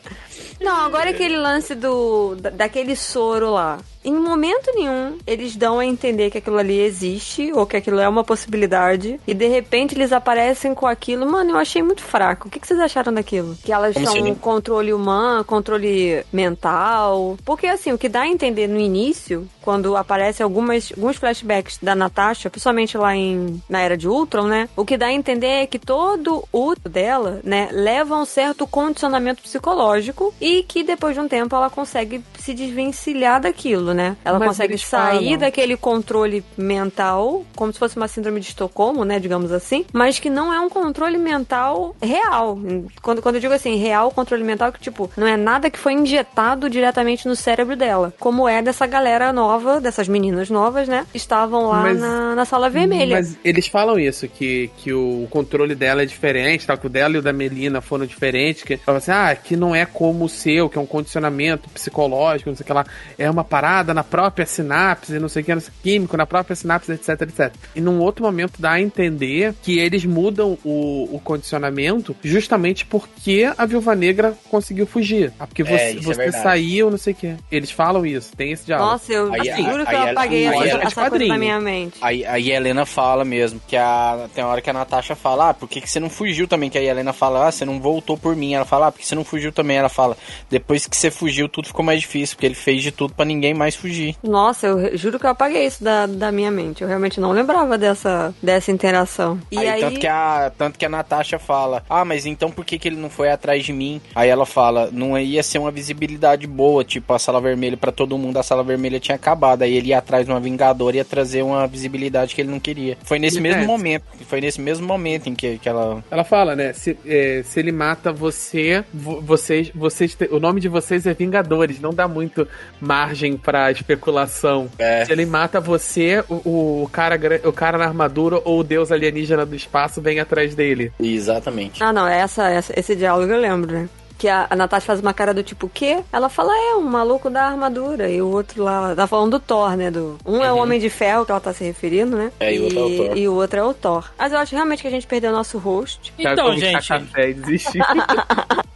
Não, 0.60 0.84
agora 0.84 1.10
aquele 1.10 1.36
lance 1.36 1.74
do 1.74 2.34
da- 2.36 2.50
daquele 2.50 2.94
soro 2.96 3.50
lá. 3.50 3.78
Em 4.04 4.12
momento 4.14 4.72
nenhum 4.74 5.16
eles 5.24 5.54
dão 5.54 5.78
a 5.78 5.86
entender 5.86 6.28
que 6.28 6.38
aquilo 6.38 6.58
ali 6.58 6.76
existe 6.80 7.52
ou 7.52 7.64
que 7.64 7.76
aquilo 7.76 8.00
é 8.00 8.08
uma 8.08 8.24
possibilidade 8.24 9.20
e 9.24 9.32
de 9.32 9.46
repente 9.46 9.94
eles 9.94 10.12
aparecem 10.12 10.74
com 10.74 10.88
aquilo. 10.88 11.24
Mano, 11.24 11.50
eu 11.52 11.56
achei 11.56 11.82
muito 11.84 12.02
fraco. 12.02 12.48
O 12.48 12.50
que, 12.50 12.58
que 12.58 12.66
vocês 12.66 12.80
acharam 12.80 13.14
daquilo? 13.14 13.56
Que 13.62 13.72
elas 13.72 13.94
Como 13.94 14.04
são 14.06 14.16
assim? 14.16 14.34
controle 14.34 14.92
humano, 14.92 15.44
controle 15.44 16.24
mental. 16.32 17.36
Porque 17.44 17.66
assim, 17.68 17.92
o 17.92 17.98
que 17.98 18.08
dá 18.08 18.22
a 18.22 18.28
entender 18.28 18.66
no 18.66 18.78
início, 18.80 19.48
quando 19.60 19.96
aparece 19.96 20.42
algumas, 20.42 20.92
alguns 20.96 21.16
flashbacks 21.16 21.78
da 21.80 21.94
Natasha, 21.94 22.50
principalmente 22.50 22.96
lá 22.98 23.14
em 23.14 23.62
na 23.68 23.80
era 23.80 23.96
de 23.96 24.08
Ultron, 24.08 24.46
né? 24.48 24.68
O 24.76 24.84
que 24.84 24.96
dá 24.96 25.06
a 25.06 25.12
entender 25.12 25.46
é 25.62 25.66
que 25.66 25.78
todo 25.78 26.44
o 26.52 26.74
dela, 26.88 27.40
né, 27.44 27.68
leva 27.70 28.16
a 28.16 28.20
um 28.20 28.24
certo 28.24 28.66
condicionamento 28.66 29.42
psicológico 29.42 30.31
e 30.40 30.62
que 30.62 30.82
depois 30.82 31.14
de 31.14 31.20
um 31.20 31.28
tempo 31.28 31.54
ela 31.54 31.70
consegue 31.70 32.22
se 32.38 32.52
desvencilhar 32.54 33.40
daquilo, 33.40 33.92
né? 33.94 34.16
Ela 34.24 34.38
Mas 34.38 34.48
consegue 34.48 34.78
sair 34.78 35.24
falam- 35.24 35.38
daquele 35.38 35.76
controle 35.76 36.44
mental, 36.56 37.44
como 37.54 37.72
se 37.72 37.78
fosse 37.78 37.96
uma 37.96 38.08
síndrome 38.08 38.40
de 38.40 38.46
Estocolmo, 38.48 39.04
né, 39.04 39.18
digamos 39.18 39.52
assim, 39.52 39.84
mas 39.92 40.18
que 40.18 40.28
não 40.30 40.52
é 40.52 40.60
um 40.60 40.68
controle 40.68 41.18
mental 41.18 41.94
real. 42.02 42.58
Quando, 43.02 43.22
quando 43.22 43.36
eu 43.36 43.40
digo 43.40 43.54
assim, 43.54 43.76
real 43.76 44.10
controle 44.10 44.42
mental, 44.44 44.72
que 44.72 44.80
tipo, 44.80 45.10
não 45.16 45.26
é 45.26 45.36
nada 45.36 45.70
que 45.70 45.78
foi 45.78 45.92
injetado 45.92 46.68
diretamente 46.68 47.26
no 47.28 47.36
cérebro 47.36 47.76
dela, 47.76 48.12
como 48.18 48.48
é 48.48 48.62
dessa 48.62 48.86
galera 48.86 49.32
nova, 49.32 49.80
dessas 49.80 50.08
meninas 50.08 50.50
novas, 50.50 50.88
né, 50.88 51.06
estavam 51.14 51.68
lá 51.68 51.82
Mas- 51.82 52.00
na, 52.00 52.34
na 52.34 52.44
sala 52.44 52.68
vermelha. 52.70 53.16
Mas 53.16 53.36
eles 53.44 53.66
falam 53.66 53.98
isso, 53.98 54.26
que, 54.28 54.70
que 54.78 54.92
o 54.92 55.26
controle 55.30 55.74
dela 55.74 56.02
é 56.02 56.06
diferente, 56.06 56.66
tal, 56.66 56.76
que 56.78 56.86
o 56.86 56.90
dela 56.90 57.14
e 57.14 57.18
o 57.18 57.22
da 57.22 57.32
Melina 57.32 57.80
foram 57.80 58.06
diferentes, 58.06 58.62
que 58.62 58.76
fala 58.76 58.98
assim, 58.98 59.10
ah, 59.12 59.34
que 59.36 59.56
não 59.56 59.74
é 59.74 59.84
como 59.86 60.21
o 60.22 60.28
seu, 60.28 60.68
que 60.68 60.78
é 60.78 60.80
um 60.80 60.86
condicionamento 60.86 61.68
psicológico, 61.70 62.50
não 62.50 62.56
sei 62.56 62.64
o 62.64 62.66
que 62.66 62.72
lá, 62.72 62.84
é 63.18 63.30
uma 63.30 63.44
parada 63.44 63.92
na 63.94 64.04
própria 64.04 64.46
sinapse, 64.46 65.18
não 65.18 65.28
sei 65.28 65.42
o 65.42 65.44
que, 65.44 65.54
não 65.54 65.60
sei, 65.60 65.72
químico, 65.82 66.16
na 66.16 66.26
própria 66.26 66.54
sinapse, 66.56 66.92
etc, 66.92 67.22
etc. 67.22 67.52
E 67.74 67.80
num 67.80 68.00
outro 68.00 68.24
momento 68.24 68.54
dá 68.60 68.72
a 68.72 68.80
entender 68.80 69.54
que 69.62 69.78
eles 69.78 70.04
mudam 70.04 70.58
o, 70.64 71.08
o 71.16 71.20
condicionamento 71.22 72.14
justamente 72.22 72.84
porque 72.86 73.50
a 73.56 73.66
Viúva 73.66 73.94
Negra 73.94 74.34
conseguiu 74.50 74.86
fugir. 74.86 75.32
Ah, 75.38 75.46
porque 75.46 75.62
É, 75.62 75.64
você, 75.64 75.74
é 75.98 76.00
você 76.00 76.22
verdade. 76.22 76.42
saiu, 76.42 76.90
não 76.90 76.98
sei 76.98 77.12
o 77.12 77.16
que. 77.16 77.34
Eles 77.50 77.70
falam 77.70 78.04
isso, 78.06 78.34
tem 78.36 78.52
esse 78.52 78.64
diálogo. 78.66 78.90
Nossa, 78.92 79.12
eu 79.12 79.32
Aí- 79.32 79.62
juro 79.62 79.86
que 79.86 79.94
eu 79.94 80.02
apaguei 80.02 80.46
aí 80.46 80.68
essa, 80.68 80.78
essa 80.78 81.08
coisa 81.10 81.26
da 81.28 81.38
minha 81.38 81.60
mente. 81.60 81.98
Aí, 82.00 82.24
aí 82.24 82.52
a 82.52 82.56
Helena 82.56 82.86
fala 82.86 83.24
mesmo, 83.24 83.60
que 83.66 83.76
a, 83.76 84.28
tem 84.34 84.42
uma 84.44 84.50
hora 84.50 84.60
que 84.60 84.70
a 84.70 84.72
Natasha 84.72 85.14
fala, 85.14 85.50
ah, 85.50 85.54
por 85.54 85.68
que, 85.68 85.80
que 85.80 85.88
você 85.90 86.00
não 86.00 86.08
fugiu 86.10 86.46
também? 86.48 86.70
Que 86.70 86.78
aí 86.78 86.88
a 86.88 86.90
Helena 86.90 87.12
fala, 87.12 87.48
ah, 87.48 87.52
você 87.52 87.64
não 87.64 87.80
voltou 87.80 88.16
por 88.16 88.34
mim. 88.36 88.54
Ela 88.54 88.64
fala, 88.64 88.86
ah, 88.88 88.92
porque 88.92 89.04
você 89.06 89.14
não 89.14 89.24
fugiu 89.24 89.52
também. 89.52 89.76
Ela 89.76 89.88
fala, 89.88 90.01
depois 90.50 90.86
que 90.86 90.96
você 90.96 91.10
fugiu, 91.10 91.48
tudo 91.48 91.68
ficou 91.68 91.84
mais 91.84 92.00
difícil, 92.00 92.36
porque 92.36 92.46
ele 92.46 92.54
fez 92.54 92.82
de 92.82 92.90
tudo 92.90 93.14
pra 93.14 93.24
ninguém 93.24 93.54
mais 93.54 93.74
fugir. 93.74 94.16
Nossa, 94.22 94.66
eu 94.66 94.96
juro 94.96 95.18
que 95.18 95.26
eu 95.26 95.30
apaguei 95.30 95.66
isso 95.66 95.82
da, 95.82 96.06
da 96.06 96.30
minha 96.32 96.50
mente. 96.50 96.82
Eu 96.82 96.88
realmente 96.88 97.20
não 97.20 97.32
lembrava 97.32 97.76
dessa, 97.78 98.34
dessa 98.42 98.70
interação. 98.70 99.38
E 99.50 99.58
aí, 99.58 99.68
aí, 99.68 99.80
Tanto, 99.80 100.00
que 100.00 100.06
a, 100.06 100.52
tanto 100.56 100.78
que 100.78 100.84
a 100.84 100.88
Natasha 100.88 101.38
fala, 101.38 101.84
ah, 101.88 102.04
mas 102.04 102.26
então 102.26 102.50
por 102.50 102.64
que, 102.64 102.78
que 102.78 102.88
ele 102.88 102.96
não 102.96 103.10
foi 103.10 103.30
atrás 103.30 103.64
de 103.64 103.72
mim? 103.72 104.00
Aí 104.14 104.28
ela 104.28 104.46
fala, 104.46 104.88
não 104.92 105.18
ia 105.18 105.42
ser 105.42 105.58
uma 105.58 105.70
visibilidade 105.70 106.46
boa, 106.46 106.84
tipo 106.84 107.12
a 107.12 107.18
sala 107.18 107.40
vermelha 107.40 107.76
pra 107.76 107.92
todo 107.92 108.16
mundo, 108.18 108.36
a 108.38 108.42
sala 108.42 108.62
vermelha 108.62 109.00
tinha 109.00 109.16
acabado. 109.16 109.62
Aí 109.62 109.74
ele 109.74 109.88
ia 109.88 109.98
atrás 109.98 110.24
de 110.26 110.32
uma 110.32 110.40
vingadora 110.40 110.96
e 110.96 110.98
ia 110.98 111.04
trazer 111.04 111.42
uma 111.42 111.66
visibilidade 111.66 112.34
que 112.34 112.40
ele 112.40 112.50
não 112.50 112.60
queria. 112.60 112.96
Foi 113.02 113.18
nesse 113.18 113.38
É. 113.38 113.40
mesmo 113.40 113.64
momento, 113.66 114.04
foi 114.28 114.40
nesse 114.40 114.60
mesmo 114.60 114.86
momento 114.86 115.28
em 115.28 115.34
que, 115.34 115.58
que 115.58 115.68
ela. 115.68 116.02
Ela 116.10 116.24
fala, 116.24 116.54
né? 116.56 116.72
Se, 116.72 116.96
é, 117.06 117.42
se 117.44 117.58
ele 117.60 117.72
mata 117.72 118.12
você, 118.12 118.84
vo- 118.92 119.20
vocês, 119.20 119.70
vocês, 119.92 120.14
te- 120.14 120.28
o 120.30 120.40
nome 120.40 120.60
de 120.60 120.68
vocês 120.68 121.06
é 121.06 121.14
Vingadores. 121.14 121.80
Não 121.80 121.90
dá 121.90 122.08
muito 122.08 122.46
margem 122.80 123.36
pra 123.36 123.70
especulação. 123.70 124.68
É. 124.78 125.04
Se 125.04 125.12
ele 125.12 125.26
mata 125.26 125.60
você, 125.60 126.24
o, 126.28 126.82
o 126.84 126.88
cara, 126.90 127.18
o 127.44 127.52
cara 127.52 127.78
na 127.78 127.84
armadura 127.84 128.40
ou 128.44 128.60
o 128.60 128.64
deus 128.64 128.90
alienígena 128.90 129.44
do 129.46 129.54
espaço 129.54 130.00
vem 130.00 130.18
atrás 130.20 130.54
dele. 130.54 130.92
Exatamente. 131.00 131.82
Ah, 131.82 131.92
não, 131.92 132.06
essa, 132.06 132.48
essa- 132.48 132.72
esse 132.78 132.96
diálogo 132.96 133.32
eu 133.32 133.40
lembro, 133.40 133.72
né? 133.72 133.88
Que 134.18 134.28
a, 134.28 134.46
a 134.48 134.54
Natasha 134.54 134.86
faz 134.86 135.00
uma 135.00 135.12
cara 135.12 135.34
do 135.34 135.42
tipo, 135.42 135.66
o 135.66 135.70
quê? 135.70 135.98
Ela 136.12 136.28
fala, 136.28 136.52
é, 136.56 136.76
um 136.76 136.82
maluco 136.82 137.28
da 137.28 137.42
armadura. 137.44 138.08
E 138.08 138.22
o 138.22 138.28
outro 138.30 138.62
lá, 138.62 138.94
tá 138.94 139.04
falando 139.06 139.32
do 139.32 139.40
Thor, 139.40 139.76
né? 139.76 139.90
Do, 139.90 140.16
um 140.24 140.44
é 140.44 140.52
o 140.52 140.58
Homem 140.58 140.78
de 140.78 140.88
Ferro, 140.88 141.24
que 141.26 141.32
ela 141.32 141.40
tá 141.40 141.52
se 141.52 141.64
referindo, 141.64 142.16
né? 142.16 142.24
Uhum. 142.26 142.30
É, 142.38 142.54
e 142.54 142.58
o 142.60 142.64
outro 142.64 142.78
é 142.78 142.82
o 142.84 142.96
Thor. 143.08 143.16
E 143.18 143.28
o 143.28 143.34
outro 143.34 143.58
é 143.58 143.64
o 143.64 143.74
Thor. 143.74 144.10
Mas 144.16 144.32
eu 144.32 144.38
acho 144.38 144.54
realmente 144.54 144.80
que 144.82 144.86
a 144.86 144.90
gente 144.92 145.06
perdeu 145.08 145.30
o 145.30 145.34
nosso 145.34 145.58
host. 145.58 146.12
Cara, 146.22 146.34
Então, 146.34 146.56
gente, 146.56 146.86
café 146.86 147.30
e. 147.30 147.34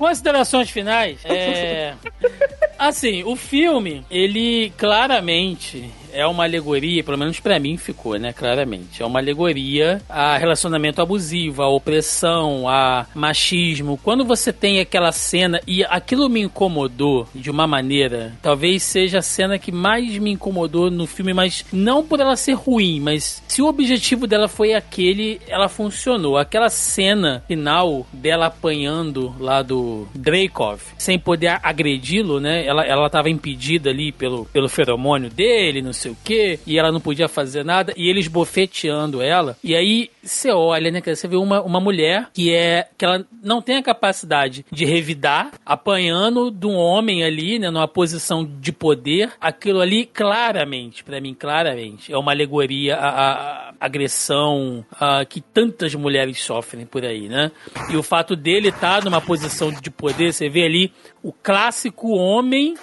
considerações 0.00 0.70
finais. 0.70 1.20
É. 1.26 1.94
Assim, 2.78 3.22
o 3.22 3.36
filme, 3.36 4.02
ele 4.10 4.72
claramente 4.78 5.90
é 6.12 6.26
uma 6.26 6.44
alegoria, 6.44 7.04
pelo 7.04 7.18
menos 7.18 7.40
pra 7.40 7.58
mim 7.58 7.76
ficou, 7.76 8.18
né? 8.18 8.32
Claramente. 8.32 9.02
É 9.02 9.06
uma 9.06 9.18
alegoria 9.18 10.00
a 10.08 10.36
relacionamento 10.36 11.00
abusivo, 11.00 11.62
a 11.62 11.68
opressão, 11.68 12.68
a 12.68 13.06
machismo. 13.14 13.98
Quando 14.02 14.24
você 14.24 14.52
tem 14.52 14.80
aquela 14.80 15.12
cena, 15.12 15.60
e 15.66 15.84
aquilo 15.84 16.28
me 16.28 16.40
incomodou 16.40 17.28
de 17.34 17.50
uma 17.50 17.66
maneira, 17.66 18.32
talvez 18.42 18.82
seja 18.82 19.18
a 19.18 19.22
cena 19.22 19.58
que 19.58 19.72
mais 19.72 20.18
me 20.18 20.32
incomodou 20.32 20.90
no 20.90 21.06
filme, 21.06 21.32
mas 21.32 21.64
não 21.72 22.04
por 22.04 22.20
ela 22.20 22.36
ser 22.36 22.54
ruim, 22.54 23.00
mas 23.00 23.42
se 23.46 23.62
o 23.62 23.66
objetivo 23.66 24.26
dela 24.26 24.48
foi 24.48 24.74
aquele, 24.74 25.40
ela 25.48 25.68
funcionou. 25.68 26.36
Aquela 26.36 26.68
cena 26.68 27.42
final 27.46 28.06
dela 28.12 28.46
apanhando 28.46 29.34
lá 29.38 29.62
do 29.62 30.06
Dreykov, 30.14 30.80
sem 30.98 31.18
poder 31.18 31.58
agredi-lo, 31.62 32.40
né? 32.40 32.66
Ela, 32.66 32.84
ela 32.84 33.10
tava 33.10 33.30
impedida 33.30 33.90
ali 33.90 34.12
pelo, 34.12 34.44
pelo 34.46 34.68
feromônio 34.68 35.30
dele, 35.30 35.82
não 35.82 35.92
sei 36.00 36.10
o 36.10 36.16
quê, 36.24 36.58
e 36.66 36.78
ela 36.78 36.90
não 36.90 37.00
podia 37.00 37.28
fazer 37.28 37.64
nada, 37.64 37.92
e 37.96 38.08
eles 38.08 38.26
bofeteando 38.26 39.20
ela. 39.22 39.56
E 39.62 39.74
aí 39.74 40.10
você 40.22 40.50
olha, 40.50 40.90
né, 40.90 41.00
cara, 41.00 41.14
você 41.14 41.28
vê 41.28 41.36
uma, 41.36 41.62
uma 41.62 41.80
mulher 41.80 42.28
que 42.32 42.54
é 42.54 42.88
que 42.96 43.04
ela 43.04 43.24
não 43.42 43.60
tem 43.60 43.76
a 43.76 43.82
capacidade 43.82 44.64
de 44.70 44.84
revidar, 44.84 45.52
apanhando 45.64 46.50
de 46.50 46.66
um 46.66 46.76
homem 46.76 47.22
ali, 47.24 47.58
né, 47.58 47.70
numa 47.70 47.88
posição 47.88 48.44
de 48.44 48.72
poder. 48.72 49.32
Aquilo 49.40 49.80
ali, 49.80 50.06
claramente, 50.06 51.04
para 51.04 51.20
mim, 51.20 51.34
claramente, 51.34 52.12
é 52.12 52.18
uma 52.18 52.32
alegoria 52.32 52.96
à, 52.96 53.68
à 53.70 53.74
agressão 53.78 54.84
à, 54.92 55.24
que 55.24 55.40
tantas 55.40 55.94
mulheres 55.94 56.40
sofrem 56.42 56.86
por 56.86 57.04
aí, 57.04 57.28
né? 57.28 57.50
E 57.90 57.96
o 57.96 58.02
fato 58.02 58.36
dele 58.36 58.68
estar 58.68 58.98
tá 58.98 59.04
numa 59.04 59.20
posição 59.20 59.70
de 59.72 59.90
poder, 59.90 60.32
você 60.32 60.48
vê 60.48 60.64
ali 60.64 60.92
o 61.22 61.32
clássico 61.32 62.10
homem 62.10 62.74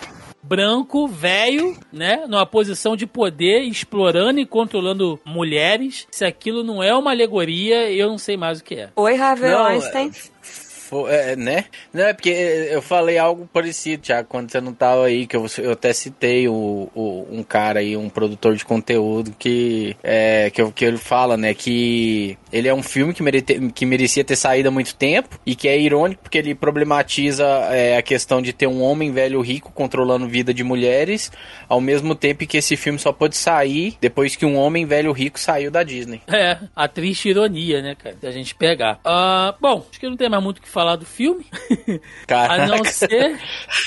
branco, 0.48 1.08
velho, 1.08 1.78
né? 1.92 2.26
Numa 2.28 2.46
posição 2.46 2.96
de 2.96 3.06
poder, 3.06 3.62
explorando 3.62 4.40
e 4.40 4.46
controlando 4.46 5.20
mulheres. 5.26 6.08
Se 6.10 6.24
aquilo 6.24 6.64
não 6.64 6.82
é 6.82 6.96
uma 6.96 7.12
alegoria, 7.12 7.92
eu 7.92 8.08
não 8.08 8.18
sei 8.18 8.38
mais 8.38 8.60
o 8.60 8.64
que 8.64 8.76
é. 8.76 8.90
Oi, 8.96 9.18
Harvey 9.18 9.52
não, 9.52 9.66
Einstein. 9.66 10.10
É, 10.10 10.67
né? 11.38 11.66
Não, 11.94 12.04
é 12.04 12.14
porque 12.14 12.30
eu 12.30 12.82
falei 12.82 13.18
algo 13.18 13.48
parecido, 13.52 14.04
Thiago, 14.04 14.28
quando 14.28 14.52
você 14.52 14.62
não 14.62 14.74
tava 14.74 15.06
aí, 15.06 15.28
que 15.28 15.36
eu, 15.36 15.46
eu 15.60 15.72
até 15.72 15.94
citei 15.94 16.48
o, 16.48 16.90
o, 16.94 17.28
um 17.32 17.44
cara 17.44 17.80
aí, 17.80 17.98
um 17.98 18.10
produtor 18.10 18.56
de 18.56 18.66
conteúdo, 18.66 19.34
que, 19.38 19.96
é, 20.04 20.50
que, 20.50 20.72
que 20.72 20.86
ele 20.86 20.98
fala, 20.98 21.38
né, 21.38 21.54
que 21.54 22.38
ele 22.52 22.68
é 22.68 22.74
um 22.74 22.84
filme 22.84 23.14
que, 23.14 23.24
que 23.72 23.86
merecia 23.86 24.24
ter 24.24 24.36
saído 24.36 24.70
há 24.70 24.72
muito 24.72 24.96
tempo 24.96 25.40
e 25.46 25.56
que 25.56 25.68
é 25.68 25.80
irônico 25.80 26.24
porque 26.24 26.38
ele 26.38 26.56
problematiza 26.56 27.46
é, 27.72 27.98
a 27.98 28.02
questão 28.02 28.42
de 28.42 28.54
ter 28.54 28.68
um 28.68 28.82
homem 28.82 29.12
velho 29.12 29.42
rico 29.42 29.72
controlando 29.72 30.28
vida 30.28 30.54
de 30.54 30.64
mulheres, 30.64 31.32
ao 31.68 31.82
mesmo 31.82 32.16
tempo 32.16 32.46
que 32.46 32.58
esse 32.58 32.78
filme 32.78 33.00
só 33.00 33.12
pôde 33.12 33.36
sair 33.36 33.98
depois 34.00 34.36
que 34.36 34.46
um 34.46 34.58
homem 34.58 34.86
velho 34.86 35.12
rico 35.12 35.40
saiu 35.40 35.72
da 35.72 35.84
Disney. 35.84 36.22
É, 36.28 36.58
a 36.76 36.88
triste 36.88 37.30
ironia, 37.30 37.82
né, 37.82 37.96
cara, 37.96 38.16
da 38.22 38.32
gente 38.32 38.54
pegar. 38.56 39.00
Uh, 39.06 39.56
bom, 39.60 39.86
acho 39.90 40.00
que 40.00 40.08
não 40.08 40.16
tem 40.16 40.30
mais 40.30 40.44
muito 40.44 40.60
o 40.60 40.62
que 40.62 40.70
falar 40.70 40.77
do 40.98 41.06
filme. 41.06 41.46
Caraca. 42.28 42.64
A 42.64 42.68
não 42.68 42.84
ser. 42.84 43.40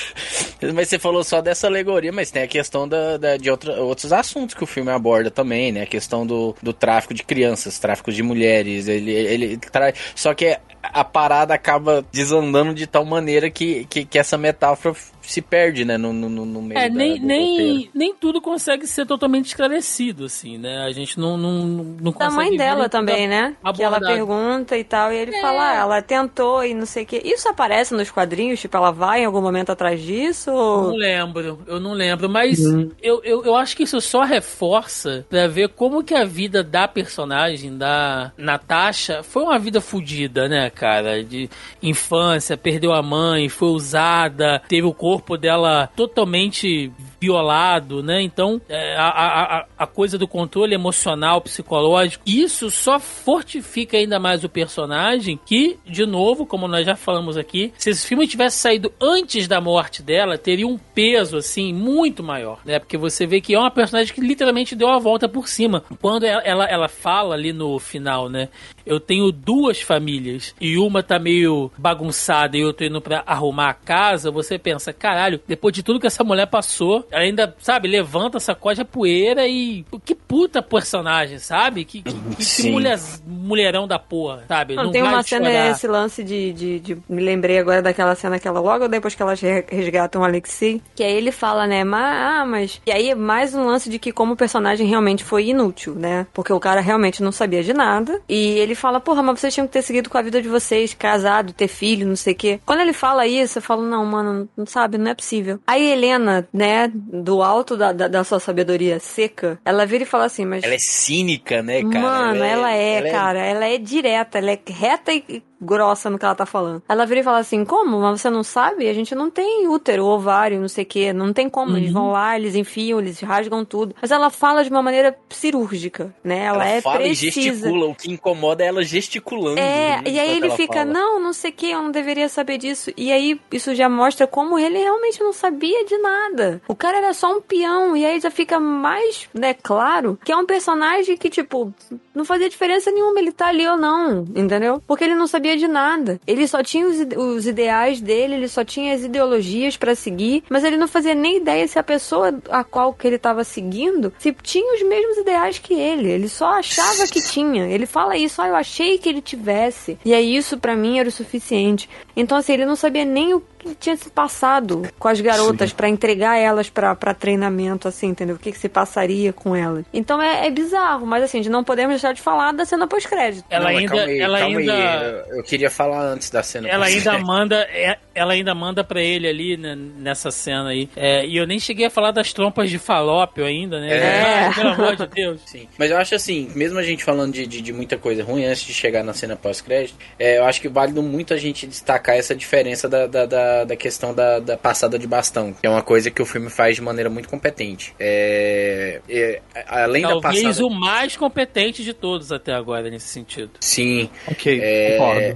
mas 0.73 0.89
você 0.89 0.99
falou 0.99 1.23
só 1.23 1.41
dessa 1.41 1.67
alegoria, 1.67 2.11
mas 2.11 2.31
tem 2.31 2.43
a 2.43 2.47
questão 2.47 2.87
da, 2.87 3.17
da 3.17 3.37
de 3.37 3.49
outra, 3.49 3.81
outros 3.81 4.11
assuntos 4.13 4.55
que 4.55 4.63
o 4.63 4.67
filme 4.67 4.91
aborda 4.91 5.31
também, 5.31 5.71
né? 5.71 5.83
A 5.83 5.87
questão 5.87 6.25
do, 6.25 6.55
do 6.61 6.73
tráfico 6.73 7.13
de 7.13 7.23
crianças, 7.23 7.79
tráfico 7.79 8.11
de 8.11 8.21
mulheres. 8.23 8.87
Ele, 8.87 9.11
ele, 9.11 9.45
ele 9.45 9.57
traz. 9.57 9.95
Só 10.15 10.33
que 10.33 10.57
a 10.83 11.03
parada 11.03 11.53
acaba 11.53 12.03
desandando 12.11 12.73
de 12.73 12.87
tal 12.87 13.05
maneira 13.05 13.49
que, 13.49 13.85
que, 13.85 14.05
que 14.05 14.17
essa 14.17 14.37
metáfora 14.37 14.95
se 15.21 15.41
perde, 15.41 15.85
né, 15.85 15.97
no, 15.97 16.11
no, 16.11 16.29
no 16.29 16.61
meio 16.61 16.77
É, 16.77 16.89
da, 16.89 16.95
nem, 16.95 17.19
nem, 17.19 17.89
nem 17.93 18.13
tudo 18.13 18.41
consegue 18.41 18.87
ser 18.87 19.05
totalmente 19.05 19.47
esclarecido, 19.47 20.25
assim, 20.25 20.57
né? 20.57 20.83
A 20.85 20.91
gente 20.91 21.19
não, 21.19 21.37
não, 21.37 21.53
não 22.01 22.11
consegue... 22.11 22.33
A 22.33 22.35
mãe 22.35 22.57
dela 22.57 22.89
também, 22.89 23.27
né? 23.27 23.55
Abordado. 23.63 23.77
Que 23.77 23.83
ela 23.83 23.99
pergunta 23.99 24.77
e 24.77 24.83
tal, 24.83 25.13
e 25.13 25.17
ele 25.17 25.35
é. 25.35 25.41
fala, 25.41 25.71
ah, 25.71 25.75
ela 25.75 26.01
tentou 26.01 26.63
e 26.63 26.73
não 26.73 26.85
sei 26.85 27.03
o 27.03 27.05
quê. 27.05 27.21
Isso 27.23 27.47
aparece 27.47 27.93
nos 27.93 28.09
quadrinhos? 28.09 28.59
Tipo, 28.59 28.77
ela 28.77 28.91
vai 28.91 29.21
em 29.21 29.25
algum 29.25 29.41
momento 29.41 29.71
atrás 29.71 30.01
disso? 30.01 30.51
Ou... 30.51 30.89
Não 30.89 30.95
lembro, 30.95 31.59
eu 31.67 31.79
não 31.79 31.93
lembro, 31.93 32.27
mas 32.27 32.59
uhum. 32.59 32.91
eu, 33.01 33.21
eu, 33.23 33.45
eu 33.45 33.55
acho 33.55 33.77
que 33.77 33.83
isso 33.83 34.01
só 34.01 34.23
reforça 34.23 35.25
pra 35.29 35.47
ver 35.47 35.69
como 35.69 36.03
que 36.03 36.15
a 36.15 36.25
vida 36.25 36.63
da 36.63 36.87
personagem, 36.87 37.77
da 37.77 38.31
Natasha, 38.37 39.23
foi 39.23 39.43
uma 39.43 39.59
vida 39.59 39.79
fodida, 39.79 40.49
né, 40.49 40.69
cara? 40.69 41.23
De 41.23 41.49
infância, 41.81 42.57
perdeu 42.57 42.91
a 42.91 43.03
mãe, 43.03 43.47
foi 43.49 43.69
usada, 43.69 44.61
teve 44.67 44.87
o 44.87 44.93
corpo 44.93 45.10
corpo 45.11 45.35
dela 45.35 45.87
totalmente 45.93 46.89
violado, 47.19 48.01
né? 48.01 48.21
Então, 48.21 48.61
é, 48.69 48.95
a, 48.95 49.09
a, 49.09 49.65
a 49.79 49.85
coisa 49.85 50.17
do 50.17 50.25
controle 50.25 50.73
emocional, 50.73 51.41
psicológico, 51.41 52.23
isso 52.25 52.71
só 52.71 52.97
fortifica 52.97 53.97
ainda 53.97 54.19
mais 54.19 54.45
o 54.45 54.49
personagem. 54.49 55.37
Que, 55.45 55.77
de 55.85 56.05
novo, 56.05 56.45
como 56.45 56.65
nós 56.65 56.85
já 56.85 56.95
falamos 56.95 57.35
aqui, 57.35 57.73
se 57.77 57.89
esse 57.89 58.07
filme 58.07 58.25
tivesse 58.25 58.57
saído 58.57 58.91
antes 59.01 59.49
da 59.49 59.59
morte 59.59 60.01
dela, 60.01 60.37
teria 60.37 60.65
um 60.65 60.77
peso, 60.77 61.35
assim, 61.35 61.73
muito 61.73 62.23
maior, 62.23 62.59
né? 62.63 62.79
Porque 62.79 62.97
você 62.97 63.27
vê 63.27 63.41
que 63.41 63.53
é 63.53 63.59
uma 63.59 63.69
personagem 63.69 64.13
que 64.13 64.21
literalmente 64.21 64.75
deu 64.77 64.87
a 64.87 64.97
volta 64.97 65.27
por 65.27 65.49
cima. 65.49 65.83
Quando 66.01 66.23
ela, 66.23 66.41
ela, 66.41 66.65
ela 66.65 66.87
fala 66.87 67.35
ali 67.35 67.51
no 67.51 67.77
final, 67.79 68.29
né? 68.29 68.47
Eu 68.85 68.99
tenho 68.99 69.31
duas 69.31 69.81
famílias 69.81 70.55
e 70.59 70.77
uma 70.77 71.03
tá 71.03 71.19
meio 71.19 71.71
bagunçada 71.77 72.57
e 72.57 72.61
eu 72.61 72.73
tô 72.73 72.83
indo 72.83 73.01
pra 73.01 73.23
arrumar 73.25 73.69
a 73.69 73.73
casa, 73.73 74.31
você 74.31 74.57
pensa, 74.57 74.93
caralho, 74.93 75.39
depois 75.47 75.73
de 75.73 75.83
tudo 75.83 75.99
que 75.99 76.07
essa 76.07 76.23
mulher 76.23 76.47
passou, 76.47 77.05
ela 77.11 77.23
ainda, 77.23 77.55
sabe, 77.59 77.87
levanta, 77.87 78.39
sacode 78.39 78.81
a 78.81 78.85
poeira 78.85 79.47
e. 79.47 79.85
Que 80.03 80.15
puta 80.15 80.61
personagem, 80.61 81.39
sabe? 81.39 81.85
Que, 81.85 82.01
que, 82.01 82.13
que 82.61 82.71
mulher, 82.71 82.99
mulherão 83.25 83.87
da 83.87 83.99
porra, 83.99 84.43
sabe? 84.47 84.75
Não, 84.75 84.85
Não 84.85 84.91
tem 84.91 85.03
uma 85.03 85.23
cena, 85.23 85.45
chorar. 85.45 85.71
esse 85.71 85.87
lance 85.87 86.23
de, 86.23 86.53
de, 86.53 86.79
de, 86.79 86.97
Me 87.07 87.21
lembrei 87.21 87.59
agora 87.59 87.81
daquela 87.81 88.15
cena 88.15 88.39
que 88.39 88.47
ela, 88.47 88.59
logo 88.59 88.87
depois 88.87 89.15
que 89.15 89.21
elas 89.21 89.39
resgatam 89.41 90.21
o 90.21 90.25
Alexi, 90.25 90.81
que 90.95 91.03
aí 91.03 91.13
ele 91.13 91.31
fala, 91.31 91.67
né, 91.67 91.83
mas, 91.83 92.01
ah, 92.01 92.45
mas. 92.45 92.81
E 92.85 92.91
aí 92.91 93.15
mais 93.15 93.53
um 93.53 93.65
lance 93.65 93.89
de 93.89 93.99
que 93.99 94.11
como 94.11 94.33
o 94.33 94.37
personagem 94.37 94.87
realmente 94.87 95.23
foi 95.23 95.47
inútil, 95.47 95.95
né? 95.95 96.27
Porque 96.33 96.51
o 96.51 96.59
cara 96.59 96.81
realmente 96.81 97.21
não 97.23 97.31
sabia 97.31 97.63
de 97.63 97.73
nada. 97.73 98.21
E 98.27 98.59
ele 98.59 98.70
fala, 98.75 98.99
porra, 98.99 99.21
mas 99.21 99.39
vocês 99.39 99.53
tinham 99.53 99.67
que 99.67 99.73
ter 99.73 99.81
seguido 99.81 100.09
com 100.09 100.17
a 100.17 100.21
vida 100.21 100.41
de 100.41 100.49
vocês, 100.49 100.93
casado, 100.93 101.53
ter 101.53 101.67
filho, 101.67 102.07
não 102.07 102.15
sei 102.15 102.33
o 102.33 102.35
quê. 102.35 102.59
Quando 102.65 102.81
ele 102.81 102.93
fala 102.93 103.27
isso, 103.27 103.59
eu 103.59 103.61
falo, 103.61 103.83
não, 103.83 104.05
mano, 104.05 104.49
não 104.55 104.65
sabe, 104.65 104.97
não 104.97 105.11
é 105.11 105.15
possível. 105.15 105.59
Aí 105.65 105.91
Helena, 105.91 106.47
né, 106.53 106.91
do 106.93 107.41
alto 107.41 107.77
da, 107.77 107.91
da, 107.91 108.07
da, 108.07 108.23
sua 108.23 108.39
sabedoria 108.39 108.99
seca, 108.99 109.59
ela 109.65 109.85
vira 109.85 110.03
e 110.03 110.07
fala 110.07 110.25
assim, 110.25 110.45
mas... 110.45 110.63
Ela 110.63 110.75
é 110.75 110.79
cínica, 110.79 111.61
né, 111.61 111.81
cara? 111.83 111.99
Mano, 111.99 112.43
ela, 112.43 112.73
é, 112.73 112.97
ela 112.97 113.07
é, 113.07 113.11
cara, 113.11 113.39
é... 113.39 113.51
ela 113.51 113.65
é 113.65 113.77
direta, 113.77 114.37
ela 114.37 114.51
é 114.51 114.59
reta 114.67 115.11
e 115.11 115.43
grossa 115.61 116.09
no 116.09 116.17
que 116.17 116.25
ela 116.25 116.35
tá 116.35 116.45
falando. 116.45 116.81
Ela 116.89 117.05
vira 117.05 117.19
e 117.19 117.23
fala 117.23 117.39
assim: 117.39 117.63
como? 117.63 117.99
Mas 117.99 118.21
você 118.21 118.29
não 118.29 118.43
sabe? 118.43 118.89
A 118.89 118.93
gente 118.93 119.13
não 119.13 119.29
tem 119.29 119.67
útero, 119.67 120.05
ovário, 120.05 120.59
não 120.59 120.67
sei 120.67 120.83
o 120.83 120.87
quê. 120.87 121.13
Não 121.13 121.31
tem 121.31 121.49
como. 121.49 121.71
Uhum. 121.71 121.77
Eles 121.77 121.91
vão 121.91 122.11
lá, 122.11 122.37
eles 122.37 122.55
enfiam, 122.55 122.99
eles 122.99 123.19
rasgam 123.21 123.63
tudo. 123.63 123.95
Mas 124.01 124.11
ela 124.11 124.29
fala 124.29 124.63
de 124.63 124.69
uma 124.69 124.81
maneira 124.81 125.15
cirúrgica, 125.29 126.13
né? 126.23 126.45
Ela, 126.45 126.65
ela 126.65 126.67
é 126.67 126.81
fala 126.81 126.97
precisa. 126.97 127.39
e 127.39 127.43
gesticula. 127.43 127.85
O 127.87 127.95
que 127.95 128.11
incomoda 128.11 128.63
é 128.63 128.67
ela 128.67 128.83
gesticulando. 128.83 129.59
É, 129.59 130.01
e 130.05 130.19
aí 130.19 130.37
ele 130.37 130.49
fica: 130.51 130.79
fala. 130.79 130.85
não, 130.85 131.19
não 131.19 131.33
sei 131.33 131.51
o 131.51 131.53
que, 131.53 131.69
eu 131.69 131.81
não 131.81 131.91
deveria 131.91 132.27
saber 132.27 132.57
disso. 132.57 132.91
E 132.97 133.11
aí 133.11 133.39
isso 133.51 133.75
já 133.75 133.87
mostra 133.87 134.25
como 134.25 134.57
ele 134.57 134.77
realmente 134.77 135.21
não 135.21 135.33
sabia 135.33 135.85
de 135.85 135.97
nada. 135.97 136.61
O 136.67 136.75
cara 136.75 136.97
era 136.97 137.13
só 137.13 137.37
um 137.37 137.41
peão. 137.41 137.95
E 137.95 138.05
aí 138.05 138.19
já 138.19 138.31
fica 138.31 138.59
mais, 138.59 139.29
né, 139.33 139.53
claro 139.53 140.17
que 140.23 140.31
é 140.31 140.37
um 140.37 140.45
personagem 140.45 141.17
que, 141.17 141.29
tipo, 141.29 141.73
não 142.13 142.25
fazia 142.25 142.49
diferença 142.49 142.91
nenhuma 142.91 143.19
ele 143.19 143.31
tá 143.31 143.47
ali 143.47 143.67
ou 143.67 143.77
não, 143.77 144.25
entendeu? 144.35 144.81
Porque 144.87 145.03
ele 145.03 145.15
não 145.15 145.27
sabia 145.27 145.50
de 145.55 145.67
nada. 145.67 146.19
Ele 146.25 146.47
só 146.47 146.63
tinha 146.63 146.87
os, 146.87 146.97
os 147.17 147.47
ideais 147.47 148.01
dele, 148.01 148.35
ele 148.35 148.47
só 148.47 148.63
tinha 148.63 148.93
as 148.93 149.03
ideologias 149.03 149.77
para 149.77 149.95
seguir, 149.95 150.43
mas 150.49 150.63
ele 150.63 150.77
não 150.77 150.87
fazia 150.87 151.15
nem 151.15 151.37
ideia 151.37 151.67
se 151.67 151.79
a 151.79 151.83
pessoa 151.83 152.33
a 152.49 152.63
qual 152.63 152.93
que 152.93 153.07
ele 153.07 153.17
tava 153.17 153.43
seguindo 153.43 154.13
se 154.17 154.31
tinha 154.41 154.75
os 154.75 154.83
mesmos 154.83 155.17
ideais 155.17 155.59
que 155.59 155.73
ele. 155.73 156.09
Ele 156.09 156.29
só 156.29 156.53
achava 156.53 157.07
que 157.07 157.21
tinha. 157.21 157.67
Ele 157.67 157.85
fala 157.85 158.17
isso, 158.17 158.41
ah, 158.41 158.47
eu 158.47 158.55
achei 158.55 158.97
que 158.97 159.09
ele 159.09 159.21
tivesse. 159.21 159.97
E 160.03 160.13
aí 160.13 160.35
isso 160.35 160.57
para 160.57 160.75
mim 160.75 160.99
era 160.99 161.09
o 161.09 161.11
suficiente. 161.11 161.89
Então 162.15 162.37
assim, 162.37 162.53
ele 162.53 162.65
não 162.65 162.75
sabia 162.75 163.05
nem 163.05 163.33
o 163.33 163.41
que 163.61 163.75
tinha 163.75 163.95
se 163.95 164.09
passado 164.09 164.81
com 164.97 165.07
as 165.07 165.21
garotas 165.21 165.71
para 165.71 165.87
entregar 165.87 166.37
elas 166.37 166.69
para 166.69 167.13
treinamento, 167.13 167.87
assim, 167.87 168.07
entendeu? 168.07 168.35
O 168.35 168.39
que, 168.39 168.51
que 168.51 168.57
se 168.57 168.67
passaria 168.67 169.31
com 169.31 169.55
elas. 169.55 169.85
Então 169.93 170.21
é, 170.21 170.47
é, 170.47 170.49
bizarro, 170.49 171.05
mas 171.05 171.23
assim, 171.23 171.41
de 171.41 171.49
não 171.49 171.63
podemos 171.63 171.93
deixar 171.93 172.13
de 172.13 172.21
falar 172.21 172.51
da 172.51 172.65
cena 172.65 172.87
pós-crédito. 172.87 173.45
Ela 173.49 173.71
não, 173.71 173.77
ainda. 173.77 174.03
Aí, 174.03 174.19
ela 174.19 174.37
ainda... 174.37 174.73
Aí. 174.73 175.37
Eu 175.37 175.40
queria 175.43 175.69
falar 175.69 176.01
antes 176.01 176.29
da 176.29 176.43
cena 176.43 176.67
Ela 176.67 176.85
ainda 176.85 177.17
manda. 177.19 177.55
É, 177.69 177.97
ela 178.13 178.33
ainda 178.33 178.53
manda 178.53 178.83
para 178.83 179.01
ele 179.01 179.27
ali 179.27 179.57
né, 179.57 179.75
nessa 179.75 180.31
cena 180.31 180.69
aí. 180.69 180.89
É, 180.95 181.25
e 181.25 181.37
eu 181.37 181.47
nem 181.47 181.59
cheguei 181.59 181.85
a 181.85 181.89
falar 181.89 182.11
das 182.11 182.33
trompas 182.33 182.69
de 182.69 182.77
falópio 182.77 183.45
ainda, 183.45 183.79
né? 183.79 183.97
É. 183.97 184.45
Ah, 184.45 184.53
pelo 184.53 184.69
amor 184.69 184.95
de 184.95 185.07
Deus. 185.07 185.41
Sim. 185.45 185.67
Mas 185.77 185.91
eu 185.91 185.97
acho 185.97 186.15
assim, 186.15 186.51
mesmo 186.55 186.79
a 186.79 186.83
gente 186.83 187.03
falando 187.03 187.33
de, 187.33 187.45
de, 187.47 187.61
de 187.61 187.73
muita 187.73 187.97
coisa 187.97 188.23
ruim 188.23 188.45
antes 188.45 188.63
de 188.63 188.73
chegar 188.73 189.03
na 189.03 189.13
cena 189.13 189.35
pós-crédito, 189.35 189.95
é, 190.19 190.39
eu 190.39 190.45
acho 190.45 190.61
que 190.61 190.67
vale 190.67 190.91
muito 191.01 191.33
a 191.33 191.37
gente 191.37 191.65
destacar 191.65 192.15
essa 192.15 192.35
diferença 192.35 192.87
da, 192.87 193.07
da, 193.07 193.25
da, 193.25 193.63
da 193.63 193.75
questão 193.75 194.13
da, 194.13 194.39
da, 194.39 194.57
passada 194.57 194.97
de 194.97 195.07
bastão, 195.07 195.53
que 195.53 195.65
é 195.65 195.69
uma 195.69 195.81
coisa 195.81 196.11
que 196.11 196.21
o 196.21 196.25
filme 196.25 196.49
faz 196.49 196.75
de 196.75 196.81
maneira 196.81 197.09
muito 197.09 197.29
competente. 197.29 197.93
É, 197.99 199.01
é, 199.09 199.41
além 199.67 200.03
Talvez 200.03 200.41
da 200.41 200.49
passada... 200.49 200.65
o 200.65 200.69
mais 200.69 201.15
competente 201.15 201.83
de 201.83 201.93
todos 201.93 202.31
até 202.31 202.53
agora 202.53 202.89
nesse 202.89 203.07
sentido. 203.07 203.51
Sim. 203.59 204.09
Ok, 204.27 204.59
é, 204.61 204.97
a, 204.97 205.30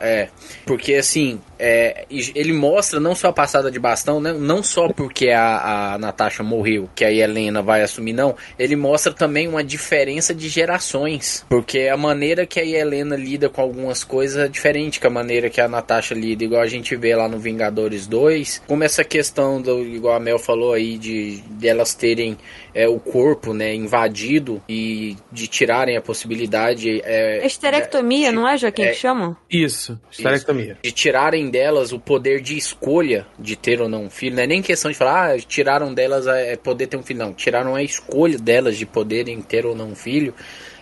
é, 0.00 0.28
porque 0.66 0.94
assim, 0.94 1.40
é, 1.64 2.06
ele 2.10 2.52
mostra 2.52 2.98
não 2.98 3.14
só 3.14 3.28
a 3.28 3.32
passada 3.32 3.70
de 3.70 3.78
bastão, 3.78 4.20
né? 4.20 4.32
não 4.32 4.64
só 4.64 4.88
porque 4.88 5.30
a, 5.30 5.94
a 5.94 5.98
Natasha 5.98 6.42
morreu, 6.42 6.90
que 6.92 7.04
a 7.04 7.12
Helena 7.12 7.62
vai 7.62 7.82
assumir, 7.82 8.12
não. 8.12 8.34
Ele 8.58 8.74
mostra 8.74 9.12
também 9.12 9.46
uma 9.46 9.62
diferença 9.62 10.34
de 10.34 10.48
gerações. 10.48 11.46
Porque 11.48 11.82
a 11.86 11.96
maneira 11.96 12.44
que 12.44 12.58
a 12.58 12.64
Helena 12.64 13.14
lida 13.14 13.48
com 13.48 13.60
algumas 13.60 14.02
coisas 14.02 14.44
é 14.44 14.48
diferente 14.48 14.98
que 14.98 15.06
a 15.06 15.10
maneira 15.10 15.48
que 15.48 15.60
a 15.60 15.68
Natasha 15.68 16.16
lida, 16.16 16.42
igual 16.42 16.62
a 16.62 16.66
gente 16.66 16.96
vê 16.96 17.14
lá 17.14 17.28
no 17.28 17.38
Vingadores 17.38 18.08
2. 18.08 18.64
Como 18.66 18.82
essa 18.82 19.04
questão, 19.04 19.62
do, 19.62 19.84
igual 19.84 20.16
a 20.16 20.20
Mel 20.20 20.40
falou 20.40 20.72
aí, 20.72 20.98
de, 20.98 21.42
de 21.42 21.68
elas 21.68 21.94
terem 21.94 22.36
é, 22.74 22.88
o 22.88 22.98
corpo 22.98 23.54
né, 23.54 23.72
invadido 23.72 24.60
e 24.68 25.16
de 25.30 25.46
tirarem 25.46 25.96
a 25.96 26.00
possibilidade. 26.00 27.00
É, 27.04 27.46
Esterectomia, 27.46 28.30
é, 28.30 28.32
não 28.32 28.48
é, 28.48 28.56
Joaquim, 28.56 28.82
é, 28.82 28.88
que 28.88 28.94
chamam? 28.96 29.36
Isso, 29.48 30.00
esterectomia. 30.10 30.78
De 30.82 30.90
tirarem 30.90 31.51
delas 31.52 31.92
o 31.92 32.00
poder 32.00 32.40
de 32.40 32.56
escolha 32.56 33.26
de 33.38 33.54
ter 33.54 33.80
ou 33.82 33.88
não 33.88 34.04
um 34.04 34.10
filho. 34.10 34.34
Não 34.34 34.42
é 34.42 34.46
nem 34.46 34.62
questão 34.62 34.90
de 34.90 34.96
falar, 34.96 35.34
ah, 35.34 35.38
tiraram 35.38 35.92
delas 35.92 36.26
é 36.26 36.56
poder 36.56 36.86
ter 36.86 36.96
um 36.96 37.02
filho. 37.02 37.18
Não, 37.20 37.34
tiraram 37.34 37.74
a 37.74 37.82
escolha 37.82 38.38
delas 38.38 38.78
de 38.78 38.86
poderem 38.86 39.40
ter 39.42 39.66
ou 39.66 39.76
não 39.76 39.90
um 39.90 39.94
filho. 39.94 40.34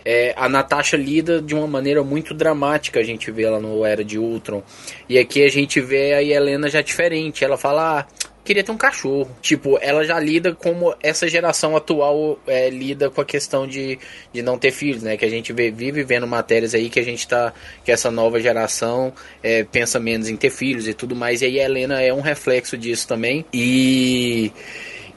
É, 0.05 0.33
a 0.37 0.49
Natasha 0.49 0.97
lida 0.97 1.43
de 1.43 1.55
uma 1.55 1.67
maneira 1.67 2.03
muito 2.03 2.33
dramática, 2.33 3.01
a 3.01 3.03
gente 3.03 3.31
vê 3.31 3.43
ela 3.43 3.61
no 3.61 3.85
Era 3.85 4.05
de 4.05 4.19
Ultron. 4.19 4.63
E 5.09 5.19
aqui 5.19 5.43
a 5.45 5.49
gente 5.49 5.81
vê 5.81 6.15
a 6.15 6.23
Helena 6.23 6.71
já 6.71 6.81
diferente. 6.81 7.45
Ela 7.45 7.59
fala, 7.59 8.01
ah, 8.01 8.07
queria 8.45 8.65
ter 8.65 8.73
um 8.73 8.77
cachorro. 8.77 9.31
Tipo, 9.41 9.79
ela 9.81 10.05
já 10.05 10.19
lida 10.19 10.55
como 10.55 10.95
essa 11.03 11.29
geração 11.29 11.77
atual 11.77 12.39
é, 12.47 12.69
lida 12.71 13.11
com 13.11 13.21
a 13.21 13.25
questão 13.25 13.67
de, 13.67 13.99
de 14.33 14.43
não 14.43 14.59
ter 14.59 14.71
filhos, 14.71 15.03
né? 15.03 15.17
Que 15.17 15.25
a 15.25 15.31
gente 15.31 15.53
vê, 15.53 15.71
vive 15.71 16.03
vendo 16.03 16.27
matérias 16.27 16.75
aí 16.75 16.89
que 16.89 17.01
a 17.01 17.05
gente 17.05 17.27
tá. 17.27 17.53
que 17.85 17.93
essa 17.93 18.11
nova 18.11 18.41
geração 18.41 19.13
é, 19.43 19.65
pensa 19.65 20.01
menos 20.01 20.29
em 20.29 20.37
ter 20.37 20.51
filhos 20.51 20.89
e 20.89 20.95
tudo 20.95 21.15
mais. 21.15 21.43
E 21.43 21.47
aí 21.47 21.61
a 21.61 21.65
Helena 21.65 22.01
é 22.01 22.13
um 22.13 22.21
reflexo 22.21 22.77
disso 22.77 23.07
também. 23.07 23.45
E 23.53 24.53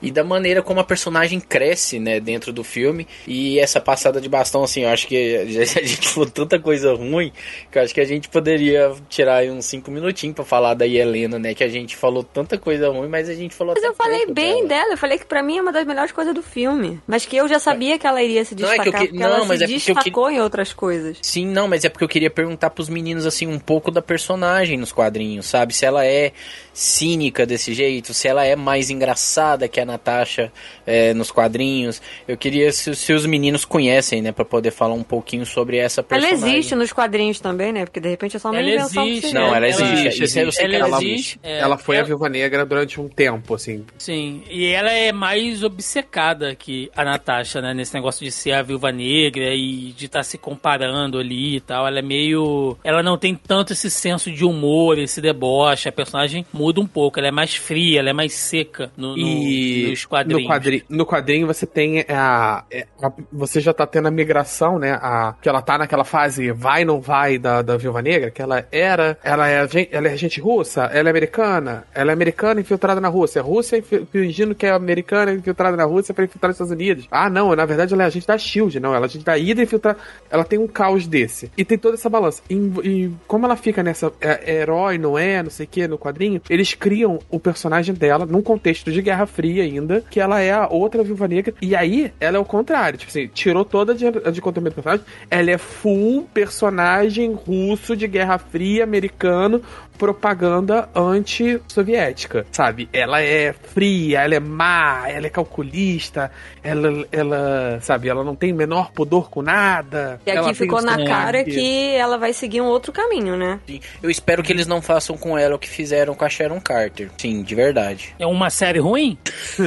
e 0.04 0.12
da 0.12 0.24
maneira 0.24 0.62
como 0.62 0.82
a 0.82 0.84
personagem 0.84 1.40
cresce, 1.40 1.98
né, 1.98 2.20
dentro 2.20 2.52
do 2.52 2.64
filme. 2.64 3.08
E 3.26 3.58
essa 3.58 3.80
passada 3.80 4.20
de 4.20 4.28
bastão, 4.28 4.64
assim, 4.64 4.82
eu 4.84 4.90
acho 4.90 5.08
que 5.08 5.38
a 5.38 5.44
gente 5.64 6.10
falou 6.10 6.30
tanta 6.30 6.60
coisa 6.60 6.94
ruim 6.94 7.32
que 7.72 7.80
eu 7.80 7.82
acho 7.82 7.94
que 7.94 8.02
a 8.02 8.06
gente 8.06 8.28
poderia 8.28 8.92
tirar 9.08 9.38
aí 9.38 9.50
uns 9.50 9.66
5 9.66 9.90
minutinhos 9.90 10.36
para 10.36 10.44
falar 10.44 10.74
da 10.74 10.86
Helena, 10.86 11.40
né, 11.40 11.54
que 11.54 11.64
a 11.64 11.70
gente 11.70 11.96
falou 11.96 12.22
tanta 12.24 12.58
coisa 12.58 12.90
ruim, 12.90 13.08
mas 13.08 13.30
a 13.30 13.34
gente 13.34 13.56
falou 13.56 13.74
Mas 13.74 13.84
eu 13.84 13.94
falei 13.94 14.26
bem 14.28 14.68
dela. 14.68 14.82
dela. 14.82 14.94
eu 14.94 14.98
falei 14.98 15.18
que 15.18 15.26
para 15.26 15.42
mim 15.42 15.58
é 15.58 15.62
uma 15.62 15.72
das 15.72 15.86
melhores 15.86 16.12
coisas 16.12 16.36
do 16.36 16.44
filme, 16.44 17.00
mas 17.08 17.26
que 17.26 17.38
eu 17.38 17.48
já 17.48 17.58
sabia 17.58 17.98
que 17.98 18.06
ela 18.06 18.22
iria 18.22 18.44
se 18.44 18.54
destacar, 18.54 18.86
não, 18.86 18.94
é 18.94 18.98
que 18.98 19.04
eu 19.06 19.08
que... 19.08 19.18
não, 19.18 19.28
ela 19.28 19.46
mas 19.46 19.60
se 19.60 19.64
é 19.64 19.68
destacou 19.68 20.28
que... 20.28 20.34
em 20.34 20.42
outras 20.42 20.74
coisas. 20.74 21.18
Sim, 21.22 21.46
não, 21.46 21.68
mas 21.68 21.86
é 21.86 21.90
porque 21.90 22.04
eu 22.04 22.10
queria 22.10 22.30
perguntar 22.30 22.72
pros 22.72 22.90
meninos, 22.90 23.26
assim, 23.26 23.48
um 23.48 23.60
pouco 23.60 23.90
da 23.90 24.02
personagem 24.02 24.78
nos 24.78 24.92
quadrinhos, 24.92 25.46
sabe? 25.46 25.74
Se 25.74 25.86
ela 25.86 26.06
é 26.06 26.34
cínica 26.74 27.46
desse 27.46 27.74
jeito, 27.74 28.14
se 28.14 28.28
ela 28.28 28.44
é 28.46 28.56
mais 28.56 28.90
engraçada 28.90 29.68
que 29.68 29.80
a 29.80 29.86
Natasha 29.94 30.52
é, 30.86 31.14
nos 31.14 31.32
quadrinhos. 31.32 32.02
Eu 32.28 32.38
queria 32.38 32.72
se, 32.72 32.96
se, 32.96 33.14
os 33.14 33.26
meninos 33.26 33.66
conhecem, 33.66 34.22
né, 34.22 34.32
para 34.32 34.46
poder 34.46 34.72
falar 34.72 34.94
um 34.94 35.04
pouquinho 35.04 35.46
sobre 35.46 35.78
essa 35.78 36.04
personagem. 36.04 36.40
Ela 36.40 36.50
existe 36.50 36.76
nos 36.76 36.92
quadrinhos 36.92 37.40
também, 37.40 37.72
né? 37.72 37.86
Porque 37.86 38.00
de 38.00 38.10
repente 38.10 38.36
é 38.36 38.40
só 38.40 38.50
uma 38.50 38.60
ela 38.60 38.70
invenção 38.70 39.08
existe, 39.08 39.28
que 39.28 39.34
Não, 39.34 39.56
ela 39.56 39.68
existe. 39.68 39.84
Ela, 39.84 40.08
existe. 40.08 40.62
Ela, 40.62 40.76
ela, 40.76 40.98
existe, 40.98 41.40
é, 41.44 41.60
ela 41.60 41.78
foi 41.78 41.96
ela... 41.96 42.06
a 42.06 42.08
Viúva 42.08 42.30
Negra 42.30 42.66
durante 42.66 43.00
um 43.00 43.08
tempo, 43.08 43.56
assim. 43.56 43.86
Sim, 43.98 44.44
e 44.50 44.66
ela 44.66 44.92
é 44.92 45.12
mais 45.12 45.64
obcecada 45.64 46.56
que 46.56 46.90
a 46.96 47.04
Natasha, 47.04 47.62
né, 47.62 47.74
nesse 47.74 47.94
negócio 47.94 48.26
de 48.26 48.32
ser 48.32 48.54
a 48.54 48.62
Viúva 48.62 48.92
Negra 48.92 49.54
e 49.54 49.94
de 49.96 50.06
estar 50.06 50.20
tá 50.20 50.24
se 50.24 50.38
comparando 50.38 51.20
ali 51.20 51.58
e 51.58 51.60
tal. 51.60 51.88
Ela 51.88 52.00
é 52.00 52.02
meio, 52.02 52.78
ela 52.84 53.04
não 53.04 53.18
tem 53.18 53.36
tanto 53.36 53.74
esse 53.74 53.90
senso 53.90 54.32
de 54.32 54.44
humor, 54.44 54.98
esse 54.98 55.22
deboche. 55.22 55.88
A 55.88 55.92
personagem 55.92 56.46
muda 56.52 56.82
um 56.82 56.88
pouco. 56.88 57.20
Ela 57.20 57.28
é 57.30 57.32
mais 57.32 57.56
fria, 57.56 58.00
ela 58.00 58.10
é 58.10 58.14
mais 58.14 58.34
seca 58.34 58.92
no, 58.98 59.18
e 59.18 59.83
no, 59.83 59.83
nos 59.90 60.06
quadrinhos. 60.06 60.44
No 60.44 60.50
quadrinho, 60.50 60.84
no 60.90 61.06
quadrinho 61.06 61.48
você 61.48 61.66
tem 61.66 62.06
a, 62.10 62.64
a, 63.02 63.12
Você 63.32 63.60
já 63.60 63.74
tá 63.74 63.86
tendo 63.86 64.08
a 64.08 64.12
migração, 64.12 64.80
né? 64.80 64.94
A, 65.02 65.36
que 65.42 65.50
ela 65.50 65.62
tá 65.62 65.78
naquela 65.78 66.04
fase 66.04 66.52
vai 66.52 66.86
não 66.86 67.00
vai 67.00 67.38
da, 67.38 67.62
da 67.62 67.78
Viúva 67.78 68.02
Negra, 68.02 68.32
que 68.32 68.42
ela 68.42 68.66
era. 68.72 69.18
Ela 69.24 69.50
é, 69.50 69.68
ela 69.92 70.08
é 70.08 70.18
gente 70.18 70.40
russa, 70.40 70.84
ela 70.86 71.10
é 71.10 71.12
americana. 71.12 71.86
Ela 71.94 72.12
é 72.12 72.14
americana 72.14 72.62
infiltrada 72.62 73.00
na 73.00 73.08
Rússia. 73.08 73.42
Rússia 73.42 73.84
fingindo 74.12 74.56
que 74.56 74.66
é 74.66 74.72
americana 74.72 75.34
infiltrada 75.34 75.76
na 75.78 75.86
Rússia 75.86 76.14
para 76.14 76.26
infiltrar 76.26 76.52
os 76.52 76.56
Estados 76.56 76.72
Unidos. 76.74 77.08
Ah, 77.12 77.30
não, 77.30 77.56
na 77.56 77.66
verdade 77.66 77.94
ela 77.94 78.04
é 78.04 78.06
agente 78.06 78.28
da 78.28 78.38
Shield, 78.38 78.80
não. 78.80 78.94
Ela 78.94 79.06
é 79.06 79.08
agente 79.08 79.26
da 79.26 79.38
ida 79.38 79.62
infiltrar. 79.62 79.98
Ela 80.30 80.44
tem 80.44 80.60
um 80.60 80.68
caos 80.68 81.08
desse. 81.08 81.52
E 81.58 81.64
tem 81.66 81.78
toda 81.78 81.96
essa 81.96 82.10
balança. 82.10 82.42
E, 82.50 82.56
e 82.56 83.12
como 83.28 83.46
ela 83.46 83.56
fica 83.56 83.84
nessa. 83.84 84.12
É, 84.20 84.42
é 84.46 84.62
herói, 84.62 84.98
não 84.98 85.18
é, 85.18 85.42
não 85.44 85.50
sei 85.50 85.66
o 85.66 85.70
que, 85.70 85.88
no 85.88 85.98
quadrinho, 85.98 86.42
eles 86.50 86.74
criam 86.74 87.20
o 87.30 87.40
personagem 87.40 87.94
dela 87.94 88.26
num 88.26 88.42
contexto 88.42 88.92
de 88.92 89.02
Guerra 89.02 89.26
Fria 89.26 89.66
ainda, 89.80 90.04
que 90.10 90.20
ela 90.20 90.40
é 90.40 90.52
a 90.52 90.68
outra 90.68 91.04
Viúva 91.04 91.28
Negra. 91.28 91.54
E 91.62 91.76
aí, 91.76 92.12
ela 92.20 92.38
é 92.38 92.40
o 92.40 92.46
contrário. 92.46 92.98
Tipo 92.98 93.10
assim, 93.10 93.28
tirou 93.28 93.66
toda 93.66 93.94
a 93.94 93.96
conteúdo 94.42 94.70
do 94.70 94.72
personagem. 94.72 95.06
Ela 95.30 95.52
é 95.52 95.58
full 95.58 96.28
personagem 96.34 97.34
russo 97.34 97.96
de 97.96 98.08
Guerra 98.08 98.38
Fria, 98.38 98.84
americano, 98.84 99.62
propaganda 100.04 100.90
anti-soviética, 100.94 102.46
sabe? 102.52 102.90
Ela 102.92 103.22
é 103.22 103.54
fria, 103.54 104.20
ela 104.20 104.36
é 104.36 104.40
má, 104.40 105.06
ela 105.08 105.28
é 105.28 105.30
calculista, 105.30 106.30
ela, 106.62 107.08
ela, 107.10 107.80
sabe, 107.82 108.10
ela 108.10 108.22
não 108.22 108.36
tem 108.36 108.52
menor 108.52 108.92
pudor 108.92 109.30
com 109.30 109.42
nada. 109.42 110.20
E 110.26 110.32
aqui 110.32 110.54
ficou 110.54 110.82
na 110.82 111.06
cara 111.06 111.46
que 111.46 111.96
ela 111.96 112.18
vai 112.18 112.34
seguir 112.34 112.60
um 112.60 112.66
outro 112.66 112.92
caminho, 112.92 113.38
né? 113.38 113.62
Sim. 113.66 113.80
Eu 114.02 114.10
espero 114.10 114.44
que 114.44 114.52
eles 114.52 114.68
não 114.68 114.82
façam 114.82 115.16
com 115.16 115.38
ela 115.38 115.56
o 115.56 115.60
que 115.60 115.70
fizeram 115.70 116.14
com 116.14 116.26
a 116.26 116.30
Sharon 116.30 116.60
Carter. 116.60 117.10
Sim, 117.18 117.42
de 117.42 117.56
verdade. 117.56 118.14
É 118.20 118.28
uma 118.28 118.50
série 118.50 118.80
ruim? 118.80 119.18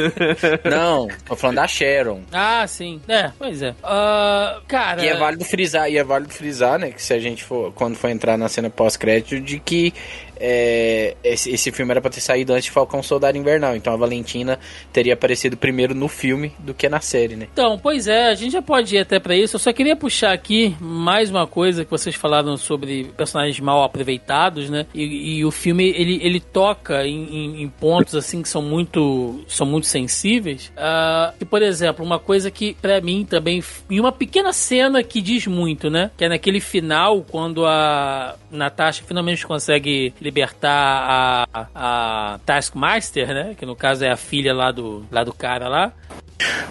não, 0.68 1.08
tô 1.24 1.34
falando 1.34 1.56
da 1.56 1.66
Sharon. 1.66 2.20
Ah, 2.30 2.66
sim. 2.66 3.00
É, 3.08 3.32
pois 3.38 3.62
é. 3.62 3.70
Uh, 3.70 4.60
cara... 4.68 5.02
E 5.02 5.08
é 5.08 5.16
válido 5.16 5.46
frisar, 5.46 5.90
e 5.90 5.96
é 5.96 6.04
válido 6.04 6.34
frisar, 6.34 6.78
né, 6.78 6.90
que 6.90 7.02
se 7.02 7.14
a 7.14 7.18
gente 7.18 7.42
for, 7.42 7.72
quando 7.72 7.96
for 7.96 8.10
entrar 8.10 8.36
na 8.36 8.50
cena 8.50 8.68
pós-crédito, 8.68 9.40
de 9.40 9.58
que 9.58 9.94
é, 10.38 11.16
esse, 11.24 11.50
esse, 11.50 11.72
filme 11.72 11.90
era 11.90 12.00
pra 12.00 12.10
ter 12.10 12.20
saído 12.20 12.52
antes 12.52 12.64
de 12.64 12.70
Falcão 12.70 13.02
Soldado 13.02 13.36
Invernal. 13.36 13.76
Então 13.76 13.92
a 13.92 13.96
Valentina 13.96 14.58
teria 14.92 15.14
aparecido 15.14 15.56
primeiro 15.56 15.94
no 15.94 16.08
filme 16.08 16.52
do 16.58 16.74
que 16.74 16.88
na 16.88 17.00
série, 17.00 17.36
né? 17.36 17.48
Então, 17.52 17.78
pois 17.78 18.06
é, 18.06 18.28
a 18.28 18.34
gente 18.34 18.52
já 18.52 18.62
pode 18.62 18.94
ir 18.94 18.98
até 18.98 19.18
para 19.18 19.34
isso. 19.34 19.56
Eu 19.56 19.60
só 19.60 19.72
queria 19.72 19.96
puxar 19.96 20.32
aqui 20.32 20.76
mais 20.80 21.30
uma 21.30 21.46
coisa 21.46 21.84
que 21.84 21.90
vocês 21.90 22.14
falaram 22.14 22.56
sobre 22.56 23.04
personagens 23.16 23.58
mal 23.60 23.82
aproveitados, 23.82 24.70
né? 24.70 24.86
E, 24.94 25.38
e 25.38 25.44
o 25.44 25.50
filme 25.50 25.88
ele, 25.96 26.20
ele 26.22 26.40
toca 26.40 27.06
em, 27.06 27.24
em, 27.24 27.62
em, 27.62 27.68
pontos 27.68 28.14
assim 28.14 28.42
que 28.42 28.48
são 28.48 28.62
muito 28.62 29.44
são 29.48 29.66
muito 29.66 29.86
sensíveis. 29.86 30.72
Uh, 30.76 31.34
e 31.40 31.44
por 31.44 31.62
exemplo, 31.62 32.04
uma 32.04 32.18
coisa 32.18 32.50
que 32.50 32.74
para 32.74 33.00
mim 33.00 33.24
também 33.24 33.62
em 33.90 34.00
uma 34.00 34.12
pequena 34.12 34.52
cena 34.52 35.02
que 35.02 35.20
diz 35.20 35.46
muito, 35.46 35.90
né? 35.90 36.10
Que 36.16 36.24
é 36.24 36.28
naquele 36.28 36.60
final 36.60 37.22
quando 37.22 37.64
a 37.66 38.36
Natasha 38.50 39.02
finalmente 39.06 39.46
consegue 39.46 40.12
libertar 40.27 41.47
a, 41.53 41.66
a 41.74 42.39
Taskmaster, 42.44 43.32
né? 43.32 43.55
Que 43.57 43.65
no 43.65 43.77
caso 43.77 44.05
é 44.05 44.11
a 44.11 44.16
filha 44.16 44.53
lá 44.53 44.73
do, 44.73 45.07
lá 45.11 45.23
do 45.23 45.32
cara 45.32 45.69
lá 45.69 45.93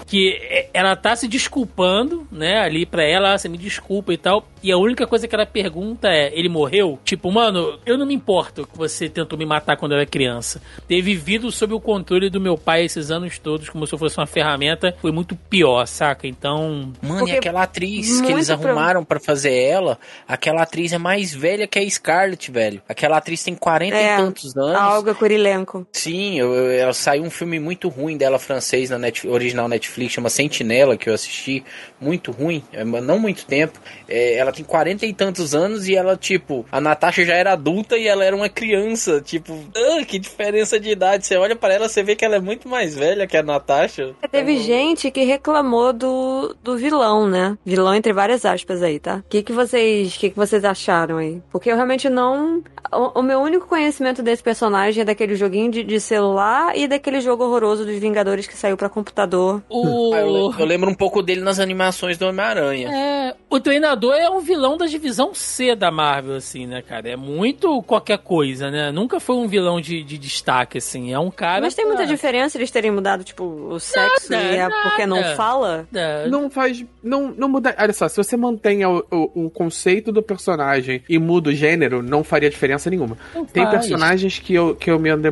que 0.06 0.68
ela 0.74 0.96
tá 0.96 1.16
se 1.16 1.28
desculpando, 1.28 2.28
né, 2.32 2.60
ali 2.60 2.86
pra 2.86 3.04
ela, 3.04 3.38
você 3.38 3.50
me 3.50 3.58
desculpa 3.58 4.14
e 4.14 4.18
tal, 4.18 4.48
e 4.62 4.72
a 4.72 4.78
única 4.78 5.08
coisa 5.08 5.28
que 5.28 5.36
ela 5.36 5.46
pergunta 5.46 6.08
é, 6.08 6.32
ele 6.34 6.50
morreu? 6.50 7.00
Tipo, 7.04 7.32
mano, 7.32 7.80
eu 7.86 7.98
não 7.98 8.06
me 8.06 8.14
importo 8.14 8.68
que 8.68 8.78
você 8.78 9.10
tentou 9.10 9.38
me 9.38 9.46
matar 9.46 9.78
quando 9.78 9.94
eu 9.94 9.98
era 9.98 10.06
criança. 10.06 10.62
Ter 10.88 11.02
vivido 11.02 11.52
sob 11.52 11.74
o 11.74 11.80
controle 11.80 12.30
do 12.30 12.42
meu 12.42 12.58
pai 12.58 12.86
esses 12.86 13.12
anos 13.12 13.38
todos, 13.38 13.70
como 13.70 13.86
se 13.86 13.94
eu 13.94 14.00
fosse 14.00 14.18
uma 14.18 14.28
ferramenta, 14.28 14.96
foi 15.02 15.12
muito 15.12 15.36
pior, 15.36 15.86
saca? 15.86 16.28
Então... 16.28 16.92
Mano, 17.02 17.20
Porque 17.20 17.34
e 17.34 17.38
aquela 17.38 17.64
atriz 17.64 18.22
que 18.22 18.32
eles 18.32 18.50
arrumaram 18.50 19.04
para 19.04 19.20
fazer 19.20 19.54
ela, 19.54 20.00
aquela 20.28 20.64
atriz 20.64 20.94
é 20.94 20.98
mais 20.98 21.34
velha 21.34 21.68
que 21.68 21.80
a 21.80 21.90
Scarlett, 21.90 22.52
velho. 22.52 22.82
Aquela 22.88 23.18
atriz 23.18 23.44
tem 23.44 23.56
40 23.56 23.96
é, 23.96 24.14
e 24.14 24.18
tantos 24.18 24.56
anos. 24.58 24.76
A 24.76 24.96
Olga 24.96 25.14
Kurilenko. 25.14 25.88
Sim, 25.92 26.40
eu, 26.40 26.54
eu, 26.54 26.72
ela 26.72 26.94
saiu 26.94 27.24
um 27.24 27.30
filme 27.30 27.60
muito 27.60 27.88
ruim 27.88 28.18
dela 28.18 28.40
francês 28.40 28.90
na 28.90 28.98
net, 28.98 29.28
original 29.28 29.55
Netflix, 29.68 30.14
chama 30.14 30.30
Sentinela, 30.30 30.98
que 30.98 31.10
eu 31.10 31.14
assisti, 31.14 31.64
muito 32.00 32.32
ruim, 32.32 32.64
é, 32.72 32.84
não 32.84 33.18
muito 33.18 33.46
tempo. 33.46 33.80
É, 34.08 34.36
ela 34.36 34.52
tem 34.52 34.64
40 34.64 35.06
e 35.06 35.14
tantos 35.14 35.56
anos 35.56 35.88
e 35.88 35.96
ela, 35.96 36.16
tipo, 36.16 36.66
a 36.72 36.80
Natasha 36.80 37.26
já 37.26 37.34
era 37.36 37.54
adulta 37.54 37.98
e 37.98 38.08
ela 38.08 38.24
era 38.24 38.36
uma 38.36 38.50
criança. 38.50 39.22
Tipo, 39.22 39.58
ah, 39.76 40.06
que 40.06 40.20
diferença 40.20 40.80
de 40.80 40.90
idade. 40.90 41.26
Você 41.26 41.38
olha 41.38 41.56
para 41.56 41.74
ela, 41.74 41.90
você 41.90 42.04
vê 42.04 42.16
que 42.16 42.26
ela 42.26 42.36
é 42.36 42.40
muito 42.40 42.68
mais 42.68 42.96
velha 42.96 43.28
que 43.28 43.38
a 43.38 43.44
Natasha. 43.44 44.14
Teve 44.32 44.58
gente 44.60 45.10
que 45.12 45.24
reclamou 45.24 45.94
do, 45.94 46.56
do 46.64 46.78
vilão, 46.78 47.28
né? 47.28 47.58
Vilão 47.66 47.96
entre 47.96 48.14
várias 48.14 48.46
aspas 48.46 48.84
aí, 48.84 49.00
tá? 49.00 49.18
O 49.18 49.30
que, 49.30 49.42
que 49.42 49.54
vocês 49.54 50.18
que, 50.18 50.30
que 50.30 50.36
vocês 50.36 50.64
acharam 50.64 51.18
aí? 51.18 51.42
Porque 51.52 51.72
eu 51.72 51.76
realmente 51.76 52.10
não. 52.10 52.64
O, 52.92 53.20
o 53.20 53.24
meu 53.24 53.40
único 53.40 53.68
conhecimento 53.68 54.22
desse 54.22 54.44
personagem 54.44 55.02
é 55.02 55.06
daquele 55.06 55.36
joguinho 55.36 55.72
de, 55.72 55.84
de 55.84 56.00
celular 56.00 56.78
e 56.78 56.88
daquele 56.88 57.20
jogo 57.22 57.44
horroroso 57.44 57.86
dos 57.86 57.96
Vingadores 57.96 58.48
que 58.48 58.56
saiu 58.56 58.78
para 58.78 58.90
computador 58.90 59.45
treinador. 59.46 59.62
O... 59.70 60.14
Ah, 60.14 60.18
eu, 60.20 60.30
le- 60.50 60.56
eu 60.62 60.66
lembro 60.66 60.90
um 60.90 60.94
pouco 60.96 61.22
dele 61.22 61.42
nas 61.42 61.60
animações 61.60 62.18
do 62.18 62.26
Homem-Aranha. 62.28 62.90
É, 62.90 63.36
o 63.50 63.60
treinador 63.60 64.14
é 64.16 64.30
um 64.30 64.40
vilão 64.40 64.78
da 64.78 64.86
divisão 64.86 65.34
C 65.34 65.76
da 65.76 65.92
Marvel, 65.92 66.36
assim, 66.36 66.66
né, 66.66 66.82
cara? 66.82 67.10
É 67.10 67.16
muito 67.16 67.82
qualquer 67.84 68.18
coisa, 68.20 68.70
né? 68.72 68.92
Nunca 68.92 69.20
foi 69.20 69.36
um 69.36 69.48
vilão 69.48 69.80
de, 69.82 70.04
de 70.04 70.18
destaque, 70.18 70.78
assim. 70.78 71.14
É 71.14 71.20
um 71.20 71.32
cara. 71.32 71.62
Mas 71.62 71.76
tem 71.76 71.86
muita 71.86 72.06
diferença 72.06 72.58
eles 72.58 72.72
terem 72.72 72.92
mudado, 72.92 73.24
tipo, 73.24 73.44
o 73.44 73.80
sexo 73.80 74.32
Nada, 74.32 74.44
e 74.44 74.56
é 74.58 74.70
porque 74.70 75.06
não 75.06 75.22
nada. 75.22 75.36
fala? 75.36 75.88
É, 75.94 76.28
Não 76.28 76.50
faz. 76.50 76.84
Não, 77.04 77.34
não 77.38 77.50
muda. 77.50 77.76
Olha 77.78 77.94
só, 77.94 78.08
se 78.08 78.18
você 78.18 78.36
mantém 78.38 78.86
o, 78.86 79.04
o, 79.12 79.46
o 79.46 79.50
conceito 79.50 80.12
do 80.12 80.22
personagem 80.24 81.02
e 81.08 81.18
muda 81.20 81.50
o 81.50 81.54
gênero, 81.54 82.02
não 82.02 82.24
faria 82.24 82.50
diferença 82.50 82.90
nenhuma. 82.90 83.18
não 83.34 83.46
Tem 83.46 83.64
faz. 83.64 83.76
personagens 83.78 84.40
que 84.40 84.54
eu, 84.54 84.76
que 84.76 84.90
eu 84.90 85.00
me, 85.00 85.16
me, 85.16 85.32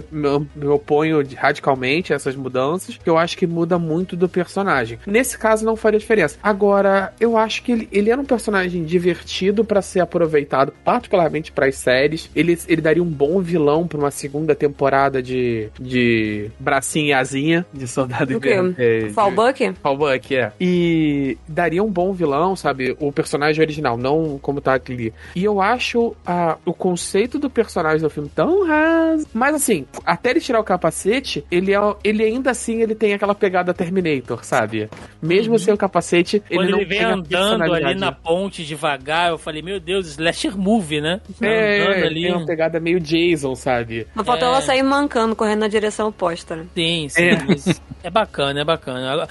me 0.56 0.68
oponho 0.68 1.24
radicalmente 1.36 2.14
a 2.14 2.16
essas 2.16 2.36
mudanças, 2.36 2.98
que 2.98 3.10
eu 3.10 3.18
acho 3.18 3.38
que 3.38 3.48
muda 3.48 3.78
muito 3.80 4.03
do 4.06 4.28
personagem. 4.30 5.00
Nesse 5.06 5.38
caso, 5.38 5.66
não 5.66 5.76
faria 5.76 6.00
diferença. 6.00 6.38
Agora, 6.42 7.14
eu 7.20 7.38
acho 7.38 7.64
que 7.64 7.72
ele, 7.72 7.90
ele 7.92 8.10
era 8.10 8.20
um 8.22 8.26
personagem 8.26 8.84
divertido 8.84 9.64
pra 9.64 9.82
ser 9.82 10.00
aproveitado, 10.00 10.74
particularmente 10.84 11.52
pras 11.52 11.76
séries. 11.76 12.30
Ele, 12.36 12.58
ele 12.68 12.82
daria 12.82 13.04
um 13.04 13.10
bom 13.10 13.42
vilão 13.42 13.88
pra 13.88 13.98
uma 13.98 14.12
segunda 14.12 14.54
temporada 14.56 15.22
de, 15.22 15.70
de 15.80 16.50
bracinho 16.60 17.08
e 17.08 17.14
asinha, 17.14 17.66
de 17.74 17.88
soldado? 17.88 18.34
Inverno- 18.34 18.76
é, 18.78 19.10
Fallbuck? 19.14 19.74
Fallback, 19.82 20.36
é. 20.36 20.52
E 20.60 21.38
daria 21.48 21.84
um 21.84 21.90
bom 21.92 22.14
vilão, 22.14 22.56
sabe? 22.56 22.96
O 23.00 23.12
personagem 23.12 23.62
original, 23.64 23.98
não 23.98 24.40
como 24.42 24.62
tá 24.62 24.74
ali. 24.74 25.14
E 25.36 25.44
eu 25.44 25.62
acho 25.62 26.16
a, 26.26 26.58
o 26.66 26.74
conceito 26.74 27.38
do 27.40 27.50
personagem 27.50 28.02
do 28.02 28.10
filme 28.10 28.30
tão 28.34 28.66
raso. 28.68 29.28
Mas 29.34 29.56
assim, 29.56 29.86
até 30.06 30.32
ele 30.32 30.40
tirar 30.40 30.60
o 30.60 30.64
capacete, 30.64 31.46
ele, 31.52 31.74
é, 31.74 31.78
ele 32.04 32.24
ainda 32.24 32.52
assim 32.52 32.82
ele 32.82 32.96
tem 32.96 33.14
aquela 33.14 33.36
pegada 33.36 33.74
Terminator, 34.02 34.44
sabe? 34.44 34.90
Mesmo 35.22 35.58
sem 35.60 35.74
o 35.74 35.78
capacete, 35.78 36.42
ele 36.50 36.60
Quando 36.60 36.70
não 36.72 36.78
ele 36.80 36.86
vem 36.86 36.98
tem 37.00 37.08
andando 37.08 37.74
ali 37.74 37.96
na 37.96 38.12
ponte 38.12 38.66
devagar, 38.66 39.30
eu 39.30 39.38
falei, 39.38 39.62
meu 39.62 39.80
Deus, 39.80 40.08
slasher 40.08 40.58
movie, 40.58 41.00
né? 41.02 41.22
É, 41.42 41.82
andando 41.82 42.06
ali. 42.06 42.24
tem 42.24 42.34
uma 42.34 42.46
pegada 42.46 42.80
meio 42.80 43.00
Jason, 43.00 43.56
sabe? 43.56 44.08
Não 44.16 44.24
faltou 44.24 44.48
É. 44.48 44.52
ela 44.52 44.62
sair 44.62 44.84
mancando, 44.84 45.36
correndo 45.36 45.60
na 45.62 45.68
direção 45.68 46.08
oposta, 46.10 46.56
né? 46.56 46.66
Sim, 46.76 47.08
sim. 47.10 47.22
É. 47.24 47.38
mas 47.48 47.82
É 48.04 48.10
bacana, 48.10 48.60
é 48.62 48.66
bacana. 48.66 49.28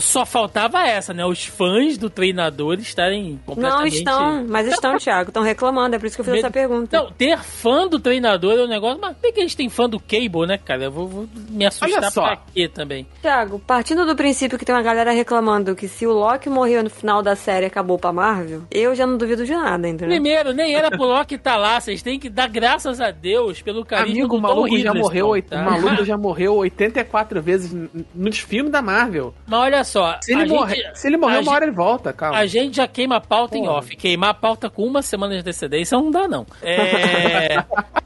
Só 0.00 0.26
faltava 0.26 0.82
essa, 0.84 1.12
né? 1.14 1.24
Os 1.24 1.44
fãs 1.44 1.96
do 1.96 2.10
treinador 2.10 2.78
estarem 2.80 3.32
Não 3.32 3.38
completamente... 3.54 3.98
estão, 3.98 4.44
mas 4.48 4.66
estão, 4.66 4.96
Thiago. 4.98 5.30
Estão 5.30 5.42
reclamando, 5.44 5.94
é 5.94 5.98
por 5.98 6.06
isso 6.06 6.16
que 6.16 6.22
eu 6.22 6.24
fiz 6.24 6.34
Medo- 6.34 6.44
essa 6.46 6.52
pergunta. 6.52 6.96
Não, 6.96 7.12
ter 7.12 7.38
fã 7.38 7.86
do 7.86 8.00
treinador 8.00 8.58
é 8.58 8.64
um 8.64 8.68
negócio. 8.68 8.98
Mas 9.00 9.12
por 9.16 9.22
que 9.22 9.32
que 9.32 9.40
a 9.40 9.42
gente 9.42 9.56
tem 9.56 9.68
fã 9.68 9.88
do 9.88 10.00
Cable, 10.00 10.46
né, 10.46 10.58
cara? 10.58 10.84
Eu 10.84 10.90
vou, 10.90 11.06
vou 11.06 11.28
me 11.50 11.64
assustar 11.66 11.88
Olha 12.00 12.10
só. 12.10 12.22
pra 12.22 12.36
quê 12.52 12.68
também? 12.68 13.06
Thiago, 13.22 13.58
partindo 13.60 14.04
do 14.06 14.16
princípio 14.16 14.58
que 14.58 14.64
tem 14.64 14.74
uma 14.74 14.82
galera 14.82 15.10
reclamando 15.12 15.74
que 15.74 15.88
se 15.88 16.06
o 16.06 16.12
Loki 16.12 16.48
morreu 16.48 16.82
no 16.82 16.90
final 16.90 17.22
da 17.22 17.36
série 17.36 17.66
acabou 17.66 17.98
pra 17.98 18.12
Marvel, 18.12 18.62
eu 18.70 18.94
já 18.94 19.06
não 19.06 19.16
duvido 19.18 19.44
de 19.44 19.52
nada, 19.52 19.88
entendeu? 19.88 20.08
Primeiro, 20.08 20.52
nem 20.52 20.74
era 20.74 20.90
pro 20.90 21.04
Loki 21.04 21.34
estar 21.34 21.56
lá. 21.56 21.80
Vocês 21.80 22.02
têm 22.02 22.18
que 22.18 22.28
dar 22.30 22.48
graças 22.48 23.00
a 23.00 23.10
Deus 23.10 23.60
pelo 23.60 23.84
carisma 23.84 24.12
Amigo, 24.12 24.28
do 24.28 24.36
o 24.36 24.40
maluco 24.40 24.68
Tom 24.68 24.74
já 24.76 24.90
Hiddleston, 24.90 25.02
morreu, 25.02 25.42
tá? 25.42 25.60
o 25.60 25.64
maluco 25.64 26.04
já 26.04 26.16
morreu 26.16 26.54
84 26.56 27.42
vezes 27.42 27.88
nos 28.14 28.38
filmes 28.38 28.72
da 28.72 28.80
Marvel. 28.80 29.34
Mas 29.46 29.60
olha 29.60 29.84
só, 29.84 30.18
Se 30.22 30.32
ele, 30.32 30.46
gente- 30.48 30.98
se 30.98 31.06
ele 31.08 31.16
morrer, 31.16 31.36
a 31.38 31.40
uma 31.40 31.52
hora 31.52 31.64
ele 31.64 31.72
volta, 31.74 32.12
calma. 32.12 32.38
A 32.38 32.46
gente 32.46 32.76
já 32.76 32.86
queima 32.88 33.16
a 33.16 33.20
pauta 33.20 33.56
em 33.58 33.66
off. 33.68 33.94
Queimar 33.96 34.30
a 34.30 34.34
pauta 34.34 34.70
com 34.70 34.84
uma 34.84 35.02
semana 35.02 35.34
de 35.34 35.40
antecedência 35.40 35.96
não 35.98 36.10
dá, 36.10 36.28
não. 36.28 36.46
É. 36.62 37.56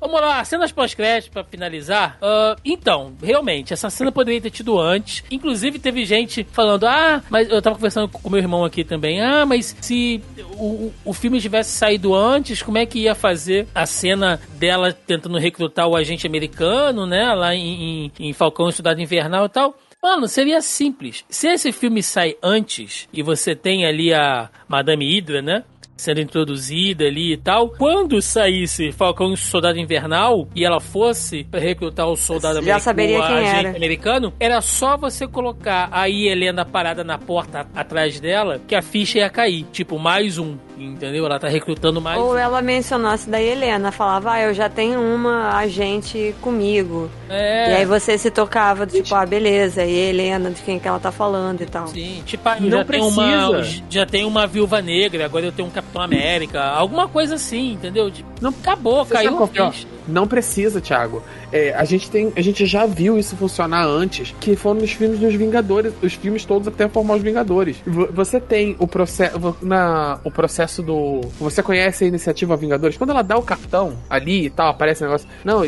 Vamos 0.00 0.20
lá, 0.20 0.44
cenas 0.44 0.72
pós-crédito 0.72 1.32
pra 1.32 1.44
finalizar. 1.44 2.18
Ah, 2.20 2.56
então, 2.64 3.12
realmente, 3.22 3.72
essa 3.72 3.88
cena 3.90 4.12
poderia 4.12 4.40
ter 4.40 4.50
tido 4.50 4.78
antes. 4.78 5.24
Inclusive, 5.30 5.78
teve 5.78 6.04
gente 6.04 6.46
falando: 6.52 6.84
ah, 6.84 7.22
mas 7.30 7.48
eu 7.48 7.62
tava 7.62 7.76
conversando 7.76 8.08
com 8.08 8.30
meu 8.30 8.38
irmão 8.38 8.64
aqui 8.64 8.84
também. 8.84 9.20
Ah, 9.20 9.46
mas 9.46 9.76
se 9.80 10.22
o, 10.56 10.92
o 11.04 11.12
filme 11.12 11.40
tivesse 11.40 11.70
saído 11.70 12.14
antes, 12.14 12.62
como 12.62 12.78
é 12.78 12.86
que 12.86 13.00
ia 13.00 13.14
fazer 13.14 13.66
a 13.74 13.86
cena 13.86 14.40
dela 14.58 14.92
tentando 14.92 15.38
recrutar 15.38 15.88
o 15.88 15.96
agente 15.96 16.26
americano, 16.26 17.06
né? 17.06 17.32
Lá 17.34 17.54
em, 17.54 18.10
em, 18.18 18.28
em 18.28 18.32
Falcão 18.32 18.68
e 18.68 18.72
Cidade 18.72 19.02
Invernal 19.02 19.46
e 19.46 19.48
tal. 19.48 19.74
Mano, 20.02 20.26
seria 20.28 20.62
simples. 20.62 21.24
Se 21.28 21.48
esse 21.48 21.72
filme 21.72 22.02
sai 22.02 22.34
antes 22.42 23.06
e 23.12 23.22
você 23.22 23.54
tem 23.54 23.84
ali 23.84 24.14
a 24.14 24.48
Madame 24.66 25.04
Hydra, 25.06 25.42
né? 25.42 25.62
Sendo 26.00 26.20
introduzida 26.20 27.04
ali 27.04 27.34
e 27.34 27.36
tal. 27.36 27.68
Quando 27.70 28.22
saísse 28.22 28.90
Falcão 28.90 29.34
e 29.34 29.36
Soldado 29.36 29.78
Invernal 29.78 30.48
e 30.54 30.64
ela 30.64 30.80
fosse 30.80 31.46
recrutar 31.52 32.08
o 32.08 32.16
soldado 32.16 32.54
Já 32.54 32.76
americano, 32.76 32.80
saberia 32.80 33.20
o 33.20 33.26
quem 33.26 33.46
era. 33.46 33.68
americano, 33.76 34.32
era 34.40 34.60
só 34.62 34.96
você 34.96 35.28
colocar 35.28 35.90
aí 35.92 36.26
Helena 36.26 36.64
parada 36.64 37.04
na 37.04 37.18
porta 37.18 37.66
atrás 37.74 38.18
dela 38.18 38.58
que 38.66 38.74
a 38.74 38.80
ficha 38.80 39.18
ia 39.18 39.28
cair. 39.28 39.64
Tipo, 39.72 39.98
mais 39.98 40.38
um, 40.38 40.56
entendeu? 40.84 41.24
Ela 41.26 41.38
tá 41.38 41.48
recrutando 41.48 42.00
mais 42.00 42.20
Ou 42.20 42.36
ela 42.36 42.62
mencionasse 42.62 43.28
da 43.28 43.40
Helena, 43.40 43.92
falava, 43.92 44.32
ah, 44.32 44.40
eu 44.40 44.54
já 44.54 44.68
tenho 44.68 45.00
uma 45.00 45.56
agente 45.56 46.34
comigo. 46.40 47.10
É. 47.28 47.70
E 47.72 47.76
aí 47.76 47.84
você 47.84 48.16
se 48.18 48.30
tocava, 48.30 48.86
tipo, 48.86 49.14
ah, 49.14 49.24
beleza, 49.26 49.84
e 49.84 49.92
Helena, 49.94 50.50
de 50.50 50.60
quem 50.62 50.78
que 50.78 50.88
ela 50.88 50.98
tá 50.98 51.12
falando 51.12 51.60
e 51.60 51.66
tal. 51.66 51.86
Sim, 51.88 52.22
tipo, 52.24 52.48
ah, 52.48 52.56
eu 52.58 52.62
Não 52.62 52.70
já 52.78 52.84
tenho, 52.84 53.06
uma, 53.06 53.48
precisa. 53.52 53.82
já 53.90 54.06
tenho 54.06 54.28
uma 54.28 54.46
viúva 54.46 54.80
negra, 54.82 55.24
agora 55.24 55.44
eu 55.46 55.52
tenho 55.52 55.68
um 55.68 55.70
Capitão 55.70 56.02
América, 56.02 56.62
alguma 56.62 57.06
coisa 57.08 57.34
assim, 57.36 57.72
entendeu? 57.72 58.10
Tipo, 58.10 58.28
Não- 58.40 58.50
acabou, 58.50 59.04
Você 59.04 59.14
caiu 59.14 59.32
sabe 59.38 59.52
qual 59.56 59.72
Não 60.08 60.26
precisa, 60.26 60.80
Thiago. 60.80 61.22
É, 61.52 61.72
a, 61.74 61.84
gente 61.84 62.10
tem, 62.10 62.32
a 62.36 62.40
gente 62.40 62.66
já 62.66 62.86
viu 62.86 63.18
isso 63.18 63.36
funcionar 63.36 63.84
antes, 63.86 64.34
que 64.40 64.56
foram 64.56 64.80
nos 64.80 64.92
filmes 64.92 65.18
dos 65.18 65.34
Vingadores, 65.34 65.92
os 66.02 66.14
filmes 66.14 66.44
todos 66.44 66.68
até 66.68 66.88
formar 66.88 67.14
os 67.16 67.22
Vingadores. 67.22 67.76
V- 67.86 68.08
Você 68.12 68.40
tem 68.40 68.76
o 68.78 68.86
processo 68.86 69.56
na 69.62 70.18
o 70.24 70.30
processo 70.30 70.82
do 70.82 71.20
você 71.38 71.62
conhece 71.62 72.04
a 72.04 72.06
iniciativa 72.06 72.56
Vingadores? 72.56 72.96
Quando 72.96 73.10
ela 73.10 73.22
dá 73.22 73.36
o 73.36 73.42
cartão 73.42 73.94
ali 74.08 74.46
e 74.46 74.50
tal, 74.50 74.68
aparece 74.68 75.02
o 75.02 75.06
negócio. 75.06 75.28
Não, 75.44 75.62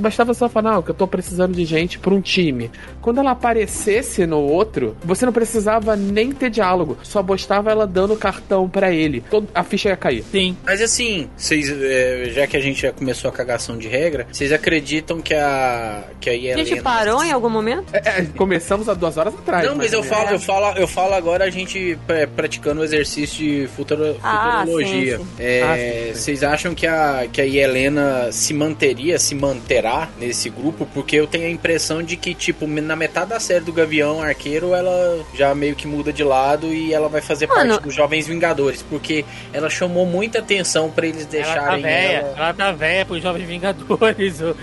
bastava 0.00 0.34
só 0.34 0.48
falar, 0.48 0.72
não, 0.72 0.82
que 0.82 0.90
eu 0.90 0.94
tô 0.94 1.06
precisando 1.06 1.54
de 1.54 1.64
gente 1.64 1.98
pra 1.98 2.12
um 2.14 2.20
time. 2.20 2.70
Quando 3.00 3.18
ela 3.18 3.30
aparecesse 3.32 4.26
no 4.26 4.38
outro, 4.40 4.96
você 5.02 5.24
não 5.24 5.32
precisava 5.32 5.96
nem 5.96 6.32
ter 6.32 6.50
diálogo, 6.50 6.98
só 7.02 7.22
bastava 7.22 7.70
ela 7.70 7.86
dando 7.86 8.14
o 8.14 8.16
cartão 8.16 8.68
pra 8.68 8.92
ele. 8.92 9.22
Todo, 9.30 9.48
a 9.54 9.62
ficha 9.64 9.88
ia 9.88 9.96
cair. 9.96 10.22
Sim. 10.30 10.56
Mas 10.64 10.80
assim, 10.82 11.28
vocês, 11.36 11.70
é, 11.70 12.30
já 12.34 12.46
que 12.46 12.56
a 12.56 12.60
gente 12.60 12.82
já 12.82 12.92
começou 12.92 13.28
a 13.30 13.32
cagação 13.32 13.77
de 13.78 13.88
regra, 13.88 14.26
vocês 14.30 14.52
acredtam 14.52 15.20
que 15.20 15.34
a 15.34 16.02
que 16.20 16.28
a 16.28 16.32
A 16.32 16.36
Helena... 16.36 16.64
gente 16.64 16.82
parou 16.82 17.22
em 17.24 17.30
algum 17.32 17.48
momento? 17.48 17.84
É, 17.94 17.98
é, 18.20 18.26
começamos 18.36 18.88
há 18.88 18.94
duas 18.94 19.16
horas 19.16 19.34
atrás. 19.34 19.66
Não, 19.66 19.74
mas 19.76 19.92
eu 19.92 20.02
falo, 20.02 20.30
eu 20.30 20.40
falo, 20.40 20.76
eu 20.78 20.88
falo 20.88 21.14
agora 21.14 21.44
a 21.44 21.50
gente 21.50 21.96
praticando 22.34 22.80
o 22.80 22.84
exercício 22.84 23.38
de 23.38 23.68
futuro, 23.68 24.16
Ah, 24.22 24.60
futurologia. 24.66 25.18
sim, 25.18 25.24
sim. 25.24 25.30
É, 25.38 25.62
Ah, 25.62 25.76
sim, 25.76 26.12
sim. 26.14 26.20
Vocês 26.20 26.42
acham 26.44 26.74
que 26.74 26.86
a, 26.86 27.26
que 27.32 27.40
a 27.40 27.46
Helena 27.46 28.30
se 28.32 28.52
manteria, 28.54 29.18
se 29.18 29.34
manterá 29.34 30.08
nesse 30.18 30.48
grupo? 30.50 30.86
Porque 30.92 31.16
eu 31.16 31.26
tenho 31.26 31.46
a 31.46 31.50
impressão 31.50 32.02
de 32.02 32.16
que, 32.16 32.34
tipo, 32.34 32.66
na 32.66 32.96
metade 32.96 33.30
da 33.30 33.40
série 33.40 33.64
do 33.64 33.72
Gavião 33.72 34.20
Arqueiro, 34.22 34.74
ela 34.74 35.24
já 35.34 35.54
meio 35.54 35.74
que 35.74 35.86
muda 35.86 36.12
de 36.12 36.24
lado 36.24 36.72
e 36.72 36.92
ela 36.92 37.08
vai 37.08 37.20
fazer 37.20 37.46
Mano. 37.46 37.70
parte 37.74 37.84
dos 37.84 37.94
Jovens 37.94 38.26
Vingadores. 38.26 38.82
Porque 38.88 39.24
ela 39.52 39.68
chamou 39.70 40.04
muita 40.06 40.38
atenção 40.40 40.90
pra 40.90 41.06
eles 41.06 41.22
Ela 41.22 41.44
tá 41.44 41.52
deixarem 41.52 41.82
velha, 41.82 42.16
ela. 42.18 42.34
ela 42.36 42.54
tá 42.54 42.72
velha 42.72 43.04
pros 43.06 43.22
Jovens 43.22 43.46
Vingadores. 43.46 43.67
O- 44.40 44.54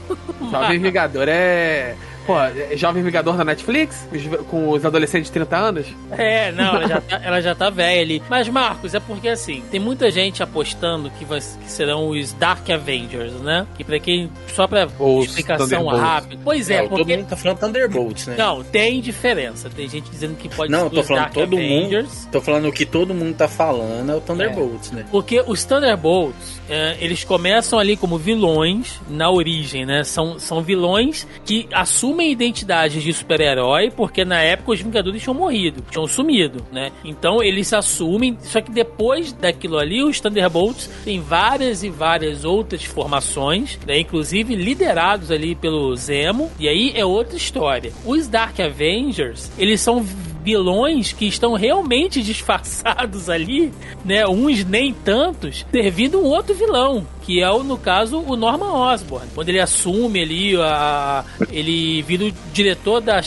Jovem 0.50 0.78
Vingador 0.78 1.28
é. 1.28 1.94
Pô, 2.26 2.38
é 2.40 2.76
Jovem 2.76 3.02
Vingador 3.02 3.36
da 3.36 3.44
Netflix? 3.44 4.08
Com 4.50 4.70
os 4.70 4.84
adolescentes 4.84 5.26
de 5.28 5.32
30 5.32 5.56
anos? 5.56 5.86
É, 6.12 6.50
não, 6.52 6.76
ela 6.76 6.88
já, 6.88 7.00
tá, 7.00 7.20
ela 7.22 7.40
já 7.40 7.54
tá 7.54 7.70
velha 7.70 8.00
ali. 8.00 8.22
Mas, 8.30 8.48
Marcos, 8.48 8.94
é 8.94 9.00
porque 9.00 9.28
assim, 9.28 9.62
tem 9.70 9.78
muita 9.78 10.10
gente 10.10 10.42
apostando 10.42 11.10
que, 11.10 11.24
vai, 11.24 11.40
que 11.40 11.70
serão 11.70 12.08
os 12.08 12.32
Dark 12.32 12.68
Avengers, 12.70 13.32
né? 13.40 13.66
Que 13.76 13.84
pra 13.84 13.98
quem. 13.98 14.30
Só 14.48 14.66
pra 14.66 14.88
Os 14.98 15.26
explicação 15.26 15.86
rápida. 15.88 16.40
Pois 16.42 16.70
é, 16.70 16.82
Não, 16.82 16.88
todo 16.88 16.98
porque. 16.98 17.16
mundo 17.16 17.26
tá 17.28 17.36
falando 17.36 17.58
Thunderbolts, 17.58 18.26
né? 18.28 18.36
Não, 18.38 18.62
tem 18.64 19.00
diferença. 19.00 19.68
Tem 19.68 19.88
gente 19.88 20.10
dizendo 20.10 20.36
que 20.36 20.48
pode 20.48 20.70
Não, 20.72 20.80
ser 20.80 20.86
eu 20.86 20.90
tô 20.90 21.02
falando 21.02 21.22
Dark 21.24 21.34
todo 21.34 21.56
Avengers. 21.56 22.08
mundo. 22.24 22.28
Tô 22.32 22.40
falando 22.40 22.68
o 22.68 22.72
que 22.72 22.86
todo 22.86 23.12
mundo 23.14 23.34
tá 23.36 23.48
falando 23.48 24.10
é 24.10 24.14
o 24.14 24.20
Thunderbolts, 24.20 24.92
né? 24.92 25.04
Porque 25.10 25.42
os 25.46 25.64
Thunderbolts, 25.64 26.60
é, 26.70 26.96
eles 27.00 27.22
começam 27.24 27.78
ali 27.78 27.96
como 27.96 28.16
vilões 28.16 29.00
na 29.08 29.30
origem, 29.30 29.84
né? 29.84 30.04
São, 30.04 30.38
são 30.38 30.62
vilões 30.62 31.26
que 31.44 31.68
assumem 31.72 32.13
identidades 32.22 33.02
de 33.02 33.12
super-herói, 33.12 33.90
porque 33.90 34.24
na 34.24 34.40
época 34.40 34.72
os 34.72 34.80
Vingadores 34.80 35.22
tinham 35.22 35.34
morrido, 35.34 35.82
tinham 35.90 36.06
sumido, 36.06 36.64
né? 36.72 36.90
Então 37.04 37.42
eles 37.42 37.68
se 37.68 37.76
assumem, 37.76 38.36
só 38.42 38.60
que 38.60 38.70
depois 38.70 39.32
daquilo 39.32 39.78
ali, 39.78 40.02
os 40.02 40.20
Thunderbolts 40.20 40.90
têm 41.04 41.20
várias 41.20 41.82
e 41.82 41.90
várias 41.90 42.44
outras 42.44 42.84
formações, 42.84 43.78
né? 43.86 43.98
Inclusive 43.98 44.54
liderados 44.54 45.30
ali 45.30 45.54
pelo 45.54 45.94
Zemo, 45.96 46.50
e 46.58 46.68
aí 46.68 46.92
é 46.94 47.04
outra 47.04 47.36
história. 47.36 47.92
Os 48.04 48.28
Dark 48.28 48.58
Avengers, 48.60 49.50
eles 49.58 49.80
são 49.80 50.04
vilões 50.44 51.12
que 51.12 51.26
estão 51.26 51.54
realmente 51.54 52.20
disfarçados 52.22 53.30
ali, 53.30 53.72
né? 54.04 54.26
Uns 54.26 54.64
nem 54.64 54.92
tantos, 54.92 55.64
servindo 55.72 56.20
um 56.20 56.24
outro 56.24 56.54
vilão, 56.54 57.06
que 57.24 57.42
é, 57.42 57.50
o, 57.50 57.62
no 57.62 57.78
caso, 57.78 58.18
o 58.20 58.36
Norman 58.36 58.72
Osborn. 58.72 59.26
Quando 59.34 59.48
ele 59.48 59.60
assume 59.60 60.22
ali, 60.22 60.56
a, 60.56 61.24
ele 61.50 62.02
vira 62.02 62.24
o 62.24 62.32
diretor 62.52 63.00
da, 63.00 63.20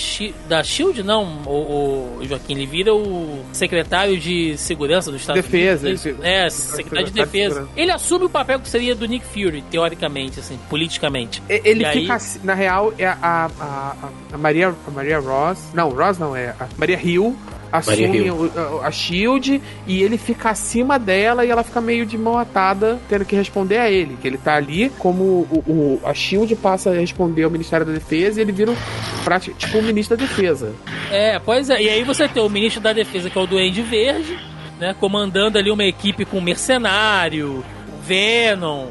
da 0.48 0.64
SHIELD, 0.64 1.04
não, 1.04 1.24
o, 1.46 2.20
o 2.20 2.26
Joaquim, 2.26 2.54
ele 2.54 2.66
vira 2.66 2.94
o 2.94 3.44
secretário 3.52 4.18
de 4.18 4.58
segurança 4.58 5.10
do 5.10 5.18
Estado 5.18 5.38
Defesa. 5.38 5.88
Unidos. 5.88 6.06
É, 6.22 6.50
secretário 6.50 7.08
de 7.08 7.14
defesa. 7.14 7.68
Ele 7.76 7.92
assume 7.92 8.26
o 8.26 8.30
papel 8.30 8.60
que 8.60 8.70
seria 8.70 8.94
do 8.94 9.08
Nick 9.08 9.26
Fury, 9.26 9.64
teoricamente, 9.64 10.40
assim, 10.40 10.60
politicamente. 10.70 11.42
Ele 11.50 11.84
e 11.84 11.92
fica, 11.92 12.16
aí... 12.16 12.22
na 12.44 12.54
real, 12.54 12.94
é 12.98 13.08
a, 13.08 13.18
a, 13.22 13.46
a, 13.60 13.96
a, 14.34 14.38
Maria, 14.38 14.74
a 14.86 14.92
Maria 14.92 15.20
Ross, 15.20 15.72
não, 15.74 15.90
Ross 15.90 16.20
não, 16.20 16.36
é 16.36 16.50
a 16.60 16.68
Maria 16.78 17.00
Hill, 17.02 17.36
assume 17.72 18.30
a, 18.30 18.88
a 18.88 18.92
Shield 18.92 19.62
e 19.86 20.02
ele 20.02 20.18
fica 20.18 20.50
acima 20.50 20.98
dela 20.98 21.46
e 21.46 21.50
ela 21.50 21.64
fica 21.64 21.82
meio 21.82 22.06
de 22.06 22.18
mão 22.18 22.38
atada, 22.38 23.00
tendo 23.10 23.26
que 23.26 23.36
responder 23.36 23.78
a 23.78 23.90
ele. 23.90 24.18
Que 24.22 24.28
ele 24.28 24.38
tá 24.38 24.56
ali 24.56 24.90
como 24.98 25.24
o, 25.24 25.64
o 25.68 26.02
a 26.04 26.14
Shield 26.14 26.56
passa 26.56 26.92
a 26.92 26.94
responder 26.94 27.44
ao 27.44 27.52
Ministério 27.52 27.86
da 27.86 27.92
Defesa 27.92 28.40
e 28.40 28.44
ele 28.44 28.52
vira 28.52 28.72
um, 28.72 28.76
tipo 29.58 29.78
o 29.78 29.84
ministro 29.84 30.18
da 30.18 30.26
Defesa. 30.26 30.74
É, 31.12 31.40
pois 31.40 31.70
é. 31.70 31.82
E 31.82 31.90
aí 31.90 32.04
você 32.04 32.28
tem 32.28 32.42
o 32.42 32.50
ministro 32.50 32.82
da 32.82 32.94
Defesa, 32.94 33.30
que 33.30 33.38
é 33.38 33.42
o 33.42 33.48
Duende 33.48 33.82
Verde, 33.82 34.38
né? 34.80 34.96
Comandando 35.00 35.58
ali 35.58 35.72
uma 35.72 35.84
equipe 35.84 36.26
com 36.26 36.42
mercenário, 36.42 37.64
Venom. 38.08 38.88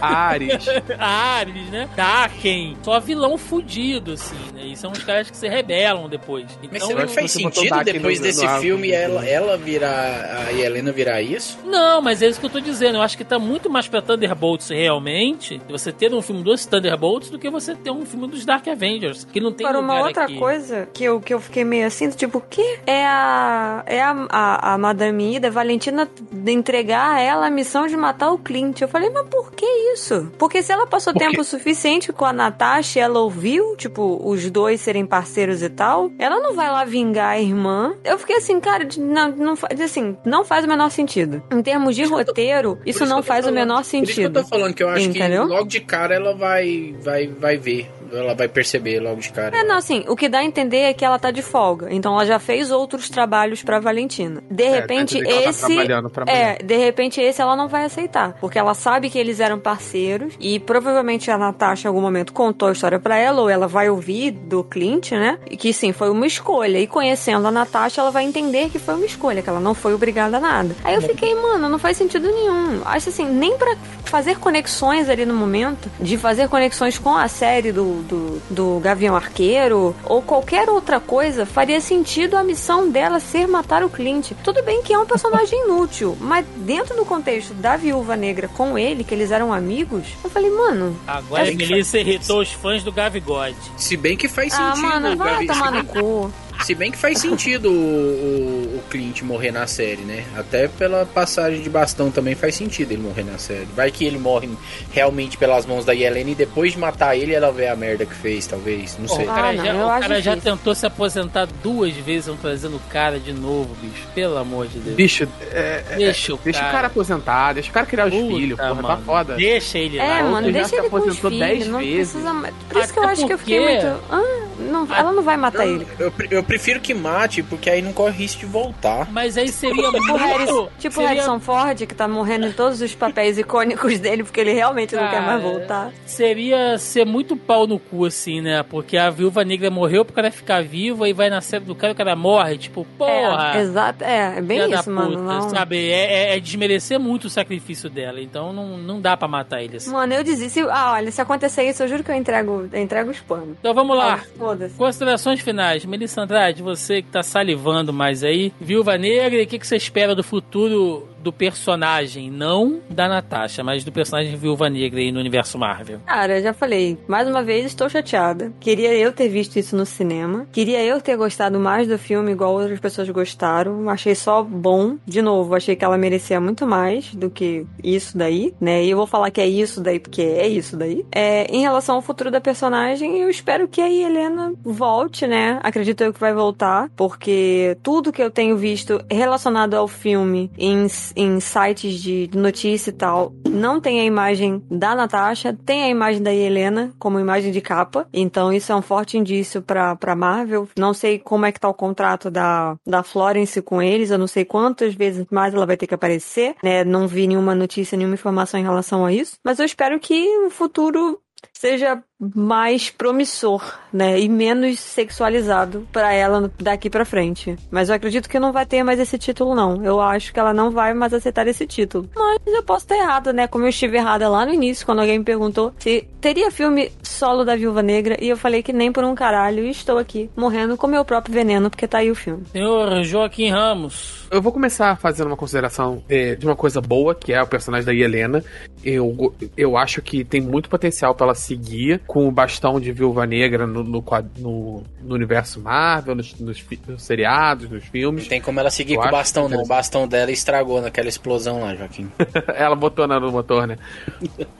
Ares. 0.00 0.66
Ares, 0.98 1.70
né? 1.70 1.88
Daken. 1.94 2.76
Só 2.82 2.98
vilão 2.98 3.38
fudido, 3.38 4.12
assim, 4.12 4.36
né? 4.54 4.66
E 4.66 4.76
são 4.76 4.90
os 4.90 5.02
caras 5.04 5.30
que 5.30 5.36
se 5.36 5.48
rebelam 5.48 6.08
depois. 6.08 6.46
Então, 6.62 6.70
Mas 6.72 6.82
será 6.82 7.06
que 7.06 7.14
faz 7.14 7.30
sentido 7.30 7.84
depois 7.84 8.18
no, 8.18 8.24
desse 8.26 8.44
no 8.44 8.60
filme 8.60 8.90
ela, 8.90 9.24
ela 9.24 9.56
virar. 9.56 10.46
A 10.46 10.52
Helena 10.52 10.90
virar 10.92 11.22
isso? 11.22 11.58
Não, 11.64 12.02
mas 12.02 12.22
é 12.22 12.26
isso 12.26 12.40
que 12.40 12.46
eu 12.46 12.50
tô 12.50 12.60
dizendo. 12.60 12.96
Eu 12.96 13.02
acho 13.02 13.16
que 13.16 13.24
tá 13.24 13.38
muito 13.38 13.70
mais 13.70 13.86
pra 13.86 14.02
Thunderbolts 14.02 14.68
realmente, 14.68 15.60
você 15.68 15.92
ter 15.92 16.12
um 16.12 16.20
filme 16.20 16.42
dos 16.42 16.66
Thunderbolts, 16.66 17.30
do 17.30 17.38
que 17.38 17.48
você 17.48 17.74
ter 17.74 17.90
um 17.90 18.04
filme 18.04 18.26
dos 18.26 18.44
Dark 18.44 18.66
Avengers. 18.66 19.24
Que 19.24 19.40
não 19.40 19.52
tem 19.52 19.66
Para 19.66 19.78
uma 19.78 20.00
outra 20.00 20.24
aqui. 20.24 20.38
coisa 20.38 20.88
que 20.92 21.04
eu, 21.04 21.20
que 21.20 21.32
eu 21.32 21.40
fiquei 21.40 21.64
meio 21.64 21.86
assim, 21.86 22.10
tipo, 22.10 22.38
o 22.38 22.40
que 22.40 22.78
é 22.86 23.04
a. 23.06 23.82
É 23.86 24.02
a, 24.02 24.26
a, 24.28 24.74
a 24.74 24.78
Madame 24.78 25.36
Ida, 25.36 25.50
Valentina, 25.50 26.08
de 26.32 26.52
entregar 26.52 27.16
a 27.16 27.20
ela 27.20 27.46
a 27.46 27.50
missão 27.50 27.86
de 27.86 27.96
matar 27.96 28.30
o 28.32 28.38
Clint 28.38 28.55
Clint. 28.56 28.80
Eu 28.80 28.88
falei, 28.88 29.10
mas 29.10 29.26
por 29.28 29.52
que 29.52 29.66
isso? 29.92 30.32
Porque 30.38 30.62
se 30.62 30.72
ela 30.72 30.86
passou 30.86 31.12
tempo 31.12 31.44
suficiente 31.44 32.12
com 32.12 32.24
a 32.24 32.32
Natasha 32.32 32.98
e 32.98 33.02
ela 33.02 33.20
ouviu, 33.20 33.76
tipo, 33.76 34.20
os 34.24 34.50
dois 34.50 34.80
serem 34.80 35.04
parceiros 35.04 35.62
e 35.62 35.68
tal, 35.68 36.10
ela 36.18 36.40
não 36.40 36.54
vai 36.54 36.70
lá 36.70 36.84
vingar 36.84 37.30
a 37.30 37.40
irmã. 37.40 37.94
Eu 38.02 38.18
fiquei 38.18 38.36
assim, 38.36 38.58
cara, 38.58 38.88
não, 38.98 39.30
não, 39.32 39.54
assim, 39.84 40.16
não 40.24 40.44
faz 40.44 40.64
o 40.64 40.68
menor 40.68 40.90
sentido. 40.90 41.42
Em 41.52 41.62
termos 41.62 41.94
de 41.94 42.04
roteiro, 42.04 42.78
isso, 42.86 43.04
não 43.04 43.22
faz 43.22 43.44
falando, 43.44 43.56
o 43.56 43.60
menor 43.60 43.84
sentido. 43.84 44.06
Por 44.06 44.10
isso 44.10 44.20
que 44.20 44.38
eu 44.38 44.42
tô 44.42 44.48
falando 44.48 44.74
que 44.74 44.82
eu 44.82 44.88
acho 44.88 45.06
Entendeu? 45.06 45.42
que 45.42 45.52
logo 45.52 45.66
de 45.66 45.80
cara 45.80 46.14
ela 46.14 46.34
vai, 46.34 46.94
vai, 47.00 47.26
vai 47.26 47.56
ver 47.58 47.90
ela 48.12 48.34
vai 48.34 48.48
perceber 48.48 49.00
logo 49.00 49.20
de 49.20 49.30
cara. 49.30 49.56
É, 49.56 49.64
não, 49.64 49.76
assim, 49.76 50.04
o 50.08 50.16
que 50.16 50.28
dá 50.28 50.38
a 50.38 50.44
entender 50.44 50.78
é 50.78 50.94
que 50.94 51.04
ela 51.04 51.18
tá 51.18 51.30
de 51.30 51.42
folga. 51.42 51.88
Então 51.90 52.12
ela 52.14 52.26
já 52.26 52.38
fez 52.38 52.70
outros 52.70 53.08
trabalhos 53.08 53.62
pra 53.62 53.78
Valentina. 53.78 54.42
De 54.50 54.64
é, 54.64 54.80
repente, 54.80 55.18
esse. 55.18 55.76
Tá 56.10 56.24
é, 56.26 56.58
de 56.62 56.76
repente, 56.76 57.20
esse 57.20 57.40
ela 57.40 57.56
não 57.56 57.68
vai 57.68 57.84
aceitar. 57.84 58.34
Porque 58.40 58.58
ela 58.58 58.74
sabe 58.74 59.10
que 59.10 59.18
eles 59.18 59.40
eram 59.40 59.58
parceiros. 59.58 60.34
E 60.40 60.58
provavelmente 60.58 61.30
a 61.30 61.38
Natasha, 61.38 61.86
em 61.86 61.88
algum 61.88 62.00
momento, 62.00 62.32
contou 62.32 62.68
a 62.68 62.72
história 62.72 62.98
pra 62.98 63.16
ela, 63.16 63.42
ou 63.42 63.50
ela 63.50 63.66
vai 63.66 63.88
ouvir 63.88 64.30
do 64.30 64.62
Clint, 64.64 65.12
né? 65.12 65.38
E 65.50 65.56
que 65.56 65.72
sim, 65.72 65.92
foi 65.92 66.10
uma 66.10 66.26
escolha. 66.26 66.78
E 66.78 66.86
conhecendo 66.86 67.46
a 67.46 67.50
Natasha, 67.50 68.00
ela 68.00 68.10
vai 68.10 68.24
entender 68.24 68.70
que 68.70 68.78
foi 68.78 68.94
uma 68.94 69.06
escolha, 69.06 69.42
que 69.42 69.48
ela 69.48 69.60
não 69.60 69.74
foi 69.74 69.94
obrigada 69.94 70.36
a 70.36 70.40
nada. 70.40 70.74
Aí 70.84 70.94
eu 70.94 71.02
fiquei, 71.02 71.34
mano, 71.34 71.68
não 71.68 71.78
faz 71.78 71.96
sentido 71.96 72.28
nenhum. 72.28 72.82
Acho 72.84 73.08
assim, 73.08 73.26
nem 73.26 73.56
pra 73.56 73.76
fazer 74.04 74.38
conexões 74.38 75.08
ali 75.08 75.26
no 75.26 75.34
momento, 75.34 75.90
de 76.00 76.16
fazer 76.16 76.48
conexões 76.48 76.98
com 76.98 77.16
a 77.16 77.28
série 77.28 77.72
do, 77.72 77.95
do, 78.02 78.42
do 78.50 78.80
Gavião 78.80 79.16
Arqueiro 79.16 79.94
ou 80.04 80.22
qualquer 80.22 80.68
outra 80.68 81.00
coisa, 81.00 81.46
faria 81.46 81.80
sentido 81.80 82.36
a 82.36 82.44
missão 82.44 82.90
dela 82.90 83.20
ser 83.20 83.46
matar 83.46 83.84
o 83.84 83.90
Clint. 83.90 84.32
Tudo 84.42 84.62
bem 84.62 84.82
que 84.82 84.92
é 84.92 84.98
um 84.98 85.06
personagem 85.06 85.62
inútil, 85.64 86.16
mas 86.20 86.46
dentro 86.56 86.96
do 86.96 87.04
contexto 87.04 87.54
da 87.54 87.76
Viúva 87.76 88.16
Negra 88.16 88.48
com 88.48 88.78
ele, 88.78 89.04
que 89.04 89.14
eles 89.14 89.30
eram 89.30 89.52
amigos, 89.52 90.06
eu 90.22 90.30
falei, 90.30 90.50
mano. 90.50 90.96
Agora 91.06 91.48
a 91.48 91.54
Melissa 91.54 91.98
irritou 91.98 92.40
os 92.40 92.52
fãs 92.52 92.82
do 92.82 92.92
Gavigode. 92.92 93.56
Se 93.76 93.96
bem 93.96 94.16
que 94.16 94.28
faz 94.28 94.52
ah, 94.54 94.74
sentido. 94.74 94.86
Ah, 94.86 95.00
mano, 95.00 95.16
vai 95.16 95.46
tomar 95.46 95.72
no 95.72 95.84
cu. 95.86 96.32
Se 96.64 96.74
bem 96.74 96.90
que 96.90 96.98
faz 96.98 97.18
sentido 97.18 97.70
o, 97.70 97.72
o, 97.72 98.76
o, 98.78 98.82
Clint 98.90 99.22
morrer 99.22 99.50
na 99.50 99.66
série, 99.66 100.02
né? 100.02 100.24
Até 100.36 100.68
pela 100.68 101.06
passagem 101.06 101.60
de 101.62 101.68
bastão 101.68 102.10
também 102.10 102.34
faz 102.34 102.54
sentido 102.54 102.92
ele 102.92 103.02
morrer 103.02 103.24
na 103.24 103.38
série. 103.38 103.66
Vai 103.74 103.90
que 103.90 104.04
ele 104.04 104.18
morre 104.18 104.48
realmente 104.92 105.36
pelas 105.36 105.66
mãos 105.66 105.84
da 105.84 105.92
Yelena 105.92 106.30
e 106.30 106.34
depois 106.34 106.72
de 106.72 106.78
matar 106.78 107.16
ele, 107.16 107.34
ela 107.34 107.52
vê 107.52 107.68
a 107.68 107.76
merda 107.76 108.04
que 108.04 108.14
fez, 108.14 108.46
talvez. 108.46 108.98
Não 108.98 109.08
sei. 109.08 109.24
o 109.24 109.28
cara, 109.28 109.48
ah, 109.48 109.56
já, 109.56 109.74
o 109.74 110.00
cara 110.00 110.22
já 110.22 110.36
tentou 110.36 110.74
se 110.74 110.86
aposentar 110.86 111.46
duas 111.62 111.94
vezes, 111.94 112.26
vão 112.26 112.36
trazendo 112.36 112.76
o 112.76 112.80
cara 112.90 113.18
de 113.18 113.32
novo, 113.32 113.74
bicho. 113.80 114.06
Pelo 114.14 114.36
amor 114.36 114.66
de 114.66 114.78
Deus. 114.78 114.96
Bicho, 114.96 115.28
é, 115.52 115.84
é 115.90 115.96
deixa, 115.96 116.34
o, 116.34 116.38
deixa 116.38 116.60
cara. 116.60 116.70
o 116.70 116.72
cara 116.72 116.86
aposentar, 116.88 117.52
deixa 117.52 117.70
o 117.70 117.72
cara 117.72 117.86
criar 117.86 118.06
os 118.06 118.14
Puta, 118.14 118.34
filhos, 118.34 118.58
porra, 118.58 118.68
tá 118.68 118.74
mano. 118.74 118.88
tá 118.88 118.96
foda. 118.98 119.34
Deixa 119.36 119.78
ele 119.78 119.98
é, 119.98 120.02
lá. 120.02 120.18
É, 120.18 120.22
mano, 120.22 120.52
deixa 120.52 120.76
ele 120.76 120.88
com 120.88 120.96
os 120.96 121.18
filhos. 121.18 121.66
Não 121.68 121.78
precisa... 121.78 122.34
Por 122.68 122.82
isso 122.82 122.90
Até 122.90 122.92
que 122.92 122.98
eu 122.98 123.04
acho 123.04 123.20
porque... 123.20 123.26
que 123.26 123.32
eu 123.32 123.38
fiquei 123.38 123.60
muito... 123.60 123.86
Ah, 124.10 124.46
não, 124.58 124.94
ela 124.94 125.12
não 125.12 125.22
vai 125.22 125.36
matar 125.36 125.66
ele. 125.66 125.86
Eu, 125.98 126.12
eu 126.30 126.42
prefiro 126.46 126.80
que 126.80 126.94
mate, 126.94 127.42
porque 127.42 127.68
aí 127.68 127.82
não 127.82 127.92
corre 127.92 128.12
risco 128.16 128.40
de 128.40 128.46
voltar. 128.46 129.10
Mas 129.10 129.36
aí 129.36 129.48
seria 129.48 129.90
tipo 129.90 129.92
muito... 129.92 130.16
Harris, 130.16 130.50
tipo 130.78 130.94
seria... 130.94 131.08
Harrison 131.08 131.40
Ford, 131.40 131.86
que 131.86 131.94
tá 131.94 132.08
morrendo 132.08 132.46
em 132.46 132.52
todos 132.52 132.80
os 132.80 132.94
papéis 132.94 133.38
icônicos 133.38 133.98
dele, 133.98 134.22
porque 134.22 134.40
ele 134.40 134.52
realmente 134.52 134.94
Cara, 134.94 135.04
não 135.04 135.10
quer 135.12 135.22
mais 135.22 135.42
voltar. 135.42 135.92
Seria 136.04 136.78
ser 136.78 137.04
muito 137.04 137.36
pau 137.36 137.66
no 137.66 137.78
cu, 137.78 138.04
assim, 138.04 138.40
né? 138.40 138.62
Porque 138.62 138.96
a 138.96 139.10
viúva 139.10 139.44
negra 139.44 139.70
morreu 139.70 140.04
pro 140.04 140.14
cara 140.14 140.30
ficar 140.30 140.62
vivo, 140.62 141.04
aí 141.04 141.12
vai 141.12 141.28
na 141.28 141.40
série 141.40 141.64
do 141.64 141.74
cara 141.74 141.92
e 141.92 141.94
o 141.94 141.96
cara 141.96 142.14
morre. 142.16 142.58
Tipo, 142.58 142.86
porra! 142.96 143.56
É, 143.56 143.60
exato, 143.60 144.04
é, 144.04 144.38
é 144.38 144.42
bem 144.42 144.58
isso, 144.70 144.84
puta, 144.84 144.90
mano. 144.90 145.22
Não... 145.22 145.50
Sabe? 145.50 145.90
É, 145.90 146.32
é, 146.32 146.36
é, 146.36 146.40
desmerecer 146.40 146.98
muito 146.98 147.26
o 147.26 147.30
sacrifício 147.30 147.90
dela. 147.90 148.20
Então 148.20 148.52
não, 148.52 148.78
não 148.78 149.00
dá 149.00 149.16
pra 149.16 149.28
matar 149.28 149.62
ele 149.62 149.76
assim. 149.76 149.90
Mano, 149.90 150.14
eu 150.14 150.22
disse, 150.22 150.60
ah, 150.70 150.92
olha, 150.92 151.10
se 151.10 151.20
acontecer 151.20 151.68
isso, 151.68 151.82
eu 151.82 151.88
juro 151.88 152.04
que 152.04 152.10
eu 152.10 152.14
entrego, 152.14 152.68
eu 152.72 152.80
entrego 152.80 153.10
os 153.10 153.20
panos. 153.20 153.56
Então 153.58 153.74
vamos 153.74 153.96
lá. 153.96 154.20
Ah, 154.22 154.68
Considerações 154.76 155.40
finais. 155.40 155.84
Melissa 155.84 156.20
Andrade, 156.20 156.35
você 156.62 157.02
que 157.02 157.08
tá 157.08 157.22
salivando 157.22 157.92
mais 157.92 158.22
aí. 158.22 158.52
Viúva 158.60 158.96
Negra, 158.96 159.40
e 159.40 159.44
o 159.44 159.46
que, 159.46 159.58
que 159.58 159.66
você 159.66 159.76
espera 159.76 160.14
do 160.14 160.22
futuro 160.22 161.08
do 161.26 161.32
personagem, 161.32 162.30
não 162.30 162.78
da 162.88 163.08
Natasha, 163.08 163.64
mas 163.64 163.82
do 163.82 163.90
personagem 163.90 164.36
Viúva 164.36 164.70
Negra 164.70 165.00
aí 165.00 165.10
no 165.10 165.18
universo 165.18 165.58
Marvel? 165.58 165.98
Cara, 166.06 166.40
já 166.40 166.52
falei, 166.52 166.96
mais 167.08 167.26
uma 167.26 167.42
vez 167.42 167.66
estou 167.66 167.88
chateada. 167.88 168.52
Queria 168.60 168.94
eu 168.94 169.12
ter 169.12 169.28
visto 169.28 169.56
isso 169.56 169.76
no 169.76 169.84
cinema. 169.84 170.46
Queria 170.52 170.84
eu 170.84 171.00
ter 171.00 171.16
gostado 171.16 171.58
mais 171.58 171.88
do 171.88 171.98
filme, 171.98 172.30
igual 172.30 172.54
outras 172.54 172.78
pessoas 172.78 173.10
gostaram. 173.10 173.90
Achei 173.90 174.14
só 174.14 174.40
bom. 174.40 174.98
De 175.04 175.20
novo, 175.20 175.56
achei 175.56 175.74
que 175.74 175.84
ela 175.84 175.98
merecia 175.98 176.40
muito 176.40 176.64
mais 176.64 177.12
do 177.12 177.28
que 177.28 177.66
isso 177.82 178.16
daí, 178.16 178.54
né? 178.60 178.84
E 178.84 178.90
eu 178.90 178.96
vou 178.96 179.06
falar 179.08 179.32
que 179.32 179.40
é 179.40 179.48
isso 179.48 179.80
daí 179.80 179.98
porque 179.98 180.22
é 180.22 180.46
isso 180.46 180.76
daí. 180.76 181.04
É, 181.10 181.52
em 181.52 181.62
relação 181.62 181.96
ao 181.96 182.02
futuro 182.02 182.30
da 182.30 182.40
personagem, 182.40 183.18
eu 183.18 183.28
espero 183.28 183.66
que 183.66 183.80
a 183.80 183.90
Helena 183.90 184.52
volte, 184.62 185.26
né? 185.26 185.58
Acredito 185.64 186.04
eu 186.04 186.12
que 186.12 186.20
vai 186.20 186.32
voltar, 186.32 186.88
porque 186.94 187.76
tudo 187.82 188.12
que 188.12 188.22
eu 188.22 188.30
tenho 188.30 188.56
visto 188.56 189.04
relacionado 189.10 189.74
ao 189.74 189.88
filme 189.88 190.52
em 190.56 190.86
em 191.16 191.40
sites 191.40 192.00
de 192.00 192.30
notícia 192.34 192.90
e 192.90 192.92
tal, 192.92 193.32
não 193.48 193.80
tem 193.80 194.00
a 194.00 194.04
imagem 194.04 194.62
da 194.70 194.94
Natasha, 194.94 195.56
tem 195.64 195.82
a 195.82 195.88
imagem 195.88 196.22
da 196.22 196.32
Helena 196.32 196.92
como 196.98 197.18
imagem 197.18 197.50
de 197.50 197.60
capa. 197.60 198.06
Então 198.12 198.52
isso 198.52 198.70
é 198.70 198.76
um 198.76 198.82
forte 198.82 199.16
indício 199.16 199.62
pra, 199.62 199.96
pra 199.96 200.14
Marvel. 200.14 200.68
Não 200.78 200.92
sei 200.92 201.18
como 201.18 201.46
é 201.46 201.52
que 201.52 201.60
tá 201.60 201.68
o 201.68 201.74
contrato 201.74 202.30
da, 202.30 202.76
da 202.86 203.02
Florence 203.02 203.60
com 203.62 203.80
eles, 203.80 204.10
eu 204.10 204.18
não 204.18 204.26
sei 204.26 204.44
quantas 204.44 204.94
vezes 204.94 205.26
mais 205.30 205.54
ela 205.54 205.66
vai 205.66 205.76
ter 205.76 205.86
que 205.86 205.94
aparecer, 205.94 206.54
né? 206.62 206.84
Não 206.84 207.08
vi 207.08 207.26
nenhuma 207.26 207.54
notícia, 207.54 207.96
nenhuma 207.96 208.14
informação 208.14 208.60
em 208.60 208.64
relação 208.64 209.04
a 209.04 209.12
isso. 209.12 209.38
Mas 209.44 209.58
eu 209.58 209.64
espero 209.64 209.98
que 209.98 210.14
o 210.46 210.50
futuro 210.50 211.20
seja 211.52 212.02
mais 212.18 212.88
promissor, 212.88 213.62
né, 213.92 214.18
e 214.18 214.28
menos 214.28 214.78
sexualizado 214.78 215.86
para 215.92 216.12
ela 216.12 216.50
daqui 216.58 216.88
para 216.88 217.04
frente. 217.04 217.56
Mas 217.70 217.88
eu 217.88 217.94
acredito 217.94 218.28
que 218.28 218.40
não 218.40 218.52
vai 218.52 218.64
ter 218.64 218.82
mais 218.82 218.98
esse 218.98 219.18
título 219.18 219.54
não. 219.54 219.84
Eu 219.84 220.00
acho 220.00 220.32
que 220.32 220.40
ela 220.40 220.54
não 220.54 220.70
vai 220.70 220.94
mais 220.94 221.12
aceitar 221.12 221.46
esse 221.46 221.66
título. 221.66 222.08
Mas 222.14 222.38
eu 222.46 222.62
posso 222.62 222.84
estar 222.84 222.96
errada, 222.96 223.32
né? 223.32 223.46
Como 223.46 223.64
eu 223.64 223.68
estive 223.68 223.98
errada 223.98 224.28
lá 224.28 224.46
no 224.46 224.54
início, 224.54 224.86
quando 224.86 225.00
alguém 225.00 225.18
me 225.18 225.24
perguntou 225.24 225.74
se 225.78 226.08
teria 226.20 226.50
filme 226.50 226.90
solo 227.02 227.44
da 227.44 227.54
Viúva 227.54 227.82
Negra 227.82 228.16
e 228.20 228.28
eu 228.28 228.36
falei 228.36 228.62
que 228.62 228.72
nem 228.72 228.90
por 228.90 229.04
um 229.04 229.14
caralho 229.14 229.64
e 229.64 229.70
estou 229.70 229.98
aqui 229.98 230.30
morrendo 230.36 230.76
com 230.76 230.86
meu 230.86 231.04
próprio 231.04 231.34
veneno 231.34 231.70
porque 231.70 231.86
tá 231.86 231.98
aí 231.98 232.10
o 232.10 232.14
filme. 232.14 232.44
Senhor 232.52 233.04
Joaquim 233.04 233.50
Ramos. 233.50 234.26
Eu 234.30 234.42
vou 234.42 234.52
começar 234.52 234.96
fazendo 234.96 235.28
uma 235.28 235.36
consideração 235.36 236.02
é, 236.08 236.34
de 236.34 236.46
uma 236.46 236.56
coisa 236.56 236.80
boa, 236.80 237.14
que 237.14 237.32
é 237.32 237.40
o 237.40 237.46
personagem 237.46 237.86
da 237.86 237.94
Helena. 237.94 238.44
Eu, 238.82 239.34
eu 239.56 239.76
acho 239.76 240.02
que 240.02 240.24
tem 240.24 240.40
muito 240.40 240.68
potencial 240.68 241.14
para 241.14 241.26
ela 241.26 241.34
seguir 241.34 242.00
com 242.06 242.26
o 242.28 242.30
bastão 242.30 242.80
de 242.80 242.92
Viúva 242.92 243.26
Negra 243.26 243.66
no, 243.66 243.82
no, 243.82 244.04
no, 244.38 244.82
no 245.02 245.14
universo 245.14 245.60
Marvel, 245.60 246.14
nos, 246.14 246.38
nos, 246.38 246.64
nos, 246.88 247.02
seriados, 247.02 247.68
nos 247.68 247.84
filmes. 247.84 248.24
Não 248.24 248.28
tem 248.28 248.40
como 248.40 248.60
ela 248.60 248.70
seguir 248.70 248.94
Eu 248.94 249.00
com 249.00 249.08
o 249.08 249.10
bastão, 249.10 249.48
não. 249.48 249.62
O 249.62 249.66
bastão 249.66 250.06
dela 250.06 250.30
estragou 250.30 250.80
naquela 250.80 251.08
explosão 251.08 251.60
lá, 251.60 251.74
Joaquim. 251.74 252.08
ela 252.54 252.76
botou 252.76 253.06
na- 253.06 253.18
no 253.18 253.32
motor, 253.32 253.66
né? 253.66 253.76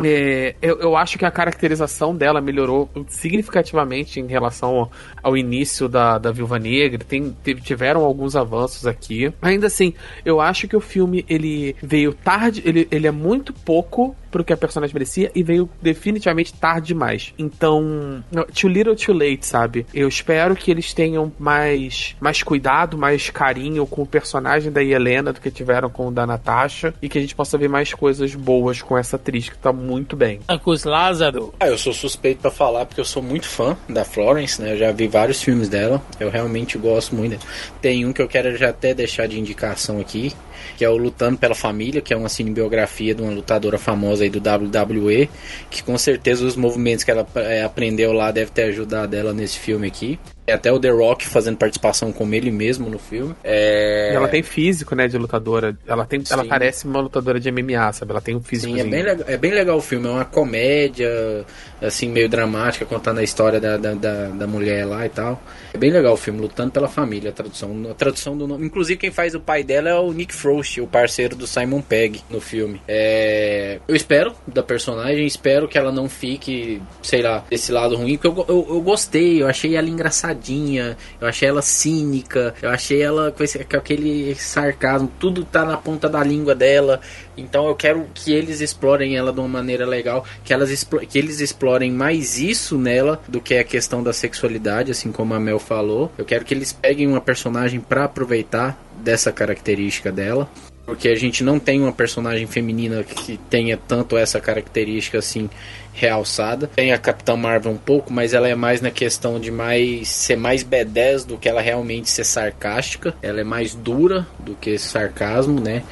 É, 0.03 0.55
eu, 0.61 0.79
eu 0.81 0.97
acho 0.97 1.19
que 1.19 1.25
a 1.25 1.31
caracterização 1.31 2.15
dela 2.15 2.41
melhorou 2.41 2.91
significativamente 3.09 4.21
em 4.21 4.27
relação 4.27 4.77
ao, 4.77 4.93
ao 5.23 5.37
início 5.37 5.89
da, 5.89 6.19
da 6.19 6.33
Viúva 6.33 6.59
Negra. 6.59 7.05
Tem, 7.05 7.35
tiveram 7.63 8.03
alguns 8.05 8.35
avanços 8.35 8.87
aqui. 8.87 9.33
Ainda 9.41 9.67
assim, 9.69 9.95
eu 10.25 10.41
acho 10.41 10.67
que 10.67 10.77
o 10.77 10.81
filme 10.81 11.25
ele 11.29 11.77
veio 11.83 12.13
tarde, 12.13 12.63
ele, 12.65 12.89
ele 12.91 13.07
é 13.07 13.11
muito 13.11 13.53
pouco 13.53 14.17
pro 14.31 14.45
que 14.45 14.53
a 14.53 14.57
personagem 14.57 14.93
merecia 14.93 15.31
e 15.35 15.43
veio 15.43 15.69
definitivamente 15.81 16.53
tarde 16.53 16.89
demais. 16.89 17.33
Então, 17.39 18.25
too 18.59 18.69
little 18.69 18.97
too 18.97 19.15
late, 19.15 19.47
sabe? 19.47 19.87
Eu 19.93 20.09
espero 20.09 20.55
que 20.57 20.71
eles 20.71 20.93
tenham 20.93 21.33
mais, 21.39 22.17
mais 22.21 22.43
cuidado, 22.43 22.97
mais 22.97 23.31
carinho 23.31 23.87
com 23.87 24.03
o 24.03 24.07
personagem 24.07 24.73
da 24.73 24.83
Helena 24.83 25.33
do 25.33 25.41
que 25.41 25.51
tiveram 25.51 25.91
com 25.91 26.09
o 26.09 26.11
da 26.11 26.27
Natasha 26.27 26.95
e 27.01 27.09
que 27.09 27.19
a 27.19 27.21
gente 27.21 27.35
possa 27.35 27.59
ver 27.59 27.69
mais 27.69 27.93
coisas 27.93 28.35
boas 28.35 28.83
com 28.83 28.97
essa 28.97 29.17
atriz 29.17 29.49
que 29.49 29.59
tá 29.59 29.73
muito 29.73 30.17
bem. 30.17 30.41
Marcos 30.49 30.85
Lázaro. 30.85 31.55
Ah, 31.61 31.69
eu 31.69 31.79
sou 31.79 31.93
suspeito 31.93 32.41
pra 32.41 32.51
falar 32.51 32.87
porque 32.87 33.01
eu 33.01 33.05
sou 33.05 33.23
muito 33.23 33.47
fã 33.47 33.77
da 33.89 34.05
Florence, 34.05 34.61
né? 34.61 34.73
Eu 34.73 34.79
já 34.79 34.93
vi 34.93 35.07
vários 35.07 35.43
filmes 35.43 35.69
dela. 35.69 36.03
Eu 36.19 36.31
realmente 36.31 36.79
gosto 36.79 37.15
muito. 37.15 37.31
dela. 37.31 37.43
Tem 37.81 38.05
um 38.05 38.13
que 38.13 38.23
eu 38.23 38.29
quero 38.29 38.57
já 38.57 38.71
até 38.71 38.95
deixar 38.95 39.27
de 39.27 39.39
indicação 39.39 40.01
aqui, 40.01 40.33
que 40.77 40.85
é 40.85 40.89
o 40.89 40.97
Lutando 40.97 41.39
pela 41.39 41.55
Família, 41.55 42.01
que 42.01 42.13
é 42.13 42.17
uma 42.17 42.29
cinebiografia 42.29 43.15
de 43.15 43.23
uma 43.23 43.33
lutadora 43.33 43.79
famosa 43.79 44.25
aí 44.25 44.31
do 44.31 44.39
WWE, 44.39 45.29
que 45.71 45.83
com 45.83 45.97
certeza 45.99 46.45
os 46.45 46.57
movimentos 46.57 47.05
que 47.05 47.11
ela 47.11 47.27
eh, 47.37 47.63
aprendeu 47.63 48.13
lá 48.13 48.31
deve 48.31 48.51
ter 48.51 48.65
ajudado 48.65 49.15
ela 49.15 49.33
nesse 49.33 49.59
filme 49.59 49.87
aqui. 49.87 50.19
É 50.47 50.53
até 50.53 50.73
o 50.73 50.79
The 50.79 50.91
Rock 50.91 51.27
fazendo 51.27 51.57
participação 51.57 52.13
com 52.13 52.33
ele 52.33 52.51
mesmo 52.51 52.89
no 52.89 52.99
filme. 52.99 53.35
É... 53.43 54.13
E 54.13 54.17
ela 54.17 54.29
tem 54.29 54.43
físico, 54.43 54.95
né, 54.95 55.09
de 55.09 55.19
lutadora. 55.19 55.77
Ela 55.87 56.05
tem, 56.05 56.23
ela 56.31 56.45
parece 56.45 56.87
uma 56.87 57.01
lutadora 57.01 57.41
de 57.41 57.51
MMA, 57.51 57.93
sabe? 57.93 58.13
Ela 58.13 58.21
tem 58.21 58.37
um 58.37 58.43
físico. 58.43 58.73
Sim, 58.73 58.81
é 58.81 58.85
bem, 58.85 59.03
legal, 59.03 59.27
é 59.29 59.37
bem 59.37 59.53
legal 59.53 59.77
o 59.77 59.81
filme. 59.81 60.07
É 60.07 60.11
uma 60.11 60.25
comédia, 60.25 61.45
assim, 61.81 62.09
meio 62.09 62.29
dramática, 62.29 62.85
contando 62.85 63.19
a 63.19 63.23
história 63.23 63.61
da, 63.61 63.77
da, 63.77 63.95
da, 63.95 64.29
da 64.29 64.47
mulher 64.47 64.87
lá 64.87 65.05
e 65.05 65.09
tal. 65.09 65.43
É 65.75 65.79
bem 65.79 65.91
legal 65.91 66.15
o 66.15 66.17
filme, 66.17 66.41
Lutando 66.41 66.71
pela 66.71 66.89
Família, 66.89 67.31
a 67.31 67.33
tradução. 67.33 67.91
A 67.91 67.95
tradução 67.95 68.37
do 68.37 68.47
nome. 68.47 68.67
Inclusive, 68.67 68.99
quem 68.99 69.11
faz 69.11 69.35
o 69.35 69.41
pai 69.41 69.63
dela 69.63 69.91
é 69.91 69.95
o 69.95 70.13
Nick 70.13 70.33
Frost, 70.33 70.81
o 70.81 70.87
parceiro 70.87 71.35
do 71.37 71.47
Simon 71.47 71.83
Pegg 71.83 72.21
no 72.31 72.41
filme. 72.41 72.81
É... 72.87 73.79
Eu 73.87 73.95
espero 73.95 74.35
da 74.47 74.63
personagem, 74.63 75.27
espero 75.27 75.69
que 75.69 75.77
ela 75.77 75.93
não 75.93 76.09
fique, 76.09 76.81
sei 77.03 77.23
lá, 77.23 77.45
desse 77.51 77.73
lado 77.73 77.97
ruim, 77.97 78.17
porque 78.17 78.29
eu, 78.29 78.47
eu, 78.49 78.67
eu 78.71 78.81
gostei, 78.81 79.43
eu 79.43 79.49
achei 79.49 79.77
ela 79.77 79.89
engraçadinha, 80.37 80.97
eu 81.21 81.27
achei 81.27 81.49
ela 81.49 81.63
cínica, 81.63 82.55
eu 82.63 82.71
achei 82.71 83.03
ela 83.03 83.33
com, 83.33 83.43
esse, 83.43 83.65
com 83.65 83.77
aquele 83.77 84.35
sarcasmo, 84.35 85.11
tudo 85.19 85.45
tá 85.45 85.65
na 85.65 85.77
ponta 85.77 86.09
da 86.09 86.23
língua 86.23 86.55
dela. 86.55 87.01
Então 87.37 87.67
eu 87.67 87.75
quero 87.75 88.07
que 88.15 88.33
eles 88.33 88.61
explorem 88.61 89.17
ela 89.17 89.33
de 89.33 89.41
uma 89.41 89.49
maneira 89.49 89.87
legal, 89.87 90.25
que, 90.45 90.53
elas 90.53 90.87
que 91.09 91.19
eles 91.19 91.41
explorem 91.41 91.91
mais 91.91 92.39
isso 92.39 92.79
nela 92.79 93.21
do 93.27 93.41
que 93.41 93.55
a 93.55 93.65
questão 93.65 94.03
da 94.03 94.13
sexualidade, 94.13 94.91
assim 94.91 95.11
como 95.11 95.35
a 95.35 95.41
Mel 95.41 95.59
falou. 95.59 96.13
Eu 96.17 96.25
quero 96.25 96.45
que 96.45 96.55
eles 96.55 96.73
peguem 96.73 97.07
uma 97.07 97.21
personagem 97.21 97.81
pra 97.81 98.05
aproveitar 98.05 98.81
dessa 99.03 99.33
característica 99.33 100.13
dela. 100.13 100.49
Porque 100.87 101.09
a 101.09 101.17
gente 101.17 101.43
não 101.43 101.59
tem 101.59 101.83
uma 101.83 101.93
personagem 101.93 102.47
feminina 102.47 103.03
que 103.03 103.37
tenha 103.51 103.77
tanto 103.77 104.17
essa 104.17 104.41
característica 104.41 105.19
assim 105.19 105.51
realçada. 105.97 106.71
Tem 106.77 106.93
a 106.93 106.99
Capitã 106.99 107.35
Marvel 107.37 107.73
um 107.73 107.77
pouco, 107.77 108.13
mas 108.13 108.35
ela 108.35 108.49
é 108.49 108.55
mais 108.55 108.81
na 108.81 108.91
questão 108.91 109.41
de 109.41 109.51
mais 109.51 110.09
ser 110.09 110.37
mais 110.37 110.63
B10 110.63 111.27
do 111.27 111.39
que 111.39 111.49
ela 111.49 111.61
realmente 111.61 112.09
ser 112.11 112.25
sarcástica. 112.25 113.15
Ela 113.23 113.41
é 113.41 113.45
mais 113.45 113.75
dura 113.75 114.27
do 114.39 114.55
que 114.55 114.71
esse 114.71 114.87
sarcasmo, 114.87 115.61
né? 115.61 115.83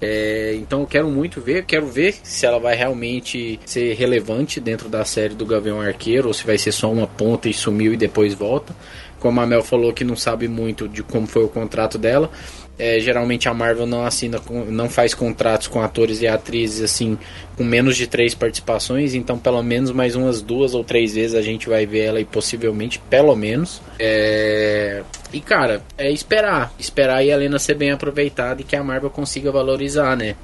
É, 0.00 0.54
então 0.56 0.80
eu 0.80 0.86
quero 0.86 1.08
muito 1.08 1.40
ver, 1.40 1.64
quero 1.64 1.86
ver 1.86 2.14
se 2.22 2.44
ela 2.44 2.58
vai 2.58 2.76
realmente 2.76 3.58
ser 3.64 3.94
relevante 3.94 4.60
dentro 4.60 4.88
da 4.88 5.02
série 5.02 5.34
do 5.34 5.46
Gavião 5.46 5.80
Arqueiro 5.80 6.28
ou 6.28 6.34
se 6.34 6.44
vai 6.44 6.58
ser 6.58 6.72
só 6.72 6.92
uma 6.92 7.06
ponta 7.06 7.48
e 7.48 7.54
sumiu 7.54 7.94
e 7.94 7.96
depois 7.96 8.34
volta. 8.34 8.76
Como 9.18 9.40
a 9.40 9.46
Mel 9.46 9.62
falou 9.62 9.94
que 9.94 10.04
não 10.04 10.16
sabe 10.16 10.46
muito 10.46 10.86
de 10.86 11.02
como 11.02 11.26
foi 11.26 11.42
o 11.44 11.48
contrato 11.48 11.96
dela, 11.96 12.30
é, 12.78 12.98
geralmente 12.98 13.48
a 13.48 13.54
Marvel 13.54 13.86
não 13.86 14.04
assina, 14.04 14.40
não 14.68 14.88
faz 14.88 15.14
contratos 15.14 15.68
com 15.68 15.80
atores 15.80 16.20
e 16.22 16.26
atrizes 16.26 16.82
assim 16.82 17.16
com 17.56 17.62
menos 17.62 17.96
de 17.96 18.06
três 18.06 18.34
participações, 18.34 19.14
então 19.14 19.38
pelo 19.38 19.62
menos 19.62 19.92
mais 19.92 20.16
umas 20.16 20.42
duas 20.42 20.74
ou 20.74 20.82
três 20.82 21.14
vezes 21.14 21.36
a 21.36 21.42
gente 21.42 21.68
vai 21.68 21.86
ver 21.86 22.00
ela 22.06 22.20
e 22.20 22.24
possivelmente 22.24 22.98
pelo 23.08 23.34
menos. 23.36 23.80
É, 23.98 25.02
E 25.32 25.40
cara, 25.40 25.82
é 25.96 26.10
esperar, 26.10 26.72
esperar 26.78 27.16
a 27.16 27.24
Helena 27.24 27.58
ser 27.58 27.74
bem 27.74 27.90
aproveitada 27.90 28.60
e 28.60 28.64
que 28.64 28.74
a 28.74 28.82
Marvel 28.82 29.10
consiga 29.10 29.52
valorizar, 29.52 30.16
né? 30.16 30.34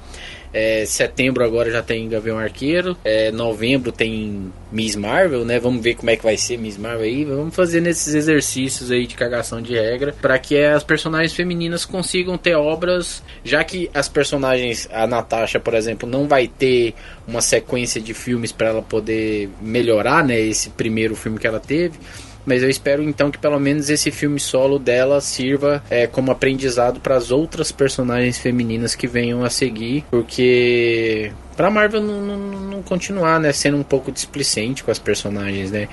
É, 0.53 0.85
setembro 0.85 1.43
agora 1.43 1.71
já 1.71 1.81
tem 1.81 2.09
Gavião 2.09 2.37
Arqueiro. 2.37 2.97
É, 3.03 3.31
novembro 3.31 3.91
tem 3.91 4.51
Miss 4.71 4.95
Marvel, 4.95 5.45
né? 5.45 5.59
Vamos 5.59 5.81
ver 5.81 5.95
como 5.95 6.09
é 6.09 6.15
que 6.15 6.23
vai 6.23 6.37
ser 6.37 6.57
Miss 6.57 6.77
Marvel 6.77 7.05
aí. 7.05 7.25
Vamos 7.25 7.55
fazer 7.55 7.81
nesses 7.81 8.13
exercícios 8.13 8.91
aí 8.91 9.07
de 9.07 9.15
cagação 9.15 9.61
de 9.61 9.73
regra 9.73 10.13
para 10.21 10.37
que 10.37 10.57
as 10.61 10.83
personagens 10.83 11.33
femininas 11.33 11.85
consigam 11.85 12.37
ter 12.37 12.55
obras, 12.55 13.23
já 13.43 13.63
que 13.63 13.89
as 13.93 14.09
personagens, 14.09 14.89
a 14.91 15.07
Natasha, 15.07 15.59
por 15.59 15.73
exemplo, 15.73 16.07
não 16.07 16.27
vai 16.27 16.47
ter 16.47 16.93
uma 17.27 17.41
sequência 17.41 18.01
de 18.01 18.13
filmes 18.13 18.51
para 18.51 18.69
ela 18.69 18.81
poder 18.81 19.49
melhorar, 19.61 20.23
né? 20.23 20.39
Esse 20.39 20.69
primeiro 20.69 21.15
filme 21.15 21.39
que 21.39 21.47
ela 21.47 21.59
teve. 21.59 21.97
Mas 22.45 22.63
eu 22.63 22.69
espero 22.69 23.03
então 23.03 23.29
que 23.29 23.37
pelo 23.37 23.59
menos 23.59 23.89
esse 23.89 24.11
filme 24.11 24.39
solo 24.39 24.79
dela 24.79 25.21
sirva 25.21 25.83
é, 25.89 26.07
como 26.07 26.31
aprendizado 26.31 26.99
para 26.99 27.15
as 27.15 27.31
outras 27.31 27.71
personagens 27.71 28.37
femininas 28.37 28.95
que 28.95 29.07
venham 29.07 29.43
a 29.43 29.49
seguir, 29.49 30.03
porque 30.09 31.31
pra 31.55 31.69
Marvel 31.69 32.01
não, 32.01 32.21
não, 32.21 32.37
não 32.37 32.81
continuar, 32.81 33.39
né, 33.39 33.51
sendo 33.51 33.77
um 33.77 33.83
pouco 33.83 34.11
displicente 34.11 34.83
com 34.83 34.91
as 34.91 34.99
personagens, 34.99 35.71
né? 35.71 35.87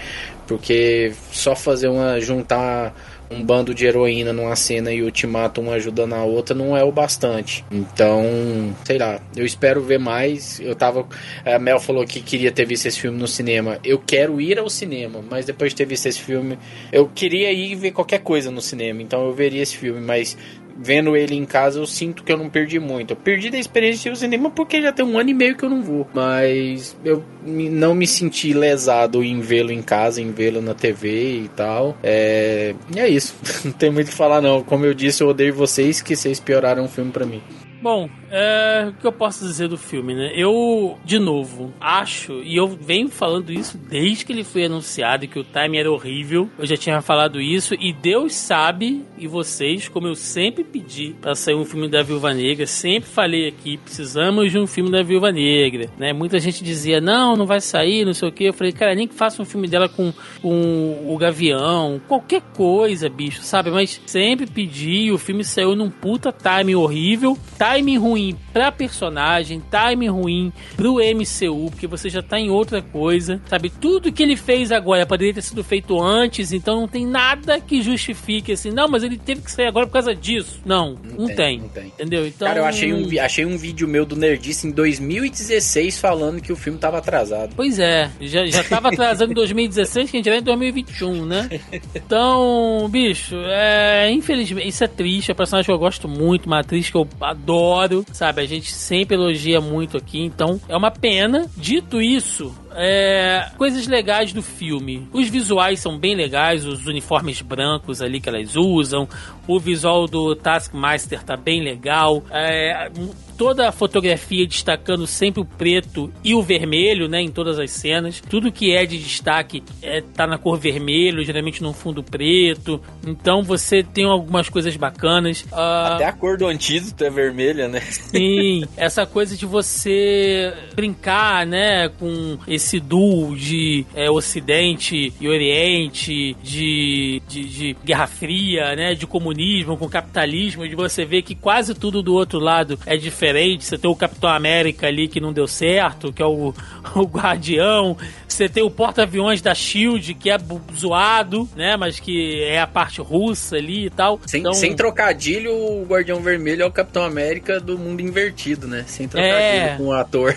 Porque 0.46 1.12
só 1.30 1.54
fazer 1.54 1.88
uma 1.88 2.18
juntar 2.20 2.94
um 3.30 3.42
bando 3.42 3.74
de 3.74 3.86
heroína 3.86 4.32
numa 4.32 4.56
cena 4.56 4.92
e 4.92 5.02
o 5.02 5.04
ultimato 5.04 5.60
uma 5.60 5.74
ajudando 5.74 6.14
a 6.14 6.24
outra 6.24 6.54
não 6.54 6.76
é 6.76 6.82
o 6.82 6.90
bastante. 6.90 7.64
Então, 7.70 8.74
sei 8.84 8.98
lá, 8.98 9.20
eu 9.36 9.44
espero 9.44 9.82
ver 9.82 9.98
mais. 9.98 10.60
Eu 10.60 10.74
tava. 10.74 11.06
A 11.44 11.58
Mel 11.58 11.80
falou 11.80 12.04
que 12.06 12.20
queria 12.20 12.50
ter 12.50 12.66
visto 12.66 12.86
esse 12.86 13.00
filme 13.00 13.18
no 13.18 13.28
cinema. 13.28 13.78
Eu 13.84 13.98
quero 13.98 14.40
ir 14.40 14.58
ao 14.58 14.70
cinema, 14.70 15.22
mas 15.28 15.46
depois 15.46 15.72
de 15.72 15.76
ter 15.76 15.86
visto 15.86 16.06
esse 16.06 16.20
filme, 16.20 16.58
eu 16.92 17.08
queria 17.08 17.52
ir 17.52 17.74
ver 17.74 17.90
qualquer 17.90 18.20
coisa 18.20 18.50
no 18.50 18.60
cinema. 18.60 19.02
Então 19.02 19.26
eu 19.26 19.32
veria 19.32 19.62
esse 19.62 19.76
filme, 19.76 20.00
mas 20.00 20.36
vendo 20.78 21.16
ele 21.16 21.34
em 21.34 21.44
casa, 21.44 21.80
eu 21.80 21.86
sinto 21.86 22.22
que 22.22 22.32
eu 22.32 22.36
não 22.36 22.48
perdi 22.48 22.78
muito. 22.78 23.12
Eu 23.12 23.16
perdi 23.16 23.50
da 23.50 23.58
experiência 23.58 24.10
de 24.12 24.18
cinema 24.18 24.50
porque 24.50 24.80
já 24.80 24.92
tem 24.92 25.04
um 25.04 25.18
ano 25.18 25.30
e 25.30 25.34
meio 25.34 25.56
que 25.56 25.64
eu 25.64 25.70
não 25.70 25.82
vou. 25.82 26.08
Mas 26.14 26.96
eu 27.04 27.24
não 27.44 27.94
me 27.94 28.06
senti 28.06 28.52
lesado 28.52 29.22
em 29.24 29.40
vê-lo 29.40 29.72
em 29.72 29.82
casa, 29.82 30.22
em 30.22 30.30
vê-lo 30.30 30.62
na 30.62 30.74
TV 30.74 31.40
e 31.44 31.48
tal. 31.48 31.96
É, 32.02 32.74
e 32.94 33.00
é 33.00 33.08
isso. 33.08 33.34
não 33.64 33.72
tem 33.72 33.90
muito 33.90 34.06
o 34.06 34.10
que 34.10 34.16
falar, 34.16 34.40
não. 34.40 34.62
Como 34.62 34.86
eu 34.86 34.94
disse, 34.94 35.22
eu 35.22 35.28
odeio 35.28 35.54
vocês 35.54 36.00
que 36.00 36.14
vocês 36.14 36.38
pioraram 36.38 36.84
o 36.84 36.88
filme 36.88 37.10
pra 37.10 37.26
mim. 37.26 37.42
Bom, 37.80 38.08
é, 38.30 38.86
o 38.88 38.92
que 38.92 39.06
eu 39.06 39.12
posso 39.12 39.44
dizer 39.44 39.68
do 39.68 39.76
filme, 39.76 40.14
né? 40.14 40.32
Eu, 40.34 40.98
de 41.04 41.18
novo, 41.18 41.72
acho, 41.80 42.42
e 42.42 42.56
eu 42.56 42.68
venho 42.68 43.08
falando 43.08 43.52
isso 43.52 43.78
desde 43.78 44.24
que 44.24 44.32
ele 44.32 44.44
foi 44.44 44.64
anunciado 44.64 45.26
que 45.26 45.38
o 45.38 45.44
time 45.44 45.78
era 45.78 45.90
horrível. 45.90 46.48
Eu 46.58 46.66
já 46.66 46.76
tinha 46.76 47.00
falado 47.00 47.40
isso 47.40 47.74
e 47.74 47.92
Deus 47.92 48.34
sabe, 48.34 49.04
e 49.16 49.26
vocês, 49.26 49.88
como 49.88 50.06
eu 50.06 50.14
sempre 50.14 50.62
pedi 50.62 51.14
pra 51.20 51.34
sair 51.34 51.54
um 51.54 51.64
filme 51.64 51.88
da 51.88 52.02
Viúva 52.02 52.34
Negra, 52.34 52.66
sempre 52.66 53.08
falei 53.08 53.48
aqui, 53.48 53.76
precisamos 53.78 54.50
de 54.50 54.58
um 54.58 54.66
filme 54.66 54.90
da 54.90 55.02
Viúva 55.02 55.32
Negra, 55.32 55.90
né? 55.98 56.12
Muita 56.12 56.38
gente 56.38 56.62
dizia, 56.62 57.00
não, 57.00 57.36
não 57.36 57.46
vai 57.46 57.60
sair, 57.60 58.04
não 58.04 58.14
sei 58.14 58.28
o 58.28 58.32
que. 58.32 58.44
Eu 58.44 58.52
falei, 58.52 58.72
cara, 58.72 58.94
nem 58.94 59.08
que 59.08 59.14
faça 59.14 59.40
um 59.40 59.46
filme 59.46 59.68
dela 59.68 59.88
com, 59.88 60.12
com 60.42 61.04
o 61.06 61.16
Gavião, 61.16 62.00
qualquer 62.06 62.42
coisa, 62.54 63.08
bicho, 63.08 63.42
sabe? 63.42 63.70
Mas 63.70 64.00
sempre 64.06 64.46
pedi, 64.46 65.10
o 65.10 65.18
filme 65.18 65.44
saiu 65.44 65.74
num 65.74 65.90
puta 65.90 66.32
time 66.32 66.74
horrível, 66.76 67.36
time 67.56 67.96
ruim 67.96 68.17
pra 68.52 68.72
personagem, 68.72 69.62
time 69.70 70.08
ruim 70.08 70.52
pro 70.76 70.96
MCU, 70.96 71.70
porque 71.70 71.86
você 71.86 72.08
já 72.08 72.22
tá 72.22 72.38
em 72.38 72.50
outra 72.50 72.82
coisa, 72.82 73.40
sabe? 73.46 73.70
Tudo 73.70 74.12
que 74.12 74.22
ele 74.22 74.36
fez 74.36 74.72
agora 74.72 75.06
poderia 75.06 75.34
ter 75.34 75.42
sido 75.42 75.62
feito 75.64 76.00
antes, 76.00 76.52
então 76.52 76.80
não 76.80 76.88
tem 76.88 77.06
nada 77.06 77.60
que 77.60 77.82
justifique 77.82 78.52
assim, 78.52 78.70
não, 78.70 78.88
mas 78.88 79.02
ele 79.02 79.18
teve 79.18 79.42
que 79.42 79.50
sair 79.50 79.66
agora 79.66 79.86
por 79.86 79.92
causa 79.92 80.14
disso. 80.14 80.60
Não, 80.64 80.96
não, 81.16 81.26
tem, 81.26 81.36
tem, 81.36 81.58
não 81.58 81.68
tem. 81.68 81.86
Entendeu? 81.86 82.26
Então, 82.26 82.48
Cara, 82.48 82.60
eu 82.60 82.64
achei 82.64 82.92
um, 82.92 83.08
achei 83.20 83.44
um 83.44 83.56
vídeo 83.56 83.88
meu 83.88 84.04
do 84.04 84.16
Nerdice 84.16 84.66
em 84.66 84.70
2016 84.70 85.98
falando 85.98 86.40
que 86.40 86.52
o 86.52 86.56
filme 86.56 86.78
tava 86.78 86.98
atrasado. 86.98 87.54
Pois 87.54 87.78
é, 87.78 88.10
já, 88.20 88.46
já 88.46 88.64
tava 88.64 88.88
atrasando 88.92 89.32
em 89.32 89.34
2016, 89.34 90.10
que 90.10 90.16
a 90.16 90.18
gente 90.18 90.30
vai 90.30 90.38
em 90.38 90.42
2021, 90.42 91.26
né? 91.26 91.48
Então, 91.94 92.88
bicho, 92.90 93.36
é, 93.46 94.10
infelizmente, 94.10 94.68
isso 94.68 94.84
é 94.84 94.88
triste. 94.88 95.30
É 95.30 95.34
um 95.34 95.36
personagem 95.36 95.66
que 95.66 95.72
eu 95.72 95.78
gosto 95.78 96.08
muito, 96.08 96.46
uma 96.46 96.60
atriz 96.60 96.90
que 96.90 96.96
eu 96.96 97.06
adoro, 97.20 98.04
sabe? 98.12 98.42
A 98.42 98.46
gente 98.46 98.72
sempre 98.72 99.16
elogia 99.16 99.60
muito 99.60 99.96
aqui, 99.96 100.20
então 100.20 100.60
é 100.68 100.76
uma 100.76 100.90
pena. 100.90 101.46
Dito 101.56 102.00
isso, 102.00 102.54
é, 102.74 103.50
coisas 103.56 103.86
legais 103.86 104.32
do 104.32 104.42
filme. 104.42 105.08
Os 105.12 105.28
visuais 105.28 105.80
são 105.80 105.98
bem 105.98 106.14
legais, 106.14 106.66
os 106.66 106.86
uniformes 106.86 107.40
brancos 107.40 108.00
ali 108.00 108.20
que 108.20 108.28
elas 108.28 108.56
usam, 108.56 109.08
o 109.46 109.58
visual 109.58 110.06
do 110.06 110.34
Taskmaster 110.34 111.22
tá 111.22 111.36
bem 111.36 111.62
legal. 111.62 112.22
É, 112.30 112.90
toda 113.38 113.68
a 113.68 113.72
fotografia 113.72 114.44
destacando 114.44 115.06
sempre 115.06 115.40
o 115.40 115.44
preto 115.44 116.12
e 116.24 116.34
o 116.34 116.42
vermelho, 116.42 117.08
né, 117.08 117.22
em 117.22 117.30
todas 117.30 117.58
as 117.58 117.70
cenas. 117.70 118.20
Tudo 118.20 118.50
que 118.50 118.74
é 118.74 118.84
de 118.84 118.98
destaque 118.98 119.62
é, 119.80 120.00
tá 120.00 120.26
na 120.26 120.36
cor 120.36 120.58
vermelho, 120.58 121.24
geralmente 121.24 121.62
num 121.62 121.72
fundo 121.72 122.02
preto. 122.02 122.82
Então 123.06 123.44
você 123.44 123.82
tem 123.82 124.04
algumas 124.04 124.48
coisas 124.48 124.76
bacanas. 124.76 125.42
Uh, 125.42 125.94
Até 125.94 126.06
a 126.06 126.12
cor 126.12 126.36
do 126.36 126.46
antídoto 126.48 127.04
é 127.04 127.10
vermelha, 127.10 127.68
né? 127.68 127.80
Sim, 127.80 128.64
essa 128.76 129.06
coisa 129.06 129.36
de 129.36 129.46
você 129.46 130.52
brincar, 130.74 131.46
né, 131.46 131.88
com 131.90 132.38
esse 132.48 132.80
duo 132.80 133.36
de 133.36 133.86
é, 133.94 134.10
Ocidente 134.10 135.12
e 135.20 135.28
Oriente, 135.28 136.36
de, 136.42 137.22
de, 137.28 137.44
de 137.44 137.76
Guerra 137.84 138.08
Fria, 138.08 138.74
né, 138.74 138.94
de 138.94 139.06
comunismo 139.06 139.76
com 139.76 139.88
capitalismo, 139.88 140.66
de 140.66 140.74
você 140.74 141.04
ver 141.04 141.22
que 141.22 141.36
quase 141.36 141.72
tudo 141.72 142.02
do 142.02 142.14
outro 142.14 142.40
lado 142.40 142.76
é 142.84 142.96
diferente 142.96 143.27
diferente. 143.28 143.64
Você 143.64 143.78
tem 143.78 143.90
o 143.90 143.96
Capitão 143.96 144.30
América 144.30 144.86
ali 144.86 145.08
que 145.08 145.20
não 145.20 145.32
deu 145.32 145.46
certo, 145.46 146.12
que 146.12 146.22
é 146.22 146.26
o, 146.26 146.54
o 146.94 147.02
Guardião. 147.02 147.96
Você 148.38 148.48
tem 148.48 148.62
o 148.62 148.70
porta-aviões 148.70 149.42
da 149.42 149.52
Shield, 149.52 150.14
que 150.14 150.30
é 150.30 150.38
zoado, 150.72 151.48
né? 151.56 151.76
Mas 151.76 151.98
que 151.98 152.40
é 152.44 152.60
a 152.60 152.68
parte 152.68 153.00
russa 153.00 153.56
ali 153.56 153.86
e 153.86 153.90
tal. 153.90 154.20
Sem, 154.24 154.38
então... 154.38 154.52
sem 154.52 154.76
trocadilho, 154.76 155.52
o 155.52 155.84
Guardião 155.84 156.20
Vermelho 156.20 156.62
é 156.62 156.64
o 156.64 156.70
Capitão 156.70 157.02
América 157.02 157.58
do 157.58 157.76
mundo 157.76 158.00
invertido, 158.00 158.68
né? 158.68 158.84
Sem 158.86 159.08
trocadilho 159.08 159.40
é... 159.40 159.76
com 159.76 159.86
o 159.86 159.92
ator. 159.92 160.36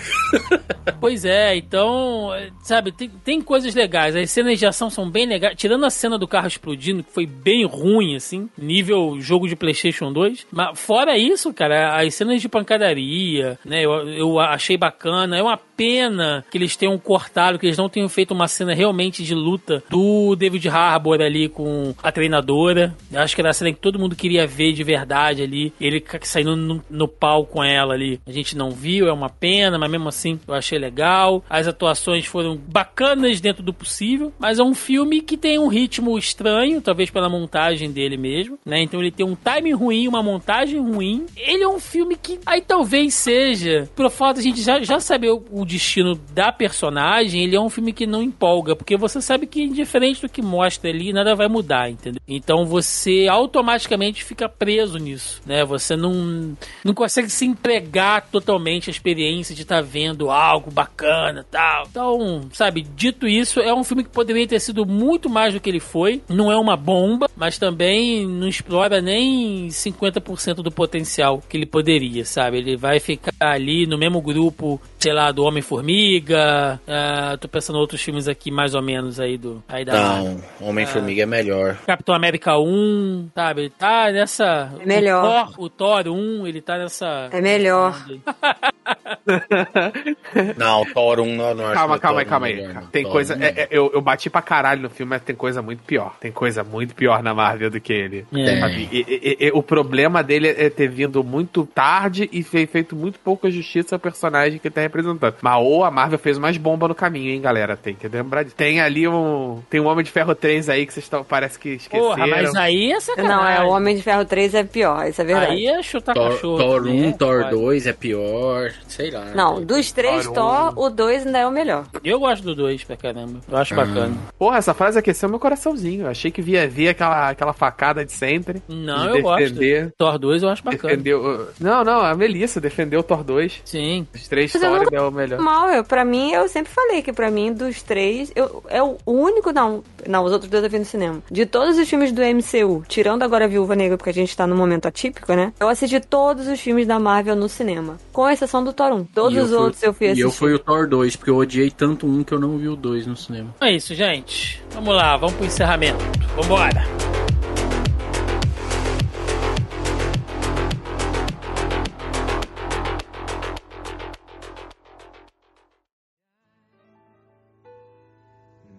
pois 0.98 1.24
é, 1.24 1.54
então, 1.54 2.30
sabe, 2.64 2.90
tem, 2.90 3.08
tem 3.24 3.40
coisas 3.40 3.72
legais. 3.72 4.16
As 4.16 4.32
cenas 4.32 4.58
de 4.58 4.66
ação 4.66 4.90
são 4.90 5.08
bem 5.08 5.24
legais. 5.24 5.54
Tirando 5.56 5.86
a 5.86 5.90
cena 5.90 6.18
do 6.18 6.26
carro 6.26 6.48
explodindo, 6.48 7.04
que 7.04 7.12
foi 7.12 7.24
bem 7.24 7.64
ruim, 7.64 8.16
assim, 8.16 8.50
nível 8.58 9.20
jogo 9.20 9.46
de 9.46 9.54
PlayStation 9.54 10.12
2. 10.12 10.48
Mas 10.50 10.76
fora 10.76 11.16
isso, 11.16 11.54
cara, 11.54 12.00
as 12.00 12.12
cenas 12.16 12.42
de 12.42 12.48
pancadaria, 12.48 13.60
né? 13.64 13.84
Eu, 13.84 14.08
eu 14.08 14.40
achei 14.40 14.76
bacana. 14.76 15.38
É 15.38 15.42
uma 15.42 15.56
pena 15.82 16.44
que 16.48 16.56
eles 16.56 16.76
tenham 16.76 16.96
cortado, 16.96 17.58
que 17.58 17.66
eles 17.66 17.76
não 17.76 17.88
tenham 17.88 18.08
feito 18.08 18.32
uma 18.32 18.46
cena 18.46 18.72
realmente 18.72 19.24
de 19.24 19.34
luta 19.34 19.82
do 19.90 20.36
David 20.36 20.68
Harbour 20.68 21.20
ali 21.20 21.48
com 21.48 21.92
a 22.00 22.12
treinadora. 22.12 22.96
Eu 23.10 23.20
acho 23.20 23.34
que 23.34 23.40
era 23.40 23.50
a 23.50 23.52
cena 23.52 23.72
que 23.72 23.80
todo 23.80 23.98
mundo 23.98 24.14
queria 24.14 24.46
ver 24.46 24.72
de 24.72 24.84
verdade 24.84 25.42
ali. 25.42 25.72
Ele 25.80 26.00
saindo 26.22 26.54
no, 26.54 26.84
no 26.88 27.08
pau 27.08 27.44
com 27.44 27.64
ela 27.64 27.94
ali. 27.94 28.20
A 28.24 28.30
gente 28.30 28.56
não 28.56 28.70
viu, 28.70 29.08
é 29.08 29.12
uma 29.12 29.28
pena, 29.28 29.76
mas 29.76 29.90
mesmo 29.90 30.08
assim 30.08 30.38
eu 30.46 30.54
achei 30.54 30.78
legal. 30.78 31.44
As 31.50 31.66
atuações 31.66 32.26
foram 32.26 32.56
bacanas 32.56 33.40
dentro 33.40 33.64
do 33.64 33.74
possível, 33.74 34.32
mas 34.38 34.60
é 34.60 34.62
um 34.62 34.76
filme 34.76 35.20
que 35.20 35.36
tem 35.36 35.58
um 35.58 35.66
ritmo 35.66 36.16
estranho, 36.16 36.80
talvez 36.80 37.10
pela 37.10 37.28
montagem 37.28 37.90
dele 37.90 38.16
mesmo, 38.16 38.56
né? 38.64 38.80
Então 38.80 39.00
ele 39.00 39.10
tem 39.10 39.26
um 39.26 39.34
timing 39.34 39.72
ruim, 39.72 40.06
uma 40.06 40.22
montagem 40.22 40.78
ruim. 40.78 41.26
Ele 41.36 41.64
é 41.64 41.68
um 41.68 41.80
filme 41.80 42.14
que 42.14 42.38
aí 42.46 42.60
talvez 42.60 43.14
seja, 43.14 43.90
por 43.96 44.08
falta 44.12 44.38
a 44.38 44.42
gente 44.42 44.62
já, 44.62 44.80
já 44.80 45.00
saber 45.00 45.30
o, 45.30 45.42
o 45.50 45.71
destino 45.72 46.14
da 46.32 46.52
personagem, 46.52 47.42
ele 47.42 47.56
é 47.56 47.60
um 47.60 47.70
filme 47.70 47.92
que 47.92 48.06
não 48.06 48.22
empolga, 48.22 48.76
porque 48.76 48.96
você 48.96 49.20
sabe 49.20 49.46
que 49.46 49.62
indiferente 49.62 50.22
do 50.22 50.28
que 50.28 50.42
mostra 50.42 50.90
ali, 50.90 51.12
nada 51.12 51.34
vai 51.34 51.48
mudar, 51.48 51.90
entendeu? 51.90 52.20
Então 52.26 52.64
você 52.64 53.26
automaticamente 53.28 54.24
fica 54.24 54.48
preso 54.48 54.98
nisso, 54.98 55.40
né? 55.46 55.64
Você 55.64 55.96
não, 55.96 56.56
não 56.84 56.94
consegue 56.94 57.28
se 57.30 57.44
entregar 57.44 58.28
totalmente 58.30 58.90
à 58.90 58.92
experiência 58.92 59.54
de 59.54 59.62
estar 59.62 59.76
tá 59.76 59.82
vendo 59.82 60.30
algo 60.30 60.70
bacana 60.70 61.44
tal. 61.50 61.86
Então, 61.90 62.48
sabe, 62.52 62.82
dito 62.82 63.26
isso, 63.26 63.60
é 63.60 63.72
um 63.72 63.84
filme 63.84 64.04
que 64.04 64.10
poderia 64.10 64.46
ter 64.46 64.60
sido 64.60 64.84
muito 64.86 65.28
mais 65.28 65.54
do 65.54 65.60
que 65.60 65.68
ele 65.68 65.80
foi. 65.80 66.22
Não 66.28 66.50
é 66.50 66.56
uma 66.56 66.76
bomba, 66.76 67.28
mas 67.36 67.58
também 67.58 68.26
não 68.26 68.48
explora 68.48 69.00
nem 69.00 69.68
50% 69.68 70.56
do 70.56 70.70
potencial 70.70 71.42
que 71.48 71.56
ele 71.56 71.66
poderia, 71.66 72.24
sabe? 72.24 72.58
Ele 72.58 72.76
vai 72.76 73.00
ficar 73.00 73.32
ali 73.40 73.86
no 73.86 73.98
mesmo 73.98 74.20
grupo, 74.20 74.80
sei 74.98 75.12
lá, 75.12 75.30
do 75.30 75.42
Homem-Formiga. 75.52 76.80
Uh, 76.86 77.38
tô 77.38 77.48
pensando 77.48 77.76
em 77.76 77.80
outros 77.80 78.02
filmes 78.02 78.26
aqui, 78.26 78.50
mais 78.50 78.74
ou 78.74 78.82
menos, 78.82 79.20
aí 79.20 79.38
do. 79.38 79.62
Aí 79.68 79.84
da 79.84 79.92
Não, 79.92 80.42
Homem-Formiga 80.60 81.20
uh, 81.20 81.22
é 81.22 81.26
melhor. 81.26 81.76
Capitão 81.86 82.14
América 82.14 82.58
1, 82.58 83.30
sabe? 83.34 83.60
Ele 83.62 83.70
tá 83.70 84.10
nessa. 84.10 84.72
É 84.80 84.86
melhor. 84.86 85.50
O 85.58 85.68
Thor, 85.68 86.04
o 86.04 86.04
Thor 86.04 86.08
1, 86.08 86.46
ele 86.46 86.60
tá 86.60 86.78
nessa. 86.78 87.28
É 87.30 87.40
melhor. 87.40 87.94
não, 90.56 90.84
Thor 90.92 91.20
1 91.20 91.36
não, 91.36 91.54
não 91.54 91.72
Calma, 91.72 91.98
calma 91.98 92.20
aí, 92.20 92.26
calma 92.26 92.46
aí. 92.46 92.68
Tem 92.90 93.04
Thor 93.04 93.12
coisa. 93.12 93.36
É, 93.40 93.62
é, 93.62 93.68
eu, 93.70 93.90
eu 93.92 94.00
bati 94.00 94.28
pra 94.28 94.42
caralho 94.42 94.82
no 94.82 94.90
filme, 94.90 95.10
mas 95.10 95.22
tem 95.22 95.34
coisa 95.34 95.62
muito 95.62 95.82
pior. 95.82 96.16
Tem 96.20 96.32
coisa 96.32 96.64
muito 96.64 96.94
pior 96.94 97.22
na 97.22 97.34
Marvel 97.34 97.70
do 97.70 97.80
que 97.80 97.92
ele. 97.92 98.26
É. 98.34 98.68
E, 98.92 99.06
e, 99.08 99.36
e, 99.46 99.50
o 99.52 99.62
problema 99.62 100.22
dele 100.22 100.48
é 100.48 100.68
ter 100.70 100.88
vindo 100.88 101.22
muito 101.22 101.66
tarde 101.66 102.28
e 102.32 102.42
feito 102.42 102.96
muito 102.96 103.18
pouca 103.18 103.50
justiça 103.50 103.94
ao 103.94 103.98
personagem 103.98 104.58
que 104.58 104.68
ele 104.68 104.74
tá 104.74 104.80
representando. 104.80 105.34
Mas 105.40 105.62
ou 105.62 105.84
a 105.84 105.90
Marvel 105.90 106.18
fez 106.18 106.38
mais 106.38 106.56
bomba 106.56 106.88
no 106.88 106.94
caminho, 106.94 107.30
hein, 107.30 107.40
galera? 107.40 107.76
Tem 107.76 107.94
que 107.94 108.08
lembrar 108.08 108.42
disso. 108.42 108.56
Tem 108.56 108.80
ali 108.80 109.06
um. 109.06 109.62
Tem 109.70 109.80
um 109.80 109.86
Homem 109.86 110.04
de 110.04 110.10
Ferro 110.10 110.34
3 110.34 110.68
aí 110.68 110.86
que 110.86 110.92
vocês 110.92 111.04
estão. 111.04 111.24
Parece 111.24 111.58
que 111.58 111.70
esqueceram. 111.70 112.10
Porra, 112.10 112.26
mas 112.26 112.54
aí 112.54 112.92
é 112.92 113.00
sacanagem. 113.00 113.36
Não, 113.36 113.48
é 113.48 113.62
o 113.64 113.70
Homem 113.70 113.96
de 113.96 114.02
Ferro 114.02 114.24
3 114.24 114.54
é 114.54 114.64
pior, 114.64 115.06
isso 115.08 115.20
é 115.20 115.24
verdade. 115.24 115.52
Aí 115.52 115.66
é 115.66 115.82
chutar 115.82 116.14
Thor, 116.14 116.30
cachorro. 116.30 116.58
Thor 116.58 116.82
1, 116.86 117.00
né? 117.00 117.14
Thor 117.18 117.50
2 117.50 117.86
é 117.86 117.92
pior. 117.92 118.71
Sei 118.88 119.10
lá. 119.10 119.26
Não, 119.34 119.62
dos 119.64 119.92
três 119.92 120.26
Thor, 120.26 120.72
o 120.76 120.90
2 120.90 121.26
ainda 121.26 121.38
é 121.38 121.46
o 121.46 121.50
melhor. 121.50 121.86
Eu 122.04 122.18
gosto 122.18 122.42
do 122.42 122.54
2 122.54 122.84
pra 122.84 122.96
caramba. 122.96 123.40
Eu 123.48 123.56
acho 123.56 123.74
ah. 123.74 123.76
bacana. 123.76 124.16
Porra, 124.38 124.58
essa 124.58 124.74
frase 124.74 124.98
aqueceu 124.98 125.28
meu 125.28 125.38
coraçãozinho. 125.38 126.02
Eu 126.02 126.08
achei 126.08 126.30
que 126.30 126.42
via 126.42 126.68
vir 126.68 126.88
aquela, 126.88 127.30
aquela 127.30 127.52
facada 127.52 128.04
de 128.04 128.12
sempre. 128.12 128.62
Não, 128.68 129.12
de 129.12 129.18
eu 129.18 129.36
defender, 129.36 129.82
gosto. 129.82 129.96
Thor 129.96 130.18
2 130.18 130.42
eu 130.42 130.48
acho 130.48 130.64
bacana. 130.64 130.96
Defendeu, 130.96 131.48
não, 131.60 131.84
não, 131.84 132.00
a 132.00 132.14
Melissa 132.14 132.60
defendeu 132.60 133.00
o 133.00 133.02
Thor 133.02 133.24
2. 133.24 133.62
Sim. 133.64 134.06
Os 134.14 134.28
três 134.28 134.52
Thor 134.52 134.88
é 134.92 135.00
o 135.00 135.10
melhor. 135.10 135.40
Mal, 135.40 135.68
eu, 135.70 135.84
pra 135.84 136.04
mim, 136.04 136.32
eu 136.32 136.48
sempre 136.48 136.72
falei 136.72 137.02
que 137.02 137.12
pra 137.12 137.30
mim, 137.30 137.52
dos 137.52 137.82
três, 137.82 138.32
eu, 138.34 138.62
é 138.68 138.82
o 138.82 138.96
único, 139.06 139.52
não, 139.52 139.82
não, 140.06 140.24
os 140.24 140.32
outros 140.32 140.50
dois 140.50 140.62
eu 140.64 140.70
vi 140.70 140.78
no 140.78 140.84
cinema. 140.84 141.22
De 141.30 141.46
todos 141.46 141.78
os 141.78 141.88
filmes 141.88 142.12
do 142.12 142.22
MCU, 142.22 142.84
tirando 142.88 143.22
agora 143.22 143.44
a 143.44 143.48
Viúva 143.48 143.74
Negra, 143.74 143.96
porque 143.96 144.10
a 144.10 144.14
gente 144.14 144.36
tá 144.36 144.46
num 144.46 144.56
momento 144.56 144.86
atípico, 144.86 145.32
né? 145.34 145.52
Eu 145.58 145.68
assisti 145.68 146.00
todos 146.00 146.46
os 146.46 146.60
filmes 146.60 146.86
da 146.86 146.98
Marvel 146.98 147.36
no 147.36 147.48
cinema. 147.48 147.98
Com 148.12 148.28
exceção 148.28 148.61
do 148.64 148.72
Thor 148.72 148.92
1. 148.92 149.04
Todos 149.06 149.38
os 149.38 149.52
outros 149.52 149.82
eu 149.82 149.92
fui 149.92 150.06
assistir. 150.06 150.22
E 150.22 150.24
eu 150.24 150.30
fui 150.30 150.52
o 150.54 150.58
Thor 150.58 150.88
2, 150.88 151.16
porque 151.16 151.30
eu 151.30 151.36
odiei 151.36 151.70
tanto 151.70 152.06
um 152.06 152.22
que 152.22 152.32
eu 152.32 152.40
não 152.40 152.56
vi 152.58 152.68
o 152.68 152.76
2 152.76 153.06
no 153.06 153.16
cinema. 153.16 153.54
É 153.60 153.72
isso, 153.72 153.94
gente. 153.94 154.62
Vamos 154.72 154.94
lá, 154.94 155.16
vamos 155.16 155.34
pro 155.36 155.46
encerramento. 155.46 156.02
Vambora. 156.36 156.84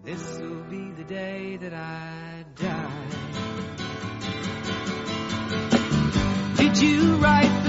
This 0.04 0.38
will 0.38 0.64
be 0.68 0.92
the 0.98 1.04
day 1.04 1.56
that 1.56 1.72
I 1.72 2.44
die. 2.56 2.90
Did 6.56 6.76
you 6.76 7.16
write 7.16 7.63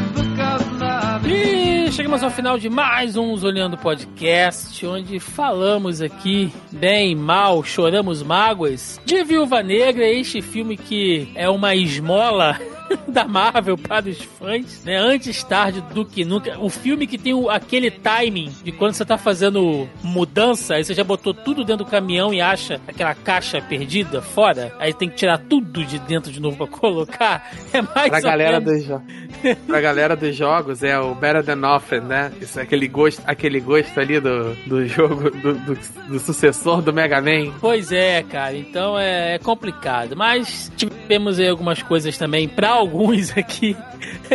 chegamos 1.96 2.22
ao 2.22 2.30
final 2.30 2.60
de 2.60 2.70
mais 2.70 3.16
um 3.16 3.32
Olhando 3.42 3.78
Podcast, 3.78 4.86
onde 4.86 5.18
falamos 5.18 6.02
aqui, 6.02 6.52
bem, 6.70 7.16
mal, 7.16 7.64
choramos 7.64 8.22
mágoas, 8.22 9.00
de 9.06 9.24
Viúva 9.24 9.64
Negra, 9.64 10.06
este 10.06 10.42
filme 10.42 10.76
que 10.76 11.32
é 11.36 11.48
uma 11.48 11.74
esmola 11.74 12.60
da 13.08 13.26
Marvel 13.26 13.78
para 13.78 14.10
os 14.10 14.22
fãs, 14.22 14.84
né? 14.84 14.98
Antes 14.98 15.44
tarde 15.44 15.82
do 15.94 16.06
que 16.06 16.26
nunca. 16.26 16.60
O 16.60 16.70
filme 16.70 17.08
que 17.08 17.18
tem 17.18 17.34
o, 17.34 17.50
aquele 17.50 17.90
timing 17.92 18.52
de 18.64 18.72
quando 18.72 18.94
você 18.94 19.06
tá 19.06 19.18
fazendo 19.18 19.88
mudança, 20.04 20.76
aí 20.76 20.84
você 20.84 20.94
já 20.94 21.04
botou 21.04 21.34
tudo 21.34 21.64
dentro 21.64 21.86
do 21.86 21.92
caminhão 21.92 22.34
e 22.34 22.42
acha 22.42 22.80
aquela 22.88 23.14
caixa 23.14 23.62
perdida 23.62 24.22
fora, 24.22 24.74
aí 24.80 24.94
tem 24.94 25.10
que 25.10 25.16
tirar 25.16 25.38
tudo 25.38 25.84
de 25.84 26.00
dentro 26.00 26.32
de 26.32 26.40
novo 26.40 26.58
para 26.58 26.68
colocar. 26.68 27.52
É 27.74 27.82
mais 27.82 28.10
pra 28.10 28.22
galera 28.22 28.60
menos... 28.62 28.88
dos 28.88 29.58
pra 29.68 29.82
galera 29.82 30.16
dos 30.16 30.34
jogos 30.36 30.82
é 30.82 30.98
o 30.98 31.14
Better 31.14 31.44
Than 31.44 31.56
Nothing, 31.58 32.00
né? 32.02 32.32
Isso 32.40 32.60
é 32.60 32.64
aquele 32.64 32.88
gosto, 32.88 33.22
aquele 33.26 33.60
gosto 33.60 34.00
ali 34.00 34.20
do, 34.20 34.56
do 34.66 34.86
jogo 34.88 35.30
do, 35.30 35.54
do, 35.54 35.78
do 36.08 36.20
sucessor 36.20 36.82
do 36.82 36.94
Mega 36.94 37.22
Man. 37.22 37.52
Pois 37.60 37.92
é, 37.92 38.24
cara. 38.24 38.56
Então 38.56 38.98
é, 38.98 39.36
é 39.36 39.40
complicado, 39.40 40.16
mas 40.16 40.72
tivemos 40.78 41.40
aí 41.40 41.50
algumas 41.50 41.82
coisas 41.82 42.18
também 42.18 42.48
para 42.48 42.75
alguns 42.76 43.32
aqui 43.38 43.76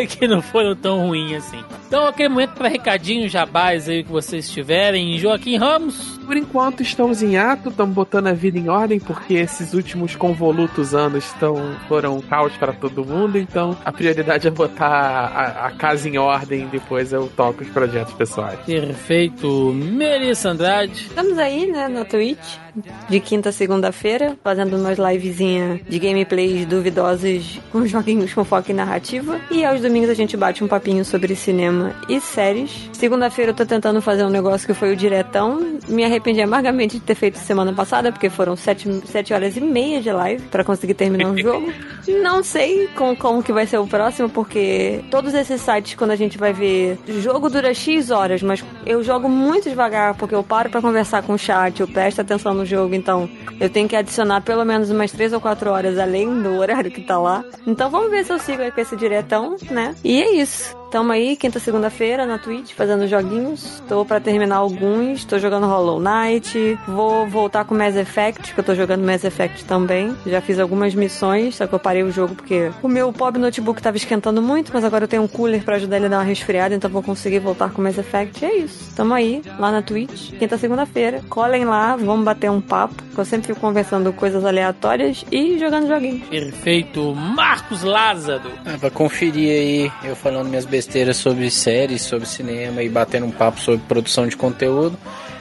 que 0.09 0.27
não 0.27 0.43
foram 0.43 0.75
tão 0.75 1.07
ruins 1.09 1.37
assim. 1.37 1.65
Então, 1.91 2.07
aquele 2.07 2.29
momento 2.29 2.53
para 2.53 2.69
recadinhos 2.69 3.33
jabás 3.33 3.89
aí 3.89 4.05
que 4.05 4.13
vocês 4.13 4.49
tiverem. 4.49 5.19
Joaquim 5.19 5.57
Ramos. 5.57 6.21
Por 6.25 6.37
enquanto 6.37 6.85
estamos 6.85 7.21
em 7.21 7.37
ato, 7.37 7.71
estamos 7.71 7.93
botando 7.93 8.29
a 8.29 8.33
vida 8.33 8.57
em 8.57 8.69
ordem, 8.69 9.01
porque 9.01 9.35
esses 9.35 9.75
últimos 9.75 10.15
convolutos 10.15 10.95
anos 10.95 11.25
estão, 11.25 11.57
foram 11.89 12.19
um 12.19 12.21
caos 12.21 12.57
para 12.57 12.73
todo 12.73 13.05
mundo, 13.05 13.37
então 13.37 13.77
a 13.85 13.91
prioridade 13.91 14.47
é 14.47 14.51
botar 14.53 14.87
a, 14.87 15.67
a 15.67 15.71
casa 15.73 16.09
em 16.09 16.17
ordem, 16.17 16.69
depois 16.69 17.13
eu 17.13 17.29
toco 17.37 17.65
os 17.65 17.69
projetos 17.71 18.15
pessoais. 18.15 18.61
Perfeito. 18.61 19.73
Melissa 19.73 20.51
Andrade. 20.51 21.09
Estamos 21.09 21.37
aí, 21.37 21.67
né, 21.67 21.89
na 21.89 22.05
Twitch, 22.05 22.59
de 23.09 23.19
quinta 23.19 23.49
a 23.49 23.53
segunda-feira, 23.53 24.37
fazendo 24.45 24.77
umas 24.77 24.97
livezinhas 24.97 25.81
de 25.89 25.99
gameplays 25.99 26.65
duvidosos 26.65 27.59
com 27.73 27.85
joguinhos 27.85 28.33
com 28.33 28.45
foco 28.45 28.71
em 28.71 28.75
narrativa. 28.75 29.41
E 29.51 29.65
aos 29.65 29.81
domingos 29.81 30.09
a 30.09 30.15
gente 30.15 30.37
bate 30.37 30.63
um 30.63 30.69
papinho 30.69 31.05
sobre 31.05 31.35
cinema 31.35 31.80
e 32.09 32.21
séries. 32.21 32.91
Segunda-feira 32.93 33.51
eu 33.51 33.55
tô 33.55 33.65
tentando 33.65 34.01
fazer 34.01 34.25
um 34.25 34.31
negócio 34.31 34.67
que 34.67 34.75
foi 34.75 34.93
o 34.93 34.97
diretão. 34.97 35.79
Me 35.89 36.05
arrependi 36.05 36.41
amargamente 36.41 36.99
de 36.99 37.05
ter 37.05 37.15
feito 37.15 37.39
semana 37.39 37.73
passada, 37.73 38.13
porque 38.13 38.29
foram 38.29 38.57
sete, 38.57 38.89
sete 39.07 39.33
horas 39.33 39.57
e 39.57 39.61
meia 39.61 40.01
de 40.01 40.11
live 40.11 40.43
para 40.45 40.65
conseguir 40.65 40.95
terminar 40.95 41.31
o 41.31 41.37
jogo. 41.41 41.73
Não 42.23 42.43
sei 42.43 42.89
com, 42.89 43.15
como 43.17 43.43
que 43.43 43.53
vai 43.53 43.67
ser 43.67 43.79
o 43.79 43.87
próximo, 43.87 44.29
porque 44.29 45.05
todos 45.11 45.35
esses 45.35 45.61
sites, 45.61 45.95
quando 45.95 46.11
a 46.11 46.17
gente 46.17 46.39
vai 46.39 46.53
ver, 46.53 46.99
jogo 47.21 47.49
dura 47.49 47.73
X 47.75 48.11
horas, 48.11 48.43
mas 48.43 48.65
eu 48.87 49.03
jogo 49.03 49.29
muito 49.29 49.69
devagar, 49.69 50.15
porque 50.15 50.35
eu 50.35 50.43
paro 50.43 50.71
para 50.71 50.81
conversar 50.81 51.23
com 51.23 51.35
o 51.35 51.39
chat, 51.39 51.81
eu 51.81 51.89
presto 51.89 52.21
atenção 52.21 52.55
no 52.55 52.65
jogo, 52.65 52.95
então 52.95 53.29
eu 53.59 53.69
tenho 53.69 53.89
que 53.89 53.97
adicionar 53.97 54.41
pelo 54.41 54.65
menos 54.65 54.91
umas 54.91 55.13
3 55.13 55.33
ou 55.33 55.41
4 55.41 55.71
horas 55.71 55.99
além 55.99 56.43
do 56.43 56.57
horário 56.57 56.91
que 56.91 57.03
tá 57.03 57.19
lá. 57.19 57.45
Então 57.67 57.91
vamos 57.91 58.11
ver 58.11 58.25
se 58.25 58.33
eu 58.33 58.39
sigo 58.39 58.63
aí 58.63 58.71
com 58.71 58.81
esse 58.81 58.97
diretão, 58.97 59.57
né? 59.71 59.95
E 60.03 60.23
é 60.23 60.33
isso. 60.33 60.80
Tamo 60.91 61.13
aí, 61.13 61.37
quinta, 61.37 61.61
segunda-feira, 61.61 62.27
na 62.27 62.37
Twitch, 62.37 62.73
fazendo 62.73 63.07
joguinhos. 63.07 63.81
Tô 63.89 64.05
para 64.05 64.19
terminar 64.19 64.57
alguns. 64.57 65.25
Tô 65.25 65.39
jogando 65.39 65.65
Hollow 65.69 66.01
Knight. 66.01 66.77
Vou 66.89 67.29
voltar 67.29 67.65
com 67.65 67.77
Mass 67.77 67.95
Effect, 67.95 68.53
que 68.53 68.59
eu 68.59 68.65
tô 68.65 68.75
jogando 68.75 69.05
Mass 69.05 69.23
Effect 69.23 69.65
também. 69.67 70.17
Já 70.27 70.41
fiz 70.41 70.59
algumas 70.59 70.93
missões, 70.93 71.55
só 71.55 71.69
que 71.69 71.73
eu 71.73 71.79
parei 71.79 72.03
o 72.03 72.11
jogo 72.11 72.35
porque 72.35 72.73
o 72.83 72.89
meu 72.89 73.13
pobre 73.13 73.41
notebook 73.41 73.81
tava 73.81 73.97
esquentando 73.97 74.43
muito, 74.43 74.73
mas 74.75 74.85
agora 74.85 75.05
eu 75.05 75.09
tenho 75.09 75.23
um 75.23 75.29
cooler 75.29 75.63
para 75.63 75.77
ajudar 75.77 75.97
ele 75.97 76.07
a 76.07 76.09
dar 76.09 76.19
uma 76.19 76.25
resfriada, 76.25 76.75
então 76.75 76.91
vou 76.91 77.05
conseguir 77.05 77.39
voltar 77.39 77.71
com 77.71 77.81
Mass 77.81 77.97
Effect. 77.97 78.45
E 78.45 78.49
é 78.49 78.57
isso. 78.57 78.93
Tamo 78.97 79.15
aí, 79.15 79.43
lá 79.61 79.71
na 79.71 79.83
Twitch, 79.83 80.33
quinta, 80.41 80.59
segunda-feira. 80.59 81.23
Colhem 81.29 81.67
lá, 81.67 81.95
vamos 81.95 82.25
bater 82.25 82.51
um 82.51 82.61
papo. 82.61 83.01
Que 83.15 83.19
eu 83.19 83.25
sempre 83.25 83.49
fico 83.49 83.61
conversando 83.61 84.13
coisas 84.13 84.45
aleatórias 84.45 85.25
e 85.31 85.57
jogando 85.57 85.87
joguinhos. 85.87 86.29
Perfeito. 86.29 87.15
Marcos 87.15 87.85
Lázaro. 87.85 88.51
Ah, 88.65 88.77
pra 88.79 88.91
conferir 88.91 89.51
aí, 89.51 89.93
eu 90.05 90.17
falando 90.17 90.49
minhas 90.49 90.65
besteiras 90.65 90.80
sobre 91.15 91.51
séries, 91.51 92.03
sobre 92.03 92.27
cinema 92.27 92.83
e 92.83 92.89
batendo 92.89 93.27
um 93.27 93.31
papo 93.31 93.61
sobre 93.61 93.81
produção 93.87 94.27
de 94.27 94.37
conteúdo. 94.37 94.99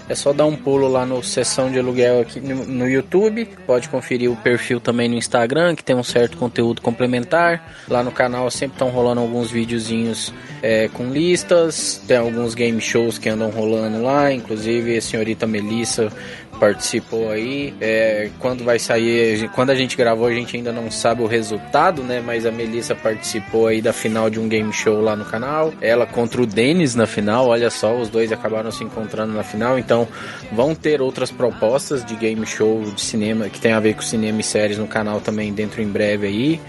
É 0.09 0.15
só 0.15 0.33
dar 0.33 0.47
um 0.47 0.55
pulo 0.55 0.87
lá 0.87 1.05
no 1.05 1.23
Sessão 1.23 1.71
de 1.71 1.77
Aluguel 1.77 2.21
aqui 2.21 2.39
no, 2.39 2.65
no, 2.65 2.89
YouTube. 2.89 3.47
Pode 3.67 3.87
conferir 3.89 4.31
o 4.31 4.35
perfil 4.35 4.79
também 4.79 5.07
no 5.07 5.13
Instagram, 5.13 5.75
que 5.75 5.83
tem 5.83 5.95
um 5.95 6.03
certo 6.03 6.35
conteúdo 6.35 6.81
complementar. 6.81 7.75
Lá 7.87 8.01
no 8.01 8.11
canal 8.11 8.49
sempre 8.49 8.73
estão 8.73 8.89
rolando 8.89 9.21
alguns 9.21 9.51
videozinhos 9.51 10.33
é, 10.63 10.87
com 10.87 11.11
listas. 11.11 12.01
Tem 12.07 12.17
alguns 12.17 12.55
game 12.55 12.81
shows 12.81 13.19
que 13.19 13.29
andam 13.29 13.51
rolando 13.51 14.01
lá. 14.01 14.33
Inclusive 14.33 14.97
a 14.97 15.01
senhorita 15.01 15.45
Melissa 15.45 16.11
participou 16.59 17.31
aí. 17.31 17.73
É, 17.79 18.29
quando 18.39 18.63
vai 18.63 18.77
sair, 18.77 19.49
quando 19.49 19.69
a 19.69 19.75
gente 19.75 19.95
gravou, 19.95 20.27
a 20.27 20.33
gente 20.33 20.55
ainda 20.55 20.71
não 20.71 20.91
sabe 20.91 21.23
o 21.23 21.25
resultado, 21.25 22.03
né? 22.03 22.21
Mas 22.23 22.45
a 22.45 22.51
Melissa 22.51 22.93
participou 22.93 23.67
aí 23.67 23.81
da 23.81 23.93
final 23.93 24.29
de 24.29 24.39
um 24.39 24.47
game 24.47 24.71
show 24.73 25.01
lá 25.01 25.15
no 25.15 25.25
canal. 25.25 25.73
Ela 25.81 26.05
contra 26.05 26.41
o 26.41 26.45
Denis 26.45 26.95
na 26.95 27.07
final, 27.07 27.47
olha 27.47 27.69
só, 27.69 27.95
os 27.95 28.09
dois 28.09 28.31
acabaram 28.31 28.71
se 28.71 28.83
encontrando 28.83 29.33
na 29.33 29.43
final. 29.43 29.79
Então 29.79 30.07
vão 30.51 30.75
ter 30.75 31.01
outras 31.01 31.31
propostas 31.31 32.03
de 32.03 32.15
game 32.15 32.45
show 32.45 32.83
de 32.93 33.01
cinema 33.01 33.49
que 33.49 33.59
tem 33.59 33.71
a 33.71 33.79
ver 33.79 33.95
com 33.95 34.01
cinema 34.01 34.41
e 34.41 34.43
séries 34.43 34.77
no 34.77 34.87
canal 34.87 35.21
também 35.21 35.53
dentro 35.53 35.81
em 35.81 35.87
breve 35.87 36.27
aí. 36.27 36.59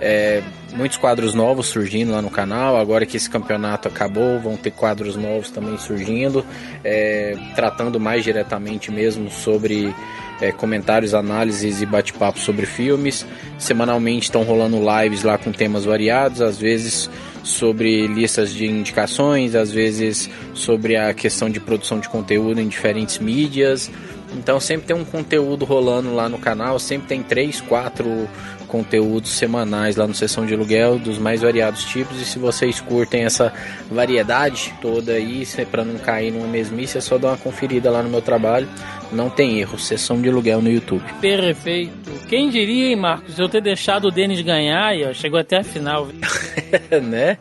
É, 0.00 0.42
muitos 0.72 0.96
quadros 0.98 1.34
novos 1.34 1.66
surgindo 1.66 2.12
lá 2.12 2.22
no 2.22 2.30
canal. 2.30 2.76
Agora 2.76 3.06
que 3.06 3.16
esse 3.16 3.28
campeonato 3.28 3.88
acabou, 3.88 4.38
vão 4.40 4.56
ter 4.56 4.70
quadros 4.70 5.16
novos 5.16 5.50
também 5.50 5.76
surgindo, 5.78 6.44
é, 6.84 7.36
tratando 7.54 7.98
mais 7.98 8.24
diretamente 8.24 8.90
mesmo 8.90 9.30
sobre 9.30 9.94
é, 10.40 10.50
comentários, 10.52 11.14
análises 11.14 11.82
e 11.82 11.86
bate-papo 11.86 12.38
sobre 12.38 12.66
filmes. 12.66 13.26
Semanalmente 13.58 14.24
estão 14.24 14.42
rolando 14.42 14.78
lives 14.78 15.22
lá 15.22 15.36
com 15.36 15.52
temas 15.52 15.84
variados, 15.84 16.40
às 16.40 16.58
vezes 16.58 17.10
sobre 17.42 18.06
listas 18.06 18.52
de 18.52 18.66
indicações, 18.66 19.54
às 19.54 19.70
vezes 19.70 20.30
sobre 20.54 20.96
a 20.96 21.12
questão 21.14 21.48
de 21.48 21.60
produção 21.60 21.98
de 21.98 22.08
conteúdo 22.08 22.60
em 22.60 22.68
diferentes 22.68 23.18
mídias. 23.18 23.90
Então 24.32 24.60
sempre 24.60 24.86
tem 24.86 24.96
um 24.96 25.04
conteúdo 25.04 25.64
rolando 25.64 26.14
lá 26.14 26.28
no 26.28 26.38
canal, 26.38 26.78
sempre 26.78 27.08
tem 27.08 27.22
três, 27.22 27.60
quatro 27.60 28.28
conteúdos 28.70 29.32
semanais 29.32 29.96
lá 29.96 30.06
no 30.06 30.14
Sessão 30.14 30.46
de 30.46 30.54
Aluguel 30.54 30.98
dos 30.98 31.18
mais 31.18 31.42
variados 31.42 31.84
tipos. 31.84 32.20
E 32.20 32.24
se 32.24 32.38
vocês 32.38 32.80
curtem 32.80 33.24
essa 33.24 33.52
variedade 33.90 34.72
toda 34.80 35.12
aí, 35.12 35.44
para 35.70 35.84
não 35.84 35.98
cair 35.98 36.32
numa 36.32 36.46
mesmice, 36.46 36.96
é 36.96 37.00
só 37.00 37.18
dar 37.18 37.28
uma 37.28 37.36
conferida 37.36 37.90
lá 37.90 38.02
no 38.02 38.08
meu 38.08 38.22
trabalho. 38.22 38.68
Não 39.12 39.28
tem 39.28 39.58
erro, 39.58 39.78
Sessão 39.78 40.22
de 40.22 40.28
Aluguel 40.28 40.62
no 40.62 40.70
YouTube. 40.70 41.02
Perfeito. 41.20 42.10
Quem 42.28 42.48
diria, 42.48 42.90
hein, 42.90 42.96
Marcos, 42.96 43.38
eu 43.38 43.48
ter 43.48 43.60
deixado 43.60 44.06
o 44.06 44.10
Denis 44.10 44.40
ganhar 44.40 44.96
e 44.96 45.04
ó, 45.04 45.12
chegou 45.12 45.38
até 45.38 45.58
a 45.58 45.64
final. 45.64 46.06
né? 47.02 47.38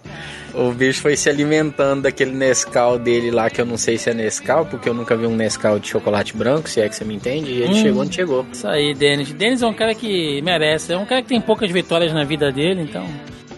O 0.54 0.72
bicho 0.72 1.02
foi 1.02 1.16
se 1.16 1.30
alimentando 1.30 2.04
daquele 2.04 2.32
Nescau 2.32 2.98
dele 2.98 3.32
lá, 3.32 3.50
que 3.50 3.62
eu 3.62 3.66
não 3.66 3.78
sei 3.78 3.98
se 3.98 4.10
é 4.10 4.14
Nescau, 4.14 4.66
porque 4.66 4.90
eu 4.90 4.94
nunca 4.94 5.16
vi 5.16 5.26
um 5.26 5.36
Nescau 5.36 5.80
de 5.80 5.88
chocolate 5.88 6.36
branco, 6.36 6.70
se 6.70 6.82
é 6.82 6.90
que 6.90 6.96
você 6.96 7.06
me 7.06 7.16
entende, 7.16 7.52
e 7.52 7.62
ele 7.62 7.74
hum, 7.74 7.82
chegou 7.82 8.02
onde 8.02 8.16
chegou. 8.16 8.46
Isso 8.52 8.68
aí, 8.68 8.94
Denis. 8.94 9.32
Denis 9.32 9.62
é 9.62 9.68
um 9.68 9.74
cara 9.74 9.94
que 9.94 10.42
merece, 10.42 10.94
é 10.94 10.98
um 10.98 11.06
cara 11.06 11.22
que 11.22 11.28
tem 11.28 11.40
poucas 11.40 11.70
vitórias 11.72 12.14
na 12.14 12.24
vida 12.24 12.52
dele, 12.52 12.82
então 12.82 13.06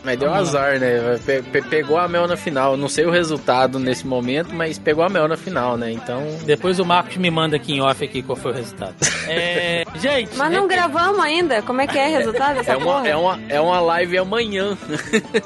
mas 0.03 0.18
deu 0.18 0.34
azar, 0.34 0.80
né? 0.80 1.19
Pe 1.26 1.41
pe 1.41 1.61
pegou 1.61 1.98
a 1.98 2.07
Mel 2.07 2.28
na 2.28 2.36
final. 2.36 2.76
Não 2.76 2.90
sei 2.90 3.06
o 3.06 3.11
resultado 3.11 3.80
nesse 3.80 4.06
momento, 4.06 4.53
mas 4.53 4.80
pegou 4.80 5.03
a 5.03 5.10
Mel 5.10 5.28
na 5.28 5.38
final, 5.38 5.78
né? 5.78 5.91
Então. 5.91 6.23
Depois 6.45 6.80
o 6.80 6.86
Marcos 6.86 7.18
me 7.18 7.30
manda 7.30 7.56
aqui 7.56 7.73
em 7.73 7.82
off 7.82 8.03
aqui 8.03 8.22
qual 8.22 8.36
foi 8.36 8.52
o 8.52 8.56
resultado. 8.56 8.95
é... 9.28 9.84
Gente. 9.95 10.36
Mas 10.36 10.52
não 10.52 10.65
é... 10.65 10.68
gravamos 10.68 11.19
ainda. 11.19 11.61
Como 11.61 11.82
é 11.82 11.88
que 11.88 11.98
é 11.98 12.07
o 12.07 12.18
resultado 12.18 12.56
dessa 12.57 12.72
é 12.72 12.78
uma, 12.78 13.07
é 13.07 13.15
uma 13.15 13.40
É 13.48 13.61
uma 13.61 13.80
live 13.80 14.18
amanhã. 14.18 14.78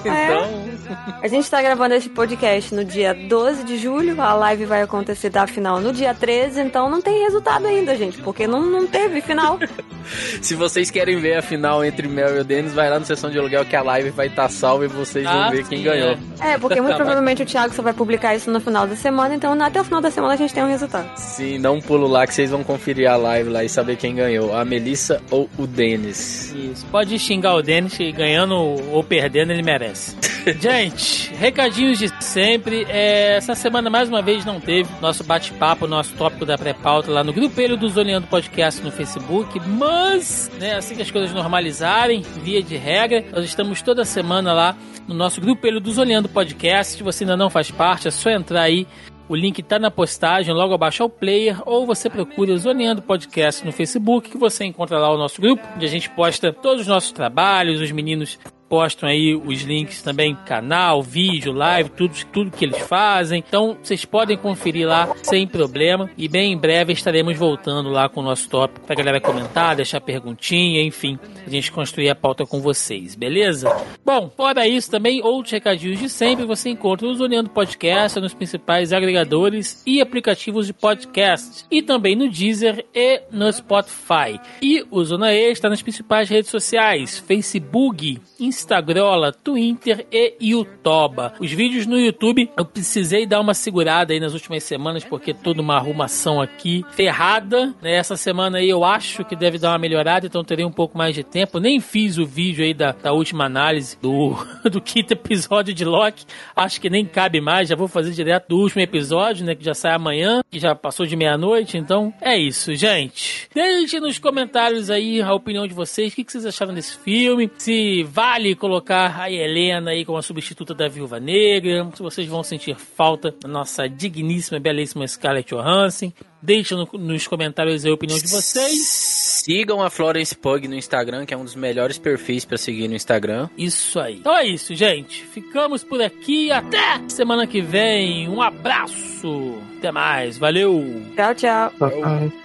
É. 0.06 0.26
então. 0.26 0.76
A 1.22 1.28
gente 1.28 1.50
tá 1.50 1.62
gravando 1.62 1.96
esse 1.96 2.10
podcast 2.10 2.74
no 2.74 2.86
dia 2.86 3.14
12 3.14 3.64
de 3.64 3.78
julho. 3.78 4.20
A 4.22 4.34
live 4.34 4.66
vai 4.66 4.82
acontecer 4.82 5.30
da 5.30 5.48
final 5.48 5.80
no 5.80 5.92
dia 5.92 6.14
13. 6.14 6.62
Então 6.62 6.90
não 6.90 7.02
tem 7.02 7.24
resultado 7.24 7.66
ainda, 7.66 7.96
gente. 7.96 8.18
Porque 8.20 8.46
não, 8.48 8.62
não 8.62 8.86
teve 8.86 9.22
final. 9.22 9.60
Se 10.42 10.54
vocês 10.56 10.92
querem 10.92 11.20
ver 11.20 11.38
a 11.38 11.42
final 11.42 11.84
entre 11.84 12.08
Mel 12.08 12.38
e 12.38 12.40
o 12.40 12.44
Denis, 12.44 12.74
vai 12.74 12.90
lá 12.90 13.00
no 13.00 13.06
sessão 13.06 13.32
de 13.32 13.40
aluguel 13.40 13.66
que 13.66 13.76
a 13.76 13.82
live 13.82 14.12
vai 14.12 14.28
estar 14.28 14.45
tá 14.46 14.50
salva 14.50 14.86
e 14.86 14.88
vocês 14.88 15.26
ah, 15.26 15.34
vão 15.34 15.52
ver 15.52 15.68
quem 15.68 15.80
sim, 15.80 15.84
ganhou. 15.84 16.18
É, 16.40 16.54
é 16.54 16.58
porque 16.58 16.82
muito 16.82 16.96
provavelmente 16.98 17.44
o 17.44 17.46
Thiago 17.46 17.74
só 17.74 17.82
vai 17.82 17.94
publicar 17.94 18.36
isso 18.36 18.52
no 18.52 18.60
final 18.60 18.88
da 18.88 18.96
semana, 18.96 19.36
então 19.36 19.54
até 19.62 19.82
o 19.82 19.84
final 19.84 20.02
da 20.02 20.12
semana 20.12 20.34
a 20.34 20.38
gente 20.38 20.54
tem 20.54 20.64
um 20.64 20.70
resultado. 20.70 21.10
Sim, 21.18 21.60
dá 21.60 21.72
um 21.72 21.82
pulo 21.82 22.08
lá 22.08 22.26
que 22.26 22.34
vocês 22.34 22.50
vão 22.50 22.64
conferir 22.64 23.10
a 23.10 23.16
live 23.16 23.50
lá 23.50 23.64
e 23.64 23.70
saber 23.70 23.96
quem 23.96 24.16
ganhou, 24.16 24.56
a 24.56 24.64
Melissa 24.64 25.22
ou 25.30 25.50
o 25.58 25.66
Denis. 25.66 26.54
Isso, 26.54 26.86
pode 26.88 27.18
xingar 27.20 27.56
o 27.56 27.62
Denis 27.62 27.96
que 27.96 28.12
ganhando 28.12 28.56
ou 28.56 29.04
perdendo 29.04 29.52
ele 29.52 29.64
merece. 29.64 30.16
gente, 30.60 31.34
recadinhos 31.34 31.98
de 31.98 32.12
sempre. 32.24 32.86
É, 32.90 33.38
essa 33.38 33.56
semana 33.56 33.90
mais 33.90 34.10
uma 34.10 34.22
vez 34.22 34.46
não 34.46 34.60
teve 34.60 34.90
nosso 35.02 35.24
bate-papo, 35.24 35.88
nosso 35.88 36.14
tópico 36.16 36.46
da 36.46 36.58
pré-pauta 36.58 37.12
lá 37.12 37.24
no 37.24 37.34
grupelho 37.34 37.76
do 37.76 37.90
Zoneando 37.90 38.28
Podcast 38.28 38.82
no 38.84 38.92
Facebook, 38.92 39.60
mas 39.68 40.52
né, 40.60 40.76
assim 40.76 40.96
que 40.96 41.02
as 41.02 41.12
coisas 41.12 41.34
normalizarem, 41.34 42.22
via 42.42 42.62
de 42.62 42.76
regra, 42.76 43.24
nós 43.32 43.46
estamos 43.46 43.82
toda 43.82 44.06
semana 44.06 44.35
semana 44.36 44.54
lá 44.54 44.78
no 45.08 45.16
nosso 45.16 45.40
grupo 45.40 45.66
Ele 45.66 45.80
dos 45.80 45.98
Olhando 45.98 46.28
Podcast. 46.28 46.98
Se 46.98 47.04
você 47.04 47.24
ainda 47.24 47.38
não 47.38 47.50
faz 47.50 47.72
parte, 47.72 48.10
é 48.10 48.12
só 48.12 48.30
entrar 48.30 48.64
aí. 48.64 48.86
O 49.30 49.36
link 49.36 49.60
está 49.60 49.80
na 49.80 49.90
postagem, 49.90 50.54
logo 50.54 50.74
abaixo 50.74 51.02
ao 51.02 51.10
player, 51.10 51.62
ou 51.66 51.86
você 51.86 52.10
procura 52.10 52.56
Zoneando 52.58 53.02
Podcast 53.02 53.66
no 53.66 53.72
Facebook, 53.72 54.30
que 54.30 54.38
você 54.38 54.66
encontra 54.66 55.00
lá 55.00 55.12
o 55.12 55.18
nosso 55.18 55.42
grupo, 55.42 55.64
onde 55.76 55.86
a 55.86 55.90
gente 55.90 56.10
posta 56.10 56.52
todos 56.52 56.82
os 56.82 56.88
nossos 56.88 57.12
trabalhos, 57.12 57.82
os 57.82 57.92
meninos 57.92 58.38
postam 58.70 59.10
aí 59.10 59.36
os 59.36 59.62
links 59.62 60.02
também, 60.02 60.36
canal, 60.46 61.02
vídeo, 61.02 61.52
live, 61.52 61.90
tudo, 61.90 62.14
tudo 62.32 62.52
que 62.52 62.66
eles 62.66 62.80
fazem. 62.80 63.44
Então 63.46 63.78
vocês 63.82 64.06
podem 64.06 64.38
conferir 64.38 64.88
lá 64.88 65.14
sem 65.24 65.48
problema. 65.48 66.10
E 66.18 66.28
bem 66.28 66.54
em 66.54 66.58
breve 66.58 66.94
estaremos 66.94 67.38
voltando 67.38 67.90
lá 67.90 68.10
com 68.10 68.22
o 68.22 68.24
nosso 68.24 68.50
tópico 68.50 68.86
pra 68.86 68.96
galera 68.96 69.22
comentar, 69.22 69.76
deixar 69.76 70.02
perguntinha, 70.02 70.82
enfim, 70.82 71.18
a 71.46 71.50
gente 71.50 71.72
construir 71.72 72.10
a 72.10 72.16
pauta 72.16 72.46
com 72.46 72.60
vocês, 72.60 73.16
beleza? 73.16 73.70
Bom, 74.04 74.32
fora 74.36 74.68
isso 74.68 74.90
também, 74.90 75.22
outros 75.22 75.52
recadinhos 75.52 76.00
de 76.00 76.10
sempre, 76.10 76.46
você 76.46 76.70
encontra 76.70 77.08
o 77.08 77.16
Zoneando 77.16 77.50
Podcast 77.50 78.20
nos 78.20 78.34
principais 78.34 78.92
agregadores 78.92 79.82
e 79.86 80.02
aplicativos 80.02 80.68
de 80.68 80.74
podcast. 80.74 81.66
E 81.70 81.82
também 81.82 82.16
no 82.16 82.30
Deezer 82.30 82.86
e 82.94 83.22
no 83.32 83.52
Spotify. 83.52 84.40
E 84.62 84.86
o 84.90 85.04
Zona 85.04 85.34
E 85.34 85.52
está 85.52 85.70
nas 85.70 85.82
principais 85.82 86.30
redes 86.30 86.50
sociais, 86.50 87.20
Facebook, 87.20 88.20
Instagram, 88.40 88.55
Instagram, 88.56 89.32
Twitter 89.44 90.08
e 90.12 90.36
Youtuba. 90.42 91.34
Os 91.40 91.52
vídeos 91.52 91.86
no 91.86 92.00
YouTube 92.00 92.50
eu 92.58 92.66
precisei 92.66 93.26
dar 93.26 93.40
uma 93.42 93.54
segurada 93.54 94.14
aí 94.14 94.20
nas 94.20 94.34
últimas 94.34 94.64
semanas 94.64 95.04
porque 95.04 95.34
toda 95.34 95.62
uma 95.62 95.76
arrumação 95.76 96.42
aqui 96.42 96.84
ferrada. 96.92 97.74
Né? 97.82 97.96
Essa 97.96 98.16
semana 98.16 98.58
aí 98.58 98.70
eu 98.70 98.84
acho 98.84 99.24
que 99.26 99.36
deve 99.36 99.58
dar 99.58 99.72
uma 99.72 99.78
melhorada, 99.78 100.26
então 100.26 100.44
terei 100.44 100.66
um 100.66 100.72
pouco 100.72 100.98
mais 100.98 101.14
de 101.14 101.24
tempo. 101.24 101.60
Nem 101.60 101.80
fiz 101.80 102.18
o 102.18 102.26
vídeo 102.26 102.64
aí 102.64 102.74
da, 102.74 102.92
da 102.92 103.12
última 103.12 103.46
análise 103.46 103.98
do, 104.02 104.36
do 104.70 104.82
quinto 104.82 105.14
episódio 105.14 105.74
de 105.74 105.86
Loki. 105.86 106.26
Acho 106.56 106.80
que 106.80 106.90
nem 106.90 107.06
cabe 107.06 107.42
mais, 107.42 107.70
já 107.70 107.76
vou 107.76 107.88
fazer 107.88 108.12
direto 108.12 108.50
do 108.50 108.58
último 108.58 108.82
episódio, 108.82 109.46
né? 109.46 109.56
Que 109.56 109.64
já 109.64 109.74
sai 109.74 109.94
amanhã, 109.94 110.42
que 110.50 110.60
já 110.60 110.74
passou 110.76 111.06
de 111.06 111.16
meia-noite. 111.16 111.78
Então 111.78 112.14
é 112.22 112.38
isso, 112.38 112.74
gente. 112.76 113.50
Deixe 113.54 114.00
nos 114.00 114.18
comentários 114.18 114.90
aí 114.90 115.22
a 115.22 115.34
opinião 115.34 115.68
de 115.68 115.74
vocês. 115.74 116.14
O 116.14 116.16
que, 116.16 116.24
que 116.24 116.32
vocês 116.32 116.46
acharam 116.46 116.74
desse 116.74 116.98
filme? 116.98 117.50
Se 117.58 118.04
vale 118.04 118.45
colocar 118.54 119.18
a 119.20 119.32
Helena 119.32 119.92
aí 119.92 120.04
como 120.04 120.18
a 120.18 120.22
substituta 120.22 120.74
da 120.74 120.90
Viúva 120.90 121.20
Negra. 121.20 121.90
Se 121.96 122.04
vocês 122.04 122.28
vão 122.28 122.44
sentir 122.44 122.76
falta 122.76 123.32
da 123.32 123.48
nossa 123.48 123.88
digníssima, 123.88 124.60
belíssima 124.60 125.08
Scarlett 125.08 125.56
Johansson. 125.56 126.12
Deixa 126.42 126.76
no, 126.76 126.88
nos 127.00 127.28
comentários 127.28 127.86
a 127.86 127.92
opinião 127.92 128.20
de 128.20 128.28
vocês. 128.28 129.16
Sigam 129.46 129.82
a 129.82 129.90
Florence 129.90 130.36
Pug 130.36 130.68
no 130.68 130.76
Instagram, 130.76 131.26
que 131.26 131.34
é 131.34 131.38
um 131.38 131.44
dos 131.44 131.56
melhores 131.56 131.98
perfis 131.98 132.46
para 132.46 132.58
seguir 132.58 132.88
no 132.88 132.96
Instagram. 132.96 133.50
Isso 133.58 134.00
aí. 134.00 134.18
Então 134.18 134.36
é 134.36 134.46
isso, 134.46 134.76
gente. 134.76 135.24
Ficamos 135.24 135.84
por 135.84 136.02
aqui. 136.02 136.52
Até 136.52 137.02
semana 137.08 137.48
que 137.48 137.62
vem. 137.62 138.28
Um 138.28 138.42
abraço. 138.42 139.56
Até 139.78 139.92
mais. 139.92 140.38
Valeu. 140.38 141.02
Tchau, 141.16 141.34
tchau. 141.34 142.45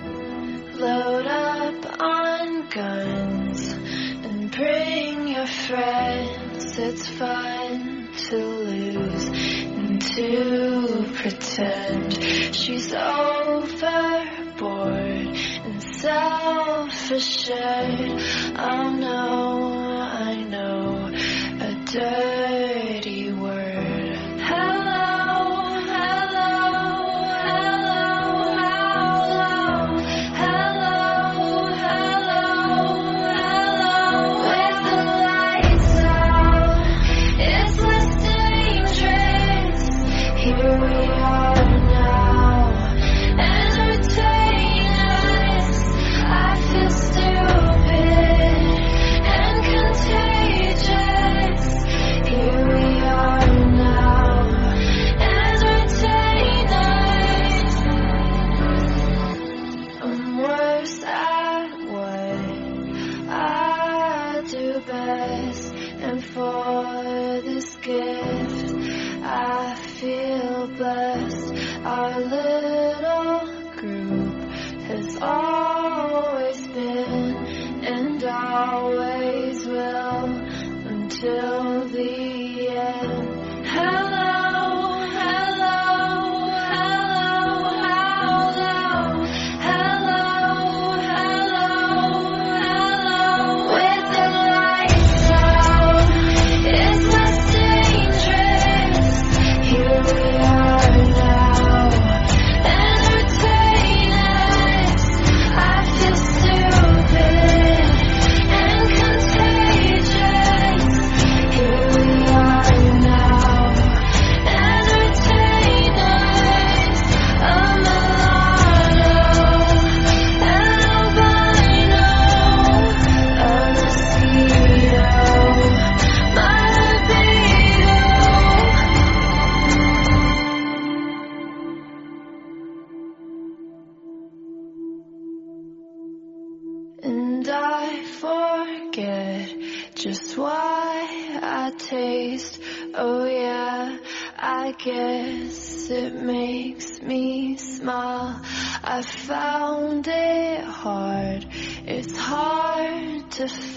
To 10.21 11.07
pretend 11.15 12.13
she's 12.55 12.93
overboard 12.93 14.27
and 15.65 15.83
self-assured. 15.83 17.57
Oh 18.55 18.91
no, 18.91 19.73
I 20.03 20.43
know 20.43 21.11
a 21.61 21.75
dirty 21.91 22.30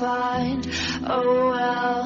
find. 0.03 0.67
Oh 1.05 1.49
well. 1.51 2.02